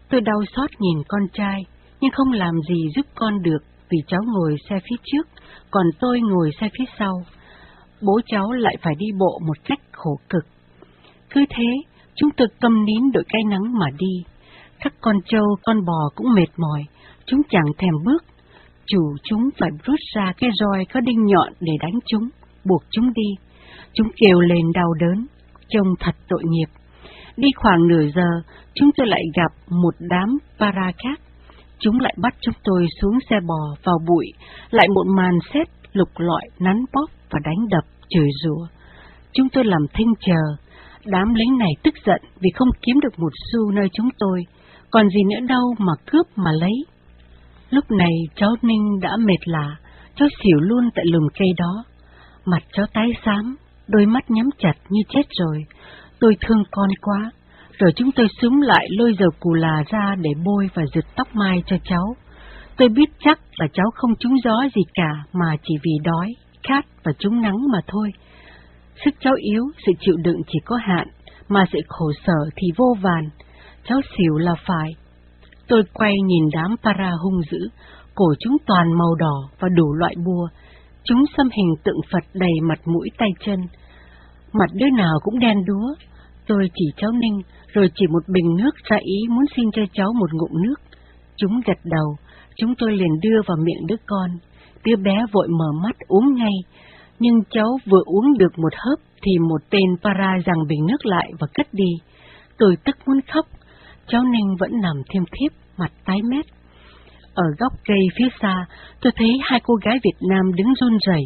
Tôi 0.09 0.21
đau 0.21 0.41
xót 0.55 0.69
nhìn 0.79 1.03
con 1.07 1.21
trai, 1.33 1.59
nhưng 2.01 2.11
không 2.11 2.31
làm 2.31 2.53
gì 2.69 2.81
giúp 2.95 3.05
con 3.15 3.41
được 3.41 3.63
vì 3.89 3.97
cháu 4.07 4.21
ngồi 4.25 4.55
xe 4.69 4.75
phía 4.89 4.95
trước, 5.03 5.27
còn 5.71 5.85
tôi 5.99 6.21
ngồi 6.21 6.49
xe 6.61 6.69
phía 6.77 6.85
sau. 6.99 7.13
Bố 8.01 8.19
cháu 8.25 8.51
lại 8.51 8.75
phải 8.81 8.93
đi 8.97 9.05
bộ 9.19 9.39
một 9.47 9.57
cách 9.65 9.79
khổ 9.91 10.19
cực. 10.29 10.43
Cứ 11.29 11.45
thế, 11.49 11.69
chúng 12.15 12.29
tôi 12.37 12.47
câm 12.61 12.85
nín 12.85 13.11
đội 13.13 13.23
cái 13.29 13.41
nắng 13.49 13.79
mà 13.79 13.85
đi. 13.97 14.23
Các 14.79 14.93
con 15.01 15.15
trâu, 15.25 15.45
con 15.63 15.85
bò 15.85 16.09
cũng 16.15 16.27
mệt 16.35 16.49
mỏi, 16.57 16.83
chúng 17.25 17.41
chẳng 17.49 17.71
thèm 17.77 17.93
bước. 18.05 18.23
Chủ 18.85 19.15
chúng 19.23 19.49
phải 19.59 19.69
rút 19.83 19.99
ra 20.15 20.33
cái 20.37 20.49
roi 20.59 20.85
có 20.93 20.99
đinh 20.99 21.25
nhọn 21.25 21.53
để 21.59 21.73
đánh 21.81 21.99
chúng, 22.05 22.29
buộc 22.65 22.83
chúng 22.91 23.13
đi. 23.13 23.53
Chúng 23.93 24.07
kêu 24.15 24.39
lên 24.39 24.71
đau 24.73 24.93
đớn, 24.99 25.25
trông 25.73 25.87
thật 25.99 26.15
tội 26.29 26.43
nghiệp. 26.45 26.67
Đi 27.37 27.47
khoảng 27.55 27.87
nửa 27.87 28.03
giờ, 28.15 28.29
chúng 28.75 28.89
tôi 28.97 29.07
lại 29.07 29.21
gặp 29.35 29.51
một 29.69 29.95
đám 29.99 30.37
para 30.59 30.91
khác. 31.03 31.19
Chúng 31.79 31.99
lại 31.99 32.15
bắt 32.17 32.33
chúng 32.41 32.55
tôi 32.63 32.87
xuống 33.01 33.19
xe 33.29 33.35
bò 33.47 33.75
vào 33.83 33.97
bụi, 34.07 34.25
lại 34.71 34.87
một 34.95 35.05
màn 35.17 35.33
xét 35.53 35.67
lục 35.93 36.09
lọi 36.17 36.43
nắn 36.59 36.85
bóp 36.93 37.07
và 37.29 37.39
đánh 37.43 37.67
đập, 37.69 37.83
chửi 38.09 38.27
rủa. 38.43 38.67
Chúng 39.33 39.49
tôi 39.49 39.65
làm 39.65 39.81
thinh 39.93 40.13
chờ, 40.19 40.63
Đám 41.05 41.33
lính 41.33 41.57
này 41.57 41.71
tức 41.83 41.93
giận 42.05 42.21
vì 42.39 42.49
không 42.55 42.67
kiếm 42.81 42.99
được 42.99 43.19
một 43.19 43.31
xu 43.51 43.71
nơi 43.71 43.87
chúng 43.93 44.09
tôi, 44.19 44.43
còn 44.91 45.09
gì 45.09 45.23
nữa 45.29 45.45
đâu 45.47 45.75
mà 45.77 45.93
cướp 46.05 46.25
mà 46.35 46.51
lấy. 46.51 46.85
Lúc 47.69 47.91
này 47.91 48.11
cháu 48.35 48.49
Ninh 48.61 48.99
đã 49.01 49.17
mệt 49.17 49.45
lạ, 49.45 49.75
cháu 50.15 50.27
xỉu 50.43 50.59
luôn 50.59 50.89
tại 50.95 51.05
lùm 51.07 51.23
cây 51.39 51.47
đó. 51.57 51.83
Mặt 52.45 52.63
cháu 52.71 52.85
tái 52.93 53.07
xám, 53.25 53.55
đôi 53.87 54.05
mắt 54.05 54.23
nhắm 54.31 54.49
chặt 54.57 54.73
như 54.89 55.01
chết 55.09 55.23
rồi. 55.39 55.57
Tôi 56.19 56.37
thương 56.41 56.63
con 56.71 56.89
quá, 57.01 57.31
rồi 57.79 57.91
chúng 57.95 58.11
tôi 58.11 58.27
súng 58.41 58.61
lại 58.61 58.87
lôi 58.89 59.15
dầu 59.19 59.29
cù 59.39 59.53
là 59.53 59.83
ra 59.87 60.15
để 60.21 60.29
bôi 60.45 60.69
và 60.73 60.83
giật 60.93 61.05
tóc 61.15 61.27
mai 61.35 61.63
cho 61.65 61.75
cháu. 61.83 62.15
Tôi 62.77 62.89
biết 62.89 63.09
chắc 63.19 63.39
là 63.57 63.67
cháu 63.73 63.85
không 63.95 64.15
trúng 64.19 64.33
gió 64.43 64.63
gì 64.75 64.81
cả 64.93 65.11
mà 65.33 65.55
chỉ 65.63 65.75
vì 65.83 65.91
đói, 66.03 66.27
khát 66.63 66.85
và 67.03 67.11
trúng 67.19 67.41
nắng 67.41 67.57
mà 67.71 67.79
thôi. 67.87 68.09
Sức 69.05 69.15
cháu 69.19 69.33
yếu, 69.37 69.63
sự 69.85 69.91
chịu 69.99 70.15
đựng 70.23 70.41
chỉ 70.47 70.59
có 70.65 70.75
hạn, 70.75 71.07
mà 71.49 71.65
sự 71.73 71.79
khổ 71.87 72.11
sở 72.25 72.49
thì 72.55 72.67
vô 72.77 72.95
vàn. 73.01 73.29
Cháu 73.83 74.01
xỉu 74.17 74.37
là 74.37 74.55
phải. 74.67 74.89
Tôi 75.67 75.83
quay 75.93 76.13
nhìn 76.25 76.43
đám 76.53 76.75
para 76.83 77.11
hung 77.23 77.41
dữ, 77.51 77.59
cổ 78.15 78.25
chúng 78.39 78.57
toàn 78.65 78.93
màu 78.97 79.15
đỏ 79.15 79.49
và 79.59 79.67
đủ 79.75 79.93
loại 79.93 80.15
bùa. 80.25 80.47
Chúng 81.05 81.23
xâm 81.37 81.49
hình 81.57 81.73
tượng 81.83 82.01
Phật 82.11 82.23
đầy 82.33 82.51
mặt 82.61 82.79
mũi 82.85 83.09
tay 83.17 83.29
chân. 83.45 83.59
Mặt 84.53 84.69
đứa 84.73 84.89
nào 84.97 85.19
cũng 85.23 85.39
đen 85.39 85.57
đúa. 85.65 85.95
Tôi 86.47 86.69
chỉ 86.75 86.85
cháu 86.97 87.11
Ninh, 87.11 87.41
rồi 87.73 87.89
chỉ 87.95 88.07
một 88.07 88.23
bình 88.27 88.55
nước 88.57 88.71
ra 88.89 88.97
ý 88.97 89.17
muốn 89.29 89.45
xin 89.55 89.65
cho 89.73 89.81
cháu 89.93 90.13
một 90.19 90.33
ngụm 90.33 90.61
nước. 90.63 90.75
Chúng 91.37 91.61
gật 91.65 91.79
đầu, 91.83 92.15
chúng 92.55 92.75
tôi 92.77 92.91
liền 92.91 93.19
đưa 93.21 93.41
vào 93.47 93.57
miệng 93.57 93.87
đứa 93.87 93.95
con. 94.05 94.29
Đứa 94.85 94.95
bé 94.95 95.25
vội 95.31 95.47
mở 95.47 95.71
mắt 95.83 95.95
uống 96.07 96.33
ngay, 96.35 96.53
Nhưng 97.19 97.39
cháu 97.49 97.77
vừa 97.85 98.01
uống 98.05 98.37
được 98.37 98.59
một 98.59 98.73
hớp 98.73 98.99
thì 99.21 99.31
một 99.49 99.61
tên 99.69 99.97
para 100.03 100.37
giằng 100.45 100.67
bình 100.67 100.85
nước 100.87 101.05
lại 101.05 101.31
và 101.39 101.47
cất 101.53 101.67
đi. 101.73 101.91
Tôi 102.57 102.75
tức 102.85 102.95
muốn 103.07 103.19
khóc, 103.33 103.45
cháu 104.07 104.23
Ninh 104.23 104.55
vẫn 104.59 104.71
nằm 104.81 104.95
thêm 105.09 105.23
thiếp, 105.31 105.51
mặt 105.77 105.91
tái 106.05 106.17
mét. 106.29 106.45
Ở 107.33 107.43
góc 107.59 107.73
cây 107.85 107.99
phía 108.17 108.27
xa, 108.41 108.65
tôi 109.01 109.13
thấy 109.15 109.37
hai 109.41 109.59
cô 109.63 109.75
gái 109.75 109.99
Việt 110.03 110.27
Nam 110.29 110.53
đứng 110.55 110.73
run 110.79 110.97
rẩy, 111.07 111.23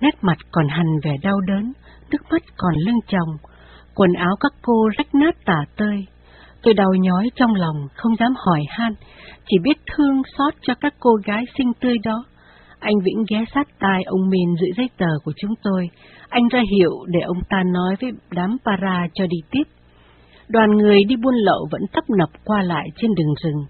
nét 0.00 0.14
mặt 0.22 0.38
còn 0.52 0.68
hằn 0.68 0.86
vẻ 1.04 1.16
đau 1.22 1.40
đớn, 1.40 1.72
nước 2.10 2.22
mắt 2.30 2.42
còn 2.56 2.74
lưng 2.86 3.00
chồng, 3.06 3.36
quần 3.94 4.12
áo 4.12 4.36
các 4.40 4.52
cô 4.62 4.88
rách 4.98 5.14
nát 5.14 5.36
tả 5.44 5.64
tơi. 5.76 6.06
Tôi 6.62 6.74
đau 6.74 6.94
nhói 7.00 7.30
trong 7.34 7.54
lòng, 7.54 7.76
không 7.94 8.16
dám 8.16 8.32
hỏi 8.46 8.60
han, 8.68 8.94
chỉ 9.46 9.56
biết 9.62 9.78
thương 9.96 10.22
xót 10.38 10.54
cho 10.62 10.74
các 10.80 10.94
cô 11.00 11.10
gái 11.24 11.44
xinh 11.58 11.72
tươi 11.80 11.96
đó. 12.04 12.24
Anh 12.78 12.94
Vĩnh 13.04 13.24
ghé 13.30 13.44
sát 13.54 13.68
tai 13.78 14.02
ông 14.06 14.28
Min 14.28 14.56
giữ 14.60 14.66
giấy 14.76 14.90
tờ 14.96 15.18
của 15.24 15.32
chúng 15.36 15.54
tôi. 15.62 15.90
Anh 16.28 16.48
ra 16.48 16.60
hiệu 16.72 16.90
để 17.08 17.20
ông 17.20 17.40
ta 17.48 17.62
nói 17.72 17.94
với 18.00 18.10
đám 18.30 18.56
para 18.64 19.06
cho 19.14 19.26
đi 19.26 19.38
tiếp. 19.50 19.62
Đoàn 20.48 20.70
người 20.70 21.04
đi 21.04 21.16
buôn 21.16 21.34
lậu 21.34 21.68
vẫn 21.70 21.82
tấp 21.92 22.04
nập 22.18 22.28
qua 22.44 22.62
lại 22.62 22.88
trên 22.96 23.10
đường 23.14 23.34
rừng. 23.42 23.64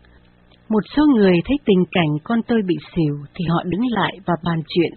Một 0.70 0.80
số 0.96 1.02
người 1.16 1.34
thấy 1.44 1.56
tình 1.64 1.84
cảnh 1.90 2.18
con 2.24 2.42
tôi 2.48 2.62
bị 2.66 2.74
xỉu 2.94 3.14
thì 3.34 3.44
họ 3.48 3.62
đứng 3.64 3.86
lại 3.90 4.12
và 4.26 4.34
bàn 4.44 4.62
chuyện. 4.68 4.92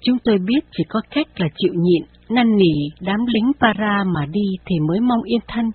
Chúng 0.00 0.18
tôi 0.24 0.38
biết 0.38 0.60
chỉ 0.72 0.84
có 0.88 1.00
cách 1.10 1.26
là 1.36 1.46
chịu 1.56 1.72
nhịn, 1.76 2.02
năn 2.30 2.56
nỉ 2.56 2.74
đám 3.00 3.26
lính 3.26 3.52
para 3.60 4.04
mà 4.14 4.26
đi 4.26 4.46
thì 4.66 4.76
mới 4.88 5.00
mong 5.00 5.22
yên 5.24 5.40
thân. 5.48 5.70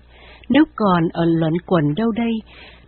Nếu 0.48 0.64
còn 0.76 1.08
ở 1.12 1.24
luận 1.24 1.52
quẩn 1.66 1.94
đâu 1.96 2.10
đây, 2.10 2.32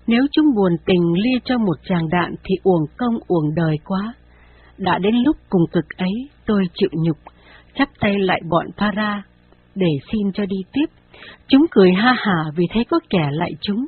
nếu 0.06 0.22
chúng 0.32 0.54
buồn 0.56 0.72
tình 0.86 1.12
lia 1.14 1.38
cho 1.44 1.58
một 1.58 1.76
chàng 1.84 2.08
đạn 2.08 2.34
thì 2.44 2.54
uổng 2.62 2.86
công 2.96 3.14
uổng 3.26 3.54
đời 3.54 3.76
quá. 3.84 4.14
Đã 4.78 4.98
đến 4.98 5.14
lúc 5.14 5.36
cùng 5.48 5.62
cực 5.72 5.84
ấy, 5.96 6.28
tôi 6.46 6.62
chịu 6.74 6.90
nhục, 6.92 7.16
chắp 7.74 7.88
tay 8.00 8.18
lại 8.18 8.40
bọn 8.50 8.66
para, 8.76 9.22
để 9.74 9.90
xin 10.12 10.32
cho 10.34 10.46
đi 10.46 10.56
tiếp. 10.72 10.86
Chúng 11.48 11.66
cười 11.70 11.92
ha 11.92 12.12
hả 12.12 12.44
vì 12.56 12.64
thấy 12.74 12.84
có 12.84 13.00
kẻ 13.10 13.28
lại 13.32 13.52
chúng. 13.60 13.86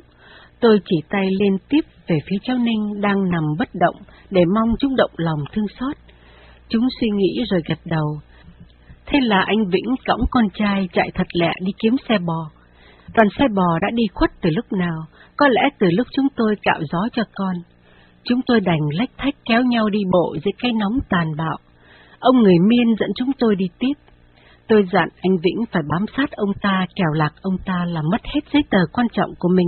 Tôi 0.61 0.79
chỉ 0.85 0.95
tay 1.09 1.25
lên 1.39 1.57
tiếp 1.69 1.81
về 2.07 2.17
phía 2.29 2.37
cháu 2.43 2.57
Ninh 2.57 3.01
đang 3.01 3.29
nằm 3.31 3.43
bất 3.59 3.69
động 3.73 3.95
để 4.29 4.41
mong 4.55 4.75
chúng 4.79 4.95
động 4.95 5.11
lòng 5.17 5.39
thương 5.53 5.65
xót. 5.79 5.95
Chúng 6.69 6.87
suy 6.99 7.07
nghĩ 7.09 7.43
rồi 7.51 7.61
gật 7.67 7.79
đầu. 7.85 8.19
Thế 9.05 9.19
là 9.21 9.43
anh 9.47 9.65
Vĩnh 9.71 9.95
cõng 10.05 10.21
con 10.31 10.45
trai 10.53 10.89
chạy 10.93 11.11
thật 11.15 11.27
lẹ 11.33 11.51
đi 11.65 11.71
kiếm 11.79 11.95
xe 12.09 12.17
bò. 12.17 12.49
Đoàn 13.15 13.27
xe 13.39 13.45
bò 13.55 13.79
đã 13.81 13.87
đi 13.93 14.03
khuất 14.13 14.31
từ 14.41 14.49
lúc 14.49 14.65
nào, 14.71 15.05
có 15.37 15.47
lẽ 15.47 15.61
từ 15.79 15.87
lúc 15.91 16.07
chúng 16.15 16.27
tôi 16.35 16.55
cạo 16.61 16.79
gió 16.91 16.99
cho 17.13 17.23
con. 17.35 17.55
Chúng 18.23 18.41
tôi 18.47 18.59
đành 18.59 18.81
lách 18.91 19.09
thách 19.17 19.35
kéo 19.45 19.61
nhau 19.63 19.89
đi 19.89 19.99
bộ 20.11 20.35
dưới 20.45 20.51
cái 20.59 20.71
nóng 20.79 20.99
tàn 21.09 21.27
bạo. 21.37 21.57
Ông 22.19 22.37
người 22.37 22.59
miên 22.67 22.95
dẫn 22.99 23.09
chúng 23.15 23.31
tôi 23.39 23.55
đi 23.55 23.65
tiếp. 23.79 23.93
Tôi 24.67 24.85
dặn 24.93 25.09
anh 25.21 25.37
Vĩnh 25.43 25.65
phải 25.71 25.81
bám 25.89 26.05
sát 26.17 26.31
ông 26.31 26.51
ta, 26.61 26.85
kẻo 26.95 27.11
lạc 27.13 27.31
ông 27.41 27.57
ta 27.65 27.85
là 27.85 28.01
mất 28.11 28.21
hết 28.33 28.41
giấy 28.53 28.63
tờ 28.69 28.79
quan 28.93 29.07
trọng 29.13 29.29
của 29.39 29.49
mình. 29.55 29.67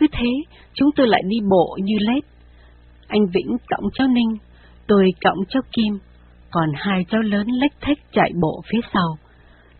Cứ 0.00 0.06
thế, 0.12 0.54
chúng 0.74 0.88
tôi 0.96 1.08
lại 1.08 1.22
đi 1.28 1.36
bộ 1.50 1.78
như 1.82 1.94
lết. 1.98 2.24
Anh 3.08 3.26
Vĩnh 3.34 3.56
cõng 3.68 3.90
cháu 3.94 4.08
Ninh, 4.08 4.36
tôi 4.86 5.04
cõng 5.20 5.38
cháu 5.48 5.62
Kim, 5.72 5.98
còn 6.50 6.68
hai 6.74 7.04
cháu 7.10 7.20
lớn 7.20 7.46
lách 7.46 7.72
thách 7.80 7.98
chạy 8.12 8.30
bộ 8.42 8.62
phía 8.72 8.80
sau. 8.92 9.18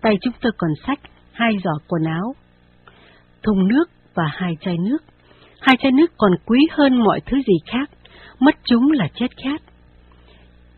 Tay 0.01 0.15
chúng 0.21 0.33
tôi 0.41 0.53
còn 0.59 0.71
sách 0.87 0.99
hai 1.33 1.53
giỏ 1.65 1.71
quần 1.89 2.03
áo, 2.05 2.35
thùng 3.43 3.69
nước 3.69 3.85
và 4.15 4.25
hai 4.33 4.53
chai 4.61 4.77
nước. 4.79 4.99
Hai 5.61 5.77
chai 5.83 5.93
nước 5.93 6.13
còn 6.17 6.33
quý 6.47 6.59
hơn 6.71 7.05
mọi 7.05 7.21
thứ 7.27 7.37
gì 7.37 7.55
khác, 7.67 7.91
mất 8.41 8.55
chúng 8.65 8.91
là 8.93 9.09
chết 9.15 9.29
khát. 9.45 9.63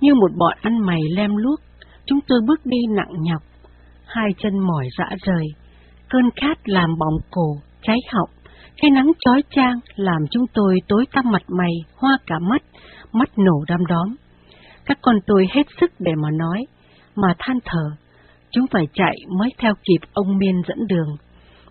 Như 0.01 0.14
một 0.14 0.30
bọn 0.38 0.59
ăn 0.61 0.78
mày 0.86 1.01
lem 1.16 1.36
luốc, 1.36 1.61
chúng 2.07 2.18
tôi 2.28 2.40
bước 2.47 2.66
đi 2.66 2.78
nặng 2.97 3.12
nhọc, 3.20 3.43
hai 4.07 4.28
chân 4.38 4.59
mỏi 4.59 4.88
rã 4.99 5.16
rời, 5.22 5.47
cơn 6.09 6.30
khát 6.36 6.59
làm 6.64 6.90
bỏng 6.99 7.16
cổ, 7.30 7.57
cháy 7.82 7.99
họng, 8.12 8.30
cái 8.77 8.91
nắng 8.91 9.11
chói 9.20 9.43
chang 9.51 9.75
làm 9.97 10.23
chúng 10.31 10.45
tôi 10.55 10.79
tối 10.89 11.05
tăm 11.12 11.25
mặt 11.33 11.43
mày, 11.49 11.73
hoa 11.97 12.18
cả 12.27 12.39
mắt, 12.39 12.62
mắt 13.12 13.39
nổ 13.39 13.64
đam 13.68 13.87
đóm. 13.87 14.16
Các 14.85 14.99
con 15.03 15.16
tôi 15.27 15.47
hết 15.55 15.62
sức 15.81 15.91
để 15.99 16.12
mà 16.23 16.29
nói, 16.39 16.66
mà 17.16 17.35
than 17.39 17.59
thở, 17.64 17.91
chúng 18.51 18.66
phải 18.70 18.89
chạy 18.95 19.14
mới 19.39 19.49
theo 19.59 19.75
kịp 19.75 20.09
ông 20.12 20.39
Miên 20.39 20.62
dẫn 20.68 20.87
đường. 20.89 21.16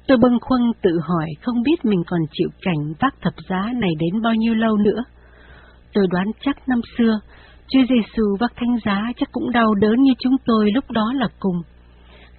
Tôi 0.07 0.17
bâng 0.17 0.39
khuâng 0.41 0.71
tự 0.81 0.99
hỏi 1.07 1.27
không 1.41 1.61
biết 1.63 1.85
mình 1.85 2.03
còn 2.07 2.19
chịu 2.31 2.49
cảnh 2.61 2.93
vác 2.99 3.13
thập 3.21 3.33
giá 3.49 3.69
này 3.81 3.91
đến 3.99 4.21
bao 4.21 4.33
nhiêu 4.35 4.55
lâu 4.55 4.77
nữa. 4.77 5.03
Tôi 5.93 6.07
đoán 6.11 6.27
chắc 6.41 6.69
năm 6.69 6.81
xưa, 6.97 7.19
Chúa 7.67 7.79
Giêsu 7.89 8.23
vác 8.39 8.51
thánh 8.55 8.75
giá 8.85 9.11
chắc 9.17 9.29
cũng 9.31 9.51
đau 9.51 9.75
đớn 9.75 10.01
như 10.01 10.11
chúng 10.19 10.35
tôi 10.45 10.71
lúc 10.71 10.91
đó 10.91 11.13
là 11.15 11.27
cùng. 11.39 11.61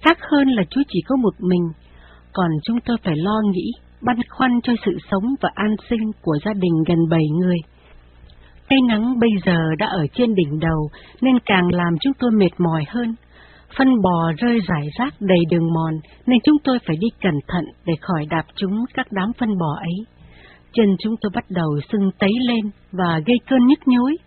Khác 0.01 0.17
hơn 0.31 0.47
là 0.47 0.63
Chúa 0.69 0.81
chỉ 0.87 0.99
có 1.07 1.15
một 1.15 1.33
mình, 1.39 1.71
còn 2.33 2.51
chúng 2.63 2.77
tôi 2.85 2.97
phải 3.03 3.15
lo 3.17 3.41
nghĩ, 3.51 3.71
băn 4.05 4.17
khoăn 4.29 4.51
cho 4.63 4.73
sự 4.85 4.91
sống 5.11 5.23
và 5.41 5.49
an 5.55 5.75
sinh 5.89 6.11
của 6.21 6.37
gia 6.45 6.53
đình 6.53 6.83
gần 6.87 6.97
bảy 7.09 7.23
người. 7.39 7.57
Cây 8.69 8.79
nắng 8.87 9.19
bây 9.19 9.29
giờ 9.45 9.57
đã 9.77 9.87
ở 9.87 10.07
trên 10.13 10.35
đỉnh 10.35 10.59
đầu 10.59 10.89
nên 11.21 11.39
càng 11.45 11.67
làm 11.71 11.93
chúng 12.01 12.13
tôi 12.19 12.31
mệt 12.31 12.51
mỏi 12.57 12.83
hơn. 12.87 13.15
Phân 13.77 14.01
bò 14.01 14.31
rơi 14.37 14.59
rải 14.67 14.87
rác 14.99 15.13
đầy 15.19 15.39
đường 15.51 15.73
mòn 15.73 15.93
nên 16.25 16.39
chúng 16.43 16.57
tôi 16.63 16.79
phải 16.87 16.95
đi 16.99 17.07
cẩn 17.21 17.33
thận 17.47 17.65
để 17.85 17.93
khỏi 18.01 18.25
đạp 18.29 18.45
chúng 18.55 18.85
các 18.93 19.07
đám 19.11 19.31
phân 19.39 19.57
bò 19.57 19.75
ấy. 19.79 20.05
Chân 20.73 20.95
chúng 20.99 21.15
tôi 21.21 21.31
bắt 21.35 21.43
đầu 21.49 21.69
sưng 21.91 22.11
tấy 22.19 22.31
lên 22.47 22.71
và 22.91 23.19
gây 23.25 23.37
cơn 23.49 23.67
nhức 23.67 23.79
nhối. 23.85 24.17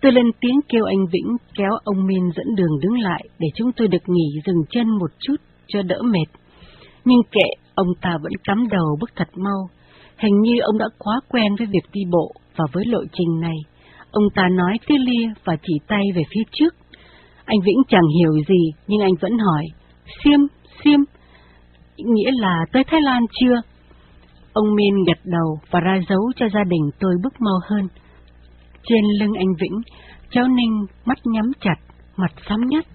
Tôi 0.00 0.12
lên 0.12 0.26
tiếng 0.40 0.60
kêu 0.68 0.84
anh 0.84 1.06
Vĩnh 1.12 1.36
kéo 1.54 1.70
ông 1.84 2.06
Min 2.06 2.22
dẫn 2.36 2.54
đường 2.56 2.80
đứng 2.82 3.00
lại 3.00 3.24
để 3.38 3.48
chúng 3.54 3.72
tôi 3.72 3.88
được 3.88 4.02
nghỉ 4.06 4.40
dừng 4.46 4.62
chân 4.70 4.88
một 4.88 5.10
chút 5.20 5.36
cho 5.68 5.82
đỡ 5.82 6.02
mệt. 6.02 6.40
Nhưng 7.04 7.20
kệ, 7.32 7.48
ông 7.80 7.94
ta 8.00 8.10
vẫn 8.22 8.32
cắm 8.44 8.68
đầu 8.68 8.96
bước 9.00 9.10
thật 9.16 9.28
mau. 9.36 9.68
Hình 10.16 10.40
như 10.40 10.54
ông 10.60 10.78
đã 10.78 10.86
quá 10.98 11.20
quen 11.28 11.54
với 11.58 11.66
việc 11.66 11.86
đi 11.92 12.00
bộ 12.10 12.32
và 12.56 12.64
với 12.72 12.84
lộ 12.86 13.00
trình 13.12 13.40
này. 13.40 13.56
Ông 14.10 14.24
ta 14.34 14.48
nói 14.48 14.78
tia 14.86 14.98
lia 14.98 15.26
và 15.44 15.56
chỉ 15.62 15.74
tay 15.88 16.02
về 16.14 16.22
phía 16.30 16.42
trước 16.52 16.74
anh 17.50 17.60
Vĩnh 17.64 17.82
chẳng 17.88 18.08
hiểu 18.18 18.32
gì, 18.48 18.72
nhưng 18.86 19.00
anh 19.00 19.12
vẫn 19.20 19.38
hỏi, 19.38 19.64
Siêm, 20.24 20.40
Siêm, 20.84 21.00
nghĩa 21.96 22.30
là 22.40 22.64
tới 22.72 22.84
Thái 22.86 23.00
Lan 23.00 23.22
chưa? 23.40 23.54
Ông 24.52 24.74
Min 24.74 24.94
gật 25.06 25.18
đầu 25.24 25.58
và 25.70 25.80
ra 25.80 26.00
dấu 26.08 26.20
cho 26.36 26.46
gia 26.54 26.64
đình 26.64 26.90
tôi 27.00 27.14
bước 27.22 27.32
mau 27.40 27.58
hơn. 27.68 27.88
Trên 28.82 29.04
lưng 29.20 29.32
anh 29.38 29.54
Vĩnh, 29.60 29.80
cháu 30.30 30.48
Ninh 30.48 30.86
mắt 31.04 31.18
nhắm 31.24 31.52
chặt, 31.60 31.76
mặt 32.16 32.32
xám 32.48 32.60
nhất. 32.66 32.86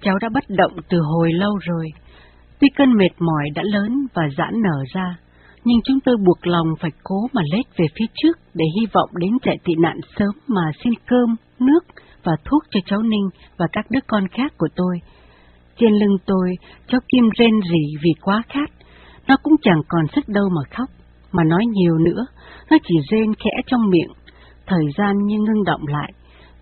Cháu 0.00 0.18
đã 0.20 0.28
bất 0.34 0.44
động 0.48 0.72
từ 0.88 0.98
hồi 1.00 1.32
lâu 1.32 1.56
rồi. 1.60 1.86
Tuy 2.60 2.68
cơn 2.76 2.92
mệt 2.96 3.12
mỏi 3.18 3.44
đã 3.54 3.62
lớn 3.62 4.06
và 4.14 4.22
giãn 4.38 4.62
nở 4.62 4.84
ra, 4.94 5.16
nhưng 5.64 5.78
chúng 5.84 6.00
tôi 6.04 6.16
buộc 6.26 6.46
lòng 6.46 6.66
phải 6.80 6.90
cố 7.04 7.16
mà 7.32 7.42
lết 7.52 7.66
về 7.76 7.86
phía 7.98 8.06
trước 8.14 8.38
để 8.54 8.64
hy 8.80 8.86
vọng 8.92 9.10
đến 9.14 9.30
chạy 9.42 9.58
tị 9.64 9.74
nạn 9.78 9.96
sớm 10.16 10.30
mà 10.48 10.62
xin 10.84 10.92
cơm, 11.06 11.36
nước 11.60 11.80
và 12.24 12.32
thuốc 12.44 12.62
cho 12.70 12.80
cháu 12.86 13.02
Ninh 13.02 13.28
và 13.56 13.66
các 13.72 13.86
đứa 13.90 14.00
con 14.06 14.28
khác 14.28 14.52
của 14.58 14.68
tôi. 14.76 15.00
Trên 15.78 15.92
lưng 15.92 16.16
tôi, 16.26 16.54
cháu 16.88 17.00
Kim 17.08 17.24
rên 17.38 17.52
rỉ 17.70 17.96
vì 18.02 18.10
quá 18.22 18.42
khát. 18.48 18.70
Nó 19.28 19.36
cũng 19.42 19.54
chẳng 19.62 19.80
còn 19.88 20.04
sức 20.14 20.28
đâu 20.28 20.44
mà 20.56 20.62
khóc, 20.76 20.88
mà 21.32 21.42
nói 21.44 21.64
nhiều 21.66 21.98
nữa, 21.98 22.26
nó 22.70 22.76
chỉ 22.84 22.94
rên 23.10 23.34
khẽ 23.34 23.50
trong 23.66 23.90
miệng. 23.90 24.12
Thời 24.66 24.84
gian 24.98 25.16
như 25.26 25.36
ngưng 25.38 25.64
động 25.64 25.86
lại. 25.86 26.12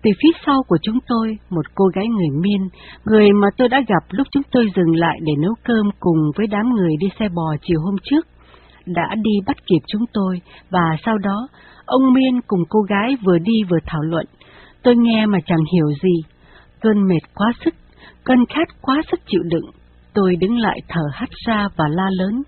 Từ 0.05 0.11
phía 0.23 0.39
sau 0.45 0.63
của 0.67 0.77
chúng 0.81 0.99
tôi, 1.07 1.37
một 1.49 1.65
cô 1.75 1.85
gái 1.95 2.07
người 2.07 2.41
miên, 2.41 2.69
người 3.05 3.31
mà 3.31 3.47
tôi 3.57 3.69
đã 3.69 3.81
gặp 3.87 4.03
lúc 4.09 4.27
chúng 4.31 4.43
tôi 4.51 4.67
dừng 4.75 4.95
lại 4.95 5.19
để 5.21 5.33
nấu 5.41 5.53
cơm 5.63 5.85
cùng 5.99 6.17
với 6.35 6.47
đám 6.47 6.69
người 6.75 6.91
đi 6.99 7.07
xe 7.19 7.29
bò 7.29 7.55
chiều 7.61 7.79
hôm 7.81 7.95
trước, 8.03 8.27
đã 8.85 9.15
đi 9.15 9.31
bắt 9.47 9.57
kịp 9.67 9.79
chúng 9.87 10.05
tôi, 10.13 10.41
và 10.69 10.97
sau 11.05 11.17
đó, 11.17 11.47
ông 11.85 12.13
Miên 12.13 12.41
cùng 12.47 12.59
cô 12.69 12.79
gái 12.81 13.15
vừa 13.25 13.37
đi 13.37 13.53
vừa 13.69 13.79
thảo 13.85 14.01
luận, 14.01 14.25
Tôi 14.85 14.95
nghe 14.97 15.25
mà 15.25 15.39
chẳng 15.45 15.63
hiểu 15.73 15.87
gì, 16.03 16.21
cơn 16.81 17.07
mệt 17.07 17.21
quá 17.35 17.51
sức, 17.65 17.73
cơn 18.23 18.45
khát 18.49 18.67
quá 18.81 19.01
sức 19.11 19.19
chịu 19.27 19.41
đựng. 19.43 19.65
Tôi 20.13 20.35
đứng 20.35 20.57
lại 20.57 20.79
thở 20.87 21.01
hắt 21.13 21.29
ra 21.45 21.67
và 21.75 21.85
la 21.87 22.09
lớn, 22.17 22.43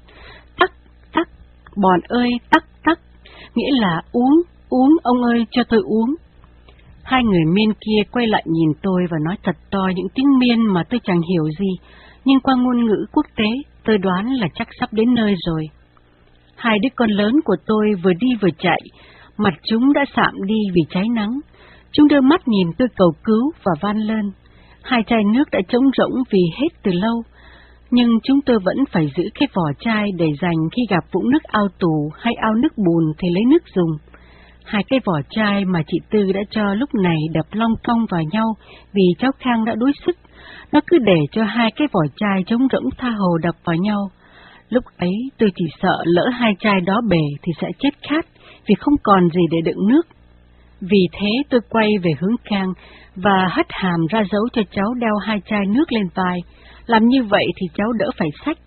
tắc, 0.60 0.72
tắc, 1.14 1.28
bọn 1.76 1.99
ơi, 2.08 2.30
tắc, 2.51 2.66
tắc, 2.84 2.99
nghĩa 3.55 3.72
là 3.82 4.01
uống, 4.12 4.41
uống, 4.70 4.97
ông 5.03 5.24
ơi, 5.24 5.45
cho 5.51 5.64
tôi 5.70 5.82
uống. 5.84 6.16
Hai 7.08 7.24
người 7.24 7.45
miên 7.53 7.74
kia 7.74 8.01
quay 8.12 8.28
lại 8.28 8.43
nhìn 8.45 8.70
tôi 8.82 9.01
và 9.10 9.18
nói 9.26 9.36
thật 9.43 9.55
to 9.72 9.89
những 9.95 10.08
tiếng 10.16 10.39
miên 10.39 10.62
mà 10.74 10.84
tôi 10.89 10.99
chẳng 11.03 11.22
hiểu 11.32 11.43
gì, 11.60 11.72
nhưng 12.26 12.39
qua 12.39 12.55
ngôn 12.55 12.86
ngữ 12.86 13.05
quốc 13.12 13.26
tế, 13.36 13.49
tôi 13.86 13.97
đoán 13.97 14.34
là 14.34 14.47
chắc 14.53 14.68
sắp 14.80 14.93
đến 14.93 15.14
nơi 15.14 15.36
rồi. 15.47 15.64
Hai 16.55 16.80
đứa 16.80 16.89
con 16.95 17.10
lớn 17.10 17.34
của 17.45 17.55
tôi 17.66 17.86
vừa 18.03 18.14
đi 18.20 18.28
vừa 18.41 18.49
chạy, 18.58 18.82
mặt 19.38 19.53
chúng 19.70 19.93
đã 19.93 20.05
sạm 20.16 20.34
đi 20.47 20.55
vì 20.74 20.82
cháy 20.89 21.03
nắng. 21.16 21.39
Chúng 21.91 22.08
đưa 22.08 22.22
mắt 22.22 22.47
nhìn 22.47 22.68
tôi 22.78 22.88
cầu 22.95 23.12
cứu 23.24 23.51
và 23.64 23.72
van 23.82 23.97
lên. 23.97 24.32
Hai 24.84 25.03
chai 25.08 25.24
nước 25.34 25.51
đã 25.51 25.60
trống 25.68 25.84
rỗng 25.97 26.24
vì 26.30 26.41
hết 26.62 26.70
từ 26.84 26.91
lâu, 26.91 27.24
nhưng 27.91 28.10
chúng 28.24 28.39
tôi 28.45 28.60
vẫn 28.60 28.78
phải 28.91 29.12
giữ 29.18 29.24
cái 29.39 29.47
vỏ 29.53 29.72
chai 29.80 30.05
để 30.18 30.28
dành 30.41 30.70
khi 30.76 30.82
gặp 30.89 31.03
vũng 31.12 31.30
nước 31.30 31.43
ao 31.43 31.68
tù 31.80 32.12
hay 32.20 32.34
ao 32.34 32.53
nước 32.53 32.78
bùn 32.78 33.03
thì 33.18 33.28
lấy 33.34 33.43
nước 33.45 33.64
dùng. 33.76 33.91
Hai 34.68 34.84
cái 34.89 34.99
vỏ 35.05 35.13
chai 35.30 35.65
mà 35.65 35.82
chị 35.88 35.97
Tư 36.11 36.32
đã 36.32 36.41
cho 36.49 36.74
lúc 36.74 36.89
này 37.03 37.18
đập 37.34 37.45
long 37.51 37.74
cong 37.84 38.05
vào 38.09 38.22
nhau 38.32 38.53
vì 38.93 39.03
cháu 39.20 39.32
Khang 39.39 39.65
đã 39.65 39.76
đuối 39.76 39.91
sức, 40.05 40.18
nó 40.72 40.80
cứ 40.88 40.97
để 40.97 41.20
cho 41.32 41.43
hai 41.43 41.72
cái 41.76 41.88
vỏ 41.91 41.99
chai 42.15 42.43
trống 42.47 42.68
rỗng 42.72 42.89
tha 42.97 43.09
hồ 43.09 43.38
đập 43.38 43.55
vào 43.63 43.76
nhau. 43.76 44.09
Lúc 44.70 44.84
ấy 44.97 45.13
tôi 45.38 45.49
chỉ 45.55 45.65
sợ 45.82 45.97
lỡ 46.05 46.30
hai 46.34 46.53
chai 46.59 46.82
đó 46.86 47.01
bể 47.09 47.22
thì 47.41 47.51
sẽ 47.61 47.68
chết 47.80 47.89
khát 48.09 48.26
vì 48.68 48.76
không 48.80 48.93
còn 49.03 49.30
gì 49.30 49.41
để 49.51 49.57
đựng 49.65 49.88
nước. 49.88 50.07
Vì 50.82 51.07
thế 51.11 51.30
tôi 51.49 51.61
quay 51.70 51.89
về 52.03 52.11
hướng 52.20 52.36
Khang 52.43 52.74
và 53.15 53.47
hất 53.51 53.68
hàm 53.70 53.99
ra 54.09 54.24
dấu 54.32 54.41
cho 54.53 54.61
cháu 54.72 54.93
đeo 54.99 55.15
hai 55.18 55.41
chai 55.45 55.65
nước 55.65 55.91
lên 55.91 56.07
vai. 56.15 56.39
Làm 56.86 57.07
như 57.07 57.24
vậy 57.24 57.45
thì 57.57 57.68
cháu 57.74 57.91
đỡ 57.99 58.05
phải 58.18 58.30
sách 58.45 58.57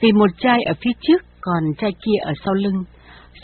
vì 0.00 0.12
một 0.12 0.30
chai 0.38 0.62
ở 0.62 0.74
phía 0.80 0.92
trước 1.00 1.22
còn 1.40 1.62
chai 1.78 1.92
kia 1.92 2.18
ở 2.20 2.32
sau 2.44 2.54
lưng. 2.54 2.84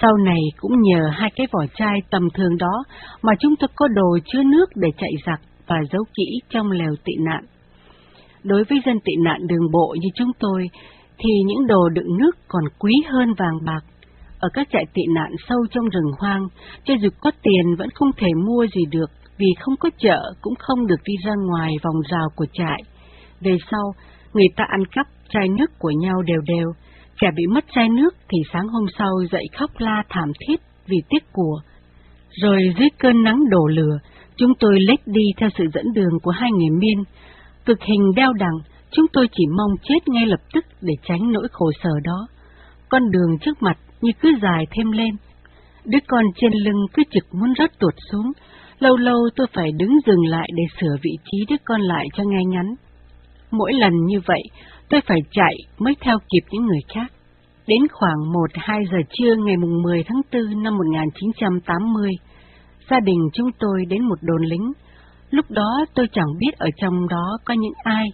Sau 0.03 0.17
này 0.17 0.41
cũng 0.61 0.73
nhờ 0.81 1.11
hai 1.13 1.31
cái 1.37 1.47
vỏ 1.53 1.61
chai 1.75 1.99
tầm 2.11 2.23
thường 2.35 2.57
đó 2.59 2.85
mà 3.23 3.33
chúng 3.41 3.55
tôi 3.57 3.69
có 3.77 3.89
đồ 3.89 4.19
chứa 4.27 4.43
nước 4.43 4.67
để 4.75 4.89
chạy 4.99 5.13
giặc 5.27 5.41
và 5.67 5.77
giấu 5.93 6.05
kỹ 6.15 6.41
trong 6.51 6.71
lều 6.71 6.95
tị 7.05 7.13
nạn. 7.19 7.45
Đối 8.43 8.65
với 8.65 8.81
dân 8.87 9.01
tị 9.05 9.13
nạn 9.25 9.47
đường 9.47 9.71
bộ 9.73 9.97
như 10.01 10.09
chúng 10.15 10.31
tôi, 10.39 10.67
thì 11.19 11.31
những 11.47 11.67
đồ 11.67 11.89
đựng 11.89 12.17
nước 12.19 12.37
còn 12.49 12.65
quý 12.79 12.93
hơn 13.09 13.35
vàng 13.39 13.59
bạc. 13.67 13.81
Ở 14.39 14.49
các 14.53 14.69
trại 14.73 14.85
tị 14.95 15.03
nạn 15.15 15.31
sâu 15.49 15.59
trong 15.71 15.89
rừng 15.89 16.11
hoang, 16.19 16.49
cho 16.85 16.95
dù 17.01 17.09
có 17.21 17.31
tiền 17.43 17.77
vẫn 17.79 17.89
không 17.95 18.11
thể 18.17 18.29
mua 18.47 18.67
gì 18.67 18.83
được, 18.91 19.11
vì 19.39 19.47
không 19.61 19.75
có 19.81 19.91
chợ 19.99 20.33
cũng 20.41 20.55
không 20.59 20.87
được 20.87 21.01
đi 21.05 21.15
ra 21.27 21.33
ngoài 21.49 21.73
vòng 21.83 22.01
rào 22.11 22.29
của 22.37 22.47
trại. 22.53 22.83
Về 23.41 23.57
sau, 23.71 23.95
người 24.35 24.49
ta 24.57 24.65
ăn 24.69 24.81
cắp 24.93 25.07
chai 25.29 25.49
nước 25.49 25.79
của 25.79 25.91
nhau 25.91 26.23
đều 26.23 26.41
đều, 26.47 26.73
kẻ 27.21 27.31
bị 27.37 27.47
mất 27.47 27.65
chai 27.75 27.89
nước 27.89 28.15
thì 28.29 28.39
sáng 28.53 28.69
hôm 28.69 28.85
sau 28.99 29.11
dậy 29.33 29.45
khóc 29.59 29.71
la 29.79 30.03
thảm 30.09 30.33
thiết 30.41 30.61
vì 30.87 30.97
tiếc 31.09 31.33
của. 31.33 31.61
Rồi 32.43 32.63
dưới 32.79 32.89
cơn 32.99 33.23
nắng 33.23 33.41
đổ 33.51 33.67
lửa, 33.67 33.99
chúng 34.37 34.53
tôi 34.61 34.79
lết 34.81 35.01
đi 35.07 35.23
theo 35.37 35.49
sự 35.59 35.65
dẫn 35.75 35.85
đường 35.95 36.21
của 36.23 36.31
hai 36.31 36.51
người 36.53 36.79
miên. 36.81 37.05
Cực 37.65 37.83
hình 37.83 38.13
đeo 38.17 38.33
đằng, 38.33 38.59
chúng 38.91 39.07
tôi 39.13 39.29
chỉ 39.33 39.45
mong 39.57 39.71
chết 39.83 40.09
ngay 40.09 40.27
lập 40.27 40.41
tức 40.55 40.65
để 40.81 40.95
tránh 41.03 41.33
nỗi 41.33 41.49
khổ 41.53 41.71
sở 41.83 42.01
đó. 42.05 42.27
Con 42.89 43.11
đường 43.11 43.39
trước 43.41 43.63
mặt 43.63 43.79
như 44.01 44.13
cứ 44.21 44.33
dài 44.43 44.65
thêm 44.71 44.93
lên. 44.93 45.17
Đứa 45.85 45.99
con 46.07 46.25
trên 46.37 46.53
lưng 46.53 46.87
cứ 46.93 47.03
trực 47.11 47.35
muốn 47.35 47.53
rớt 47.59 47.79
tuột 47.79 47.95
xuống, 48.11 48.33
lâu 48.79 48.97
lâu 48.97 49.17
tôi 49.37 49.47
phải 49.53 49.71
đứng 49.79 49.99
dừng 50.07 50.27
lại 50.27 50.49
để 50.55 50.63
sửa 50.81 50.97
vị 51.03 51.11
trí 51.25 51.39
đứa 51.49 51.57
con 51.65 51.81
lại 51.81 52.07
cho 52.15 52.25
ngay 52.25 52.45
ngắn. 52.45 52.75
Mỗi 53.51 53.73
lần 53.73 53.93
như 54.07 54.21
vậy, 54.27 54.43
tôi 54.91 55.01
phải 55.07 55.19
chạy 55.31 55.55
mới 55.79 55.95
theo 56.01 56.19
kịp 56.19 56.47
những 56.51 56.67
người 56.67 56.81
khác. 56.95 57.13
Đến 57.67 57.79
khoảng 57.93 58.19
1-2 58.55 58.85
giờ 58.93 58.99
trưa 59.13 59.35
ngày 59.35 59.57
10 59.57 60.05
tháng 60.07 60.21
4 60.33 60.63
năm 60.63 60.77
1980, 60.77 62.11
gia 62.91 63.01
đình 63.01 63.21
chúng 63.33 63.51
tôi 63.59 63.85
đến 63.89 64.03
một 64.03 64.19
đồn 64.23 64.43
lính. 64.43 64.73
Lúc 65.31 65.51
đó 65.51 65.85
tôi 65.95 66.07
chẳng 66.13 66.39
biết 66.39 66.53
ở 66.59 66.69
trong 66.77 67.09
đó 67.09 67.39
có 67.45 67.55
những 67.55 67.73
ai, 67.85 68.07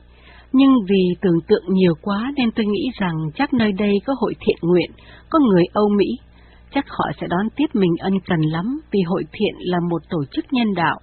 nhưng 0.52 0.70
vì 0.90 1.04
tưởng 1.20 1.40
tượng 1.48 1.64
nhiều 1.68 1.94
quá 2.02 2.32
nên 2.36 2.50
tôi 2.50 2.66
nghĩ 2.66 2.90
rằng 3.00 3.14
chắc 3.34 3.54
nơi 3.54 3.72
đây 3.72 3.92
có 4.06 4.14
hội 4.20 4.34
thiện 4.40 4.56
nguyện, 4.62 4.90
có 5.30 5.38
người 5.38 5.64
Âu 5.72 5.88
Mỹ. 5.96 6.06
Chắc 6.74 6.84
họ 6.88 7.04
sẽ 7.20 7.26
đón 7.30 7.46
tiếp 7.56 7.66
mình 7.74 7.90
ân 7.98 8.14
cần 8.26 8.40
lắm 8.40 8.80
vì 8.92 9.00
hội 9.06 9.24
thiện 9.32 9.54
là 9.58 9.78
một 9.90 10.02
tổ 10.10 10.18
chức 10.30 10.44
nhân 10.52 10.74
đạo. 10.76 10.96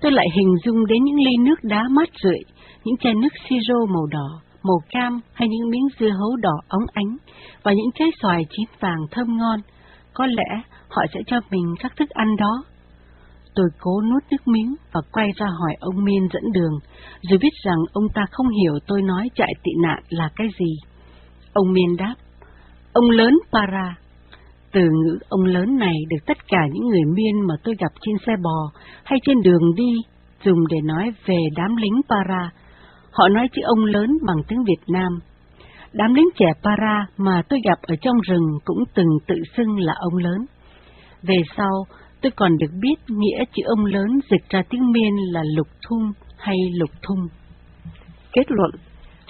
Tôi 0.00 0.12
lại 0.12 0.26
hình 0.34 0.54
dung 0.64 0.86
đến 0.86 1.04
những 1.04 1.24
ly 1.24 1.36
nước 1.38 1.54
đá 1.62 1.82
mát 1.90 2.08
rượi, 2.22 2.38
những 2.84 2.96
chai 2.96 3.14
nước 3.14 3.28
siro 3.48 3.86
màu 3.94 4.06
đỏ, 4.10 4.40
màu 4.66 4.78
cam 4.90 5.20
hay 5.32 5.48
những 5.48 5.70
miếng 5.70 5.88
dưa 5.98 6.10
hấu 6.10 6.36
đỏ 6.36 6.60
óng 6.68 6.86
ánh 6.92 7.16
và 7.62 7.72
những 7.72 7.90
trái 7.94 8.08
xoài 8.22 8.42
chín 8.50 8.66
vàng 8.80 9.06
thơm 9.10 9.36
ngon. 9.36 9.60
Có 10.14 10.26
lẽ 10.26 10.62
họ 10.88 11.02
sẽ 11.14 11.20
cho 11.26 11.40
mình 11.50 11.74
các 11.78 11.92
thức 11.96 12.10
ăn 12.10 12.36
đó. 12.36 12.64
Tôi 13.54 13.66
cố 13.80 14.00
nuốt 14.02 14.22
nước 14.30 14.48
miếng 14.48 14.74
và 14.92 15.00
quay 15.12 15.28
ra 15.36 15.46
hỏi 15.46 15.74
ông 15.80 16.04
Miên 16.04 16.28
dẫn 16.32 16.52
đường, 16.52 16.72
rồi 17.30 17.38
biết 17.38 17.52
rằng 17.64 17.78
ông 17.92 18.08
ta 18.14 18.22
không 18.30 18.48
hiểu 18.48 18.72
tôi 18.86 19.02
nói 19.02 19.30
trại 19.34 19.52
tị 19.62 19.70
nạn 19.82 20.02
là 20.08 20.30
cái 20.36 20.46
gì. 20.58 20.72
Ông 21.52 21.72
Miên 21.72 21.96
đáp, 21.98 22.14
ông 22.92 23.10
lớn 23.10 23.38
Para. 23.52 23.94
Từ 24.72 24.82
ngữ 24.82 25.18
ông 25.28 25.44
lớn 25.44 25.76
này 25.78 25.94
được 26.10 26.26
tất 26.26 26.36
cả 26.48 26.60
những 26.72 26.88
người 26.88 27.04
Miên 27.14 27.46
mà 27.46 27.54
tôi 27.64 27.74
gặp 27.78 27.92
trên 28.00 28.16
xe 28.26 28.32
bò 28.42 28.80
hay 29.04 29.18
trên 29.22 29.42
đường 29.42 29.74
đi 29.76 29.92
dùng 30.44 30.66
để 30.70 30.76
nói 30.84 31.12
về 31.26 31.38
đám 31.56 31.76
lính 31.76 32.00
Para. 32.08 32.50
Họ 33.18 33.28
nói 33.28 33.48
chữ 33.52 33.62
ông 33.64 33.84
lớn 33.84 34.10
bằng 34.26 34.36
tiếng 34.48 34.64
Việt 34.64 34.82
Nam. 34.88 35.18
Đám 35.92 36.14
lính 36.14 36.28
trẻ 36.36 36.46
Para 36.62 37.06
mà 37.16 37.42
tôi 37.48 37.60
gặp 37.64 37.78
ở 37.82 37.94
trong 38.00 38.16
rừng 38.28 38.58
cũng 38.64 38.84
từng 38.94 39.08
tự 39.26 39.34
xưng 39.56 39.78
là 39.78 39.94
ông 39.98 40.16
lớn. 40.16 40.46
Về 41.22 41.36
sau, 41.56 41.86
tôi 42.22 42.32
còn 42.36 42.56
được 42.60 42.70
biết 42.80 42.94
nghĩa 43.08 43.44
chữ 43.52 43.62
ông 43.66 43.84
lớn 43.84 44.06
dịch 44.30 44.48
ra 44.50 44.62
tiếng 44.70 44.92
miên 44.92 45.12
là 45.32 45.42
lục 45.56 45.66
thung 45.88 46.12
hay 46.38 46.56
lục 46.78 46.90
thung. 47.02 47.26
Kết 48.32 48.46
luận, 48.48 48.70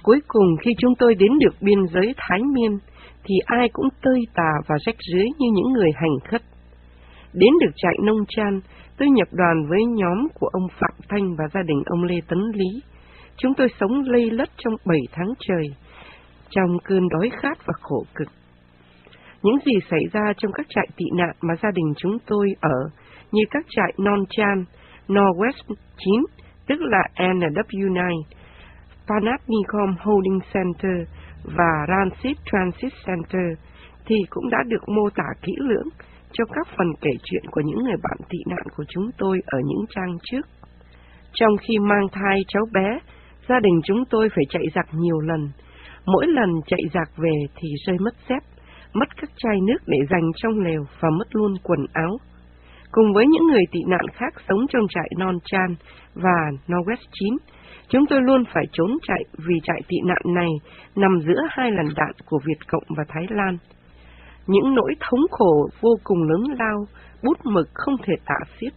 cuối 0.02 0.20
cùng 0.28 0.46
khi 0.64 0.70
chúng 0.78 0.94
tôi 0.98 1.14
đến 1.14 1.38
được 1.40 1.54
biên 1.60 1.78
giới 1.94 2.14
Thái 2.16 2.40
Miên, 2.54 2.78
thì 3.24 3.34
ai 3.44 3.68
cũng 3.72 3.88
tơi 4.02 4.20
tà 4.34 4.52
và 4.68 4.74
rách 4.86 4.98
rưới 5.12 5.24
như 5.38 5.48
những 5.52 5.72
người 5.72 5.90
hành 5.94 6.18
khất. 6.30 6.42
Đến 7.32 7.50
được 7.60 7.72
trại 7.76 7.94
nông 8.02 8.24
trang, 8.28 8.60
tôi 8.98 9.08
nhập 9.10 9.28
đoàn 9.32 9.66
với 9.68 9.84
nhóm 9.84 10.28
của 10.34 10.48
ông 10.52 10.68
Phạm 10.80 10.94
Thanh 11.08 11.36
và 11.38 11.44
gia 11.54 11.62
đình 11.62 11.82
ông 11.86 12.04
Lê 12.04 12.16
Tấn 12.28 12.38
Lý. 12.54 12.82
Chúng 13.36 13.54
tôi 13.54 13.68
sống 13.80 14.02
lây 14.06 14.30
lất 14.30 14.48
trong 14.56 14.74
bảy 14.84 15.00
tháng 15.12 15.32
trời, 15.38 15.66
trong 16.50 16.78
cơn 16.84 17.08
đói 17.08 17.30
khát 17.42 17.66
và 17.66 17.74
khổ 17.80 18.04
cực. 18.14 18.28
Những 19.42 19.56
gì 19.66 19.72
xảy 19.90 20.04
ra 20.12 20.32
trong 20.36 20.52
các 20.52 20.66
trại 20.68 20.86
tị 20.96 21.04
nạn 21.14 21.36
mà 21.40 21.54
gia 21.62 21.70
đình 21.74 21.92
chúng 21.96 22.18
tôi 22.26 22.48
ở, 22.60 22.90
như 23.32 23.42
các 23.50 23.66
trại 23.68 23.92
Non 23.98 24.24
Chan, 24.30 24.64
Northwest 25.08 25.74
9, 25.96 26.20
tức 26.66 26.80
là 26.80 27.02
NW9, 27.16 28.22
Panatnicom 29.08 29.96
Holding 30.00 30.40
Center 30.54 31.08
và 31.44 31.86
Rancid 31.88 32.36
Transit 32.44 32.92
Center, 33.06 33.58
thì 34.06 34.16
cũng 34.30 34.50
đã 34.50 34.58
được 34.66 34.88
mô 34.88 35.10
tả 35.14 35.28
kỹ 35.42 35.52
lưỡng 35.58 35.88
trong 36.32 36.48
các 36.52 36.66
phần 36.78 36.86
kể 37.00 37.10
chuyện 37.24 37.42
của 37.50 37.60
những 37.64 37.84
người 37.84 37.96
bạn 38.02 38.18
tị 38.28 38.38
nạn 38.46 38.66
của 38.76 38.84
chúng 38.88 39.10
tôi 39.18 39.38
ở 39.46 39.58
những 39.64 39.84
trang 39.88 40.16
trước. 40.22 40.46
Trong 41.32 41.56
khi 41.56 41.78
mang 41.78 42.06
thai 42.12 42.38
cháu 42.48 42.62
bé, 42.72 42.98
gia 43.48 43.60
đình 43.60 43.80
chúng 43.84 44.04
tôi 44.10 44.28
phải 44.28 44.44
chạy 44.48 44.62
giặc 44.74 44.86
nhiều 44.92 45.20
lần. 45.20 45.48
Mỗi 46.06 46.26
lần 46.26 46.50
chạy 46.66 46.80
giặc 46.94 47.08
về 47.16 47.32
thì 47.56 47.68
rơi 47.86 47.96
mất 47.98 48.14
dép, 48.28 48.42
mất 48.92 49.08
các 49.16 49.30
chai 49.36 49.56
nước 49.66 49.78
để 49.86 49.98
dành 50.10 50.30
trong 50.36 50.58
lều 50.60 50.84
và 51.00 51.10
mất 51.18 51.28
luôn 51.36 51.54
quần 51.62 51.86
áo. 51.92 52.16
Cùng 52.92 53.12
với 53.14 53.26
những 53.26 53.46
người 53.46 53.62
tị 53.72 53.80
nạn 53.86 54.06
khác 54.12 54.34
sống 54.48 54.66
trong 54.68 54.86
trại 54.88 55.08
Non 55.18 55.38
Chan 55.44 55.74
và 56.14 56.50
Norwest 56.66 57.06
9, 57.12 57.34
chúng 57.88 58.06
tôi 58.06 58.20
luôn 58.22 58.44
phải 58.54 58.64
trốn 58.72 58.90
chạy 59.02 59.24
vì 59.46 59.54
trại 59.62 59.80
tị 59.88 59.96
nạn 60.04 60.22
này 60.34 60.50
nằm 60.96 61.20
giữa 61.26 61.40
hai 61.50 61.70
làn 61.70 61.86
đạn 61.96 62.12
của 62.26 62.38
Việt 62.46 62.66
Cộng 62.68 62.84
và 62.96 63.04
Thái 63.08 63.26
Lan. 63.30 63.56
Những 64.46 64.74
nỗi 64.74 64.94
thống 65.00 65.20
khổ 65.30 65.68
vô 65.80 65.90
cùng 66.04 66.22
lớn 66.22 66.42
lao, 66.58 66.84
bút 67.22 67.38
mực 67.44 67.68
không 67.74 67.94
thể 68.04 68.14
tả 68.24 68.38
xiết, 68.60 68.72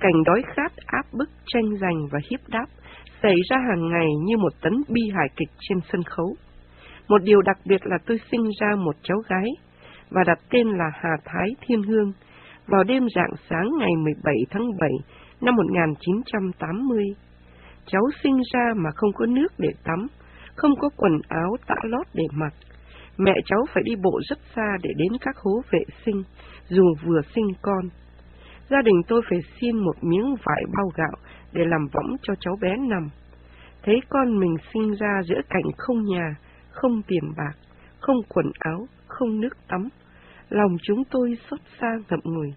cảnh 0.00 0.24
đói 0.24 0.42
khát 0.46 0.72
áp 0.86 1.06
bức 1.12 1.28
tranh 1.46 1.76
giành 1.80 2.08
và 2.12 2.18
hiếp 2.30 2.40
đáp 2.48 2.66
xảy 3.22 3.34
ra 3.50 3.56
hàng 3.68 3.88
ngày 3.88 4.06
như 4.24 4.36
một 4.36 4.52
tấn 4.62 4.72
bi 4.88 5.02
hài 5.14 5.28
kịch 5.36 5.48
trên 5.60 5.78
sân 5.92 6.02
khấu. 6.02 6.36
Một 7.08 7.22
điều 7.22 7.42
đặc 7.42 7.58
biệt 7.64 7.86
là 7.86 7.98
tôi 8.06 8.20
sinh 8.30 8.44
ra 8.60 8.76
một 8.76 8.96
cháu 9.02 9.18
gái 9.28 9.50
và 10.10 10.24
đặt 10.26 10.38
tên 10.50 10.68
là 10.68 10.90
Hà 10.94 11.10
Thái 11.24 11.48
Thiên 11.60 11.82
Hương 11.82 12.12
vào 12.66 12.84
đêm 12.84 13.02
rạng 13.14 13.32
sáng 13.50 13.70
ngày 13.78 13.90
17 14.04 14.34
tháng 14.50 14.70
7 14.80 14.90
năm 15.40 15.54
1980. 15.56 17.04
Cháu 17.86 18.02
sinh 18.22 18.40
ra 18.52 18.64
mà 18.76 18.90
không 18.94 19.12
có 19.12 19.26
nước 19.26 19.52
để 19.58 19.68
tắm, 19.84 20.06
không 20.54 20.72
có 20.80 20.88
quần 20.96 21.12
áo 21.28 21.56
tã 21.66 21.74
lót 21.82 22.06
để 22.14 22.24
mặc. 22.32 22.52
Mẹ 23.18 23.32
cháu 23.44 23.58
phải 23.74 23.82
đi 23.86 23.92
bộ 24.02 24.20
rất 24.28 24.38
xa 24.56 24.76
để 24.82 24.90
đến 24.96 25.12
các 25.20 25.36
hố 25.36 25.62
vệ 25.70 25.80
sinh, 26.04 26.22
dù 26.68 26.84
vừa 27.04 27.20
sinh 27.34 27.46
con. 27.62 27.88
Gia 28.70 28.82
đình 28.82 29.02
tôi 29.08 29.22
phải 29.30 29.38
xin 29.60 29.78
một 29.78 29.94
miếng 30.02 30.34
vải 30.44 30.62
bao 30.76 30.86
gạo 30.96 31.16
để 31.56 31.64
làm 31.64 31.86
võng 31.92 32.16
cho 32.22 32.34
cháu 32.40 32.56
bé 32.60 32.76
nằm. 32.76 33.08
Thấy 33.82 34.00
con 34.08 34.38
mình 34.40 34.56
sinh 34.74 34.94
ra 34.94 35.22
giữa 35.28 35.40
cảnh 35.48 35.72
không 35.76 36.04
nhà, 36.04 36.34
không 36.70 37.02
tiền 37.06 37.32
bạc, 37.36 37.54
không 38.00 38.16
quần 38.28 38.46
áo, 38.58 38.86
không 39.06 39.40
nước 39.40 39.56
tắm, 39.68 39.88
lòng 40.48 40.76
chúng 40.82 41.04
tôi 41.10 41.38
xót 41.50 41.60
xa 41.80 41.88
ngậm 42.08 42.20
ngùi. 42.24 42.48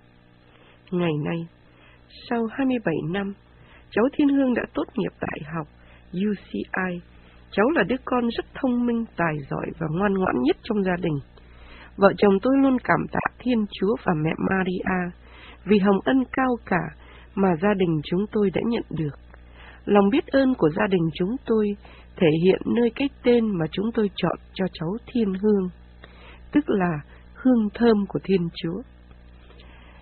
Ngày 0.92 1.12
nay, 1.26 1.38
sau 2.30 2.46
27 2.52 2.96
năm, 3.14 3.34
cháu 3.90 4.06
Thiên 4.14 4.30
Hương 4.30 4.54
đã 4.54 4.64
tốt 4.74 4.84
nghiệp 4.96 5.12
đại 5.22 5.40
học 5.56 5.68
UCI. 6.14 7.02
Cháu 7.52 7.70
là 7.70 7.84
đứa 7.84 7.96
con 8.06 8.28
rất 8.38 8.46
thông 8.54 8.86
minh, 8.86 9.06
tài 9.16 9.36
giỏi 9.50 9.66
và 9.80 9.88
ngoan 9.92 10.14
ngoãn 10.14 10.36
nhất 10.42 10.58
trong 10.64 10.84
gia 10.84 10.96
đình. 11.02 11.20
Vợ 11.98 12.14
chồng 12.18 12.34
tôi 12.42 12.54
luôn 12.62 12.78
cảm 12.84 13.00
tạ 13.12 13.20
Thiên 13.40 13.66
Chúa 13.80 13.96
và 14.04 14.14
mẹ 14.24 14.32
Maria 14.38 15.18
vì 15.66 15.80
hồng 15.80 16.00
ân 16.04 16.24
cao 16.32 16.56
cả 16.66 16.82
mà 17.36 17.50
gia 17.62 17.74
đình 17.74 18.02
chúng 18.04 18.26
tôi 18.32 18.50
đã 18.54 18.62
nhận 18.66 18.84
được. 18.90 19.20
Lòng 19.86 20.10
biết 20.10 20.28
ơn 20.28 20.54
của 20.56 20.70
gia 20.70 20.88
đình 20.88 21.10
chúng 21.14 21.36
tôi 21.46 21.66
thể 22.18 22.28
hiện 22.44 22.62
nơi 22.66 22.92
cái 22.96 23.10
tên 23.24 23.58
mà 23.58 23.66
chúng 23.72 23.92
tôi 23.94 24.10
chọn 24.16 24.38
cho 24.54 24.66
cháu 24.74 24.90
Thiên 25.08 25.34
Hương, 25.34 25.70
tức 26.52 26.70
là 26.70 27.00
hương 27.34 27.70
thơm 27.74 28.06
của 28.08 28.20
Thiên 28.24 28.50
Chúa. 28.56 28.82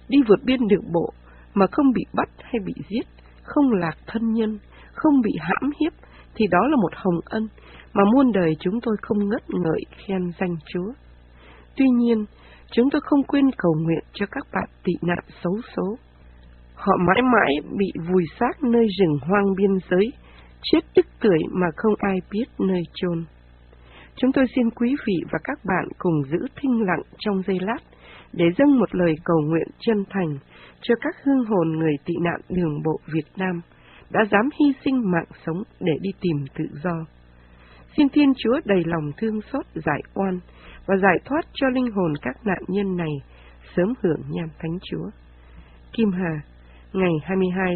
Đi 0.09 0.17
vượt 0.27 0.39
biên 0.43 0.67
đường 0.67 0.91
bộ 0.93 1.13
mà 1.53 1.65
không 1.71 1.93
bị 1.93 2.03
bắt 2.13 2.29
hay 2.39 2.59
bị 2.65 2.73
giết, 2.89 3.07
không 3.43 3.71
lạc 3.71 3.97
thân 4.07 4.33
nhân, 4.33 4.59
không 4.93 5.21
bị 5.21 5.31
hãm 5.39 5.71
hiếp, 5.81 5.93
thì 6.35 6.47
đó 6.51 6.59
là 6.67 6.75
một 6.75 6.91
hồng 6.95 7.19
ân 7.25 7.47
mà 7.93 8.03
muôn 8.13 8.31
đời 8.31 8.55
chúng 8.59 8.81
tôi 8.81 8.95
không 9.01 9.29
ngất 9.29 9.49
ngợi 9.49 9.81
khen 9.97 10.31
danh 10.39 10.55
Chúa. 10.73 10.93
Tuy 11.75 11.85
nhiên, 11.89 12.25
chúng 12.71 12.89
tôi 12.89 13.01
không 13.03 13.23
quên 13.23 13.45
cầu 13.57 13.73
nguyện 13.79 14.03
cho 14.13 14.25
các 14.31 14.47
bạn 14.53 14.69
tị 14.83 14.93
nạn 15.01 15.23
xấu 15.43 15.53
số. 15.75 15.97
Họ 16.77 16.93
mãi 17.07 17.21
mãi 17.21 17.55
bị 17.77 17.85
vùi 18.11 18.23
xác 18.39 18.63
nơi 18.63 18.87
rừng 18.99 19.17
hoang 19.21 19.45
biên 19.57 19.71
giới, 19.89 20.11
chết 20.63 20.79
tức 20.95 21.05
tưởi 21.21 21.39
mà 21.51 21.67
không 21.75 21.93
ai 21.97 22.15
biết 22.31 22.45
nơi 22.59 22.81
chôn. 22.93 23.25
Chúng 24.15 24.31
tôi 24.31 24.45
xin 24.55 24.69
quý 24.69 24.95
vị 25.07 25.13
và 25.31 25.39
các 25.43 25.59
bạn 25.65 25.85
cùng 25.97 26.23
giữ 26.31 26.37
thinh 26.55 26.81
lặng 26.87 27.01
trong 27.17 27.41
giây 27.47 27.57
lát 27.61 27.77
để 28.33 28.45
dâng 28.57 28.79
một 28.79 28.95
lời 28.95 29.15
cầu 29.23 29.37
nguyện 29.41 29.67
chân 29.79 30.03
thành 30.09 30.37
cho 30.81 30.95
các 31.01 31.15
hương 31.23 31.45
hồn 31.45 31.77
người 31.77 31.93
tị 32.05 32.13
nạn 32.21 32.41
đường 32.49 32.83
bộ 32.83 32.99
Việt 33.13 33.27
Nam 33.37 33.61
đã 34.09 34.25
dám 34.31 34.49
hy 34.59 34.65
sinh 34.85 35.11
mạng 35.11 35.29
sống 35.45 35.63
để 35.79 35.93
đi 36.01 36.09
tìm 36.21 36.45
tự 36.57 36.65
do. 36.83 37.05
Xin 37.97 38.09
Thiên 38.09 38.33
Chúa 38.37 38.59
đầy 38.65 38.83
lòng 38.85 39.11
thương 39.17 39.39
xót 39.51 39.65
giải 39.75 40.01
oan 40.13 40.39
và 40.85 40.95
giải 40.97 41.17
thoát 41.25 41.41
cho 41.53 41.69
linh 41.69 41.91
hồn 41.91 42.13
các 42.21 42.35
nạn 42.45 42.63
nhân 42.67 42.97
này 42.97 43.11
sớm 43.75 43.93
hưởng 44.03 44.21
nham 44.29 44.49
thánh 44.59 44.77
Chúa. 44.91 45.09
Kim 45.93 46.11
Hà, 46.11 46.41
ngày 46.93 47.11
22 47.27 47.75